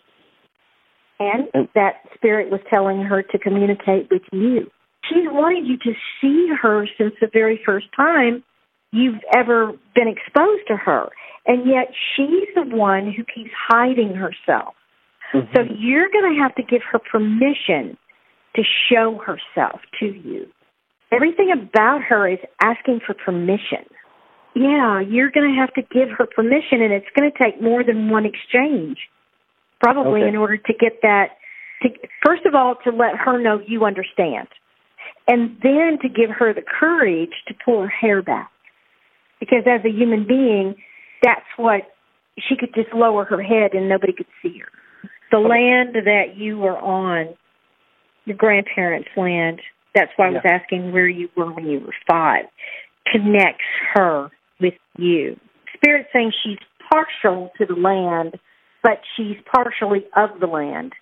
And 1.18 1.68
that 1.74 1.94
spirit 2.14 2.50
was 2.50 2.60
telling 2.72 3.02
her 3.02 3.22
to 3.22 3.38
communicate 3.38 4.08
with 4.10 4.22
you. 4.32 4.70
She's 5.08 5.26
wanted 5.26 5.66
you 5.66 5.76
to 5.78 5.92
see 6.20 6.48
her 6.60 6.86
since 6.98 7.14
the 7.20 7.28
very 7.32 7.60
first 7.64 7.86
time 7.96 8.42
you've 8.92 9.20
ever 9.34 9.72
been 9.94 10.08
exposed 10.08 10.66
to 10.68 10.76
her. 10.76 11.08
And 11.46 11.66
yet 11.66 11.88
she's 12.16 12.48
the 12.54 12.76
one 12.76 13.12
who 13.12 13.24
keeps 13.24 13.50
hiding 13.68 14.14
herself. 14.14 14.74
Mm-hmm. 15.34 15.52
So 15.54 15.62
you're 15.76 16.10
going 16.10 16.34
to 16.34 16.40
have 16.42 16.54
to 16.56 16.62
give 16.62 16.82
her 16.90 16.98
permission 16.98 17.96
to 18.56 18.62
show 18.90 19.18
herself 19.24 19.80
to 20.00 20.06
you. 20.06 20.46
Everything 21.12 21.52
about 21.52 22.02
her 22.02 22.26
is 22.28 22.38
asking 22.60 23.00
for 23.06 23.14
permission. 23.14 23.84
Yeah, 24.54 25.00
you're 25.00 25.30
going 25.30 25.50
to 25.50 25.60
have 25.60 25.72
to 25.74 25.82
give 25.82 26.08
her 26.16 26.26
permission, 26.26 26.82
and 26.82 26.92
it's 26.92 27.06
going 27.16 27.30
to 27.30 27.38
take 27.42 27.60
more 27.60 27.84
than 27.84 28.10
one 28.10 28.26
exchange, 28.26 28.98
probably 29.80 30.20
Okay. 30.20 30.28
in 30.28 30.36
order 30.36 30.56
to 30.56 30.72
get 30.74 31.00
that. 31.02 31.36
To, 31.82 31.88
first 32.24 32.44
of 32.46 32.54
all, 32.54 32.76
to 32.84 32.90
let 32.90 33.16
her 33.16 33.38
know 33.40 33.60
you 33.66 33.84
understand, 33.84 34.48
and 35.26 35.56
then 35.62 35.98
to 36.02 36.08
give 36.08 36.30
her 36.30 36.52
the 36.52 36.62
courage 36.62 37.32
to 37.48 37.54
pull 37.64 37.82
her 37.82 37.88
hair 37.88 38.22
back. 38.22 38.50
Because 39.40 39.64
as 39.66 39.84
a 39.84 39.90
human 39.90 40.26
being, 40.26 40.76
that's 41.22 41.46
what 41.56 41.82
she 42.38 42.56
could 42.56 42.74
just 42.74 42.94
lower 42.94 43.24
her 43.24 43.42
head 43.42 43.74
and 43.74 43.88
nobody 43.88 44.12
could 44.12 44.26
see 44.42 44.58
her. 44.58 44.68
The 45.30 45.38
land 45.38 45.94
that 45.94 46.36
you 46.36 46.58
were 46.58 46.78
on, 46.78 47.34
your 48.24 48.36
grandparents' 48.36 49.08
land, 49.16 49.60
that's 49.94 50.10
why 50.16 50.28
I 50.28 50.30
was 50.30 50.42
asking 50.44 50.92
where 50.92 51.08
you 51.08 51.28
were 51.36 51.52
when 51.52 51.66
you 51.66 51.80
were 51.80 51.94
five, 52.08 52.44
connects 53.10 53.64
her 53.94 54.30
with 54.60 54.74
you. 54.96 55.38
Spirit 55.76 56.06
saying 56.12 56.32
she's 56.44 56.58
partial 56.90 57.50
to 57.58 57.66
the 57.66 57.74
land, 57.74 58.38
but 58.82 59.00
she's 59.16 59.36
partially 59.52 60.04
of 60.16 60.40
the 60.40 60.46
land. 60.46 60.92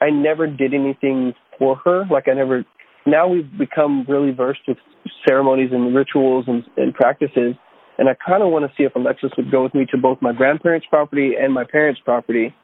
I 0.00 0.10
never 0.10 0.46
did 0.46 0.74
anything 0.74 1.34
for 1.58 1.76
her. 1.84 2.04
Like 2.10 2.28
I 2.28 2.34
never. 2.34 2.64
Now 3.06 3.28
we've 3.28 3.50
become 3.58 4.04
really 4.08 4.32
versed 4.32 4.60
with 4.66 4.78
ceremonies 5.26 5.70
and 5.72 5.94
rituals 5.94 6.44
and, 6.46 6.64
and 6.76 6.94
practices, 6.94 7.54
and 7.98 8.08
I 8.08 8.14
kind 8.14 8.42
of 8.42 8.50
want 8.50 8.64
to 8.64 8.72
see 8.76 8.84
if 8.84 8.94
Alexis 8.94 9.30
would 9.36 9.50
go 9.50 9.62
with 9.62 9.74
me 9.74 9.86
to 9.90 9.98
both 9.98 10.18
my 10.20 10.32
grandparents' 10.32 10.86
property 10.88 11.32
and 11.40 11.52
my 11.52 11.64
parents' 11.64 12.00
property, 12.04 12.54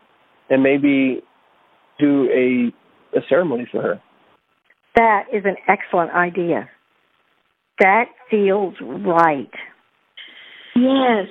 and 0.49 0.63
maybe 0.63 1.23
do 1.99 2.29
a 2.31 2.73
a 3.17 3.21
ceremony 3.29 3.67
for 3.71 3.83
her. 3.83 4.01
That 4.97 5.25
is 5.33 5.45
an 5.45 5.57
excellent 5.69 6.13
idea. 6.13 6.69
That 7.79 8.07
feels 8.31 8.75
right. 8.81 9.51
Yes. 10.75 11.29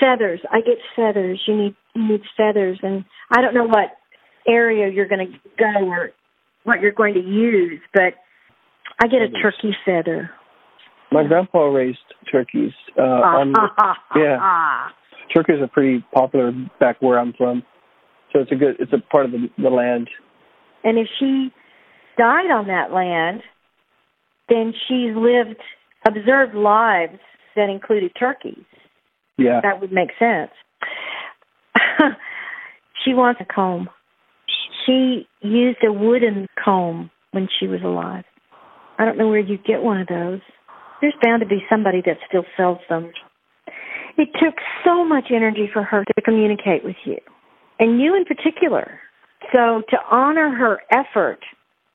Feathers. 0.00 0.40
I 0.50 0.60
get 0.60 0.78
feathers. 0.96 1.40
You 1.46 1.56
need 1.56 1.76
you 1.94 2.08
need 2.08 2.22
feathers 2.36 2.78
and 2.82 3.04
I 3.30 3.42
don't 3.42 3.54
know 3.54 3.66
what 3.66 3.90
area 4.48 4.90
you're 4.90 5.08
gonna 5.08 5.30
go 5.58 5.86
or 5.86 6.10
what 6.64 6.80
you're 6.80 6.92
going 6.92 7.14
to 7.14 7.20
use, 7.20 7.80
but 7.92 8.14
I 9.00 9.06
get 9.08 9.22
a 9.22 9.28
turkey 9.42 9.76
feather. 9.84 10.30
My 11.10 11.24
grandpa 11.24 11.64
raised 11.64 11.98
turkeys. 12.30 12.72
Uh, 12.98 13.02
on, 13.02 13.52
yeah, 14.16 14.88
turkeys 15.34 15.60
are 15.60 15.68
pretty 15.68 16.04
popular 16.14 16.52
back 16.80 17.00
where 17.00 17.18
I'm 17.18 17.32
from, 17.34 17.62
so 18.32 18.40
it's 18.40 18.52
a 18.52 18.54
good. 18.54 18.76
It's 18.78 18.92
a 18.92 18.98
part 19.10 19.26
of 19.26 19.32
the, 19.32 19.48
the 19.58 19.68
land. 19.68 20.08
And 20.84 20.98
if 20.98 21.06
she 21.18 21.50
died 22.16 22.50
on 22.50 22.66
that 22.68 22.92
land, 22.92 23.42
then 24.48 24.72
she's 24.88 25.14
lived 25.16 25.60
observed 26.06 26.54
lives 26.54 27.18
that 27.56 27.68
included 27.68 28.12
turkeys. 28.18 28.64
Yeah. 29.38 29.60
That 29.62 29.80
would 29.80 29.92
make 29.92 30.10
sense. 30.18 30.50
she 33.04 33.14
wants 33.14 33.40
a 33.40 33.44
comb. 33.44 33.88
She 34.86 35.26
used 35.40 35.78
a 35.86 35.92
wooden 35.92 36.46
comb 36.62 37.10
when 37.30 37.48
she 37.58 37.66
was 37.66 37.80
alive. 37.84 38.24
I 38.98 39.04
don't 39.04 39.16
know 39.16 39.28
where 39.28 39.40
you 39.40 39.58
get 39.58 39.82
one 39.82 40.00
of 40.00 40.08
those. 40.08 40.40
There's 41.00 41.14
bound 41.22 41.40
to 41.40 41.46
be 41.46 41.62
somebody 41.68 42.02
that 42.06 42.18
still 42.28 42.44
sells 42.56 42.78
them. 42.88 43.10
It 44.18 44.28
took 44.34 44.54
so 44.84 45.04
much 45.04 45.26
energy 45.34 45.68
for 45.72 45.82
her 45.82 46.04
to 46.04 46.22
communicate 46.22 46.84
with 46.84 46.96
you, 47.04 47.16
and 47.78 48.00
you 48.00 48.14
in 48.14 48.24
particular. 48.24 49.00
So 49.52 49.82
to 49.88 49.96
honor 50.10 50.50
her 50.54 50.80
effort 50.92 51.40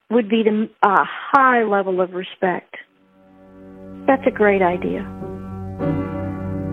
would 0.09 0.29
be 0.29 0.43
the, 0.43 0.69
uh, 0.83 0.89
a 0.89 1.05
high 1.05 1.63
level 1.63 2.01
of 2.01 2.13
respect. 2.13 2.75
That's 4.07 4.25
a 4.25 4.31
great 4.31 4.61
idea. 4.61 5.05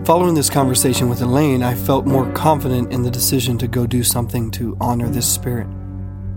Following 0.05 0.35
this 0.35 0.49
conversation 0.49 1.09
with 1.09 1.21
Elaine, 1.21 1.63
I 1.63 1.73
felt 1.73 2.05
more 2.05 2.31
confident 2.33 2.93
in 2.93 3.01
the 3.01 3.11
decision 3.11 3.57
to 3.57 3.67
go 3.67 3.87
do 3.87 4.03
something 4.03 4.51
to 4.51 4.77
honor 4.79 5.09
this 5.09 5.31
spirit. 5.31 5.67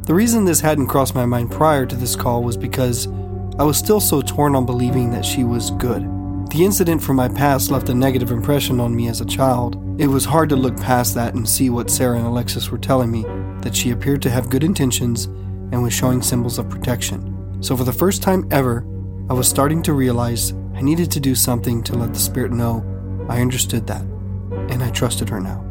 The 0.07 0.15
reason 0.15 0.45
this 0.45 0.61
hadn't 0.61 0.87
crossed 0.87 1.15
my 1.15 1.27
mind 1.27 1.51
prior 1.51 1.85
to 1.85 1.95
this 1.95 2.17
call 2.17 2.43
was 2.43 2.57
because 2.57 3.07
I 3.59 3.65
was 3.65 3.77
still 3.77 4.01
so 4.01 4.23
torn 4.23 4.57
on 4.57 4.65
believing 4.65 5.11
that 5.11 5.25
she 5.25 5.45
was 5.45 5.71
good. 5.73 6.03
The 6.51 6.65
incident 6.65 7.03
from 7.03 7.17
my 7.17 7.29
past 7.29 7.71
left 7.71 7.91
a 7.91 7.95
negative 7.95 8.31
impression 8.31 8.81
on 8.81 8.97
me 8.97 9.09
as 9.09 9.21
a 9.21 9.27
child. 9.27 9.77
It 10.01 10.07
was 10.07 10.25
hard 10.25 10.49
to 10.49 10.57
look 10.57 10.79
past 10.79 11.15
that 11.15 11.35
and 11.35 11.47
see 11.47 11.69
what 11.69 11.91
Sarah 11.91 12.17
and 12.17 12.27
Alexis 12.27 12.71
were 12.71 12.79
telling 12.79 13.11
me 13.11 13.25
that 13.61 13.77
she 13.77 13.91
appeared 13.91 14.23
to 14.23 14.31
have 14.31 14.49
good 14.49 14.65
intentions 14.65 15.29
and 15.73 15.83
was 15.83 15.93
showing 15.93 16.23
symbols 16.23 16.59
of 16.59 16.69
protection. 16.69 17.63
So, 17.63 17.77
for 17.77 17.85
the 17.85 17.93
first 17.93 18.23
time 18.23 18.47
ever, 18.51 18.85
I 19.31 19.33
was 19.35 19.49
starting 19.49 19.83
to 19.83 19.93
realize 19.93 20.53
I 20.75 20.81
needed 20.81 21.11
to 21.13 21.21
do 21.21 21.35
something 21.35 21.83
to 21.85 21.95
let 21.95 22.13
the 22.13 22.21
spirit 22.21 22.53
know 22.53 22.85
I 23.29 23.41
understood 23.41 23.87
that, 23.89 24.03
and 24.71 24.83
I 24.83 24.91
trusted 24.91 25.29
her 25.29 25.41
now. 25.41 25.65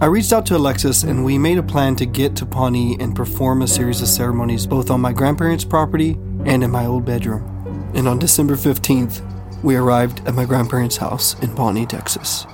I 0.00 0.06
reached 0.06 0.32
out 0.32 0.46
to 0.46 0.56
Alexis 0.56 1.04
and 1.04 1.24
we 1.24 1.38
made 1.38 1.58
a 1.58 1.62
plan 1.62 1.94
to 1.96 2.06
get 2.06 2.34
to 2.36 2.46
Pawnee 2.46 2.96
and 2.98 3.14
perform 3.14 3.62
a 3.62 3.68
series 3.68 4.02
of 4.02 4.08
ceremonies 4.08 4.66
both 4.66 4.90
on 4.90 5.00
my 5.00 5.12
grandparents' 5.12 5.64
property 5.64 6.18
and 6.44 6.64
in 6.64 6.70
my 6.70 6.86
old 6.86 7.04
bedroom. 7.04 7.92
And 7.94 8.08
on 8.08 8.18
December 8.18 8.56
15th, 8.56 9.22
we 9.62 9.76
arrived 9.76 10.26
at 10.26 10.34
my 10.34 10.44
grandparents' 10.44 10.96
house 10.96 11.38
in 11.40 11.54
Pawnee, 11.54 11.86
Texas. 11.86 12.44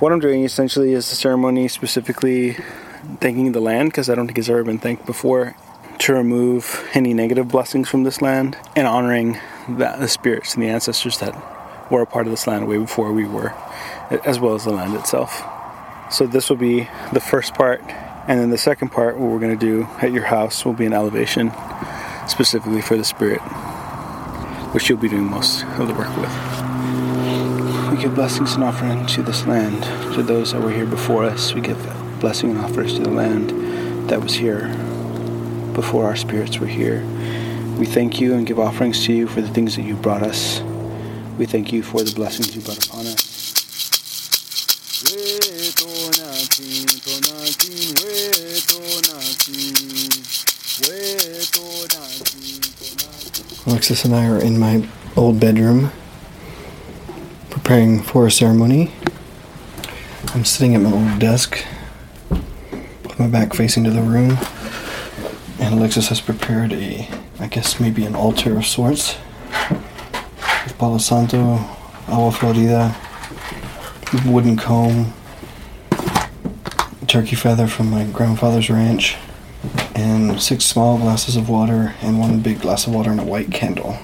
What 0.00 0.10
I'm 0.10 0.18
doing 0.18 0.42
essentially 0.42 0.92
is 0.92 1.12
a 1.12 1.14
ceremony 1.14 1.68
specifically 1.68 2.56
thanking 3.20 3.52
the 3.52 3.60
land 3.60 3.90
because 3.90 4.10
I 4.10 4.14
don't 4.16 4.26
think 4.26 4.38
it's 4.38 4.48
ever 4.48 4.64
been 4.64 4.78
thanked 4.78 5.06
before 5.06 5.54
to 6.00 6.14
remove 6.14 6.88
any 6.94 7.12
negative 7.12 7.48
blessings 7.48 7.86
from 7.86 8.04
this 8.04 8.22
land 8.22 8.56
and 8.74 8.86
honoring 8.86 9.38
the, 9.68 9.94
the 9.98 10.08
spirits 10.08 10.54
and 10.54 10.62
the 10.62 10.68
ancestors 10.68 11.18
that 11.18 11.36
were 11.90 12.00
a 12.00 12.06
part 12.06 12.26
of 12.26 12.30
this 12.30 12.46
land 12.46 12.66
way 12.66 12.78
before 12.78 13.12
we 13.12 13.26
were, 13.26 13.50
as 14.24 14.40
well 14.40 14.54
as 14.54 14.64
the 14.64 14.70
land 14.70 14.94
itself. 14.94 15.42
So 16.10 16.26
this 16.26 16.48
will 16.48 16.56
be 16.56 16.88
the 17.12 17.20
first 17.20 17.54
part, 17.54 17.82
and 18.26 18.40
then 18.40 18.48
the 18.48 18.58
second 18.58 18.88
part, 18.88 19.18
what 19.18 19.30
we're 19.30 19.40
going 19.40 19.56
to 19.56 19.66
do 19.66 19.86
at 20.00 20.10
your 20.10 20.24
house, 20.24 20.64
will 20.64 20.72
be 20.72 20.86
an 20.86 20.94
elevation 20.94 21.52
specifically 22.26 22.80
for 22.80 22.96
the 22.96 23.04
spirit, 23.04 23.40
which 24.72 24.88
you'll 24.88 24.98
be 24.98 25.08
doing 25.08 25.30
most 25.30 25.64
of 25.64 25.86
the 25.86 25.94
work 25.94 26.16
with. 26.16 27.90
We 27.90 28.00
give 28.00 28.14
blessings 28.14 28.54
and 28.54 28.64
offering 28.64 29.04
to 29.06 29.22
this 29.22 29.46
land, 29.46 29.82
to 30.14 30.22
those 30.22 30.52
that 30.52 30.62
were 30.62 30.70
here 30.70 30.86
before 30.86 31.24
us. 31.24 31.52
We 31.52 31.60
give 31.60 31.78
blessing 32.20 32.50
and 32.50 32.58
offers 32.58 32.94
to 32.94 33.02
the 33.02 33.10
land 33.10 34.08
that 34.08 34.22
was 34.22 34.34
here 34.34 34.74
before 35.74 36.06
our 36.06 36.16
spirits 36.16 36.58
were 36.58 36.66
here. 36.66 37.04
We 37.78 37.86
thank 37.86 38.20
you 38.20 38.34
and 38.34 38.46
give 38.46 38.58
offerings 38.58 39.04
to 39.06 39.12
you 39.12 39.26
for 39.26 39.40
the 39.40 39.48
things 39.48 39.76
that 39.76 39.82
you 39.82 39.96
brought 39.96 40.22
us. 40.22 40.60
We 41.38 41.46
thank 41.46 41.72
you 41.72 41.82
for 41.82 42.02
the 42.02 42.12
blessings 42.14 42.54
you 42.54 42.62
brought 42.62 42.86
upon 42.86 43.06
us. 43.06 43.30
Alexis 53.66 54.04
and 54.04 54.14
I 54.14 54.26
are 54.28 54.38
in 54.38 54.58
my 54.58 54.86
old 55.16 55.40
bedroom 55.40 55.90
preparing 57.50 58.02
for 58.02 58.26
a 58.26 58.30
ceremony. 58.30 58.90
I'm 60.34 60.44
sitting 60.44 60.74
at 60.74 60.80
my 60.80 60.92
old 60.92 61.18
desk 61.18 61.64
with 62.30 63.18
my 63.18 63.28
back 63.28 63.54
facing 63.54 63.84
to 63.84 63.90
the 63.90 64.02
room, 64.02 64.38
and 65.60 65.74
Alexis 65.74 66.08
has 66.08 66.20
prepared 66.20 66.72
a, 66.72 67.06
I 67.38 67.46
guess 67.46 67.78
maybe 67.78 68.04
an 68.04 68.14
altar 68.14 68.56
of 68.56 68.66
sorts 68.66 69.16
with 70.64 70.74
Palo 70.78 70.98
Santo, 70.98 71.58
agua 72.08 72.32
florida, 72.32 72.96
wooden 74.26 74.56
comb, 74.56 75.12
turkey 77.06 77.36
feather 77.36 77.66
from 77.66 77.90
my 77.90 78.04
grandfather's 78.04 78.70
ranch, 78.70 79.16
and 79.94 80.40
six 80.40 80.64
small 80.64 80.96
glasses 80.96 81.36
of 81.36 81.48
water 81.48 81.94
and 82.00 82.18
one 82.18 82.40
big 82.40 82.60
glass 82.60 82.86
of 82.86 82.94
water 82.94 83.10
and 83.10 83.20
a 83.20 83.24
white 83.24 83.52
candle. 83.52 83.98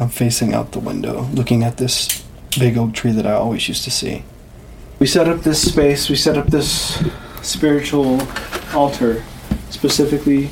I'm 0.00 0.08
facing 0.08 0.54
out 0.54 0.72
the 0.72 0.80
window, 0.80 1.28
looking 1.34 1.62
at 1.62 1.76
this 1.76 2.24
big 2.58 2.78
oak 2.78 2.94
tree 2.94 3.12
that 3.12 3.26
I 3.26 3.32
always 3.32 3.68
used 3.68 3.84
to 3.84 3.90
see. 3.90 4.24
We 4.98 5.06
set 5.06 5.28
up 5.28 5.40
this 5.40 5.60
space, 5.70 6.08
we 6.08 6.16
set 6.16 6.38
up 6.38 6.46
this 6.46 7.04
spiritual 7.42 8.26
altar 8.72 9.22
specifically 9.74 10.46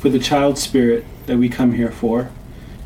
for 0.00 0.10
the 0.10 0.18
child 0.18 0.58
spirit 0.58 1.02
that 1.24 1.38
we 1.38 1.48
come 1.48 1.72
here 1.72 1.90
for. 1.90 2.30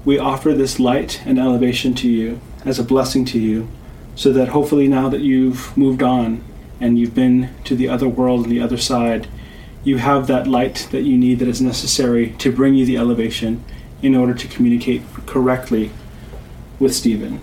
We 0.05 0.19
offer 0.19 0.55
this 0.55 0.79
light 0.79 1.21
and 1.27 1.39
elevation 1.39 1.95
to 1.97 2.09
you 2.09 2.41
as 2.65 2.79
a 2.79 2.85
blessing 2.85 3.25
to 3.27 3.39
you, 3.39 3.69
so 4.15 4.33
that 4.33 4.49
hopefully 4.49 4.87
now 4.87 5.09
that 5.09 5.21
you've 5.21 5.77
moved 5.77 6.03
on 6.03 6.45
and 6.81 6.99
you've 6.99 7.15
been 7.15 7.51
to 7.65 7.75
the 7.75 7.89
other 7.89 8.09
world 8.09 8.45
and 8.45 8.53
the 8.53 8.61
other 8.61 8.79
side, 8.79 9.27
you 9.83 9.97
have 9.97 10.29
that 10.29 10.47
light 10.47 10.89
that 10.93 11.03
you 11.03 11.19
need 11.19 11.41
that 11.41 11.49
is 11.49 11.61
necessary 11.61 12.31
to 12.39 12.53
bring 12.53 12.75
you 12.75 12.87
the 12.87 12.97
elevation 12.97 13.65
in 14.01 14.15
order 14.15 14.33
to 14.33 14.47
communicate 14.47 15.03
correctly 15.27 15.91
with 16.79 16.95
Stephen. 16.95 17.41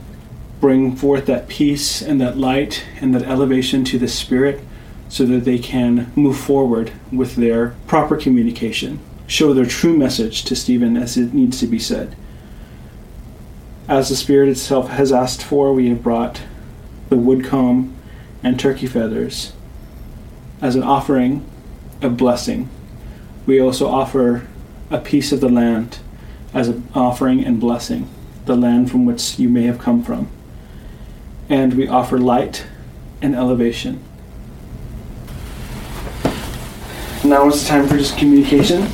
Bring 0.62 0.96
forth 0.96 1.26
that 1.26 1.50
peace 1.50 2.02
and 2.02 2.22
that 2.22 2.38
light 2.38 2.86
and 3.02 3.14
that 3.14 3.24
elevation 3.24 3.84
to 3.86 4.00
the 4.00 4.08
spirit 4.08 4.62
so 5.10 5.26
that 5.26 5.46
they 5.46 5.58
can 5.58 6.12
move 6.16 6.38
forward 6.38 6.92
with 7.12 7.36
their 7.36 7.76
proper 7.88 8.18
communication. 8.18 9.00
Show 9.28 9.54
their 9.54 9.66
true 9.66 9.96
message 9.96 10.44
to 10.46 10.56
Stephen 10.56 10.98
as 10.98 11.18
it 11.18 11.34
needs 11.34 11.60
to 11.60 11.68
be 11.68 11.80
said. 11.80 12.16
As 13.88 14.10
the 14.10 14.16
spirit 14.16 14.50
itself 14.50 14.90
has 14.90 15.12
asked 15.12 15.44
for, 15.44 15.74
we 15.74 15.90
have 15.90 16.04
brought 16.04 16.42
the 17.10 17.18
wood 17.18 17.46
comb 17.46 17.96
and 18.44 18.60
turkey 18.60 18.88
feathers 18.88 19.54
as 20.62 20.76
an 20.76 20.84
offering 20.84 21.46
a 22.02 22.10
blessing. 22.10 22.70
We 23.46 23.60
also 23.60 23.88
offer 23.88 24.48
a 24.90 25.00
piece 25.00 25.32
of 25.32 25.42
the 25.42 25.50
land 25.50 26.00
as 26.54 26.68
an 26.68 26.88
offering 26.94 27.44
and 27.44 27.60
blessing, 27.60 28.10
the 28.46 28.56
land 28.56 28.92
from 28.92 29.06
which 29.06 29.40
you 29.40 29.50
may 29.50 29.64
have 29.64 29.80
come 29.80 30.04
from. 30.04 30.30
And 31.50 31.74
we 31.74 31.88
offer 31.88 32.18
light 32.18 32.66
and 33.22 33.36
elevation. 33.36 34.04
Now 37.24 37.48
it's 37.48 37.68
time 37.68 37.88
for 37.88 37.98
just 37.98 38.18
communication. 38.18 38.88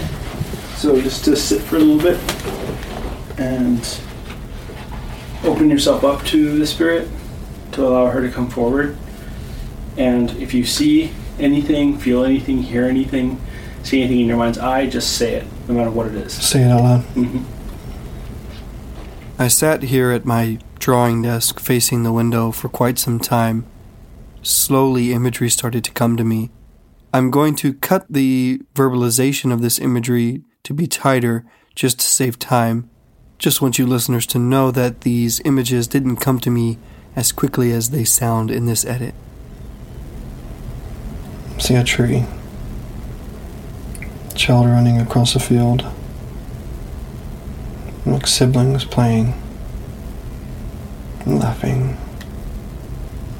So 0.76 1.00
just 1.00 1.24
to 1.26 1.36
sit 1.36 1.62
for 1.62 1.78
a 1.78 1.80
little 1.80 2.02
bit 2.02 2.20
and 3.38 4.00
open 5.44 5.70
yourself 5.70 6.04
up 6.04 6.24
to 6.26 6.58
the 6.58 6.66
Spirit 6.66 7.08
to 7.74 7.88
allow 7.88 8.08
her 8.08 8.22
to 8.22 8.30
come 8.30 8.50
forward. 8.50 8.98
And 9.98 10.32
if 10.32 10.54
you 10.54 10.66
see 10.66 11.12
anything, 11.40 11.98
feel 11.98 12.24
anything, 12.24 12.64
hear 12.64 12.86
anything, 12.86 13.40
see 13.84 14.02
anything 14.02 14.22
in 14.22 14.28
your 14.28 14.38
mind's 14.38 14.58
eye, 14.58 14.88
just 14.88 15.16
say 15.16 15.36
it, 15.36 15.48
no 15.68 15.76
matter 15.76 15.92
what 15.92 16.08
it 16.08 16.16
is. 16.16 16.34
Say 16.34 16.64
it 16.64 16.72
out 16.72 16.82
loud. 16.82 17.06
Mhm. 17.16 17.44
I 19.38 19.48
sat 19.48 19.84
here 19.84 20.12
at 20.12 20.26
my 20.26 20.60
drawing 20.80 21.22
desk 21.22 21.60
facing 21.60 22.04
the 22.04 22.14
window 22.14 22.52
for 22.52 22.70
quite 22.70 23.00
some 23.00 23.20
time. 23.20 23.66
Slowly, 24.42 25.14
imagery 25.14 25.50
started 25.50 25.84
to 25.86 25.92
come 25.92 26.18
to 26.18 26.24
me. 26.24 26.50
I'm 27.16 27.30
going 27.30 27.54
to 27.58 27.76
cut 27.76 28.08
the 28.10 28.60
verbalization 28.74 29.54
of 29.54 29.62
this 29.62 29.78
imagery 29.78 30.42
to 30.64 30.74
be 30.74 30.88
tighter 30.88 31.46
just 31.76 32.00
to 32.00 32.06
save 32.08 32.40
time. 32.40 32.90
Just 33.38 33.62
want 33.62 33.78
you 33.78 33.86
listeners 33.86 34.26
to 34.28 34.40
know 34.40 34.72
that 34.72 35.02
these 35.02 35.40
images 35.46 35.88
didn't 35.88 36.16
come 36.16 36.40
to 36.40 36.50
me 36.50 36.80
as 37.16 37.32
quickly 37.32 37.72
as 37.72 37.92
they 37.92 38.04
sound 38.04 38.50
in 38.50 38.66
this 38.66 38.84
edit. 38.84 39.14
See 41.60 41.76
a 41.76 41.84
tree. 41.84 42.26
Child 44.34 44.66
running 44.70 45.00
across 45.00 45.36
a 45.36 45.40
field. 45.40 45.86
Like 48.08 48.26
siblings 48.26 48.86
playing. 48.86 49.40
Laughing. 51.28 51.96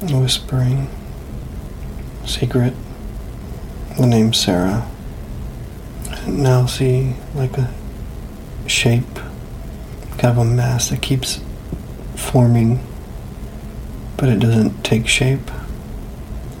Whispering. 0.00 0.88
Secret. 2.24 2.74
The 3.98 4.06
name 4.06 4.32
Sarah. 4.32 4.90
And 6.26 6.42
now 6.42 6.66
see 6.66 7.14
like 7.34 7.56
a 7.58 7.72
shape. 8.66 9.14
Kind 10.18 10.26
of 10.26 10.38
a 10.38 10.44
mass 10.44 10.90
that 10.90 11.02
keeps 11.02 11.40
forming. 12.16 12.84
But 14.16 14.28
it 14.28 14.40
doesn't 14.40 14.84
take 14.84 15.06
shape. 15.06 15.50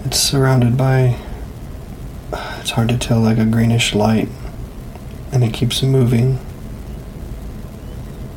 It's 0.04 0.18
surrounded 0.18 0.76
by 0.76 1.16
it's 2.64 2.70
hard 2.70 2.88
to 2.88 2.96
tell, 2.96 3.20
like 3.20 3.36
a 3.36 3.44
greenish 3.44 3.94
light, 3.94 4.28
and 5.30 5.44
it 5.44 5.52
keeps 5.52 5.82
moving. 5.82 6.38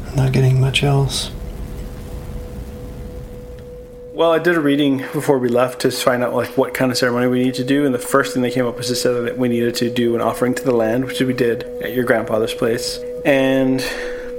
I'm 0.06 0.16
not 0.18 0.34
getting 0.34 0.60
much 0.60 0.84
else. 0.84 1.32
Well, 4.18 4.34
I 4.34 4.40
did 4.40 4.56
a 4.56 4.60
reading 4.60 5.06
before 5.14 5.38
we 5.38 5.48
left 5.48 5.82
to 5.82 5.92
find 5.92 6.24
out 6.24 6.34
like 6.34 6.58
what 6.58 6.74
kind 6.74 6.92
of 6.92 6.98
ceremony 6.98 7.28
we 7.28 7.44
need 7.44 7.54
to 7.54 7.64
do, 7.64 7.86
and 7.86 7.94
the 7.94 8.00
first 8.00 8.34
thing 8.34 8.42
that 8.42 8.52
came 8.52 8.66
up 8.66 8.76
was 8.76 8.88
to 8.88 8.96
say 8.96 9.14
that 9.14 9.38
we 9.38 9.48
needed 9.48 9.76
to 9.76 9.92
do 9.92 10.16
an 10.16 10.22
offering 10.22 10.56
to 10.56 10.64
the 10.64 10.76
land, 10.76 11.06
which 11.06 11.22
we 11.22 11.34
did 11.34 11.66
at 11.84 11.94
your 11.94 12.04
grandfather's 12.04 12.56
place. 12.56 12.98
And 13.26 13.80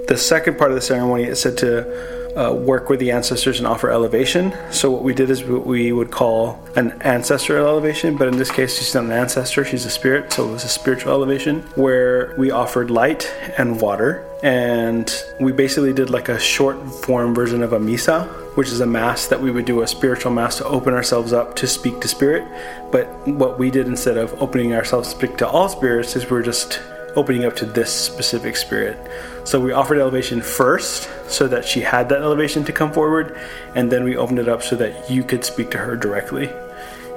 the 0.08 0.16
second 0.16 0.58
part 0.58 0.72
of 0.72 0.74
the 0.74 0.80
ceremony, 0.80 1.22
it 1.22 1.36
said 1.36 1.56
to 1.58 2.17
uh, 2.36 2.52
work 2.52 2.88
with 2.88 3.00
the 3.00 3.10
ancestors 3.10 3.58
and 3.58 3.66
offer 3.66 3.90
elevation. 3.90 4.52
So 4.70 4.90
what 4.90 5.02
we 5.02 5.14
did 5.14 5.30
is 5.30 5.44
what 5.44 5.66
we 5.66 5.92
would 5.92 6.10
call 6.10 6.62
an 6.76 7.00
ancestral 7.02 7.66
elevation, 7.66 8.16
but 8.16 8.28
in 8.28 8.36
this 8.36 8.50
case, 8.50 8.78
she's 8.78 8.94
not 8.94 9.04
an 9.04 9.12
ancestor; 9.12 9.64
she's 9.64 9.84
a 9.84 9.90
spirit. 9.90 10.32
So 10.32 10.48
it 10.48 10.52
was 10.52 10.64
a 10.64 10.68
spiritual 10.68 11.12
elevation 11.12 11.62
where 11.74 12.34
we 12.38 12.50
offered 12.50 12.90
light 12.90 13.32
and 13.56 13.80
water, 13.80 14.24
and 14.42 15.12
we 15.40 15.52
basically 15.52 15.92
did 15.92 16.10
like 16.10 16.28
a 16.28 16.38
short 16.38 16.76
form 17.04 17.34
version 17.34 17.62
of 17.62 17.72
a 17.72 17.78
misa, 17.78 18.26
which 18.56 18.68
is 18.68 18.80
a 18.80 18.86
mass 18.86 19.26
that 19.28 19.40
we 19.40 19.50
would 19.50 19.64
do 19.64 19.82
a 19.82 19.86
spiritual 19.86 20.32
mass 20.32 20.58
to 20.58 20.64
open 20.64 20.94
ourselves 20.94 21.32
up 21.32 21.56
to 21.56 21.66
speak 21.66 22.00
to 22.00 22.08
spirit. 22.08 22.46
But 22.92 23.06
what 23.26 23.58
we 23.58 23.70
did 23.70 23.86
instead 23.86 24.16
of 24.16 24.40
opening 24.42 24.74
ourselves 24.74 25.12
to 25.12 25.16
speak 25.16 25.36
to 25.38 25.48
all 25.48 25.68
spirits 25.68 26.16
is 26.16 26.30
we're 26.30 26.42
just 26.42 26.80
opening 27.16 27.44
up 27.44 27.56
to 27.56 27.66
this 27.66 27.92
specific 27.92 28.56
spirit. 28.56 28.96
So 29.44 29.60
we 29.60 29.72
offered 29.72 29.98
elevation 29.98 30.40
first 30.40 31.08
so 31.28 31.46
that 31.48 31.64
she 31.64 31.80
had 31.80 32.08
that 32.08 32.22
elevation 32.22 32.64
to 32.64 32.72
come 32.72 32.92
forward, 32.92 33.38
and 33.74 33.92
then 33.92 34.04
we 34.04 34.16
opened 34.16 34.38
it 34.38 34.48
up 34.48 34.62
so 34.62 34.76
that 34.76 35.10
you 35.10 35.22
could 35.22 35.44
speak 35.44 35.70
to 35.70 35.78
her 35.78 35.96
directly. 35.96 36.50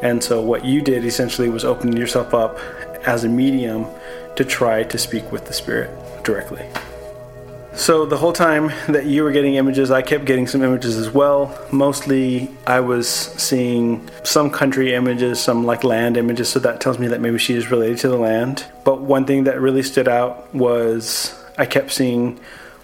And 0.03 0.23
so 0.23 0.41
what 0.41 0.65
you 0.65 0.81
did 0.81 1.05
essentially 1.05 1.49
was 1.49 1.63
opening 1.63 1.97
yourself 1.97 2.33
up 2.33 2.59
as 3.05 3.23
a 3.23 3.29
medium 3.29 3.85
to 4.35 4.45
try 4.45 4.83
to 4.83 4.97
speak 4.97 5.31
with 5.31 5.45
the 5.45 5.53
spirit 5.53 5.91
directly. 6.23 6.65
So 7.73 8.05
the 8.05 8.17
whole 8.17 8.33
time 8.33 8.67
that 8.91 9.05
you 9.05 9.23
were 9.23 9.31
getting 9.31 9.55
images, 9.55 9.91
I 9.91 10.01
kept 10.01 10.25
getting 10.25 10.45
some 10.45 10.61
images 10.61 10.97
as 10.97 11.09
well. 11.09 11.57
Mostly, 11.71 12.49
I 12.67 12.81
was 12.81 13.07
seeing 13.09 14.09
some 14.23 14.49
country 14.49 14.93
images, 14.93 15.39
some 15.39 15.65
like 15.65 15.85
land 15.85 16.17
images, 16.17 16.49
so 16.49 16.59
that 16.59 16.81
tells 16.81 16.99
me 16.99 17.07
that 17.07 17.21
maybe 17.21 17.37
she 17.37 17.55
is 17.55 17.71
related 17.71 17.99
to 17.99 18.09
the 18.09 18.17
land. 18.17 18.65
But 18.83 19.01
one 19.01 19.25
thing 19.25 19.45
that 19.45 19.61
really 19.61 19.83
stood 19.83 20.09
out 20.09 20.53
was 20.53 21.33
I 21.57 21.65
kept 21.65 21.91
seeing 21.91 22.39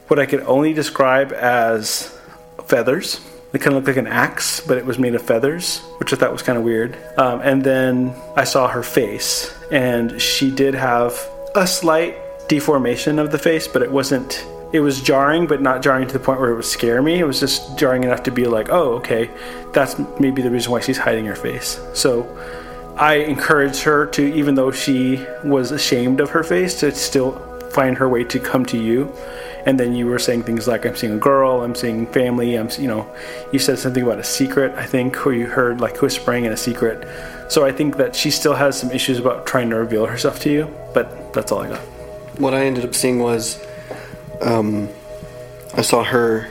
what 0.07 0.19
I 0.19 0.25
could 0.25 0.41
only 0.41 0.73
describe 0.73 1.31
as 1.34 2.17
feathers. 2.65 3.19
It 3.53 3.59
kind 3.59 3.75
of 3.75 3.85
looked 3.85 3.88
like 3.88 3.97
an 3.97 4.07
axe, 4.07 4.59
but 4.59 4.77
it 4.77 4.85
was 4.85 4.99
made 4.99 5.15
of 5.15 5.21
feathers, 5.21 5.79
which 5.99 6.13
I 6.13 6.15
thought 6.15 6.31
was 6.31 6.41
kind 6.41 6.57
of 6.57 6.63
weird. 6.63 6.97
Um, 7.17 7.41
and 7.41 7.63
then 7.63 8.13
I 8.35 8.43
saw 8.43 8.67
her 8.67 8.84
face, 8.84 9.53
and 9.71 10.21
she 10.21 10.51
did 10.51 10.73
have 10.75 11.17
a 11.55 11.65
slight 11.65 12.17
deformation 12.47 13.19
of 13.19 13.31
the 13.31 13.39
face, 13.39 13.67
but 13.67 13.81
it 13.81 13.91
wasn't 13.91 14.45
it 14.73 14.81
was 14.81 15.01
jarring, 15.01 15.47
but 15.47 15.61
not 15.61 15.81
jarring 15.81 16.07
to 16.07 16.13
the 16.13 16.19
point 16.19 16.41
where 16.41 16.51
it 16.51 16.55
would 16.55 16.65
scare 16.65 17.01
me. 17.01 17.19
It 17.19 17.23
was 17.23 17.39
just 17.39 17.77
jarring 17.77 18.03
enough 18.03 18.23
to 18.23 18.31
be 18.31 18.45
like, 18.45 18.67
oh, 18.69 18.95
okay, 18.95 19.29
that's 19.73 19.95
maybe 20.19 20.41
the 20.41 20.51
reason 20.51 20.71
why 20.71 20.81
she's 20.81 20.97
hiding 20.97 21.25
her 21.25 21.35
face. 21.35 21.79
So 21.93 22.27
I 22.97 23.15
encouraged 23.15 23.84
her 23.84 24.07
to, 24.07 24.21
even 24.35 24.55
though 24.55 24.71
she 24.71 25.25
was 25.43 25.71
ashamed 25.71 26.19
of 26.19 26.31
her 26.31 26.43
face, 26.43 26.81
to 26.81 26.91
still 26.91 27.39
find 27.69 27.97
her 27.97 28.09
way 28.09 28.25
to 28.25 28.39
come 28.39 28.65
to 28.65 28.77
you 28.77 29.13
And 29.68 29.77
then 29.77 29.94
you 29.94 30.07
were 30.07 30.18
saying 30.18 30.44
things 30.44 30.65
like, 30.65 30.85
I'm 30.85 30.95
seeing 30.95 31.11
a 31.11 31.18
girl, 31.18 31.61
I'm 31.61 31.76
seeing 31.76 32.07
family, 32.07 32.56
I'm, 32.56 32.69
you 32.80 32.88
know, 32.88 33.06
you 33.52 33.60
said 33.60 33.77
something 33.77 34.02
about 34.02 34.18
a 34.18 34.23
secret, 34.23 34.72
I 34.76 34.85
think, 34.85 35.27
or 35.27 35.34
you 35.34 35.45
heard 35.45 35.81
like 35.81 36.02
whispering 36.02 36.45
in 36.45 36.53
a 36.53 36.57
secret. 36.57 37.06
So 37.52 37.65
I 37.65 37.73
think 37.73 37.98
that 37.98 38.15
she 38.15 38.31
still 38.31 38.56
has 38.56 38.80
some 38.80 38.91
issues 38.91 39.19
about 39.19 39.45
trying 39.45 39.69
to 39.72 39.76
reveal 39.76 40.06
herself 40.06 40.39
to 40.44 40.49
you, 40.49 40.73
but 40.94 41.34
that's 41.34 41.52
all 41.52 41.60
I 41.60 41.68
got. 41.68 41.81
What 42.39 42.53
I 42.53 42.64
ended 42.65 42.85
up 42.85 42.95
seeing 42.95 43.19
was, 43.19 43.61
um, 44.41 44.88
I 45.73 45.81
saw 45.81 46.02
her 46.02 46.49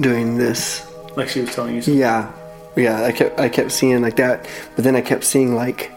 doing 0.00 0.38
this. 0.38 0.90
Like 1.16 1.28
she 1.28 1.42
was 1.42 1.54
telling 1.54 1.74
you 1.74 1.82
something. 1.82 2.00
Yeah, 2.00 2.32
yeah. 2.76 3.02
I 3.02 3.12
kept 3.12 3.38
I 3.38 3.50
kept 3.50 3.72
seeing 3.72 4.00
like 4.00 4.16
that, 4.16 4.48
but 4.74 4.84
then 4.84 4.96
I 4.96 5.02
kept 5.02 5.24
seeing 5.24 5.54
like 5.54 5.92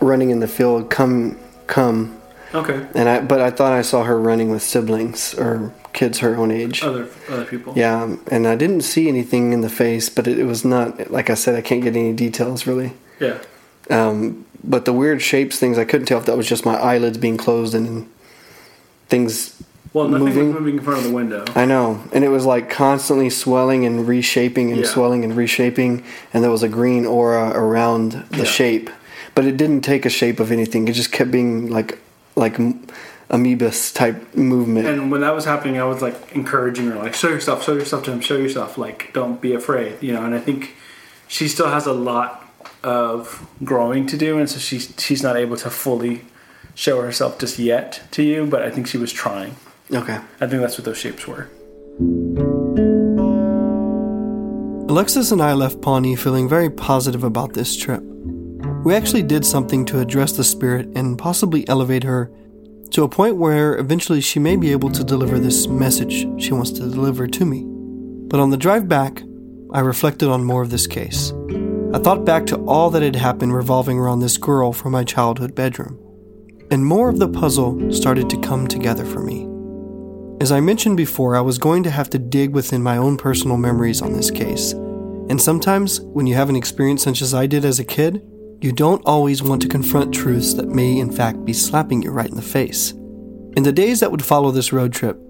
running 0.00 0.30
in 0.30 0.40
the 0.40 0.48
field, 0.48 0.88
come, 0.88 1.38
come. 1.66 2.20
Okay. 2.54 2.86
And 2.94 3.08
I, 3.08 3.20
but 3.20 3.40
I 3.40 3.50
thought 3.50 3.72
I 3.72 3.82
saw 3.82 4.04
her 4.04 4.18
running 4.20 4.50
with 4.50 4.62
siblings 4.62 5.34
or 5.34 5.72
kids 5.92 6.20
her 6.20 6.36
own 6.36 6.50
age. 6.50 6.82
Other 6.82 7.08
other 7.28 7.44
people. 7.44 7.72
Yeah, 7.76 8.16
and 8.30 8.46
I 8.46 8.54
didn't 8.56 8.82
see 8.82 9.08
anything 9.08 9.52
in 9.52 9.60
the 9.60 9.68
face, 9.68 10.08
but 10.08 10.26
it, 10.28 10.38
it 10.38 10.44
was 10.44 10.64
not 10.64 11.10
like 11.10 11.30
I 11.30 11.34
said. 11.34 11.54
I 11.56 11.60
can't 11.62 11.82
get 11.82 11.96
any 11.96 12.12
details 12.12 12.66
really. 12.66 12.92
Yeah. 13.20 13.38
Um, 13.90 14.44
but 14.62 14.84
the 14.86 14.92
weird 14.92 15.20
shapes, 15.20 15.58
things 15.58 15.76
I 15.78 15.84
couldn't 15.84 16.06
tell 16.06 16.18
if 16.18 16.26
that 16.26 16.36
was 16.36 16.48
just 16.48 16.64
my 16.64 16.76
eyelids 16.76 17.18
being 17.18 17.36
closed 17.36 17.74
and 17.74 18.08
things 19.08 19.62
Well, 19.92 20.08
nothing 20.08 20.24
moving. 20.26 20.46
was 20.48 20.60
moving 20.60 20.78
in 20.78 20.82
front 20.84 20.98
of 21.00 21.04
the 21.04 21.12
window. 21.12 21.44
I 21.54 21.64
know, 21.64 22.02
and 22.12 22.24
it 22.24 22.28
was 22.28 22.46
like 22.46 22.70
constantly 22.70 23.30
swelling 23.30 23.84
and 23.84 24.06
reshaping 24.08 24.70
and 24.72 24.80
Yeah. 24.80 24.86
swelling 24.86 25.22
and 25.24 25.36
reshaping, 25.36 26.02
and 26.32 26.42
there 26.42 26.50
was 26.50 26.62
a 26.62 26.68
green 26.68 27.04
aura 27.04 27.50
around 27.50 28.24
the 28.30 28.38
Yeah. 28.38 28.44
shape, 28.44 28.90
but 29.34 29.44
it 29.44 29.56
didn't 29.56 29.82
take 29.82 30.06
a 30.06 30.10
shape 30.10 30.40
of 30.40 30.50
anything. 30.50 30.88
It 30.88 30.92
just 30.92 31.12
kept 31.12 31.30
being 31.30 31.68
like 31.70 31.98
like 32.36 32.58
m- 32.58 32.86
amoebus 33.30 33.94
type 33.94 34.34
movement. 34.34 34.86
And 34.86 35.10
when 35.10 35.20
that 35.22 35.34
was 35.34 35.44
happening, 35.44 35.78
I 35.80 35.84
was 35.84 36.02
like 36.02 36.32
encouraging 36.32 36.86
her, 36.90 36.96
like, 36.96 37.14
show 37.14 37.28
yourself, 37.28 37.64
show 37.64 37.74
yourself 37.74 38.04
to 38.04 38.12
him, 38.12 38.20
show 38.20 38.36
yourself, 38.36 38.76
like, 38.78 39.12
don't 39.12 39.40
be 39.40 39.54
afraid, 39.54 40.02
you 40.02 40.12
know. 40.12 40.24
And 40.24 40.34
I 40.34 40.40
think 40.40 40.76
she 41.28 41.48
still 41.48 41.68
has 41.68 41.86
a 41.86 41.92
lot 41.92 42.40
of 42.82 43.46
growing 43.64 44.06
to 44.06 44.16
do, 44.16 44.38
and 44.38 44.48
so 44.48 44.58
she's 44.58 44.92
she's 44.98 45.22
not 45.22 45.36
able 45.36 45.56
to 45.56 45.70
fully 45.70 46.22
show 46.74 47.00
herself 47.00 47.38
just 47.38 47.58
yet 47.58 48.02
to 48.12 48.22
you. 48.22 48.46
But 48.46 48.62
I 48.62 48.70
think 48.70 48.86
she 48.86 48.98
was 48.98 49.12
trying. 49.12 49.56
okay. 49.92 50.18
I 50.40 50.46
think 50.46 50.60
that's 50.62 50.76
what 50.78 50.84
those 50.84 50.98
shapes 50.98 51.26
were. 51.26 51.48
Alexis 54.86 55.32
and 55.32 55.42
I 55.42 55.54
left 55.54 55.80
Pawnee 55.80 56.14
feeling 56.14 56.48
very 56.48 56.70
positive 56.70 57.24
about 57.24 57.54
this 57.54 57.74
trip. 57.76 58.02
We 58.84 58.94
actually 58.94 59.22
did 59.22 59.46
something 59.46 59.86
to 59.86 60.00
address 60.00 60.32
the 60.32 60.44
spirit 60.44 60.88
and 60.94 61.16
possibly 61.16 61.66
elevate 61.68 62.04
her 62.04 62.30
to 62.90 63.04
a 63.04 63.08
point 63.08 63.36
where 63.36 63.78
eventually 63.78 64.20
she 64.20 64.38
may 64.38 64.56
be 64.56 64.72
able 64.72 64.90
to 64.90 65.02
deliver 65.02 65.38
this 65.38 65.66
message 65.66 66.26
she 66.38 66.52
wants 66.52 66.70
to 66.72 66.80
deliver 66.80 67.26
to 67.26 67.44
me. 67.46 67.64
But 68.28 68.40
on 68.40 68.50
the 68.50 68.58
drive 68.58 68.86
back, 68.86 69.22
I 69.72 69.80
reflected 69.80 70.28
on 70.28 70.44
more 70.44 70.60
of 70.60 70.68
this 70.68 70.86
case. 70.86 71.32
I 71.94 71.98
thought 71.98 72.26
back 72.26 72.44
to 72.46 72.58
all 72.66 72.90
that 72.90 73.02
had 73.02 73.16
happened 73.16 73.54
revolving 73.54 73.98
around 73.98 74.20
this 74.20 74.36
girl 74.36 74.70
from 74.74 74.92
my 74.92 75.02
childhood 75.02 75.54
bedroom. 75.54 75.98
And 76.70 76.84
more 76.84 77.08
of 77.08 77.18
the 77.18 77.28
puzzle 77.28 77.90
started 77.90 78.28
to 78.28 78.40
come 78.40 78.68
together 78.68 79.06
for 79.06 79.20
me. 79.20 79.48
As 80.42 80.52
I 80.52 80.60
mentioned 80.60 80.98
before, 80.98 81.36
I 81.36 81.40
was 81.40 81.56
going 81.56 81.84
to 81.84 81.90
have 81.90 82.10
to 82.10 82.18
dig 82.18 82.52
within 82.52 82.82
my 82.82 82.98
own 82.98 83.16
personal 83.16 83.56
memories 83.56 84.02
on 84.02 84.12
this 84.12 84.30
case. 84.30 84.72
And 84.72 85.40
sometimes, 85.40 86.02
when 86.02 86.26
you 86.26 86.34
have 86.34 86.50
an 86.50 86.56
experience 86.56 87.02
such 87.02 87.22
as 87.22 87.32
I 87.32 87.46
did 87.46 87.64
as 87.64 87.78
a 87.78 87.84
kid, 87.84 88.22
you 88.64 88.72
don't 88.72 89.04
always 89.04 89.42
want 89.42 89.60
to 89.60 89.68
confront 89.68 90.14
truths 90.14 90.54
that 90.54 90.70
may, 90.70 90.98
in 90.98 91.12
fact, 91.12 91.44
be 91.44 91.52
slapping 91.52 92.00
you 92.00 92.10
right 92.10 92.30
in 92.30 92.34
the 92.34 92.40
face. 92.40 92.92
In 93.58 93.62
the 93.62 93.72
days 93.72 94.00
that 94.00 94.10
would 94.10 94.24
follow 94.24 94.50
this 94.50 94.72
road 94.72 94.90
trip, 94.90 95.20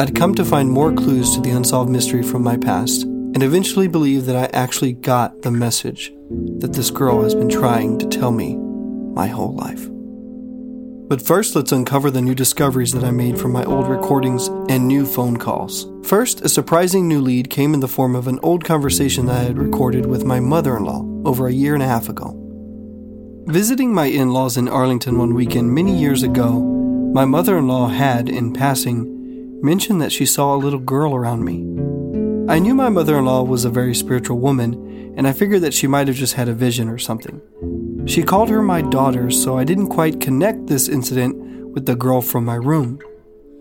I'd 0.00 0.16
come 0.16 0.34
to 0.34 0.44
find 0.44 0.68
more 0.68 0.92
clues 0.92 1.32
to 1.36 1.40
the 1.40 1.50
unsolved 1.50 1.88
mystery 1.88 2.24
from 2.24 2.42
my 2.42 2.56
past, 2.56 3.04
and 3.04 3.44
eventually 3.44 3.86
believe 3.86 4.26
that 4.26 4.34
I 4.34 4.50
actually 4.52 4.92
got 4.92 5.42
the 5.42 5.52
message 5.52 6.12
that 6.58 6.72
this 6.72 6.90
girl 6.90 7.22
has 7.22 7.32
been 7.32 7.48
trying 7.48 7.96
to 8.00 8.08
tell 8.08 8.32
me 8.32 8.56
my 8.56 9.28
whole 9.28 9.54
life. 9.54 9.86
But 11.08 11.22
first, 11.22 11.54
let's 11.54 11.70
uncover 11.70 12.10
the 12.10 12.20
new 12.20 12.34
discoveries 12.34 12.90
that 12.94 13.04
I 13.04 13.12
made 13.12 13.38
from 13.38 13.52
my 13.52 13.62
old 13.62 13.86
recordings 13.86 14.48
and 14.68 14.88
new 14.88 15.06
phone 15.06 15.36
calls. 15.36 15.86
First, 16.08 16.40
a 16.40 16.48
surprising 16.48 17.06
new 17.06 17.20
lead 17.20 17.50
came 17.50 17.72
in 17.72 17.78
the 17.78 17.86
form 17.86 18.16
of 18.16 18.26
an 18.26 18.40
old 18.42 18.64
conversation 18.64 19.26
that 19.26 19.36
I 19.36 19.44
had 19.44 19.58
recorded 19.58 20.06
with 20.06 20.24
my 20.24 20.40
mother 20.40 20.76
in 20.76 20.84
law 20.84 21.04
over 21.24 21.46
a 21.46 21.52
year 21.52 21.74
and 21.74 21.84
a 21.84 21.86
half 21.86 22.08
ago. 22.08 22.39
Visiting 23.50 23.92
my 23.92 24.04
in 24.04 24.30
laws 24.30 24.56
in 24.56 24.68
Arlington 24.68 25.18
one 25.18 25.34
weekend 25.34 25.74
many 25.74 25.92
years 25.92 26.22
ago, 26.22 26.60
my 27.12 27.24
mother 27.24 27.58
in 27.58 27.66
law 27.66 27.88
had, 27.88 28.28
in 28.28 28.52
passing, 28.52 29.60
mentioned 29.60 30.00
that 30.00 30.12
she 30.12 30.24
saw 30.24 30.54
a 30.54 30.56
little 30.56 30.78
girl 30.78 31.16
around 31.16 31.44
me. 31.44 31.56
I 32.48 32.60
knew 32.60 32.76
my 32.76 32.90
mother 32.90 33.18
in 33.18 33.24
law 33.24 33.42
was 33.42 33.64
a 33.64 33.68
very 33.68 33.92
spiritual 33.92 34.38
woman, 34.38 35.14
and 35.16 35.26
I 35.26 35.32
figured 35.32 35.62
that 35.62 35.74
she 35.74 35.88
might 35.88 36.06
have 36.06 36.16
just 36.16 36.34
had 36.34 36.48
a 36.48 36.54
vision 36.54 36.88
or 36.88 36.96
something. 36.96 37.42
She 38.06 38.22
called 38.22 38.50
her 38.50 38.62
my 38.62 38.82
daughter, 38.82 39.32
so 39.32 39.58
I 39.58 39.64
didn't 39.64 39.88
quite 39.88 40.20
connect 40.20 40.68
this 40.68 40.88
incident 40.88 41.34
with 41.74 41.86
the 41.86 41.96
girl 41.96 42.22
from 42.22 42.44
my 42.44 42.54
room. 42.54 43.00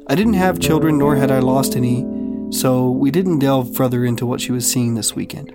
I 0.05 0.13
didn't 0.13 0.35
have 0.35 0.59
children, 0.59 0.99
nor 0.99 1.15
had 1.15 1.31
I 1.31 1.39
lost 1.39 1.75
any, 1.75 2.05
so 2.51 2.91
we 2.91 3.09
didn't 3.09 3.39
delve 3.39 3.75
further 3.75 4.05
into 4.05 4.27
what 4.27 4.39
she 4.39 4.51
was 4.51 4.71
seeing 4.71 4.93
this 4.93 5.15
weekend. 5.15 5.51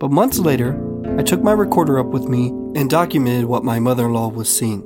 But 0.00 0.10
months 0.10 0.38
later, 0.38 0.72
I 1.16 1.22
took 1.22 1.42
my 1.42 1.52
recorder 1.52 1.98
up 1.98 2.06
with 2.06 2.28
me 2.28 2.48
and 2.74 2.90
documented 2.90 3.46
what 3.46 3.64
my 3.64 3.78
mother 3.78 4.06
in 4.06 4.12
law 4.12 4.28
was 4.28 4.54
seeing. 4.54 4.84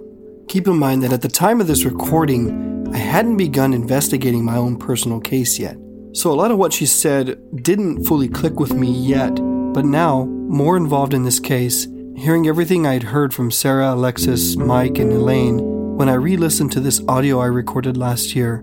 Keep 0.48 0.68
in 0.68 0.78
mind 0.78 1.02
that 1.02 1.12
at 1.12 1.22
the 1.22 1.28
time 1.28 1.60
of 1.60 1.66
this 1.66 1.84
recording, 1.84 2.88
I 2.92 2.98
hadn't 2.98 3.36
begun 3.36 3.72
investigating 3.72 4.44
my 4.44 4.56
own 4.56 4.76
personal 4.76 5.20
case 5.20 5.58
yet. 5.58 5.76
So 6.12 6.30
a 6.30 6.34
lot 6.34 6.50
of 6.50 6.58
what 6.58 6.74
she 6.74 6.84
said 6.84 7.38
didn't 7.62 8.04
fully 8.04 8.28
click 8.28 8.60
with 8.60 8.74
me 8.74 8.90
yet, 8.90 9.34
but 9.72 9.86
now, 9.86 10.26
more 10.26 10.76
involved 10.76 11.14
in 11.14 11.22
this 11.22 11.40
case, 11.40 11.86
hearing 12.16 12.46
everything 12.46 12.86
I'd 12.86 13.02
heard 13.02 13.32
from 13.32 13.50
Sarah, 13.50 13.94
Alexis, 13.94 14.56
Mike, 14.56 14.98
and 14.98 15.10
Elaine, 15.10 15.58
when 15.96 16.08
I 16.10 16.14
re 16.14 16.36
listened 16.36 16.72
to 16.72 16.80
this 16.80 17.00
audio 17.08 17.40
I 17.40 17.46
recorded 17.46 17.96
last 17.96 18.34
year, 18.34 18.62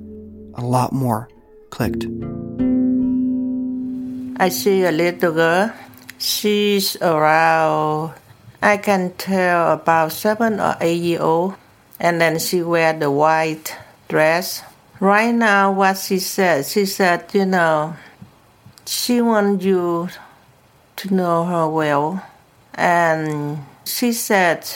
a 0.56 0.62
lot 0.62 0.94
more 0.94 1.30
clicked. 1.72 2.06
I 4.40 4.50
see 4.50 4.84
a 4.84 4.92
little 4.92 5.34
girl. 5.34 5.74
She's 6.22 6.98
around, 6.98 8.14
I 8.62 8.76
can 8.76 9.14
tell, 9.14 9.72
about 9.72 10.12
seven 10.12 10.60
or 10.60 10.76
eight 10.82 11.02
year 11.02 11.22
old. 11.22 11.56
And 11.98 12.20
then 12.20 12.40
she 12.40 12.62
wear 12.62 12.92
the 12.92 13.10
white 13.10 13.76
dress. 14.10 14.62
Right 15.00 15.34
now, 15.34 15.72
what 15.72 15.98
she 15.98 16.20
said, 16.20 16.66
she 16.66 16.86
said, 16.86 17.34
you 17.34 17.46
know, 17.46 17.96
she 18.86 19.22
want 19.22 19.62
you 19.62 20.10
to 20.98 21.14
know 21.14 21.46
her 21.46 21.70
well. 21.70 22.22
And 22.74 23.60
she 23.86 24.12
said, 24.12 24.68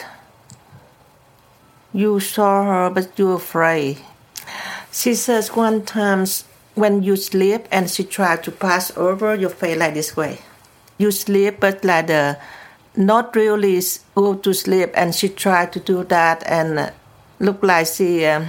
you 1.91 2.22
saw 2.22 2.64
her, 2.64 2.90
but 2.90 3.20
you're 3.20 3.36
afraid. 3.36 3.99
She 4.94 5.14
says 5.14 5.53
one 5.56 5.84
time 5.84 6.26
when 6.76 7.03
you 7.03 7.18
sleep 7.18 7.68
and 7.70 7.90
she 7.90 8.06
tried 8.06 8.44
to 8.44 8.52
pass 8.52 8.95
over 8.95 9.36
your 9.36 9.49
face 9.49 9.78
like 9.78 9.94
this 9.94 10.15
way. 10.15 10.40
You 10.98 11.11
sleep, 11.11 11.60
but 11.60 11.84
like 11.84 12.07
the 12.07 12.38
not 12.95 13.36
really 13.36 13.82
go 14.15 14.36
to 14.36 14.53
sleep, 14.53 14.91
and 14.94 15.14
she 15.15 15.30
tried 15.30 15.74
to 15.74 15.80
do 15.80 16.03
that 16.06 16.44
and 16.45 16.80
uh, 16.80 16.91
look 17.40 17.64
like 17.64 17.88
she, 17.88 18.26
um, 18.26 18.48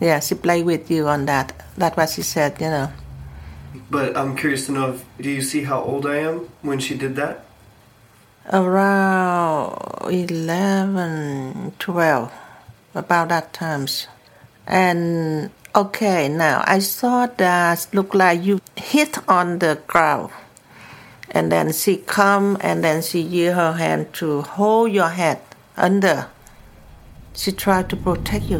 yeah, 0.00 0.20
she 0.20 0.34
play 0.34 0.62
with 0.62 0.90
you 0.90 1.06
on 1.08 1.26
that. 1.26 1.52
That's 1.76 1.96
what 1.96 2.10
she 2.10 2.22
said, 2.22 2.60
you 2.60 2.70
know. 2.70 2.90
But 3.90 4.16
I'm 4.16 4.36
curious 4.36 4.66
to 4.66 4.72
know 4.72 4.98
do 5.20 5.30
you 5.30 5.42
see 5.42 5.64
how 5.64 5.82
old 5.82 6.06
I 6.06 6.16
am 6.16 6.48
when 6.62 6.78
she 6.78 6.96
did 6.96 7.16
that? 7.16 7.44
Around 8.50 10.10
11, 10.10 11.72
12, 11.78 12.32
about 12.94 13.28
that 13.28 13.52
times. 13.52 14.06
And 14.66 15.50
okay, 15.74 16.28
now 16.28 16.64
I 16.66 16.78
saw 16.78 17.26
that 17.26 17.86
look 17.92 18.14
like 18.14 18.42
you 18.42 18.60
hit 18.76 19.18
on 19.28 19.58
the 19.58 19.80
ground. 19.86 20.30
And 21.30 21.52
then 21.52 21.72
she 21.72 21.98
come 21.98 22.56
and 22.60 22.82
then 22.82 23.02
she 23.02 23.20
use 23.20 23.54
her 23.54 23.72
hand 23.72 24.12
to 24.14 24.42
hold 24.42 24.92
your 24.92 25.10
head 25.10 25.40
under. 25.76 26.28
She 27.34 27.52
tried 27.52 27.88
to 27.90 27.96
protect 27.96 28.46
you. 28.46 28.58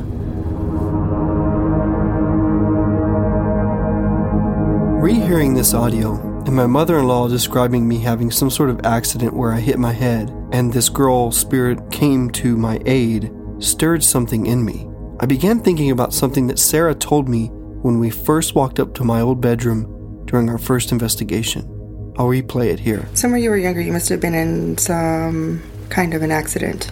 Rehearing 5.01 5.55
this 5.55 5.75
audio, 5.75 6.17
and 6.45 6.55
my 6.55 6.67
mother 6.67 6.99
in 6.99 7.07
law 7.07 7.29
describing 7.29 7.89
me 7.89 7.99
having 7.99 8.31
some 8.31 8.51
sort 8.51 8.69
of 8.69 8.85
accident 8.85 9.33
where 9.33 9.53
I 9.53 9.61
hit 9.61 9.79
my 9.79 9.93
head, 9.93 10.31
and 10.53 10.73
this 10.73 10.89
girl 10.89 11.31
spirit 11.31 11.91
came 11.91 12.31
to 12.33 12.57
my 12.57 12.81
aid, 12.85 13.33
stirred 13.59 14.05
something 14.05 14.47
in 14.47 14.65
me. 14.65 14.89
I 15.21 15.27
began 15.27 15.61
thinking 15.61 15.91
about 15.91 16.13
something 16.13 16.47
that 16.49 16.59
Sarah 16.59 16.95
told 16.95 17.29
me 17.29 17.49
when 17.83 17.99
we 17.99 18.11
first 18.11 18.55
walked 18.55 18.79
up 18.79 18.93
to 18.95 19.05
my 19.05 19.21
old 19.21 19.41
bedroom 19.41 20.25
during 20.27 20.49
our 20.51 20.59
first 20.59 20.93
investigation. 20.93 21.78
I'll 22.19 22.27
replay 22.27 22.67
it 22.67 22.81
here. 22.81 23.09
Somewhere 23.15 23.39
you 23.39 23.49
were 23.49 23.57
younger, 23.57 23.81
you 23.81 23.93
must 23.93 24.09
have 24.09 24.21
been 24.21 24.35
in 24.35 24.77
some 24.77 25.63
kind 25.89 26.15
of 26.15 26.23
an 26.23 26.33
accident. 26.33 26.91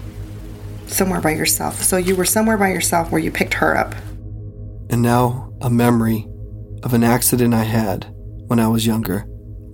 Somewhere 0.86 1.20
by 1.20 1.32
yourself. 1.32 1.82
So 1.82 1.96
you 1.96 2.14
were 2.14 2.24
somewhere 2.24 2.56
by 2.56 2.68
yourself 2.68 3.10
where 3.10 3.20
you 3.20 3.32
picked 3.32 3.54
her 3.54 3.76
up. 3.76 3.94
And 4.88 5.02
now, 5.02 5.52
a 5.60 5.68
memory 5.68 6.28
of 6.84 6.94
an 6.94 7.02
accident 7.02 7.54
I 7.54 7.64
had 7.64 8.06
when 8.46 8.60
I 8.60 8.68
was 8.68 8.86
younger 8.86 9.24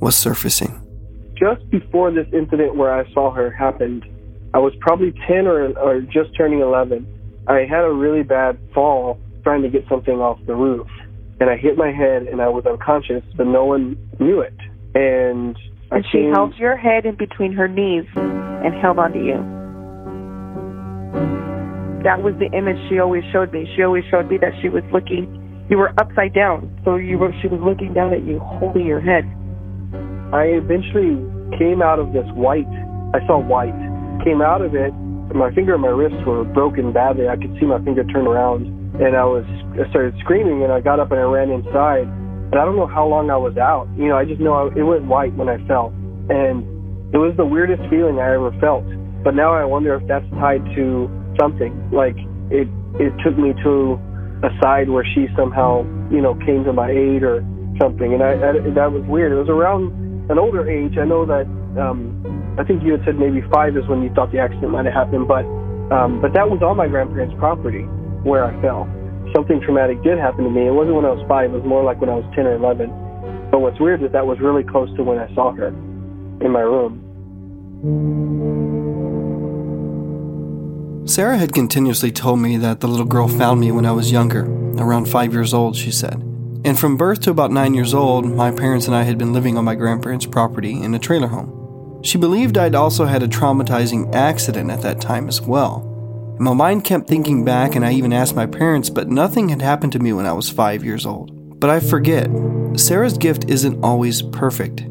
was 0.01 0.17
surfacing. 0.17 0.81
Just 1.39 1.69
before 1.71 2.11
this 2.11 2.27
incident 2.33 2.77
where 2.77 2.95
I 2.95 3.13
saw 3.13 3.31
her 3.33 3.51
happened, 3.51 4.07
I 4.55 4.59
was 4.59 4.73
probably 4.81 5.13
10 5.27 5.47
or, 5.47 5.79
or 5.79 6.01
just 6.01 6.35
turning 6.35 6.61
11. 6.61 7.07
I 7.47 7.67
had 7.69 7.85
a 7.85 7.93
really 7.93 8.23
bad 8.23 8.59
fall 8.73 9.19
trying 9.43 9.61
to 9.63 9.69
get 9.69 9.87
something 9.87 10.19
off 10.19 10.39
the 10.47 10.55
roof. 10.55 10.89
And 11.41 11.51
I 11.51 11.57
hit 11.57 11.77
my 11.77 11.93
head 11.93 12.23
and 12.23 12.41
I 12.41 12.49
was 12.49 12.65
unconscious, 12.65 13.25
but 13.37 13.47
no 13.47 13.67
one 13.67 13.99
knew 14.19 14.41
it. 14.41 14.55
And 14.95 15.57
And 15.91 16.05
she 16.07 16.19
came- 16.19 16.33
held 16.33 16.55
your 16.59 16.77
head 16.77 17.07
in 17.07 17.15
between 17.15 17.53
her 17.53 17.69
knees 17.69 18.05
and 18.17 18.75
held 18.75 18.99
onto 18.99 19.19
you. 19.19 19.39
That 22.05 22.23
was 22.23 22.35
the 22.37 22.51
image 22.53 22.79
she 22.89 22.99
always 22.99 23.25
showed 23.33 23.53
me. 23.53 23.71
She 23.77 23.83
always 23.83 24.05
showed 24.11 24.29
me 24.29 24.37
that 24.39 24.53
she 24.61 24.69
was 24.69 24.83
looking, 24.93 25.29
you 25.69 25.79
were 25.79 25.93
upside 26.01 26.35
down. 26.35 26.69
So 26.85 26.97
you 26.97 27.17
were, 27.17 27.33
she 27.41 27.49
was 27.49 27.61
looking 27.61 27.95
down 27.95 28.13
at 28.13 28.23
you, 28.25 28.41
holding 28.41 28.87
your 28.87 29.01
head. 29.01 29.25
I 30.33 30.45
eventually 30.57 31.17
came 31.59 31.83
out 31.83 31.99
of 31.99 32.13
this 32.13 32.27
white. 32.33 32.67
I 33.15 33.25
saw 33.27 33.39
white. 33.39 33.77
Came 34.25 34.41
out 34.41 34.63
of 34.63 34.75
it. 34.75 34.93
My 35.35 35.53
finger 35.55 35.75
and 35.75 35.83
my 35.83 35.89
wrist 35.89 36.17
were 36.27 36.45
broken 36.45 36.93
badly. 36.93 37.29
I 37.29 37.37
could 37.37 37.57
see 37.61 37.67
my 37.67 37.79
finger 37.85 38.05
turn 38.05 38.27
around, 38.27 38.67
and 39.01 39.17
I 39.17 39.25
was. 39.25 39.45
I 39.79 39.89
started 39.91 40.15
screaming, 40.21 40.63
and 40.63 40.73
I 40.73 40.81
got 40.81 41.01
up 41.01 41.11
and 41.11 41.21
I 41.21 41.25
ran 41.25 41.51
inside. 41.51 42.09
And 42.53 42.61
I 42.61 42.65
don't 42.69 42.77
know 42.77 42.87
how 42.87 43.09
long 43.09 43.31
I 43.31 43.37
was 43.37 43.57
out. 43.57 43.89
You 43.97 44.09
know, 44.13 44.17
I 44.17 44.29
just 44.29 44.41
know 44.41 44.53
I, 44.53 44.69
it 44.77 44.85
went 44.85 45.09
white 45.09 45.33
when 45.35 45.49
I 45.49 45.57
fell, 45.67 45.89
and 46.29 46.61
it 47.15 47.17
was 47.17 47.33
the 47.41 47.49
weirdest 47.49 47.81
feeling 47.89 48.21
I 48.21 48.37
ever 48.37 48.53
felt. 48.61 48.85
But 49.25 49.35
now 49.35 49.57
I 49.57 49.65
wonder 49.65 49.97
if 49.97 50.05
that's 50.07 50.29
tied 50.37 50.61
to 50.77 51.09
something. 51.41 51.73
Like 51.89 52.17
it, 52.53 52.69
it 53.01 53.13
took 53.25 53.41
me 53.41 53.57
to 53.65 53.97
a 54.45 54.53
side 54.61 54.93
where 54.93 55.05
she 55.17 55.33
somehow, 55.33 55.89
you 56.13 56.21
know, 56.21 56.37
came 56.45 56.65
to 56.69 56.77
my 56.77 56.93
aid 56.93 57.25
or 57.25 57.41
something. 57.81 58.13
And 58.13 58.21
I, 58.21 58.37
I 58.37 58.53
that 58.77 58.93
was 58.93 59.01
weird. 59.09 59.33
It 59.33 59.41
was 59.41 59.49
around 59.49 60.29
an 60.29 60.39
older 60.39 60.69
age. 60.69 61.01
I 61.01 61.09
know 61.09 61.25
that 61.25 61.49
um, 61.81 62.21
I 62.61 62.65
think 62.65 62.85
you 62.85 62.93
had 62.93 63.01
said 63.09 63.17
maybe 63.17 63.41
five 63.49 63.81
is 63.81 63.89
when 63.89 64.05
you 64.05 64.13
thought 64.13 64.29
the 64.29 64.45
accident 64.45 64.77
might 64.77 64.85
have 64.85 65.09
happened, 65.09 65.25
but 65.25 65.49
um, 65.89 66.21
but 66.21 66.37
that 66.37 66.45
was 66.49 66.61
on 66.61 66.77
my 66.77 66.89
grandparents' 66.89 67.35
property 67.41 67.89
where 68.29 68.45
I 68.45 68.53
fell. 68.61 68.85
Something 69.35 69.61
traumatic 69.61 70.03
did 70.03 70.19
happen 70.19 70.45
to 70.45 70.51
me. 70.51 70.67
It 70.67 70.73
wasn't 70.73 70.97
when 70.97 71.07
I 71.07 71.11
was 71.11 71.25
five. 71.27 71.53
It 71.53 71.57
was 71.57 71.65
more 71.65 71.83
like 71.83 72.01
when 72.01 72.11
I 72.11 72.15
was 72.15 72.25
ten 72.35 72.47
or 72.47 72.55
eleven. 72.55 72.91
But 73.51 73.61
what's 73.61 73.81
weird 73.81 74.03
is 74.03 74.13
that 74.13 74.27
was 74.27 74.41
really 74.41 74.63
close 74.63 74.95
to 74.97 75.03
when 75.03 75.19
I 75.19 75.33
saw 75.35 75.53
her 75.53 75.69
in 75.69 76.51
my 76.51 76.61
room. 76.61 77.01
Sarah 81.07 81.37
had 81.37 81.53
continuously 81.53 82.13
told 82.13 82.41
me 82.41 82.57
that 82.57 82.81
the 82.81 82.89
little 82.89 83.07
girl 83.07 83.27
found 83.27 83.61
me 83.61 83.73
when 83.73 83.85
I 83.85 83.93
was 83.93 84.13
younger, 84.13 84.45
around 84.79 85.09
five 85.09 85.33
years 85.33 85.53
old, 85.53 85.77
she 85.77 85.91
said. 85.91 86.15
And 86.65 86.79
from 86.79 86.97
birth 86.97 87.21
to 87.23 87.31
about 87.31 87.51
nine 87.51 87.75
years 87.75 87.93
old, 87.93 88.25
my 88.25 88.51
parents 88.53 88.87
and 88.87 88.95
I 88.95 89.03
had 89.03 89.19
been 89.19 89.33
living 89.33 89.59
on 89.59 89.65
my 89.65 89.75
grandparents' 89.75 90.27
property 90.27 90.81
in 90.81 90.95
a 90.95 90.99
trailer 90.99 91.27
home. 91.27 92.01
She 92.05 92.19
believed 92.19 92.57
I'd 92.57 92.75
also 92.75 93.05
had 93.05 93.23
a 93.23 93.29
traumatizing 93.29 94.15
accident 94.15 94.71
at 94.71 94.83
that 94.83 95.01
time 95.01 95.29
as 95.29 95.41
well. 95.41 95.92
My 96.43 96.55
mind 96.55 96.83
kept 96.83 97.07
thinking 97.07 97.45
back, 97.45 97.77
and 97.77 97.85
I 97.87 97.93
even 97.93 98.13
asked 98.13 98.35
my 98.35 98.47
parents, 98.47 98.91
but 98.91 99.09
nothing 99.09 99.49
had 99.49 99.63
happened 99.63 99.93
to 99.93 100.01
me 100.01 100.13
when 100.13 100.27
I 100.27 100.33
was 100.33 100.51
five 100.51 100.83
years 100.83 101.07
old. 101.07 101.61
But 101.61 101.71
I 101.71 101.79
forget, 101.79 102.29
Sarah's 102.75 103.17
gift 103.17 103.49
isn't 103.49 103.85
always 103.85 104.23
perfect. 104.23 104.85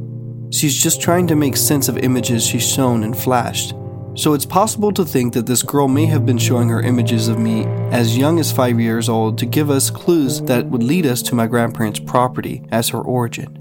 She's 0.53 0.81
just 0.81 1.01
trying 1.01 1.27
to 1.27 1.35
make 1.35 1.57
sense 1.57 1.89
of 1.89 1.97
images 1.97 2.47
she's 2.47 2.65
shown 2.65 3.03
and 3.03 3.17
flashed. 3.17 3.73
So 4.15 4.31
it's 4.33 4.45
possible 4.45 4.93
to 4.93 5.03
think 5.03 5.33
that 5.33 5.45
this 5.45 5.61
girl 5.61 5.89
may 5.89 6.05
have 6.05 6.25
been 6.25 6.37
showing 6.37 6.69
her 6.69 6.81
images 6.81 7.27
of 7.27 7.37
me 7.37 7.65
as 7.91 8.17
young 8.17 8.39
as 8.39 8.49
five 8.49 8.79
years 8.79 9.09
old 9.09 9.37
to 9.39 9.45
give 9.45 9.69
us 9.69 9.89
clues 9.89 10.41
that 10.43 10.67
would 10.67 10.83
lead 10.83 11.05
us 11.05 11.21
to 11.23 11.35
my 11.35 11.47
grandparents' 11.47 11.99
property 11.99 12.63
as 12.71 12.87
her 12.87 13.01
origin. 13.01 13.57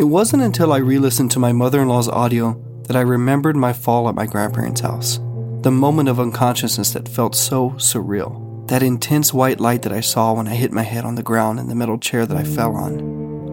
It 0.00 0.04
wasn't 0.04 0.44
until 0.44 0.72
I 0.72 0.78
re 0.78 0.98
listened 0.98 1.30
to 1.32 1.38
my 1.38 1.52
mother 1.52 1.82
in 1.82 1.88
law's 1.88 2.08
audio 2.08 2.58
that 2.88 2.96
I 2.96 3.02
remembered 3.02 3.54
my 3.54 3.74
fall 3.74 4.08
at 4.08 4.14
my 4.14 4.24
grandparents' 4.24 4.80
house. 4.80 5.20
The 5.64 5.70
moment 5.70 6.10
of 6.10 6.20
unconsciousness 6.20 6.92
that 6.92 7.08
felt 7.08 7.34
so 7.34 7.70
surreal. 7.78 8.68
That 8.68 8.82
intense 8.82 9.32
white 9.32 9.60
light 9.60 9.80
that 9.80 9.94
I 9.94 10.02
saw 10.02 10.34
when 10.34 10.46
I 10.46 10.54
hit 10.54 10.72
my 10.72 10.82
head 10.82 11.06
on 11.06 11.14
the 11.14 11.22
ground 11.22 11.58
in 11.58 11.68
the 11.68 11.74
metal 11.74 11.96
chair 11.96 12.26
that 12.26 12.36
I 12.36 12.44
fell 12.44 12.76
on. 12.76 13.00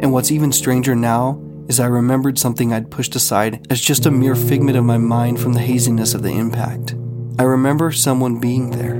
And 0.01 0.11
what's 0.11 0.29
even 0.29 0.51
stranger 0.51 0.93
now 0.93 1.41
is 1.69 1.79
I 1.79 1.85
remembered 1.85 2.37
something 2.37 2.73
I'd 2.73 2.91
pushed 2.91 3.15
aside 3.15 3.65
as 3.69 3.79
just 3.79 4.05
a 4.05 4.11
mere 4.11 4.35
figment 4.35 4.77
of 4.77 4.83
my 4.83 4.97
mind 4.97 5.39
from 5.39 5.53
the 5.53 5.61
haziness 5.61 6.13
of 6.13 6.21
the 6.21 6.33
impact. 6.33 6.95
I 7.39 7.43
remember 7.43 7.93
someone 7.93 8.41
being 8.41 8.71
there, 8.71 8.95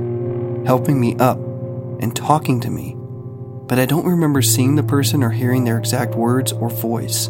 helping 0.65 0.97
me 0.97 1.17
up, 1.17 1.38
and 1.99 2.15
talking 2.15 2.61
to 2.61 2.69
me, 2.69 2.95
but 3.67 3.77
I 3.77 3.85
don't 3.85 4.05
remember 4.05 4.41
seeing 4.41 4.75
the 4.75 4.83
person 4.83 5.21
or 5.21 5.31
hearing 5.31 5.65
their 5.65 5.79
exact 5.79 6.15
words 6.15 6.53
or 6.53 6.69
voice. 6.69 7.27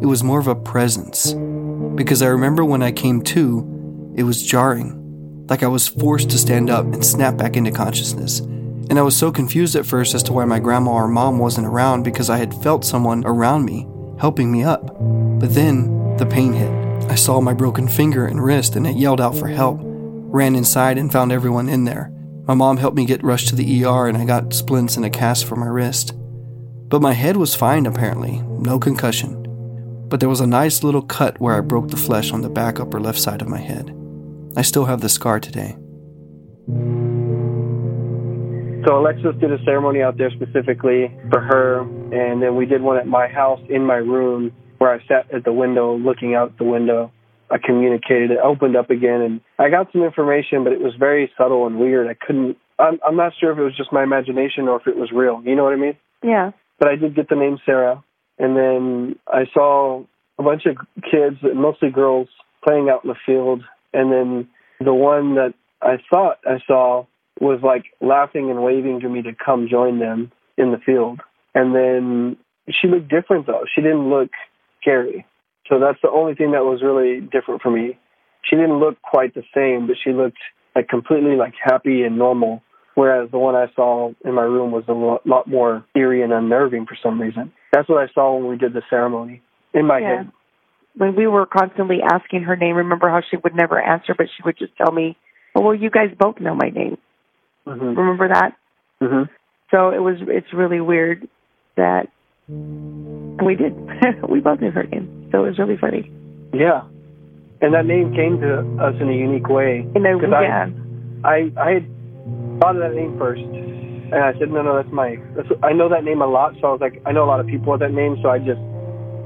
It 0.00 0.06
was 0.06 0.22
more 0.22 0.38
of 0.38 0.46
a 0.46 0.54
presence, 0.54 1.32
because 1.96 2.22
I 2.22 2.28
remember 2.28 2.64
when 2.64 2.84
I 2.84 2.92
came 2.92 3.20
to, 3.22 4.12
it 4.14 4.22
was 4.22 4.40
jarring, 4.40 5.00
like 5.48 5.62
I 5.62 5.68
was 5.68 5.88
forced 5.88 6.30
to 6.30 6.38
stand 6.38 6.70
up 6.70 6.86
and 6.86 7.04
snap 7.04 7.36
back 7.36 7.56
into 7.56 7.70
consciousness. 7.70 8.40
And 8.40 8.98
I 8.98 9.02
was 9.02 9.16
so 9.16 9.32
confused 9.32 9.76
at 9.76 9.86
first 9.86 10.14
as 10.14 10.22
to 10.24 10.32
why 10.32 10.44
my 10.44 10.58
grandma 10.58 10.92
or 10.92 11.08
mom 11.08 11.38
wasn't 11.38 11.66
around 11.66 12.02
because 12.02 12.30
I 12.30 12.36
had 12.36 12.54
felt 12.62 12.84
someone 12.84 13.24
around 13.24 13.64
me 13.64 13.86
helping 14.18 14.50
me 14.50 14.62
up. 14.62 14.86
But 15.40 15.54
then 15.54 16.16
the 16.16 16.26
pain 16.26 16.52
hit. 16.52 16.70
I 17.10 17.14
saw 17.14 17.40
my 17.40 17.54
broken 17.54 17.88
finger 17.88 18.26
and 18.26 18.42
wrist 18.42 18.76
and 18.76 18.86
it 18.86 18.96
yelled 18.96 19.20
out 19.20 19.36
for 19.36 19.48
help. 19.48 19.78
Ran 19.82 20.54
inside 20.54 20.98
and 20.98 21.12
found 21.12 21.32
everyone 21.32 21.68
in 21.68 21.84
there. 21.84 22.10
My 22.46 22.54
mom 22.54 22.76
helped 22.76 22.96
me 22.96 23.06
get 23.06 23.22
rushed 23.22 23.48
to 23.48 23.56
the 23.56 23.84
ER 23.84 24.06
and 24.06 24.16
I 24.16 24.24
got 24.24 24.52
splints 24.52 24.96
and 24.96 25.04
a 25.04 25.10
cast 25.10 25.44
for 25.46 25.56
my 25.56 25.66
wrist. 25.66 26.14
But 26.88 27.02
my 27.02 27.12
head 27.12 27.36
was 27.36 27.54
fine 27.54 27.86
apparently, 27.86 28.42
no 28.42 28.78
concussion. 28.78 29.42
But 30.08 30.20
there 30.20 30.28
was 30.28 30.40
a 30.40 30.46
nice 30.46 30.82
little 30.82 31.02
cut 31.02 31.40
where 31.40 31.56
I 31.56 31.60
broke 31.60 31.88
the 31.88 31.96
flesh 31.96 32.32
on 32.32 32.42
the 32.42 32.50
back 32.50 32.78
upper 32.78 33.00
left 33.00 33.18
side 33.18 33.42
of 33.42 33.48
my 33.48 33.58
head. 33.58 33.94
I 34.56 34.62
still 34.62 34.84
have 34.84 35.00
the 35.00 35.08
scar 35.08 35.40
today. 35.40 35.76
So 38.86 38.98
Alexis 38.98 39.34
did 39.40 39.50
a 39.50 39.62
ceremony 39.64 40.02
out 40.02 40.18
there 40.18 40.30
specifically 40.30 41.10
for 41.30 41.40
her, 41.40 41.80
and 41.80 42.42
then 42.42 42.54
we 42.54 42.66
did 42.66 42.82
one 42.82 42.98
at 42.98 43.06
my 43.06 43.28
house 43.28 43.60
in 43.68 43.84
my 43.84 43.96
room 43.96 44.52
where 44.78 44.92
I 44.92 44.98
sat 45.06 45.32
at 45.34 45.44
the 45.44 45.52
window 45.52 45.96
looking 45.96 46.34
out 46.34 46.58
the 46.58 46.64
window. 46.64 47.10
I 47.50 47.56
communicated 47.58 48.30
it, 48.30 48.38
opened 48.42 48.76
up 48.76 48.90
again, 48.90 49.20
and 49.22 49.40
I 49.58 49.70
got 49.70 49.90
some 49.92 50.02
information, 50.02 50.64
but 50.64 50.72
it 50.72 50.80
was 50.80 50.94
very 50.98 51.30
subtle 51.38 51.66
and 51.66 51.78
weird. 51.78 52.08
I 52.08 52.14
couldn't. 52.14 52.56
I'm, 52.78 52.98
I'm 53.06 53.16
not 53.16 53.32
sure 53.38 53.52
if 53.52 53.58
it 53.58 53.62
was 53.62 53.76
just 53.76 53.92
my 53.92 54.02
imagination 54.02 54.68
or 54.68 54.80
if 54.80 54.86
it 54.86 54.96
was 54.96 55.10
real. 55.12 55.42
You 55.44 55.54
know 55.56 55.64
what 55.64 55.72
I 55.72 55.76
mean? 55.76 55.96
Yeah. 56.22 56.50
But 56.78 56.88
I 56.88 56.96
did 56.96 57.14
get 57.14 57.28
the 57.28 57.36
name 57.36 57.58
Sarah, 57.64 58.02
and 58.38 58.56
then 58.56 59.16
I 59.28 59.44
saw 59.52 60.04
a 60.38 60.42
bunch 60.42 60.66
of 60.66 60.76
kids, 61.10 61.36
mostly 61.54 61.90
girls, 61.90 62.28
playing 62.66 62.88
out 62.90 63.04
in 63.04 63.10
the 63.10 63.16
field, 63.24 63.62
and 63.94 64.12
then 64.12 64.48
the 64.80 64.94
one 64.94 65.36
that 65.36 65.54
I 65.80 65.96
thought 66.10 66.38
I 66.46 66.58
saw 66.66 67.06
was 67.40 67.60
like 67.62 67.84
laughing 68.00 68.50
and 68.50 68.62
waving 68.62 69.00
to 69.00 69.08
me 69.08 69.22
to 69.22 69.32
come 69.34 69.68
join 69.70 69.98
them 69.98 70.32
in 70.56 70.72
the 70.72 70.78
field. 70.78 71.20
And 71.54 71.74
then 71.74 72.36
she 72.70 72.88
looked 72.88 73.08
different 73.08 73.46
though. 73.46 73.64
She 73.74 73.80
didn't 73.80 74.10
look 74.10 74.30
scary. 74.80 75.26
So 75.68 75.78
that's 75.78 75.98
the 76.02 76.10
only 76.10 76.34
thing 76.34 76.52
that 76.52 76.64
was 76.64 76.82
really 76.82 77.20
different 77.20 77.62
for 77.62 77.70
me. 77.70 77.98
She 78.42 78.56
didn't 78.56 78.78
look 78.78 79.00
quite 79.02 79.34
the 79.34 79.42
same, 79.54 79.86
but 79.86 79.96
she 80.02 80.12
looked 80.12 80.38
like 80.74 80.88
completely 80.88 81.36
like 81.36 81.54
happy 81.62 82.02
and 82.02 82.18
normal. 82.18 82.62
Whereas 82.94 83.30
the 83.30 83.38
one 83.38 83.56
I 83.56 83.66
saw 83.74 84.12
in 84.24 84.34
my 84.34 84.42
room 84.42 84.70
was 84.70 84.84
a 84.88 85.28
lot 85.28 85.48
more 85.48 85.84
eerie 85.96 86.22
and 86.22 86.32
unnerving 86.32 86.86
for 86.86 86.96
some 87.02 87.20
reason. 87.20 87.52
That's 87.72 87.88
what 87.88 87.98
I 87.98 88.12
saw 88.12 88.36
when 88.36 88.48
we 88.48 88.56
did 88.56 88.72
the 88.72 88.82
ceremony 88.88 89.42
in 89.72 89.86
my 89.86 89.98
Yeah. 89.98 90.18
head. 90.18 90.32
When 90.96 91.16
we 91.16 91.26
were 91.26 91.46
constantly 91.46 91.98
asking 92.02 92.42
her 92.44 92.56
name, 92.56 92.76
remember 92.76 93.08
how 93.08 93.20
she 93.28 93.36
would 93.36 93.54
never 93.54 93.80
answer, 93.80 94.14
but 94.16 94.26
she 94.36 94.42
would 94.44 94.56
just 94.58 94.76
tell 94.76 94.92
me, 94.92 95.16
oh, 95.54 95.60
well, 95.62 95.74
you 95.74 95.90
guys 95.90 96.10
both 96.18 96.38
know 96.40 96.54
my 96.54 96.70
name. 96.70 96.98
Mm-hmm. 97.66 97.98
Remember 97.98 98.28
that? 98.28 98.52
Mm-hmm. 99.02 99.32
So 99.70 99.90
it 99.90 99.98
was, 99.98 100.16
it's 100.20 100.52
really 100.52 100.80
weird 100.80 101.28
that 101.76 102.06
we 102.48 103.56
did. 103.56 103.74
we 104.28 104.40
both 104.40 104.60
knew 104.60 104.70
her 104.70 104.84
name. 104.84 105.28
So 105.32 105.44
it 105.44 105.48
was 105.48 105.58
really 105.58 105.76
funny. 105.80 106.10
Yeah. 106.52 106.82
And 107.60 107.74
that 107.74 107.86
name 107.86 108.14
came 108.14 108.40
to 108.40 108.60
us 108.82 108.94
in 109.00 109.08
a 109.08 109.12
unique 109.16 109.48
way. 109.48 109.86
In 109.96 110.06
a, 110.06 110.14
'Cause 110.18 110.30
yeah. 110.30 110.66
I, 111.24 111.28
I 111.28 111.60
I 111.60 111.70
had 111.80 111.86
thought 112.60 112.76
of 112.76 112.82
that 112.82 112.94
name 112.94 113.16
first, 113.18 113.40
and 113.42 114.14
I 114.14 114.32
said, 114.38 114.50
no, 114.50 114.62
no, 114.62 114.76
that's 114.76 114.92
my. 114.92 115.16
That's, 115.34 115.48
I 115.62 115.72
know 115.72 115.88
that 115.88 116.04
name 116.04 116.20
a 116.20 116.26
lot, 116.26 116.54
so 116.60 116.68
I 116.68 116.72
was 116.72 116.80
like, 116.80 117.00
I 117.06 117.12
know 117.12 117.24
a 117.24 117.30
lot 117.30 117.40
of 117.40 117.46
people 117.46 117.72
with 117.72 117.80
that 117.80 117.92
name, 117.92 118.16
so 118.22 118.28
I 118.28 118.38
just 118.38 118.60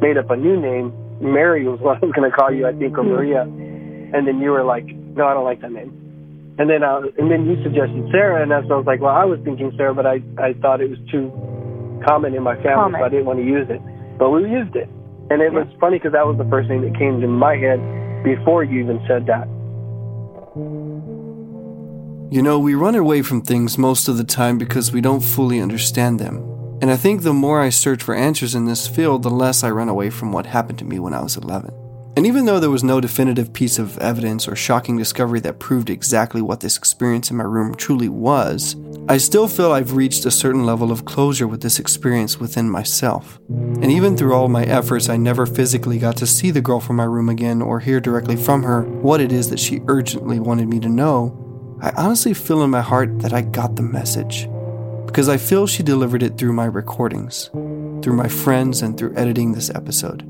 made 0.01 0.17
up 0.17 0.31
a 0.31 0.37
new 0.37 0.57
name. 0.61 0.93
Mary 1.21 1.67
was 1.67 1.81
what 1.85 2.03
I 2.03 2.07
was 2.07 2.13
going 2.15 2.31
to 2.31 2.37
call 2.37 2.53
you, 2.53 2.67
I 2.67 2.73
think, 2.73 2.97
or 2.99 3.05
Maria. 3.05 3.43
And 3.43 4.27
then 4.27 4.41
you 4.41 4.51
were 4.51 4.65
like, 4.65 4.87
no, 4.87 5.27
I 5.27 5.35
don't 5.35 5.45
like 5.45 5.61
that 5.61 5.73
name. 5.73 5.95
And 6.59 6.69
then 6.69 6.83
uh, 6.83 7.03
and 7.17 7.31
then 7.31 7.47
you 7.47 7.63
suggested 7.63 8.09
Sarah, 8.11 8.43
and 8.43 8.51
that's 8.51 8.65
when 8.65 8.73
I 8.73 8.77
was 8.83 8.87
like, 8.87 9.01
well, 9.01 9.15
I 9.15 9.25
was 9.25 9.39
thinking 9.45 9.71
Sarah, 9.77 9.95
but 9.95 10.07
I 10.07 10.19
I 10.43 10.55
thought 10.55 10.81
it 10.81 10.91
was 10.91 10.99
too 11.09 11.31
common 12.05 12.35
in 12.35 12.43
my 12.43 12.57
family, 12.57 12.99
Common. 12.99 13.01
so 13.01 13.05
I 13.05 13.09
didn't 13.09 13.27
want 13.27 13.39
to 13.39 13.47
use 13.47 13.71
it. 13.71 13.81
But 14.19 14.31
we 14.31 14.43
used 14.43 14.75
it, 14.75 14.89
and 15.31 15.41
it 15.41 15.53
was 15.53 15.69
funny 15.79 15.99
because 15.99 16.13
that 16.13 16.27
was 16.27 16.37
the 16.37 16.49
first 16.51 16.69
name 16.69 16.83
that 16.83 16.99
came 16.99 17.21
to 17.21 17.29
my 17.29 17.55
head 17.55 17.79
before 18.25 18.65
you 18.65 18.83
even 18.83 18.99
said 19.07 19.27
that. 19.27 19.47
You 22.31 22.43
know, 22.43 22.59
we 22.59 22.75
run 22.75 22.97
away 22.97 23.23
from 23.23 23.41
things 23.41 23.79
most 23.79 24.09
of 24.09 24.17
the 24.17 24.25
time 24.25 24.59
because 24.59 24.93
we 24.93 25.01
don't 25.01 25.21
fully 25.21 25.61
understand 25.61 26.19
them. 26.19 26.48
And 26.81 26.91
I 26.91 26.97
think 26.97 27.23
the 27.23 27.35
more 27.35 27.61
I 27.61 27.71
search 27.71 28.03
for 28.03 28.15
answers 28.15 28.55
in 28.55 28.67
this 28.67 28.87
field, 28.87 29.23
the 29.25 29.31
less 29.31 29.65
I 29.65 29.71
run 29.71 29.89
away 29.89 30.11
from 30.11 30.33
what 30.33 30.47
happened 30.47 30.79
to 30.79 30.85
me 30.85 30.99
when 30.99 31.13
I 31.13 31.23
was 31.23 31.37
11. 31.37 31.75
And 32.17 32.27
even 32.27 32.47
though 32.47 32.59
there 32.59 32.69
was 32.69 32.83
no 32.83 33.01
definitive 33.01 33.53
piece 33.53 33.79
of 33.79 33.97
evidence 33.99 34.49
or 34.49 34.57
shocking 34.57 34.97
discovery 34.97 35.39
that 35.41 35.61
proved 35.61 35.89
exactly 35.89 36.43
what 36.43 36.59
this 36.59 36.77
experience 36.77 37.31
in 37.31 37.37
my 37.37 37.45
room 37.45 37.77
truly 37.77 38.09
was, 38.09 38.75
I 39.09 39.19
still 39.19 39.47
feel 39.47 39.71
I've 39.71 39.95
reached 39.95 40.27
a 40.27 40.31
certain 40.33 40.67
level 40.67 40.91
of 40.91 41.05
closure 41.05 41.47
with 41.47 41.63
this 41.63 41.79
experience 41.79 42.39
within 42.39 42.69
myself. 42.69 43.39
And 43.49 43.93
even 43.93 44.17
through 44.17 44.35
all 44.35 44.49
my 44.49 44.65
efforts, 44.65 45.09
I 45.09 45.17
never 45.17 45.47
physically 45.47 45.99
got 45.99 46.17
to 46.17 46.27
see 46.27 46.51
the 46.51 46.61
girl 46.61 46.81
from 46.81 46.97
my 46.97 47.05
room 47.05 47.29
again 47.29 47.63
or 47.63 47.79
hear 47.79 48.01
directly 48.01 48.35
from 48.35 48.65
her 48.65 48.83
what 48.83 49.21
it 49.21 49.31
is 49.31 49.49
that 49.51 49.61
she 49.61 49.81
urgently 49.87 50.41
wanted 50.41 50.69
me 50.69 50.81
to 50.81 50.89
know. 50.89 51.79
I 51.81 51.91
honestly 51.97 52.35
feel 52.35 52.65
in 52.65 52.71
my 52.71 52.83
heart 52.83 53.21
that 53.21 53.33
I 53.33 53.43
got 53.43 53.77
the 53.77 53.83
message. 53.83 54.49
Because 55.09 55.29
I 55.29 55.39
feel 55.39 55.67
she 55.67 55.83
delivered 55.83 56.23
it 56.23 56.39
through 56.39 56.53
my 56.53 56.67
recordings, 56.67 57.49
through 58.03 58.15
my 58.15 58.29
friends, 58.29 58.83
and 58.83 58.97
through 58.97 59.17
editing 59.17 59.51
this 59.51 59.71
episode. 59.71 60.23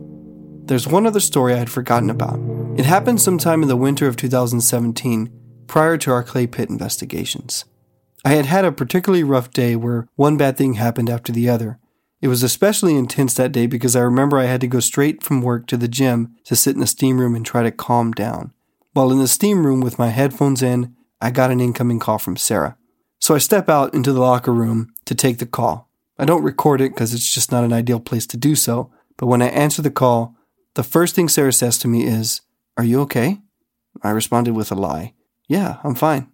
There's 0.67 0.87
one 0.87 1.07
other 1.07 1.21
story 1.21 1.53
I 1.53 1.59
had 1.59 1.69
forgotten 1.69 2.09
about. 2.09 2.41
It 2.79 2.87
happened 2.87 3.21
sometime 3.21 3.63
in 3.63 3.69
the 3.69 3.77
winter 3.77 4.07
of 4.07 4.17
2017, 4.17 5.31
prior 5.67 5.99
to 5.99 6.13
our 6.13 6.23
clay 6.23 6.47
pit 6.47 6.71
investigations. 6.71 7.65
I 8.25 8.31
had 8.31 8.47
had 8.47 8.65
a 8.65 8.73
particularly 8.73 9.25
rough 9.25 9.51
day 9.51 9.77
where 9.77 10.09
one 10.15 10.37
bad 10.39 10.57
thing 10.57 10.75
happened 10.75 11.11
after 11.11 11.33
the 11.33 11.51
other. 11.51 11.79
It 12.23 12.29
was 12.29 12.43
especially 12.43 12.97
intense 12.97 13.35
that 13.35 13.53
day 13.53 13.67
because 13.67 13.95
I 13.95 14.01
remember 14.01 14.39
I 14.39 14.45
had 14.45 14.61
to 14.63 14.67
go 14.67 14.81
straight 14.81 15.23
from 15.23 15.43
work 15.43 15.67
to 15.67 15.77
the 15.77 15.89
gym 15.89 16.37
to 16.45 16.57
sit 16.57 16.75
in 16.75 16.81
the 16.81 16.87
steam 16.87 17.21
room 17.21 17.35
and 17.35 17.45
try 17.45 17.63
to 17.63 17.71
calm 17.71 18.13
down. 18.13 18.53
While 18.95 19.13
in 19.13 19.19
the 19.19 19.29
steam 19.29 19.67
room 19.67 19.81
with 19.81 19.99
my 19.99 20.09
headphones 20.09 20.63
in, 20.63 20.97
I 21.21 21.31
got 21.31 21.51
an 21.51 21.61
incoming 21.61 21.99
call 21.99 22.19
from 22.19 22.37
Sarah. 22.37 22.78
So 23.29 23.35
I 23.35 23.39
step 23.45 23.69
out 23.69 23.93
into 23.93 24.15
the 24.15 24.23
locker 24.23 24.55
room 24.55 24.95
to 25.05 25.15
take 25.15 25.37
the 25.37 25.45
call. 25.45 25.91
I 26.19 26.25
don't 26.25 26.43
record 26.43 26.81
it 26.81 26.95
because 26.95 27.13
it's 27.13 27.31
just 27.31 27.53
not 27.53 27.63
an 27.63 27.75
ideal 27.75 28.01
place 28.01 28.27
to 28.29 28.39
do 28.39 28.55
so, 28.55 28.91
but 29.19 29.27
when 29.27 29.43
I 29.43 29.49
answer 29.49 29.83
the 29.83 29.91
call, 29.91 30.35
the 30.77 30.83
first 30.83 31.15
thing 31.15 31.29
Sarah 31.29 31.53
says 31.53 31.77
to 31.81 31.89
me 31.89 32.07
is, 32.07 32.41
Are 32.79 32.85
you 32.85 33.03
okay? 33.03 33.43
I 34.03 34.13
responded 34.13 34.55
with 34.55 34.73
a 34.73 34.75
lie. 34.75 35.13
Yeah, 35.47 35.77
I'm 35.85 35.95
fine. 35.95 36.33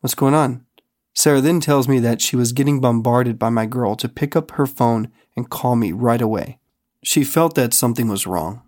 What's 0.00 0.16
going 0.16 0.34
on? 0.34 0.66
Sarah 1.14 1.40
then 1.40 1.60
tells 1.60 1.86
me 1.86 2.00
that 2.00 2.20
she 2.20 2.34
was 2.34 2.50
getting 2.50 2.80
bombarded 2.80 3.38
by 3.38 3.48
my 3.48 3.64
girl 3.64 3.94
to 3.94 4.08
pick 4.08 4.34
up 4.34 4.50
her 4.50 4.66
phone 4.66 5.12
and 5.36 5.48
call 5.48 5.76
me 5.76 5.92
right 5.92 6.20
away. 6.20 6.58
She 7.04 7.22
felt 7.22 7.54
that 7.54 7.72
something 7.72 8.08
was 8.08 8.26
wrong. 8.26 8.62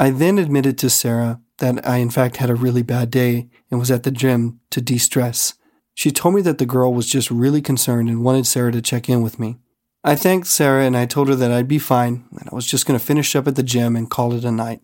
I 0.00 0.10
then 0.10 0.36
admitted 0.38 0.78
to 0.78 0.90
Sarah 0.90 1.40
that 1.58 1.86
I, 1.86 1.98
in 1.98 2.10
fact, 2.10 2.38
had 2.38 2.50
a 2.50 2.56
really 2.56 2.82
bad 2.82 3.12
day 3.12 3.50
and 3.70 3.78
was 3.78 3.92
at 3.92 4.02
the 4.02 4.10
gym 4.10 4.58
to 4.70 4.80
de 4.80 4.98
stress. 4.98 5.54
She 5.94 6.10
told 6.10 6.34
me 6.34 6.42
that 6.42 6.58
the 6.58 6.66
girl 6.66 6.92
was 6.92 7.08
just 7.08 7.30
really 7.30 7.62
concerned 7.62 8.08
and 8.08 8.24
wanted 8.24 8.46
Sarah 8.46 8.72
to 8.72 8.82
check 8.82 9.08
in 9.08 9.22
with 9.22 9.38
me. 9.38 9.58
I 10.02 10.16
thanked 10.16 10.48
Sarah 10.48 10.84
and 10.84 10.96
I 10.96 11.06
told 11.06 11.28
her 11.28 11.34
that 11.36 11.50
I'd 11.50 11.68
be 11.68 11.78
fine 11.78 12.24
and 12.38 12.48
I 12.50 12.54
was 12.54 12.66
just 12.66 12.84
going 12.84 12.98
to 12.98 13.04
finish 13.04 13.34
up 13.34 13.48
at 13.48 13.56
the 13.56 13.62
gym 13.62 13.96
and 13.96 14.10
call 14.10 14.34
it 14.34 14.44
a 14.44 14.50
night. 14.50 14.82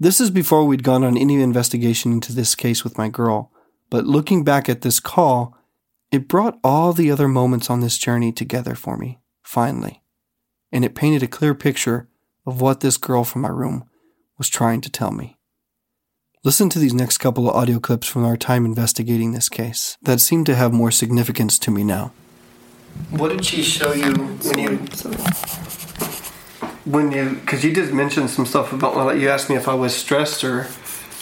This 0.00 0.20
is 0.20 0.30
before 0.30 0.64
we'd 0.64 0.82
gone 0.82 1.04
on 1.04 1.16
any 1.16 1.40
investigation 1.40 2.10
into 2.10 2.32
this 2.32 2.56
case 2.56 2.82
with 2.82 2.98
my 2.98 3.08
girl, 3.08 3.52
but 3.88 4.04
looking 4.04 4.42
back 4.42 4.68
at 4.68 4.80
this 4.80 4.98
call, 4.98 5.56
it 6.10 6.26
brought 6.26 6.58
all 6.64 6.92
the 6.92 7.10
other 7.10 7.28
moments 7.28 7.70
on 7.70 7.80
this 7.80 7.96
journey 7.96 8.32
together 8.32 8.74
for 8.74 8.96
me, 8.96 9.20
finally, 9.42 10.02
and 10.72 10.84
it 10.84 10.96
painted 10.96 11.22
a 11.22 11.28
clear 11.28 11.54
picture 11.54 12.08
of 12.44 12.60
what 12.60 12.80
this 12.80 12.96
girl 12.96 13.22
from 13.22 13.42
my 13.42 13.48
room 13.48 13.84
was 14.38 14.48
trying 14.48 14.80
to 14.80 14.90
tell 14.90 15.12
me. 15.12 15.38
Listen 16.44 16.68
to 16.70 16.80
these 16.80 16.92
next 16.92 17.18
couple 17.18 17.48
of 17.48 17.54
audio 17.54 17.78
clips 17.78 18.08
from 18.08 18.24
our 18.24 18.36
time 18.36 18.64
investigating 18.64 19.30
this 19.30 19.48
case 19.48 19.96
that 20.02 20.20
seem 20.20 20.42
to 20.42 20.56
have 20.56 20.72
more 20.72 20.90
significance 20.90 21.56
to 21.60 21.70
me 21.70 21.84
now. 21.84 22.10
What 23.10 23.28
did 23.28 23.44
she 23.44 23.62
show 23.62 23.92
you 23.92 24.12
when 24.12 24.58
you 24.58 24.76
when 26.84 27.12
you 27.12 27.36
because 27.36 27.62
you 27.62 27.72
did 27.72 27.94
mention 27.94 28.26
some 28.26 28.44
stuff 28.44 28.72
about 28.72 28.96
well, 28.96 29.16
you 29.16 29.28
asked 29.28 29.50
me 29.50 29.54
if 29.54 29.68
I 29.68 29.74
was 29.74 29.94
stressed 29.94 30.42
or 30.42 30.66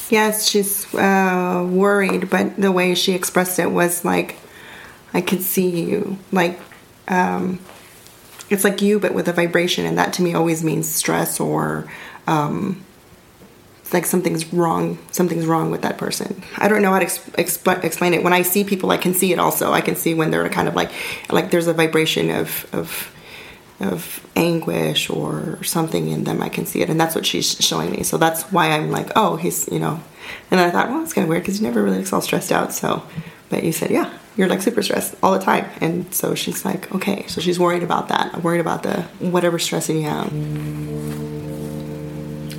Yes, 0.09 0.49
she's 0.49 0.93
uh, 0.95 1.69
worried, 1.71 2.31
but 2.31 2.57
the 2.57 2.73
way 2.73 2.95
she 2.95 3.13
expressed 3.13 3.59
it 3.59 3.71
was 3.71 4.07
like, 4.07 4.37
I 5.13 5.21
could 5.21 5.43
see 5.43 5.83
you. 5.83 6.17
Like, 6.33 6.59
um, 7.09 7.61
it's 8.49 8.65
like 8.65 8.81
you, 8.81 8.99
but 8.99 9.13
with 9.13 9.29
a 9.29 9.35
vibration, 9.35 9.85
and 9.85 9.99
that 9.99 10.15
to 10.15 10.23
me 10.23 10.33
always 10.33 10.65
means 10.65 10.89
stress 10.89 11.39
or 11.39 11.93
um, 12.27 12.83
like 13.93 14.07
something's 14.07 14.53
wrong. 14.53 14.99
Something's 15.11 15.47
wrong 15.47 15.71
with 15.71 15.83
that 15.83 15.99
person. 15.99 16.43
I 16.59 16.69
don't 16.69 16.83
know 16.83 16.91
how 16.91 16.99
to 16.99 17.07
exp- 17.07 17.85
explain 17.85 18.15
it. 18.15 18.23
When 18.23 18.33
I 18.33 18.43
see 18.43 18.65
people, 18.65 18.91
I 18.91 18.97
can 18.97 19.15
see 19.15 19.33
it. 19.33 19.39
Also, 19.39 19.73
I 19.73 19.81
can 19.81 19.97
see 19.97 20.15
when 20.15 20.31
they're 20.31 20.49
kind 20.49 20.69
of 20.69 20.75
like, 20.75 20.91
like 21.31 21.51
there's 21.51 21.67
a 21.67 21.75
vibration 21.75 22.31
of 22.31 22.67
of 22.73 23.15
of 23.81 24.27
anguish 24.37 25.09
or 25.09 25.62
something 25.65 26.09
in 26.09 26.25
them. 26.25 26.43
I 26.43 26.51
can 26.51 26.67
see 26.67 26.83
it, 26.83 26.91
and 26.91 27.01
that's 27.01 27.15
what 27.15 27.25
she's 27.27 27.57
showing 27.61 27.91
me. 27.91 28.03
So 28.03 28.19
that's 28.19 28.43
why 28.53 28.73
I'm 28.73 28.91
like, 28.91 29.11
oh, 29.17 29.37
he's 29.37 29.69
you 29.69 29.79
know. 29.79 30.01
And 30.51 30.61
I 30.61 30.71
thought, 30.71 30.91
well, 30.91 31.03
it's 31.03 31.12
kind 31.12 31.25
of 31.25 31.29
weird 31.29 31.43
because 31.43 31.61
you 31.61 31.67
never 31.67 31.83
really 31.83 31.99
looks 31.99 32.12
all 32.12 32.21
stressed 32.21 32.53
out. 32.53 32.73
So, 32.73 33.03
but 33.49 33.65
you 33.65 33.73
said, 33.73 33.91
yeah, 33.91 34.12
you're 34.37 34.49
like 34.49 34.62
super 34.62 34.83
stressed 34.83 35.17
all 35.23 35.33
the 35.33 35.41
time. 35.41 35.69
And 35.81 36.15
so 36.15 36.35
she's 36.35 36.65
like, 36.65 36.95
okay, 36.95 37.27
so 37.27 37.41
she's 37.41 37.59
worried 37.59 37.83
about 37.83 38.09
that. 38.09 38.35
I'm 38.35 38.43
worried 38.43 38.61
about 38.61 38.83
the 38.83 39.03
whatever's 39.19 39.65
stressing 39.65 40.03
you 40.03 40.09
out. 40.09 40.31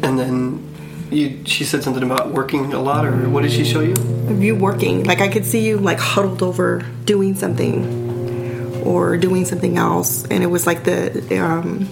And 0.03 0.19
then 0.19 0.70
you, 1.11 1.43
she 1.45 1.63
said 1.63 1.83
something 1.83 2.03
about 2.03 2.31
working 2.31 2.73
a 2.73 2.81
lot, 2.81 3.05
or 3.05 3.29
what 3.29 3.43
did 3.43 3.51
she 3.51 3.65
show 3.65 3.81
you? 3.81 3.95
You 4.39 4.55
working. 4.55 5.03
Like 5.03 5.21
I 5.21 5.27
could 5.27 5.45
see 5.45 5.67
you 5.67 5.77
like 5.77 5.99
huddled 5.99 6.41
over 6.41 6.81
doing 7.05 7.35
something 7.35 8.83
or 8.83 9.17
doing 9.17 9.45
something 9.45 9.77
else, 9.77 10.25
and 10.27 10.43
it 10.43 10.47
was 10.47 10.65
like 10.65 10.83
the 10.85 11.39
um, 11.39 11.89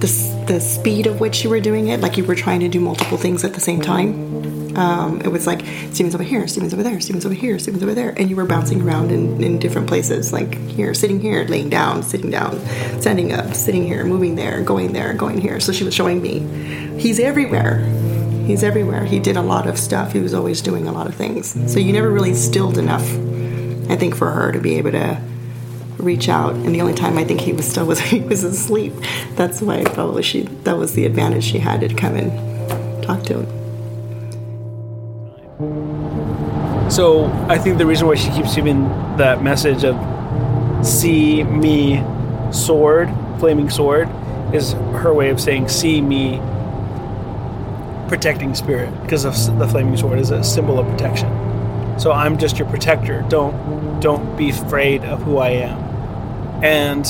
the 0.00 0.44
the 0.46 0.60
speed 0.60 1.06
of 1.06 1.20
which 1.20 1.44
you 1.44 1.50
were 1.50 1.60
doing 1.60 1.88
it, 1.88 2.00
like 2.00 2.16
you 2.16 2.24
were 2.24 2.34
trying 2.34 2.60
to 2.60 2.68
do 2.68 2.80
multiple 2.80 3.18
things 3.18 3.44
at 3.44 3.54
the 3.54 3.60
same 3.60 3.80
time. 3.80 4.59
Um, 4.76 5.20
it 5.22 5.28
was 5.28 5.46
like 5.46 5.60
Stephen's 5.92 6.14
over 6.14 6.24
here, 6.24 6.46
Stephen's 6.46 6.72
over 6.72 6.82
there, 6.82 7.00
Stephen's 7.00 7.26
over 7.26 7.34
here, 7.34 7.58
Stephen's 7.58 7.82
over 7.82 7.94
there, 7.94 8.10
and 8.16 8.30
you 8.30 8.36
were 8.36 8.44
bouncing 8.44 8.82
around 8.82 9.10
in, 9.10 9.42
in 9.42 9.58
different 9.58 9.88
places, 9.88 10.32
like 10.32 10.54
here, 10.54 10.94
sitting 10.94 11.20
here, 11.20 11.44
laying 11.44 11.68
down, 11.68 12.02
sitting 12.02 12.30
down, 12.30 12.58
standing 13.00 13.32
up, 13.32 13.54
sitting 13.54 13.84
here, 13.84 14.04
moving 14.04 14.36
there, 14.36 14.62
going 14.62 14.92
there, 14.92 15.12
going 15.14 15.40
here. 15.40 15.60
So 15.60 15.72
she 15.72 15.84
was 15.84 15.94
showing 15.94 16.22
me, 16.22 16.40
he's 17.00 17.18
everywhere. 17.18 17.84
He's 18.46 18.62
everywhere. 18.62 19.04
He 19.04 19.18
did 19.18 19.36
a 19.36 19.42
lot 19.42 19.68
of 19.68 19.78
stuff. 19.78 20.12
He 20.12 20.20
was 20.20 20.34
always 20.34 20.60
doing 20.60 20.88
a 20.88 20.92
lot 20.92 21.06
of 21.06 21.14
things. 21.14 21.72
So 21.72 21.78
you 21.78 21.92
never 21.92 22.10
really 22.10 22.34
stilled 22.34 22.78
enough, 22.78 23.04
I 23.90 23.96
think, 23.96 24.16
for 24.16 24.30
her 24.30 24.50
to 24.52 24.60
be 24.60 24.76
able 24.76 24.92
to 24.92 25.20
reach 25.98 26.28
out. 26.28 26.54
And 26.54 26.74
the 26.74 26.80
only 26.80 26.94
time 26.94 27.18
I 27.18 27.24
think 27.24 27.40
he 27.40 27.52
was 27.52 27.68
still 27.68 27.86
was 27.86 28.00
he 28.00 28.20
was 28.20 28.44
asleep. 28.44 28.92
That's 29.34 29.60
why 29.60 29.84
probably 29.84 30.22
she 30.22 30.42
that 30.64 30.76
was 30.76 30.94
the 30.94 31.06
advantage 31.06 31.44
she 31.44 31.58
had 31.58 31.80
to 31.80 31.94
come 31.94 32.16
and 32.16 33.02
talk 33.02 33.22
to 33.24 33.40
him. 33.40 33.59
So 36.90 37.26
I 37.48 37.56
think 37.56 37.78
the 37.78 37.86
reason 37.86 38.08
why 38.08 38.16
she 38.16 38.30
keeps 38.30 38.54
giving 38.56 38.82
that 39.16 39.42
message 39.42 39.84
of 39.84 39.96
see 40.84 41.44
me 41.44 42.02
sword, 42.52 43.08
flaming 43.38 43.70
sword, 43.70 44.08
is 44.52 44.72
her 44.72 45.14
way 45.14 45.30
of 45.30 45.40
saying 45.40 45.68
see 45.68 46.00
me 46.00 46.40
protecting 48.08 48.56
spirit 48.56 48.90
because 49.02 49.22
the 49.22 49.68
flaming 49.68 49.96
sword 49.96 50.18
is 50.18 50.32
a 50.32 50.42
symbol 50.42 50.80
of 50.80 50.86
protection. 50.88 51.28
So 52.00 52.10
I'm 52.10 52.38
just 52.38 52.58
your 52.58 52.68
protector. 52.68 53.24
Don't 53.28 54.00
don't 54.00 54.36
be 54.36 54.50
afraid 54.50 55.04
of 55.04 55.22
who 55.22 55.38
I 55.38 55.50
am. 55.50 56.64
And 56.64 57.06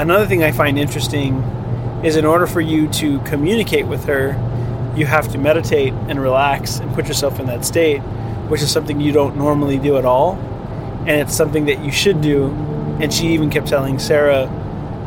another 0.00 0.24
thing 0.26 0.42
I 0.42 0.52
find 0.52 0.78
interesting 0.78 1.34
is 2.02 2.16
in 2.16 2.24
order 2.24 2.46
for 2.46 2.62
you 2.62 2.88
to 2.92 3.18
communicate 3.20 3.86
with 3.86 4.04
her, 4.04 4.28
you 4.96 5.04
have 5.04 5.28
to 5.32 5.38
meditate 5.38 5.92
and 5.92 6.18
relax 6.18 6.78
and 6.78 6.94
put 6.94 7.08
yourself 7.08 7.38
in 7.40 7.46
that 7.46 7.64
state, 7.64 8.00
which 8.48 8.62
is 8.62 8.70
something 8.70 9.00
you 9.00 9.12
don't 9.12 9.36
normally 9.36 9.78
do 9.78 9.96
at 9.96 10.04
all. 10.04 10.34
And 11.06 11.10
it's 11.10 11.34
something 11.34 11.66
that 11.66 11.84
you 11.84 11.92
should 11.92 12.20
do. 12.20 12.46
And 13.00 13.12
she 13.12 13.28
even 13.28 13.50
kept 13.50 13.68
telling 13.68 13.98
Sarah, 13.98 14.46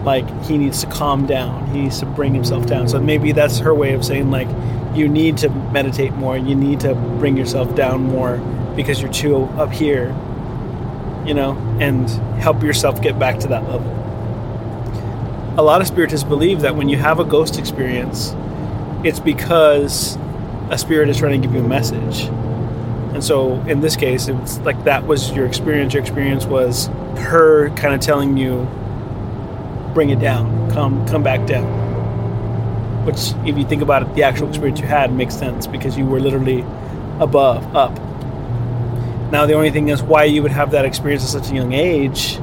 like, 0.06 0.28
he 0.44 0.58
needs 0.58 0.82
to 0.82 0.88
calm 0.88 1.28
down, 1.28 1.68
he 1.68 1.82
needs 1.82 2.00
to 2.00 2.06
bring 2.06 2.34
himself 2.34 2.66
down. 2.66 2.88
So 2.88 3.00
maybe 3.00 3.34
that's 3.34 3.60
her 3.60 3.76
way 3.76 3.94
of 3.94 4.04
saying, 4.06 4.32
like, 4.32 4.48
you 4.96 5.08
need 5.08 5.38
to 5.38 5.50
meditate 5.50 6.14
more, 6.14 6.38
you 6.38 6.56
need 6.56 6.80
to 6.82 6.96
bring 6.96 7.38
yourself 7.38 7.76
down 7.76 8.04
more 8.04 8.38
because 8.76 9.02
you're 9.02 9.12
too 9.12 9.44
up 9.58 9.72
here 9.72 10.16
you 11.26 11.34
know, 11.34 11.52
and 11.80 12.10
help 12.40 12.64
yourself 12.64 13.02
get 13.02 13.20
back 13.20 13.40
to 13.40 13.48
that 13.48 13.64
level. 13.70 13.88
A 15.58 15.62
lot 15.62 15.82
of 15.82 15.88
spiritists 15.88 16.24
believe 16.24 16.62
that 16.62 16.76
when 16.76 16.90
you 16.90 16.98
have 16.98 17.20
a 17.20 17.24
ghost 17.24 17.60
experience, 17.60 18.34
it's 19.04 19.20
because 19.20 20.18
a 20.70 20.78
spirit 20.78 21.10
is 21.10 21.18
trying 21.18 21.40
to 21.40 21.48
give 21.48 21.56
you 21.56 21.64
a 21.64 21.68
message. 21.68 22.30
And 23.14 23.24
so 23.24 23.62
in 23.62 23.82
this 23.82 23.96
case, 23.96 24.28
it's 24.28 24.60
like 24.60 24.84
that 24.86 25.06
was 25.06 25.32
your 25.32 25.46
experience. 25.46 25.94
Your 25.94 26.02
experience 26.02 26.46
was 26.46 26.88
her 27.18 27.70
kind 27.72 27.94
of 27.94 28.00
telling 28.00 28.38
you, 28.38 28.68
bring 29.94 30.10
it 30.10 30.20
down, 30.20 30.72
come 30.72 31.06
come 31.08 31.24
back 31.24 31.46
down. 31.46 31.80
Which, 33.06 33.34
if 33.46 33.58
you 33.58 33.66
think 33.66 33.82
about 33.82 34.04
it, 34.04 34.14
the 34.16 34.24
actual 34.24 34.48
experience 34.48 34.80
you 34.80 34.86
had 34.86 35.12
makes 35.12 35.36
sense 35.36 35.68
because 35.68 35.98
you 35.98 36.06
were 36.06 36.20
literally 36.20 36.62
above, 37.20 37.76
up, 37.76 37.98
now, 39.32 39.46
the 39.46 39.54
only 39.54 39.72
thing 39.72 39.88
is 39.88 40.04
why 40.04 40.26
you 40.26 40.44
would 40.44 40.52
have 40.52 40.72
that 40.72 40.84
experience 40.84 41.24
at 41.24 41.30
such 41.42 41.52
a 41.54 41.56
young 41.56 41.72
age 41.72 42.36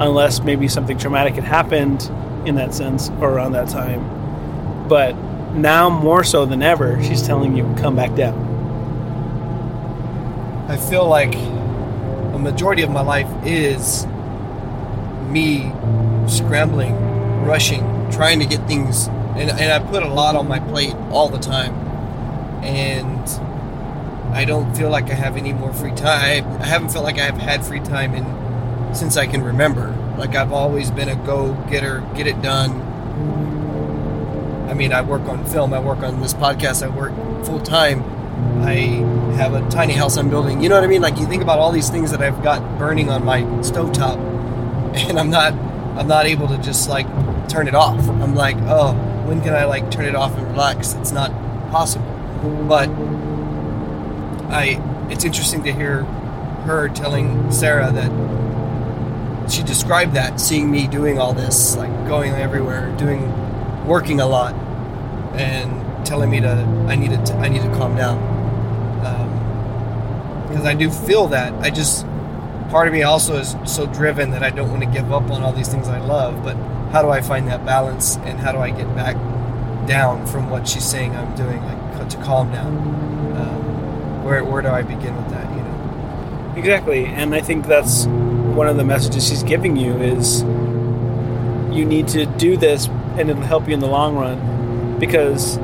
unless 0.00 0.40
maybe 0.40 0.68
something 0.68 0.96
traumatic 0.96 1.34
had 1.34 1.44
happened 1.44 2.10
in 2.46 2.54
that 2.54 2.72
sense 2.72 3.10
or 3.20 3.30
around 3.30 3.52
that 3.52 3.68
time. 3.68 4.88
But 4.88 5.14
now 5.52 5.90
more 5.90 6.24
so 6.24 6.46
than 6.46 6.62
ever, 6.62 7.02
she's 7.04 7.20
telling 7.20 7.54
you 7.54 7.64
come 7.78 7.94
back 7.94 8.14
down. 8.14 8.53
I 10.66 10.78
feel 10.78 11.06
like 11.06 11.34
a 11.34 12.38
majority 12.38 12.82
of 12.82 12.90
my 12.90 13.02
life 13.02 13.28
is 13.44 14.06
me 15.28 15.70
scrambling, 16.26 16.94
rushing, 17.44 17.82
trying 18.10 18.40
to 18.40 18.46
get 18.46 18.66
things, 18.66 19.08
and, 19.36 19.50
and 19.50 19.70
I 19.70 19.78
put 19.90 20.02
a 20.02 20.08
lot 20.08 20.36
on 20.36 20.48
my 20.48 20.60
plate 20.60 20.94
all 21.10 21.28
the 21.28 21.38
time. 21.38 21.74
And 22.64 23.28
I 24.34 24.46
don't 24.46 24.74
feel 24.74 24.88
like 24.88 25.10
I 25.10 25.14
have 25.14 25.36
any 25.36 25.52
more 25.52 25.72
free 25.74 25.92
time. 25.92 26.50
I, 26.50 26.62
I 26.62 26.66
haven't 26.66 26.88
felt 26.88 27.04
like 27.04 27.18
I've 27.18 27.36
had 27.36 27.62
free 27.64 27.80
time 27.80 28.14
in 28.14 28.94
since 28.94 29.18
I 29.18 29.26
can 29.26 29.42
remember. 29.42 29.94
Like 30.16 30.34
I've 30.34 30.52
always 30.52 30.90
been 30.90 31.10
a 31.10 31.16
go-getter, 31.16 32.00
get 32.14 32.26
it 32.26 32.40
done. 32.40 32.80
I 34.70 34.72
mean, 34.72 34.94
I 34.94 35.02
work 35.02 35.22
on 35.22 35.44
film, 35.44 35.74
I 35.74 35.78
work 35.78 35.98
on 35.98 36.22
this 36.22 36.32
podcast, 36.32 36.82
I 36.82 36.88
work 36.88 37.12
full 37.44 37.60
time. 37.60 38.02
I 38.62 39.02
have 39.34 39.54
a 39.54 39.68
tiny 39.70 39.92
house 39.92 40.16
I'm 40.16 40.30
building. 40.30 40.62
You 40.62 40.68
know 40.68 40.76
what 40.76 40.84
I 40.84 40.88
mean? 40.88 41.02
Like 41.02 41.18
you 41.18 41.26
think 41.26 41.42
about 41.42 41.58
all 41.58 41.72
these 41.72 41.90
things 41.90 42.10
that 42.10 42.22
I've 42.22 42.42
got 42.42 42.78
burning 42.78 43.10
on 43.10 43.24
my 43.24 43.42
stovetop, 43.62 44.16
and 45.08 45.18
I'm 45.18 45.30
not, 45.30 45.52
I'm 45.98 46.08
not 46.08 46.26
able 46.26 46.48
to 46.48 46.58
just 46.58 46.88
like 46.88 47.06
turn 47.48 47.68
it 47.68 47.74
off. 47.74 48.08
I'm 48.08 48.34
like, 48.34 48.56
oh, 48.62 48.94
when 49.26 49.40
can 49.40 49.54
I 49.54 49.64
like 49.64 49.90
turn 49.90 50.04
it 50.04 50.14
off 50.14 50.36
and 50.36 50.46
relax? 50.48 50.94
It's 50.94 51.12
not 51.12 51.30
possible. 51.70 52.06
But 52.68 52.88
I, 54.50 54.80
it's 55.10 55.24
interesting 55.24 55.62
to 55.64 55.72
hear 55.72 56.04
her 56.64 56.88
telling 56.88 57.50
Sarah 57.50 57.90
that 57.92 59.50
she 59.50 59.62
described 59.62 60.14
that, 60.14 60.40
seeing 60.40 60.70
me 60.70 60.86
doing 60.86 61.18
all 61.18 61.34
this, 61.34 61.76
like 61.76 61.90
going 62.08 62.32
everywhere, 62.32 62.94
doing, 62.96 63.86
working 63.86 64.20
a 64.20 64.26
lot, 64.26 64.54
and 65.34 66.06
telling 66.06 66.30
me 66.30 66.40
to, 66.40 66.50
I 66.88 66.96
needed 66.96 67.26
to, 67.26 67.34
I 67.34 67.48
need 67.48 67.62
to 67.62 67.68
calm 67.68 67.96
down. 67.96 68.33
Because 70.54 70.68
I 70.68 70.74
do 70.74 70.88
feel 70.88 71.26
that. 71.28 71.52
I 71.64 71.70
just, 71.70 72.06
part 72.70 72.86
of 72.86 72.92
me 72.92 73.02
also 73.02 73.38
is 73.38 73.56
so 73.66 73.86
driven 73.86 74.30
that 74.30 74.44
I 74.44 74.50
don't 74.50 74.70
want 74.70 74.84
to 74.84 74.88
give 74.88 75.12
up 75.12 75.28
on 75.28 75.42
all 75.42 75.52
these 75.52 75.66
things 75.66 75.88
I 75.88 75.98
love, 75.98 76.44
but 76.44 76.54
how 76.92 77.02
do 77.02 77.08
I 77.08 77.22
find 77.22 77.48
that 77.48 77.66
balance 77.66 78.18
and 78.18 78.38
how 78.38 78.52
do 78.52 78.58
I 78.58 78.70
get 78.70 78.86
back 78.94 79.16
down 79.88 80.28
from 80.28 80.50
what 80.50 80.68
she's 80.68 80.84
saying 80.84 81.16
I'm 81.16 81.34
doing, 81.34 81.60
like 81.64 82.08
to 82.08 82.16
calm 82.18 82.52
down? 82.52 82.68
Um, 83.36 84.24
where, 84.24 84.44
where 84.44 84.62
do 84.62 84.68
I 84.68 84.82
begin 84.82 85.16
with 85.16 85.28
that, 85.30 85.50
you 85.50 85.60
know? 85.60 86.54
Exactly, 86.56 87.06
and 87.06 87.34
I 87.34 87.40
think 87.40 87.66
that's 87.66 88.06
one 88.06 88.68
of 88.68 88.76
the 88.76 88.84
messages 88.84 89.28
she's 89.28 89.42
giving 89.42 89.76
you 89.76 89.96
is 89.96 90.42
you 91.72 91.84
need 91.84 92.06
to 92.08 92.26
do 92.26 92.56
this 92.56 92.86
and 92.86 93.28
it'll 93.28 93.42
help 93.42 93.66
you 93.66 93.74
in 93.74 93.80
the 93.80 93.88
long 93.88 94.14
run 94.14 95.00
because 95.00 95.56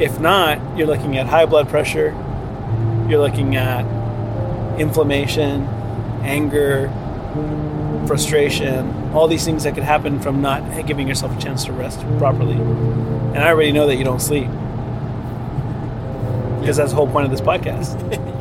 if 0.00 0.20
not 0.20 0.78
you're 0.78 0.86
looking 0.86 1.18
at 1.18 1.26
high 1.26 1.46
blood 1.46 1.68
pressure 1.68 2.14
you're 3.08 3.20
looking 3.20 3.56
at 3.56 3.84
inflammation 4.78 5.62
anger 6.22 6.88
frustration 8.06 8.86
all 9.12 9.26
these 9.26 9.44
things 9.44 9.64
that 9.64 9.74
could 9.74 9.82
happen 9.82 10.20
from 10.20 10.42
not 10.42 10.86
giving 10.86 11.08
yourself 11.08 11.36
a 11.36 11.40
chance 11.40 11.64
to 11.64 11.72
rest 11.72 12.00
properly. 12.18 12.52
And 12.52 13.38
i 13.38 13.48
already 13.48 13.72
know 13.72 13.86
that 13.86 13.96
you 13.96 14.04
don't 14.04 14.20
sleep. 14.20 14.48
Because 16.60 16.76
that's 16.76 16.90
the 16.90 16.96
whole 16.96 17.08
point 17.08 17.24
of 17.24 17.30
this 17.30 17.40
podcast. 17.40 17.96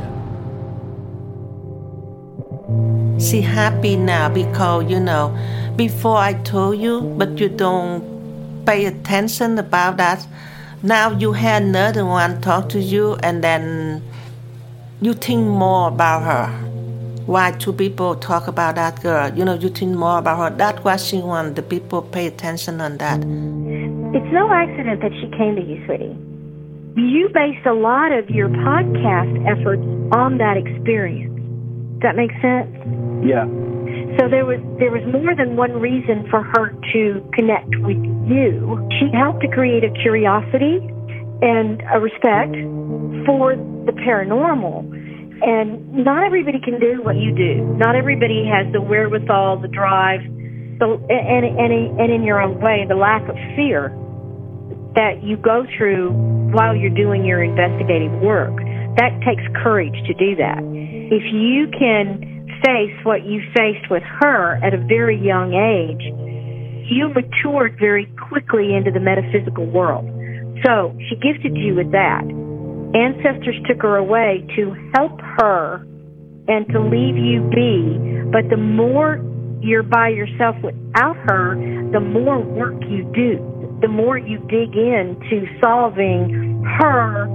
She 3.20 3.42
happy 3.42 3.96
now 3.96 4.30
because 4.30 4.92
you 4.92 5.00
know 5.00 5.36
before 5.76 6.18
i 6.18 6.34
told 6.34 6.78
you 6.78 7.02
but 7.18 7.40
you 7.40 7.50
don't 7.50 8.04
pay 8.64 8.86
attention 8.86 9.58
about 9.58 9.98
that. 9.98 10.28
Now 10.84 11.12
you 11.12 11.34
had 11.34 11.64
another 11.64 12.06
one 12.06 12.40
talk 12.42 12.70
to 12.70 12.80
you 12.80 13.16
and 13.24 13.44
then 13.44 14.04
you 15.02 15.14
think 15.14 15.46
more 15.46 15.90
about 15.90 16.24
her 16.24 16.48
why 17.28 17.52
two 17.52 17.74
people 17.74 18.16
talk 18.16 18.48
about 18.48 18.76
that 18.76 19.02
girl 19.04 19.32
you 19.38 19.44
know 19.44 19.54
you 19.54 19.70
think 19.70 19.96
more 19.96 20.20
about 20.20 20.38
her 20.38 20.56
That 20.58 20.84
what 20.84 21.00
she 21.00 21.20
want 21.20 21.56
the 21.56 21.62
people 21.62 22.02
pay 22.02 22.28
attention 22.28 22.80
on 22.82 22.98
that 22.98 23.20
It's 23.20 24.32
no 24.32 24.50
accident 24.52 25.02
that 25.02 25.12
she 25.20 25.28
came 25.38 25.56
to 25.58 25.62
you, 25.62 25.84
sweetie. 25.86 26.16
You 26.96 27.30
based 27.34 27.66
a 27.66 27.74
lot 27.74 28.14
of 28.14 28.30
your 28.30 28.48
podcast 28.48 29.36
efforts 29.46 29.84
on 30.16 30.38
that 30.40 30.56
experience. 30.56 31.36
Does 32.00 32.02
that 32.02 32.16
make 32.16 32.32
sense? 32.42 32.72
Yeah. 33.22 33.46
So 34.18 34.30
there 34.30 34.46
was 34.46 34.64
there 34.80 34.90
was 34.90 35.04
more 35.12 35.36
than 35.36 35.58
one 35.58 35.74
reason 35.74 36.26
for 36.32 36.42
her 36.42 36.74
to 36.94 37.30
connect 37.34 37.70
with 37.86 38.02
you. 38.26 38.80
She 38.98 39.12
helped 39.14 39.42
to 39.42 39.50
create 39.50 39.84
a 39.84 39.92
curiosity 40.02 40.80
and 41.44 41.84
a 41.94 42.00
respect 42.00 42.56
for 43.28 43.54
the 43.88 43.94
paranormal. 43.94 44.86
And 45.42 46.04
not 46.04 46.26
everybody 46.26 46.60
can 46.60 46.80
do 46.80 47.02
what 47.02 47.16
you 47.16 47.34
do. 47.34 47.64
Not 47.78 47.96
everybody 47.96 48.46
has 48.46 48.72
the 48.74 48.82
wherewithal, 48.82 49.62
the 49.62 49.68
drive, 49.68 50.22
the 50.78 50.98
and 51.10 51.46
and 51.46 52.00
and 52.00 52.12
in 52.12 52.24
your 52.24 52.42
own 52.42 52.60
way, 52.62 52.86
the 52.88 52.96
lack 52.96 53.28
of 53.30 53.36
fear 53.56 53.90
that 54.96 55.22
you 55.22 55.38
go 55.38 55.66
through 55.78 56.12
while 56.54 56.76
you're 56.76 56.94
doing 56.94 57.24
your 57.24 57.44
investigative 57.44 58.12
work. 58.22 58.56
That 58.98 59.14
takes 59.22 59.46
courage 59.62 59.94
to 60.08 60.14
do 60.18 60.36
that. 60.42 60.58
If 60.58 61.24
you 61.30 61.70
can 61.78 62.50
face 62.66 62.98
what 63.06 63.24
you 63.24 63.42
faced 63.56 63.92
with 63.92 64.02
her 64.02 64.58
at 64.66 64.74
a 64.74 64.82
very 64.90 65.22
young 65.22 65.54
age, 65.54 66.02
you 66.90 67.10
matured 67.14 67.78
very 67.80 68.10
quickly 68.30 68.74
into 68.74 68.90
the 68.90 69.00
metaphysical 69.00 69.66
world. 69.70 70.10
So 70.66 70.98
she 71.10 71.16
gifted 71.16 71.56
you 71.56 71.76
with 71.76 71.92
that. 71.92 72.26
Ancestors 72.98 73.56
took 73.68 73.82
her 73.84 73.98
away 73.98 74.46
to 74.56 74.74
help 74.96 75.20
her 75.40 75.86
and 76.48 76.66
to 76.70 76.80
leave 76.82 77.18
you 77.18 77.48
be. 77.54 77.98
But 78.32 78.50
the 78.50 78.58
more 78.58 79.22
you're 79.62 79.84
by 79.84 80.10
yourself 80.10 80.56
without 80.64 81.16
her, 81.30 81.56
the 81.92 82.00
more 82.00 82.42
work 82.42 82.82
you 82.90 83.04
do, 83.14 83.78
the 83.82 83.88
more 83.88 84.18
you 84.18 84.40
dig 84.50 84.74
into 84.74 85.46
solving 85.62 86.64
her 86.80 87.28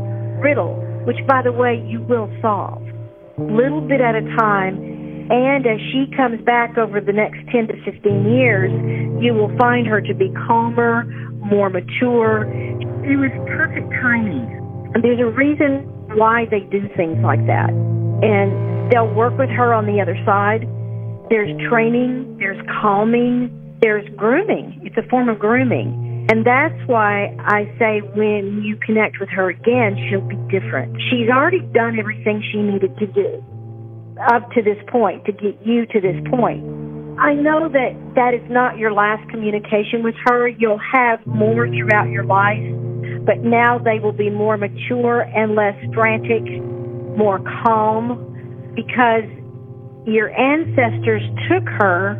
riddle, 0.42 0.82
which, 1.06 1.18
by 1.28 1.42
the 1.42 1.52
way, 1.52 1.82
you 1.86 2.00
will 2.02 2.28
solve 2.42 2.82
little 3.38 3.80
bit 3.80 4.00
at 4.00 4.14
a 4.14 4.22
time. 4.36 4.76
And 5.30 5.66
as 5.66 5.78
she 5.92 6.06
comes 6.16 6.44
back 6.44 6.76
over 6.76 7.00
the 7.00 7.12
next 7.12 7.38
10 7.50 7.68
to 7.68 7.74
15 7.84 8.30
years, 8.30 8.70
you 9.22 9.32
will 9.32 9.56
find 9.56 9.86
her 9.86 10.00
to 10.00 10.14
be 10.14 10.30
calmer, 10.46 11.04
more 11.40 11.70
mature. 11.70 12.44
It 13.04 13.16
was 13.16 13.30
perfect 13.46 13.88
timing. 14.02 14.61
And 14.94 15.02
there's 15.02 15.20
a 15.20 15.30
reason 15.30 15.88
why 16.16 16.46
they 16.50 16.60
do 16.60 16.88
things 16.96 17.18
like 17.24 17.44
that. 17.46 17.70
And 17.70 18.92
they'll 18.92 19.12
work 19.12 19.38
with 19.38 19.50
her 19.50 19.72
on 19.72 19.86
the 19.86 20.00
other 20.00 20.16
side. 20.24 20.68
There's 21.30 21.50
training, 21.68 22.36
there's 22.38 22.60
calming, 22.80 23.78
there's 23.80 24.08
grooming. 24.16 24.80
It's 24.84 24.96
a 24.96 25.08
form 25.08 25.28
of 25.28 25.38
grooming. 25.38 26.26
And 26.30 26.46
that's 26.46 26.78
why 26.86 27.34
I 27.40 27.64
say 27.78 28.00
when 28.14 28.62
you 28.62 28.76
connect 28.76 29.18
with 29.18 29.28
her 29.30 29.50
again, 29.50 29.96
she'll 30.08 30.20
be 30.20 30.36
different. 30.48 30.96
She's 31.10 31.28
already 31.28 31.60
done 31.72 31.98
everything 31.98 32.42
she 32.52 32.62
needed 32.62 32.96
to 32.98 33.06
do 33.06 33.42
up 34.30 34.50
to 34.52 34.62
this 34.62 34.78
point 34.88 35.24
to 35.24 35.32
get 35.32 35.58
you 35.66 35.86
to 35.86 36.00
this 36.00 36.16
point. 36.30 36.62
I 37.18 37.34
know 37.34 37.68
that 37.68 37.92
that 38.14 38.34
is 38.34 38.42
not 38.50 38.78
your 38.78 38.92
last 38.92 39.28
communication 39.30 40.02
with 40.02 40.14
her. 40.26 40.48
You'll 40.48 40.80
have 40.92 41.24
more 41.26 41.68
throughout 41.68 42.08
your 42.08 42.24
life, 42.24 42.62
but 43.24 43.38
now 43.42 43.78
they 43.78 43.98
will 43.98 44.12
be 44.12 44.30
more 44.30 44.56
mature 44.56 45.22
and 45.22 45.54
less 45.54 45.76
frantic, 45.94 46.42
more 47.16 47.38
calm, 47.64 48.72
because 48.74 49.24
your 50.06 50.30
ancestors 50.30 51.22
took 51.48 51.64
her 51.78 52.14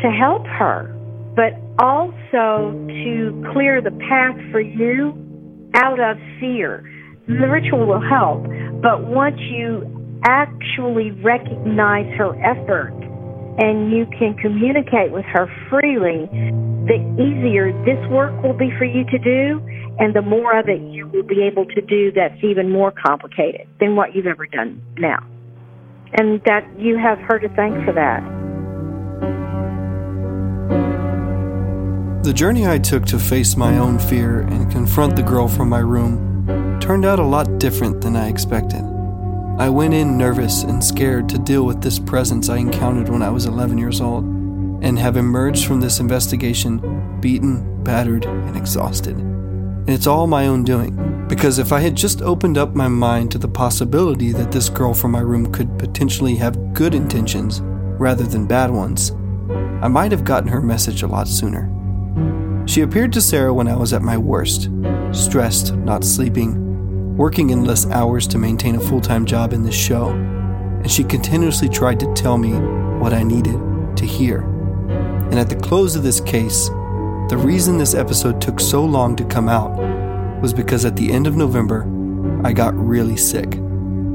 to 0.00 0.08
help 0.10 0.46
her, 0.46 0.94
but 1.36 1.52
also 1.82 2.72
to 2.88 3.44
clear 3.52 3.82
the 3.82 3.90
path 4.08 4.36
for 4.50 4.60
you 4.60 5.12
out 5.74 6.00
of 6.00 6.16
fear. 6.40 6.82
The 7.26 7.46
ritual 7.46 7.86
will 7.86 8.00
help, 8.00 8.42
but 8.80 9.04
once 9.04 9.38
you 9.38 9.84
actually 10.24 11.10
recognize 11.22 12.08
her 12.16 12.34
effort 12.42 12.94
and 13.58 13.92
you 13.92 14.06
can 14.18 14.34
communicate 14.40 15.12
with 15.12 15.24
her 15.26 15.46
freely, 15.68 16.26
the 16.88 16.98
easier 17.20 17.72
this 17.84 18.00
work 18.10 18.32
will 18.42 18.56
be 18.56 18.70
for 18.78 18.84
you 18.84 19.04
to 19.04 19.18
do, 19.18 19.60
and 19.98 20.14
the 20.14 20.22
more 20.22 20.58
of 20.58 20.68
it 20.68 20.80
you 20.80 21.06
will 21.08 21.22
be 21.22 21.42
able 21.42 21.66
to 21.66 21.80
do 21.80 22.12
that's 22.12 22.42
even 22.42 22.70
more 22.70 22.92
complicated 22.92 23.66
than 23.80 23.96
what 23.96 24.14
you've 24.14 24.26
ever 24.26 24.46
done 24.46 24.80
now. 24.96 25.24
And 26.12 26.40
that 26.44 26.66
you 26.78 26.96
have 26.96 27.18
her 27.18 27.38
to 27.38 27.48
thank 27.50 27.84
for 27.84 27.92
that. 27.92 28.22
The 32.24 32.32
journey 32.32 32.66
I 32.66 32.78
took 32.78 33.06
to 33.06 33.18
face 33.18 33.56
my 33.56 33.78
own 33.78 33.98
fear 33.98 34.40
and 34.40 34.70
confront 34.70 35.16
the 35.16 35.22
girl 35.22 35.48
from 35.48 35.68
my 35.68 35.78
room 35.80 36.78
turned 36.80 37.04
out 37.04 37.18
a 37.18 37.24
lot 37.24 37.58
different 37.58 38.00
than 38.00 38.16
I 38.16 38.28
expected. 38.28 38.82
I 39.58 39.68
went 39.68 39.94
in 39.94 40.16
nervous 40.16 40.62
and 40.62 40.82
scared 40.82 41.28
to 41.30 41.38
deal 41.38 41.64
with 41.64 41.82
this 41.82 41.98
presence 41.98 42.48
I 42.48 42.58
encountered 42.58 43.08
when 43.08 43.22
I 43.22 43.30
was 43.30 43.46
11 43.46 43.78
years 43.78 44.00
old. 44.00 44.24
and 44.80 44.96
have 44.96 45.16
emerged 45.16 45.66
from 45.66 45.80
this 45.80 45.98
investigation 45.98 47.18
beaten, 47.20 47.82
battered, 47.82 48.24
and 48.26 48.56
exhausted. 48.56 49.16
And 49.88 49.94
it's 49.94 50.06
all 50.06 50.26
my 50.26 50.48
own 50.48 50.64
doing, 50.64 51.24
because 51.28 51.58
if 51.58 51.72
I 51.72 51.80
had 51.80 51.96
just 51.96 52.20
opened 52.20 52.58
up 52.58 52.74
my 52.74 52.88
mind 52.88 53.30
to 53.32 53.38
the 53.38 53.48
possibility 53.48 54.32
that 54.32 54.52
this 54.52 54.68
girl 54.68 54.92
from 54.92 55.12
my 55.12 55.20
room 55.20 55.50
could 55.50 55.78
potentially 55.78 56.36
have 56.36 56.74
good 56.74 56.94
intentions 56.94 57.62
rather 57.98 58.24
than 58.24 58.46
bad 58.46 58.70
ones, 58.70 59.12
I 59.80 59.88
might 59.88 60.12
have 60.12 60.26
gotten 60.26 60.50
her 60.50 60.60
message 60.60 61.02
a 61.02 61.06
lot 61.06 61.26
sooner. 61.26 61.72
She 62.66 62.82
appeared 62.82 63.14
to 63.14 63.22
Sarah 63.22 63.54
when 63.54 63.66
I 63.66 63.76
was 63.76 63.94
at 63.94 64.02
my 64.02 64.18
worst 64.18 64.68
stressed, 65.12 65.74
not 65.74 66.04
sleeping, 66.04 67.16
working 67.16 67.50
endless 67.50 67.86
hours 67.86 68.26
to 68.26 68.36
maintain 68.36 68.74
a 68.74 68.80
full 68.80 69.00
time 69.00 69.24
job 69.24 69.54
in 69.54 69.62
this 69.62 69.74
show, 69.74 70.10
and 70.10 70.90
she 70.90 71.02
continuously 71.02 71.70
tried 71.70 71.98
to 72.00 72.12
tell 72.12 72.36
me 72.36 72.52
what 73.00 73.14
I 73.14 73.22
needed 73.22 73.58
to 73.96 74.04
hear. 74.04 74.42
And 75.30 75.38
at 75.38 75.48
the 75.48 75.56
close 75.56 75.96
of 75.96 76.02
this 76.02 76.20
case, 76.20 76.68
the 77.28 77.36
reason 77.36 77.76
this 77.76 77.94
episode 77.94 78.40
took 78.40 78.58
so 78.58 78.82
long 78.82 79.14
to 79.16 79.24
come 79.24 79.50
out 79.50 79.76
was 80.40 80.54
because 80.54 80.86
at 80.86 80.96
the 80.96 81.12
end 81.12 81.26
of 81.26 81.36
November, 81.36 81.82
I 82.42 82.54
got 82.54 82.74
really 82.74 83.18
sick. 83.18 83.54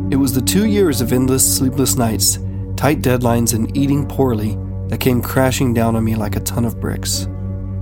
It 0.09 0.17
was 0.17 0.33
the 0.33 0.41
two 0.41 0.65
years 0.65 0.99
of 0.99 1.13
endless 1.13 1.57
sleepless 1.57 1.95
nights, 1.95 2.39
tight 2.75 3.01
deadlines, 3.01 3.53
and 3.53 3.75
eating 3.77 4.07
poorly 4.07 4.57
that 4.87 4.99
came 4.99 5.21
crashing 5.21 5.75
down 5.75 5.95
on 5.95 6.03
me 6.03 6.15
like 6.15 6.35
a 6.35 6.39
ton 6.39 6.65
of 6.65 6.79
bricks. 6.79 7.27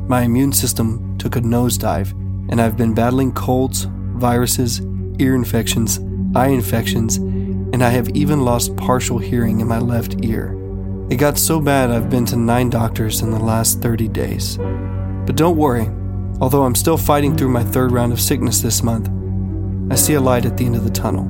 My 0.09 0.23
immune 0.23 0.51
system 0.51 1.17
took 1.17 1.37
a 1.37 1.41
nosedive, 1.41 2.11
and 2.51 2.59
I've 2.59 2.75
been 2.75 2.93
battling 2.93 3.31
colds, 3.31 3.87
viruses, 4.15 4.81
ear 5.19 5.33
infections, 5.33 5.97
eye 6.35 6.49
infections, 6.49 7.15
and 7.17 7.81
I 7.81 7.89
have 7.89 8.09
even 8.09 8.43
lost 8.43 8.75
partial 8.75 9.17
hearing 9.17 9.61
in 9.61 9.67
my 9.67 9.79
left 9.79 10.25
ear. 10.25 10.57
It 11.09 11.15
got 11.15 11.37
so 11.37 11.61
bad 11.61 11.89
I've 11.89 12.09
been 12.09 12.25
to 12.25 12.35
nine 12.35 12.69
doctors 12.69 13.21
in 13.21 13.31
the 13.31 13.39
last 13.39 13.81
30 13.81 14.09
days. 14.09 14.59
But 15.25 15.35
don't 15.35 15.57
worry, 15.57 15.87
although 16.39 16.63
I'm 16.63 16.75
still 16.75 16.97
fighting 16.97 17.37
through 17.37 17.49
my 17.49 17.63
third 17.63 17.91
round 17.91 18.11
of 18.11 18.19
sickness 18.19 18.61
this 18.61 18.81
month, 18.81 19.09
I 19.91 19.95
see 19.95 20.13
a 20.13 20.21
light 20.21 20.45
at 20.45 20.57
the 20.57 20.65
end 20.65 20.75
of 20.75 20.83
the 20.83 20.89
tunnel. 20.89 21.25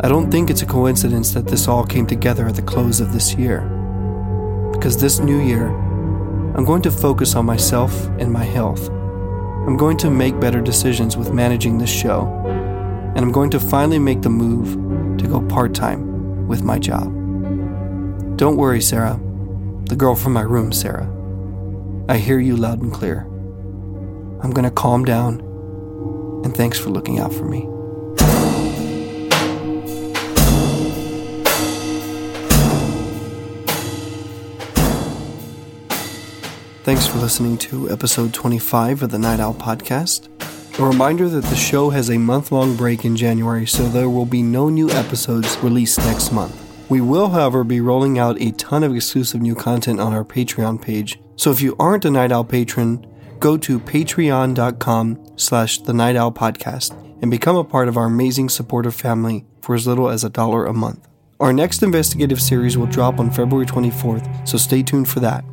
I 0.00 0.08
don't 0.08 0.30
think 0.30 0.48
it's 0.48 0.62
a 0.62 0.66
coincidence 0.66 1.32
that 1.32 1.48
this 1.48 1.66
all 1.66 1.84
came 1.84 2.06
together 2.06 2.46
at 2.46 2.54
the 2.54 2.62
close 2.62 3.00
of 3.00 3.12
this 3.12 3.34
year. 3.34 3.62
Because 4.72 5.00
this 5.00 5.18
new 5.18 5.40
year, 5.40 5.68
I'm 6.54 6.64
going 6.64 6.82
to 6.82 6.90
focus 6.90 7.34
on 7.34 7.46
myself 7.46 8.06
and 8.18 8.32
my 8.32 8.44
health. 8.44 8.88
I'm 8.88 9.76
going 9.76 9.96
to 9.98 10.10
make 10.10 10.38
better 10.38 10.60
decisions 10.60 11.16
with 11.16 11.32
managing 11.32 11.78
this 11.78 11.90
show, 11.90 12.26
and 12.46 13.18
I'm 13.18 13.32
going 13.32 13.50
to 13.50 13.60
finally 13.60 13.98
make 13.98 14.22
the 14.22 14.30
move 14.30 15.18
to 15.18 15.26
go 15.26 15.40
part 15.40 15.74
time 15.74 16.46
with 16.46 16.62
my 16.62 16.78
job. 16.78 17.06
Don't 18.36 18.56
worry, 18.56 18.80
Sarah. 18.80 19.20
The 19.86 19.96
girl 19.96 20.14
from 20.14 20.32
my 20.32 20.42
room, 20.42 20.72
Sarah. 20.72 21.12
I 22.10 22.16
hear 22.16 22.38
you 22.38 22.56
loud 22.56 22.80
and 22.80 22.90
clear. 22.90 23.24
I'm 24.40 24.50
going 24.50 24.64
to 24.64 24.70
calm 24.70 25.04
down, 25.04 25.40
and 26.42 26.56
thanks 26.56 26.78
for 26.78 26.88
looking 26.88 27.18
out 27.18 27.34
for 27.34 27.44
me. 27.44 27.68
Thanks 36.84 37.06
for 37.06 37.18
listening 37.18 37.58
to 37.58 37.90
episode 37.90 38.32
25 38.32 39.02
of 39.02 39.10
the 39.10 39.18
Night 39.18 39.38
Owl 39.38 39.52
Podcast. 39.52 40.30
A 40.78 40.82
reminder 40.82 41.28
that 41.28 41.44
the 41.44 41.56
show 41.56 41.90
has 41.90 42.08
a 42.08 42.16
month 42.16 42.50
long 42.50 42.74
break 42.74 43.04
in 43.04 43.16
January, 43.16 43.66
so 43.66 43.86
there 43.86 44.08
will 44.08 44.24
be 44.24 44.42
no 44.42 44.70
new 44.70 44.88
episodes 44.92 45.58
released 45.58 45.98
next 45.98 46.32
month. 46.32 46.58
We 46.88 47.02
will, 47.02 47.28
however, 47.28 47.64
be 47.64 47.82
rolling 47.82 48.18
out 48.18 48.40
a 48.40 48.52
ton 48.52 48.82
of 48.82 48.96
exclusive 48.96 49.42
new 49.42 49.54
content 49.54 50.00
on 50.00 50.14
our 50.14 50.24
Patreon 50.24 50.80
page, 50.80 51.20
so 51.38 51.52
if 51.52 51.62
you 51.62 51.76
aren't 51.78 52.04
a 52.04 52.10
Night 52.10 52.32
Owl 52.32 52.44
patron, 52.44 53.06
go 53.38 53.56
to 53.56 53.78
patreon.com 53.78 55.32
slash 55.36 55.78
the 55.78 55.92
Night 55.94 56.16
Owl 56.16 56.32
Podcast 56.32 56.92
and 57.22 57.30
become 57.30 57.54
a 57.54 57.62
part 57.62 57.86
of 57.86 57.96
our 57.96 58.06
amazing 58.06 58.48
supportive 58.48 58.94
family 58.94 59.46
for 59.62 59.76
as 59.76 59.86
little 59.86 60.08
as 60.08 60.24
a 60.24 60.30
dollar 60.30 60.66
a 60.66 60.74
month. 60.74 61.06
Our 61.38 61.52
next 61.52 61.84
investigative 61.84 62.42
series 62.42 62.76
will 62.76 62.86
drop 62.86 63.20
on 63.20 63.30
February 63.30 63.66
24th, 63.66 64.48
so 64.48 64.58
stay 64.58 64.82
tuned 64.82 65.08
for 65.08 65.20
that. 65.20 65.44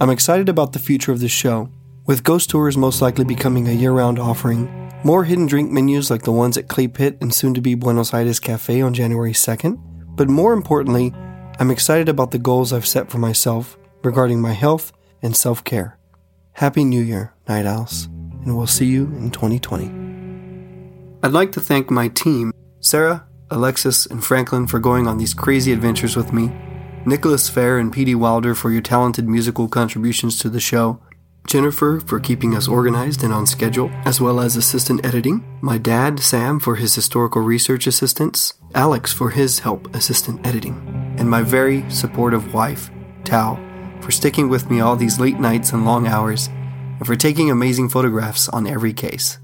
I'm 0.00 0.10
excited 0.10 0.48
about 0.48 0.72
the 0.72 0.78
future 0.78 1.10
of 1.10 1.18
this 1.18 1.32
show, 1.32 1.70
with 2.06 2.22
ghost 2.22 2.50
tours 2.50 2.76
most 2.76 3.02
likely 3.02 3.24
becoming 3.24 3.66
a 3.66 3.72
year 3.72 3.90
round 3.90 4.20
offering, 4.20 4.92
more 5.02 5.24
hidden 5.24 5.46
drink 5.46 5.72
menus 5.72 6.08
like 6.08 6.22
the 6.22 6.30
ones 6.30 6.56
at 6.56 6.68
Clay 6.68 6.86
Pit 6.86 7.18
and 7.20 7.34
soon 7.34 7.52
to 7.54 7.60
be 7.60 7.74
Buenos 7.74 8.14
Aires 8.14 8.38
Cafe 8.38 8.80
on 8.80 8.94
January 8.94 9.32
2nd. 9.32 9.76
But 10.14 10.28
more 10.28 10.52
importantly, 10.52 11.12
I'm 11.58 11.72
excited 11.72 12.08
about 12.08 12.30
the 12.30 12.38
goals 12.38 12.72
I've 12.72 12.86
set 12.86 13.10
for 13.10 13.18
myself 13.18 13.76
regarding 14.04 14.40
my 14.40 14.52
health 14.52 14.92
and 15.22 15.36
self 15.36 15.64
care. 15.64 15.98
Happy 16.54 16.84
New 16.84 17.00
Year, 17.00 17.34
Night 17.48 17.64
Owls, 17.64 18.06
and 18.44 18.56
we'll 18.56 18.66
see 18.66 18.86
you 18.86 19.04
in 19.04 19.30
2020. 19.30 20.02
I'd 21.22 21.32
like 21.32 21.52
to 21.52 21.60
thank 21.60 21.90
my 21.90 22.08
team, 22.08 22.52
Sarah, 22.80 23.26
Alexis, 23.50 24.06
and 24.06 24.22
Franklin, 24.24 24.66
for 24.66 24.78
going 24.78 25.06
on 25.06 25.18
these 25.18 25.34
crazy 25.34 25.72
adventures 25.72 26.16
with 26.16 26.32
me, 26.32 26.52
Nicholas 27.06 27.48
Fair 27.48 27.78
and 27.78 27.92
P.D. 27.92 28.14
Wilder 28.16 28.54
for 28.54 28.70
your 28.70 28.82
talented 28.82 29.28
musical 29.28 29.68
contributions 29.68 30.38
to 30.38 30.48
the 30.48 30.60
show, 30.60 31.00
Jennifer 31.46 32.00
for 32.00 32.20
keeping 32.20 32.54
us 32.54 32.68
organized 32.68 33.22
and 33.22 33.32
on 33.32 33.46
schedule, 33.46 33.90
as 34.04 34.20
well 34.20 34.40
as 34.40 34.56
assistant 34.56 35.04
editing, 35.04 35.44
my 35.60 35.78
dad, 35.78 36.20
Sam, 36.20 36.60
for 36.60 36.76
his 36.76 36.94
historical 36.94 37.42
research 37.42 37.86
assistance, 37.86 38.54
Alex 38.74 39.12
for 39.12 39.30
his 39.30 39.60
help 39.60 39.94
assistant 39.94 40.46
editing, 40.46 41.14
and 41.18 41.28
my 41.28 41.42
very 41.42 41.88
supportive 41.90 42.54
wife, 42.54 42.90
Tao, 43.24 43.56
for 44.02 44.10
sticking 44.10 44.48
with 44.48 44.70
me 44.70 44.80
all 44.80 44.96
these 44.96 45.20
late 45.20 45.38
nights 45.38 45.72
and 45.72 45.84
long 45.84 46.06
hours, 46.06 46.48
and 46.48 47.06
for 47.06 47.16
taking 47.16 47.50
amazing 47.50 47.88
photographs 47.88 48.48
on 48.48 48.66
every 48.66 48.92
case. 48.92 49.38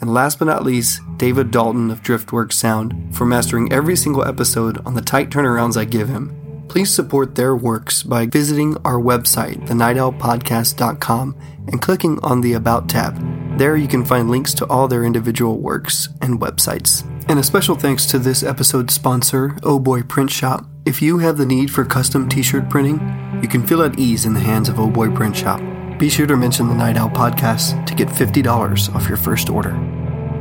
And 0.00 0.12
last 0.12 0.38
but 0.38 0.46
not 0.46 0.64
least, 0.64 1.00
David 1.16 1.50
Dalton 1.50 1.90
of 1.90 2.02
Driftworks 2.02 2.54
Sound 2.54 3.14
for 3.14 3.24
mastering 3.24 3.72
every 3.72 3.94
single 3.94 4.24
episode 4.24 4.84
on 4.84 4.94
the 4.94 5.00
tight 5.00 5.30
turnarounds 5.30 5.76
I 5.76 5.84
give 5.84 6.08
him. 6.08 6.64
Please 6.68 6.92
support 6.92 7.34
their 7.34 7.54
works 7.54 8.02
by 8.02 8.26
visiting 8.26 8.76
our 8.78 8.98
website, 8.98 9.66
thenightowlpodcast.com, 9.68 11.36
and 11.68 11.80
clicking 11.80 12.18
on 12.22 12.40
the 12.40 12.54
About 12.54 12.88
tab. 12.88 13.58
There 13.58 13.76
you 13.76 13.86
can 13.86 14.04
find 14.04 14.30
links 14.30 14.54
to 14.54 14.66
all 14.66 14.88
their 14.88 15.04
individual 15.04 15.60
works 15.60 16.08
and 16.20 16.40
websites. 16.40 17.06
And 17.28 17.38
a 17.38 17.42
special 17.44 17.76
thanks 17.76 18.06
to 18.06 18.18
this 18.18 18.42
episode's 18.42 18.94
sponsor, 18.94 19.56
Oh 19.62 19.78
Boy 19.78 20.02
Print 20.02 20.30
Shop. 20.30 20.66
If 20.84 21.00
you 21.00 21.18
have 21.18 21.36
the 21.36 21.46
need 21.46 21.70
for 21.70 21.84
custom 21.84 22.28
t 22.28 22.42
shirt 22.42 22.68
printing, 22.68 22.98
you 23.42 23.48
can 23.48 23.66
feel 23.66 23.82
at 23.82 23.98
ease 23.98 24.24
in 24.24 24.32
the 24.32 24.40
hands 24.40 24.68
of 24.68 24.78
Oh 24.78 24.88
Boy 24.88 25.10
Print 25.10 25.36
Shop. 25.36 25.60
Be 25.98 26.08
sure 26.08 26.26
to 26.26 26.36
mention 26.36 26.68
the 26.68 26.74
Night 26.74 26.96
Owl 26.96 27.10
podcast 27.10 27.84
to 27.86 27.94
get 27.94 28.08
$50 28.08 28.94
off 28.94 29.08
your 29.08 29.16
first 29.16 29.50
order. 29.50 29.70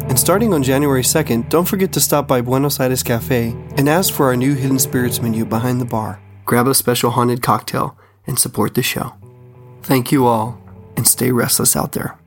And 0.07 0.19
starting 0.19 0.53
on 0.53 0.63
January 0.63 1.03
2nd, 1.03 1.49
don't 1.49 1.67
forget 1.67 1.91
to 1.93 1.99
stop 1.99 2.27
by 2.27 2.41
Buenos 2.41 2.79
Aires 2.79 3.03
Cafe 3.03 3.55
and 3.77 3.89
ask 3.89 4.13
for 4.13 4.27
our 4.27 4.35
new 4.35 4.53
Hidden 4.53 4.79
Spirits 4.79 5.21
menu 5.21 5.45
behind 5.45 5.81
the 5.81 5.85
bar. 5.85 6.21
Grab 6.45 6.67
a 6.67 6.75
special 6.75 7.11
haunted 7.11 7.41
cocktail 7.41 7.97
and 8.27 8.37
support 8.37 8.75
the 8.75 8.83
show. 8.83 9.13
Thank 9.83 10.11
you 10.11 10.25
all, 10.27 10.61
and 10.95 11.07
stay 11.07 11.31
restless 11.31 11.75
out 11.75 11.93
there. 11.93 12.17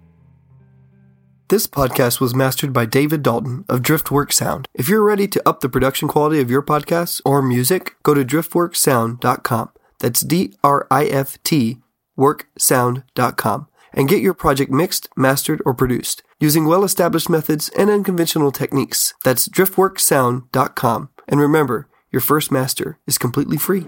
This 1.48 1.66
podcast 1.66 2.20
was 2.20 2.34
mastered 2.34 2.72
by 2.72 2.86
David 2.86 3.22
Dalton 3.22 3.66
of 3.68 3.82
Driftwork 3.82 4.32
Sound. 4.32 4.66
If 4.72 4.88
you're 4.88 5.04
ready 5.04 5.28
to 5.28 5.48
up 5.48 5.60
the 5.60 5.68
production 5.68 6.08
quality 6.08 6.40
of 6.40 6.50
your 6.50 6.62
podcasts 6.62 7.20
or 7.24 7.42
music, 7.42 7.96
go 8.02 8.14
to 8.14 8.24
driftworksound.com. 8.24 9.70
That's 10.04 10.20
D 10.20 10.52
R 10.62 10.86
I 10.90 11.06
F 11.06 11.42
T 11.44 11.78
worksound.com 12.18 13.66
and 13.94 14.08
get 14.08 14.20
your 14.20 14.34
project 14.34 14.70
mixed, 14.70 15.08
mastered, 15.16 15.62
or 15.64 15.72
produced 15.72 16.22
using 16.38 16.66
well 16.66 16.84
established 16.84 17.30
methods 17.30 17.70
and 17.70 17.88
unconventional 17.88 18.52
techniques. 18.52 19.14
That's 19.24 19.48
driftworksound.com. 19.48 21.08
And 21.26 21.40
remember, 21.40 21.88
your 22.10 22.20
first 22.20 22.52
master 22.52 22.98
is 23.06 23.16
completely 23.16 23.56
free. 23.56 23.86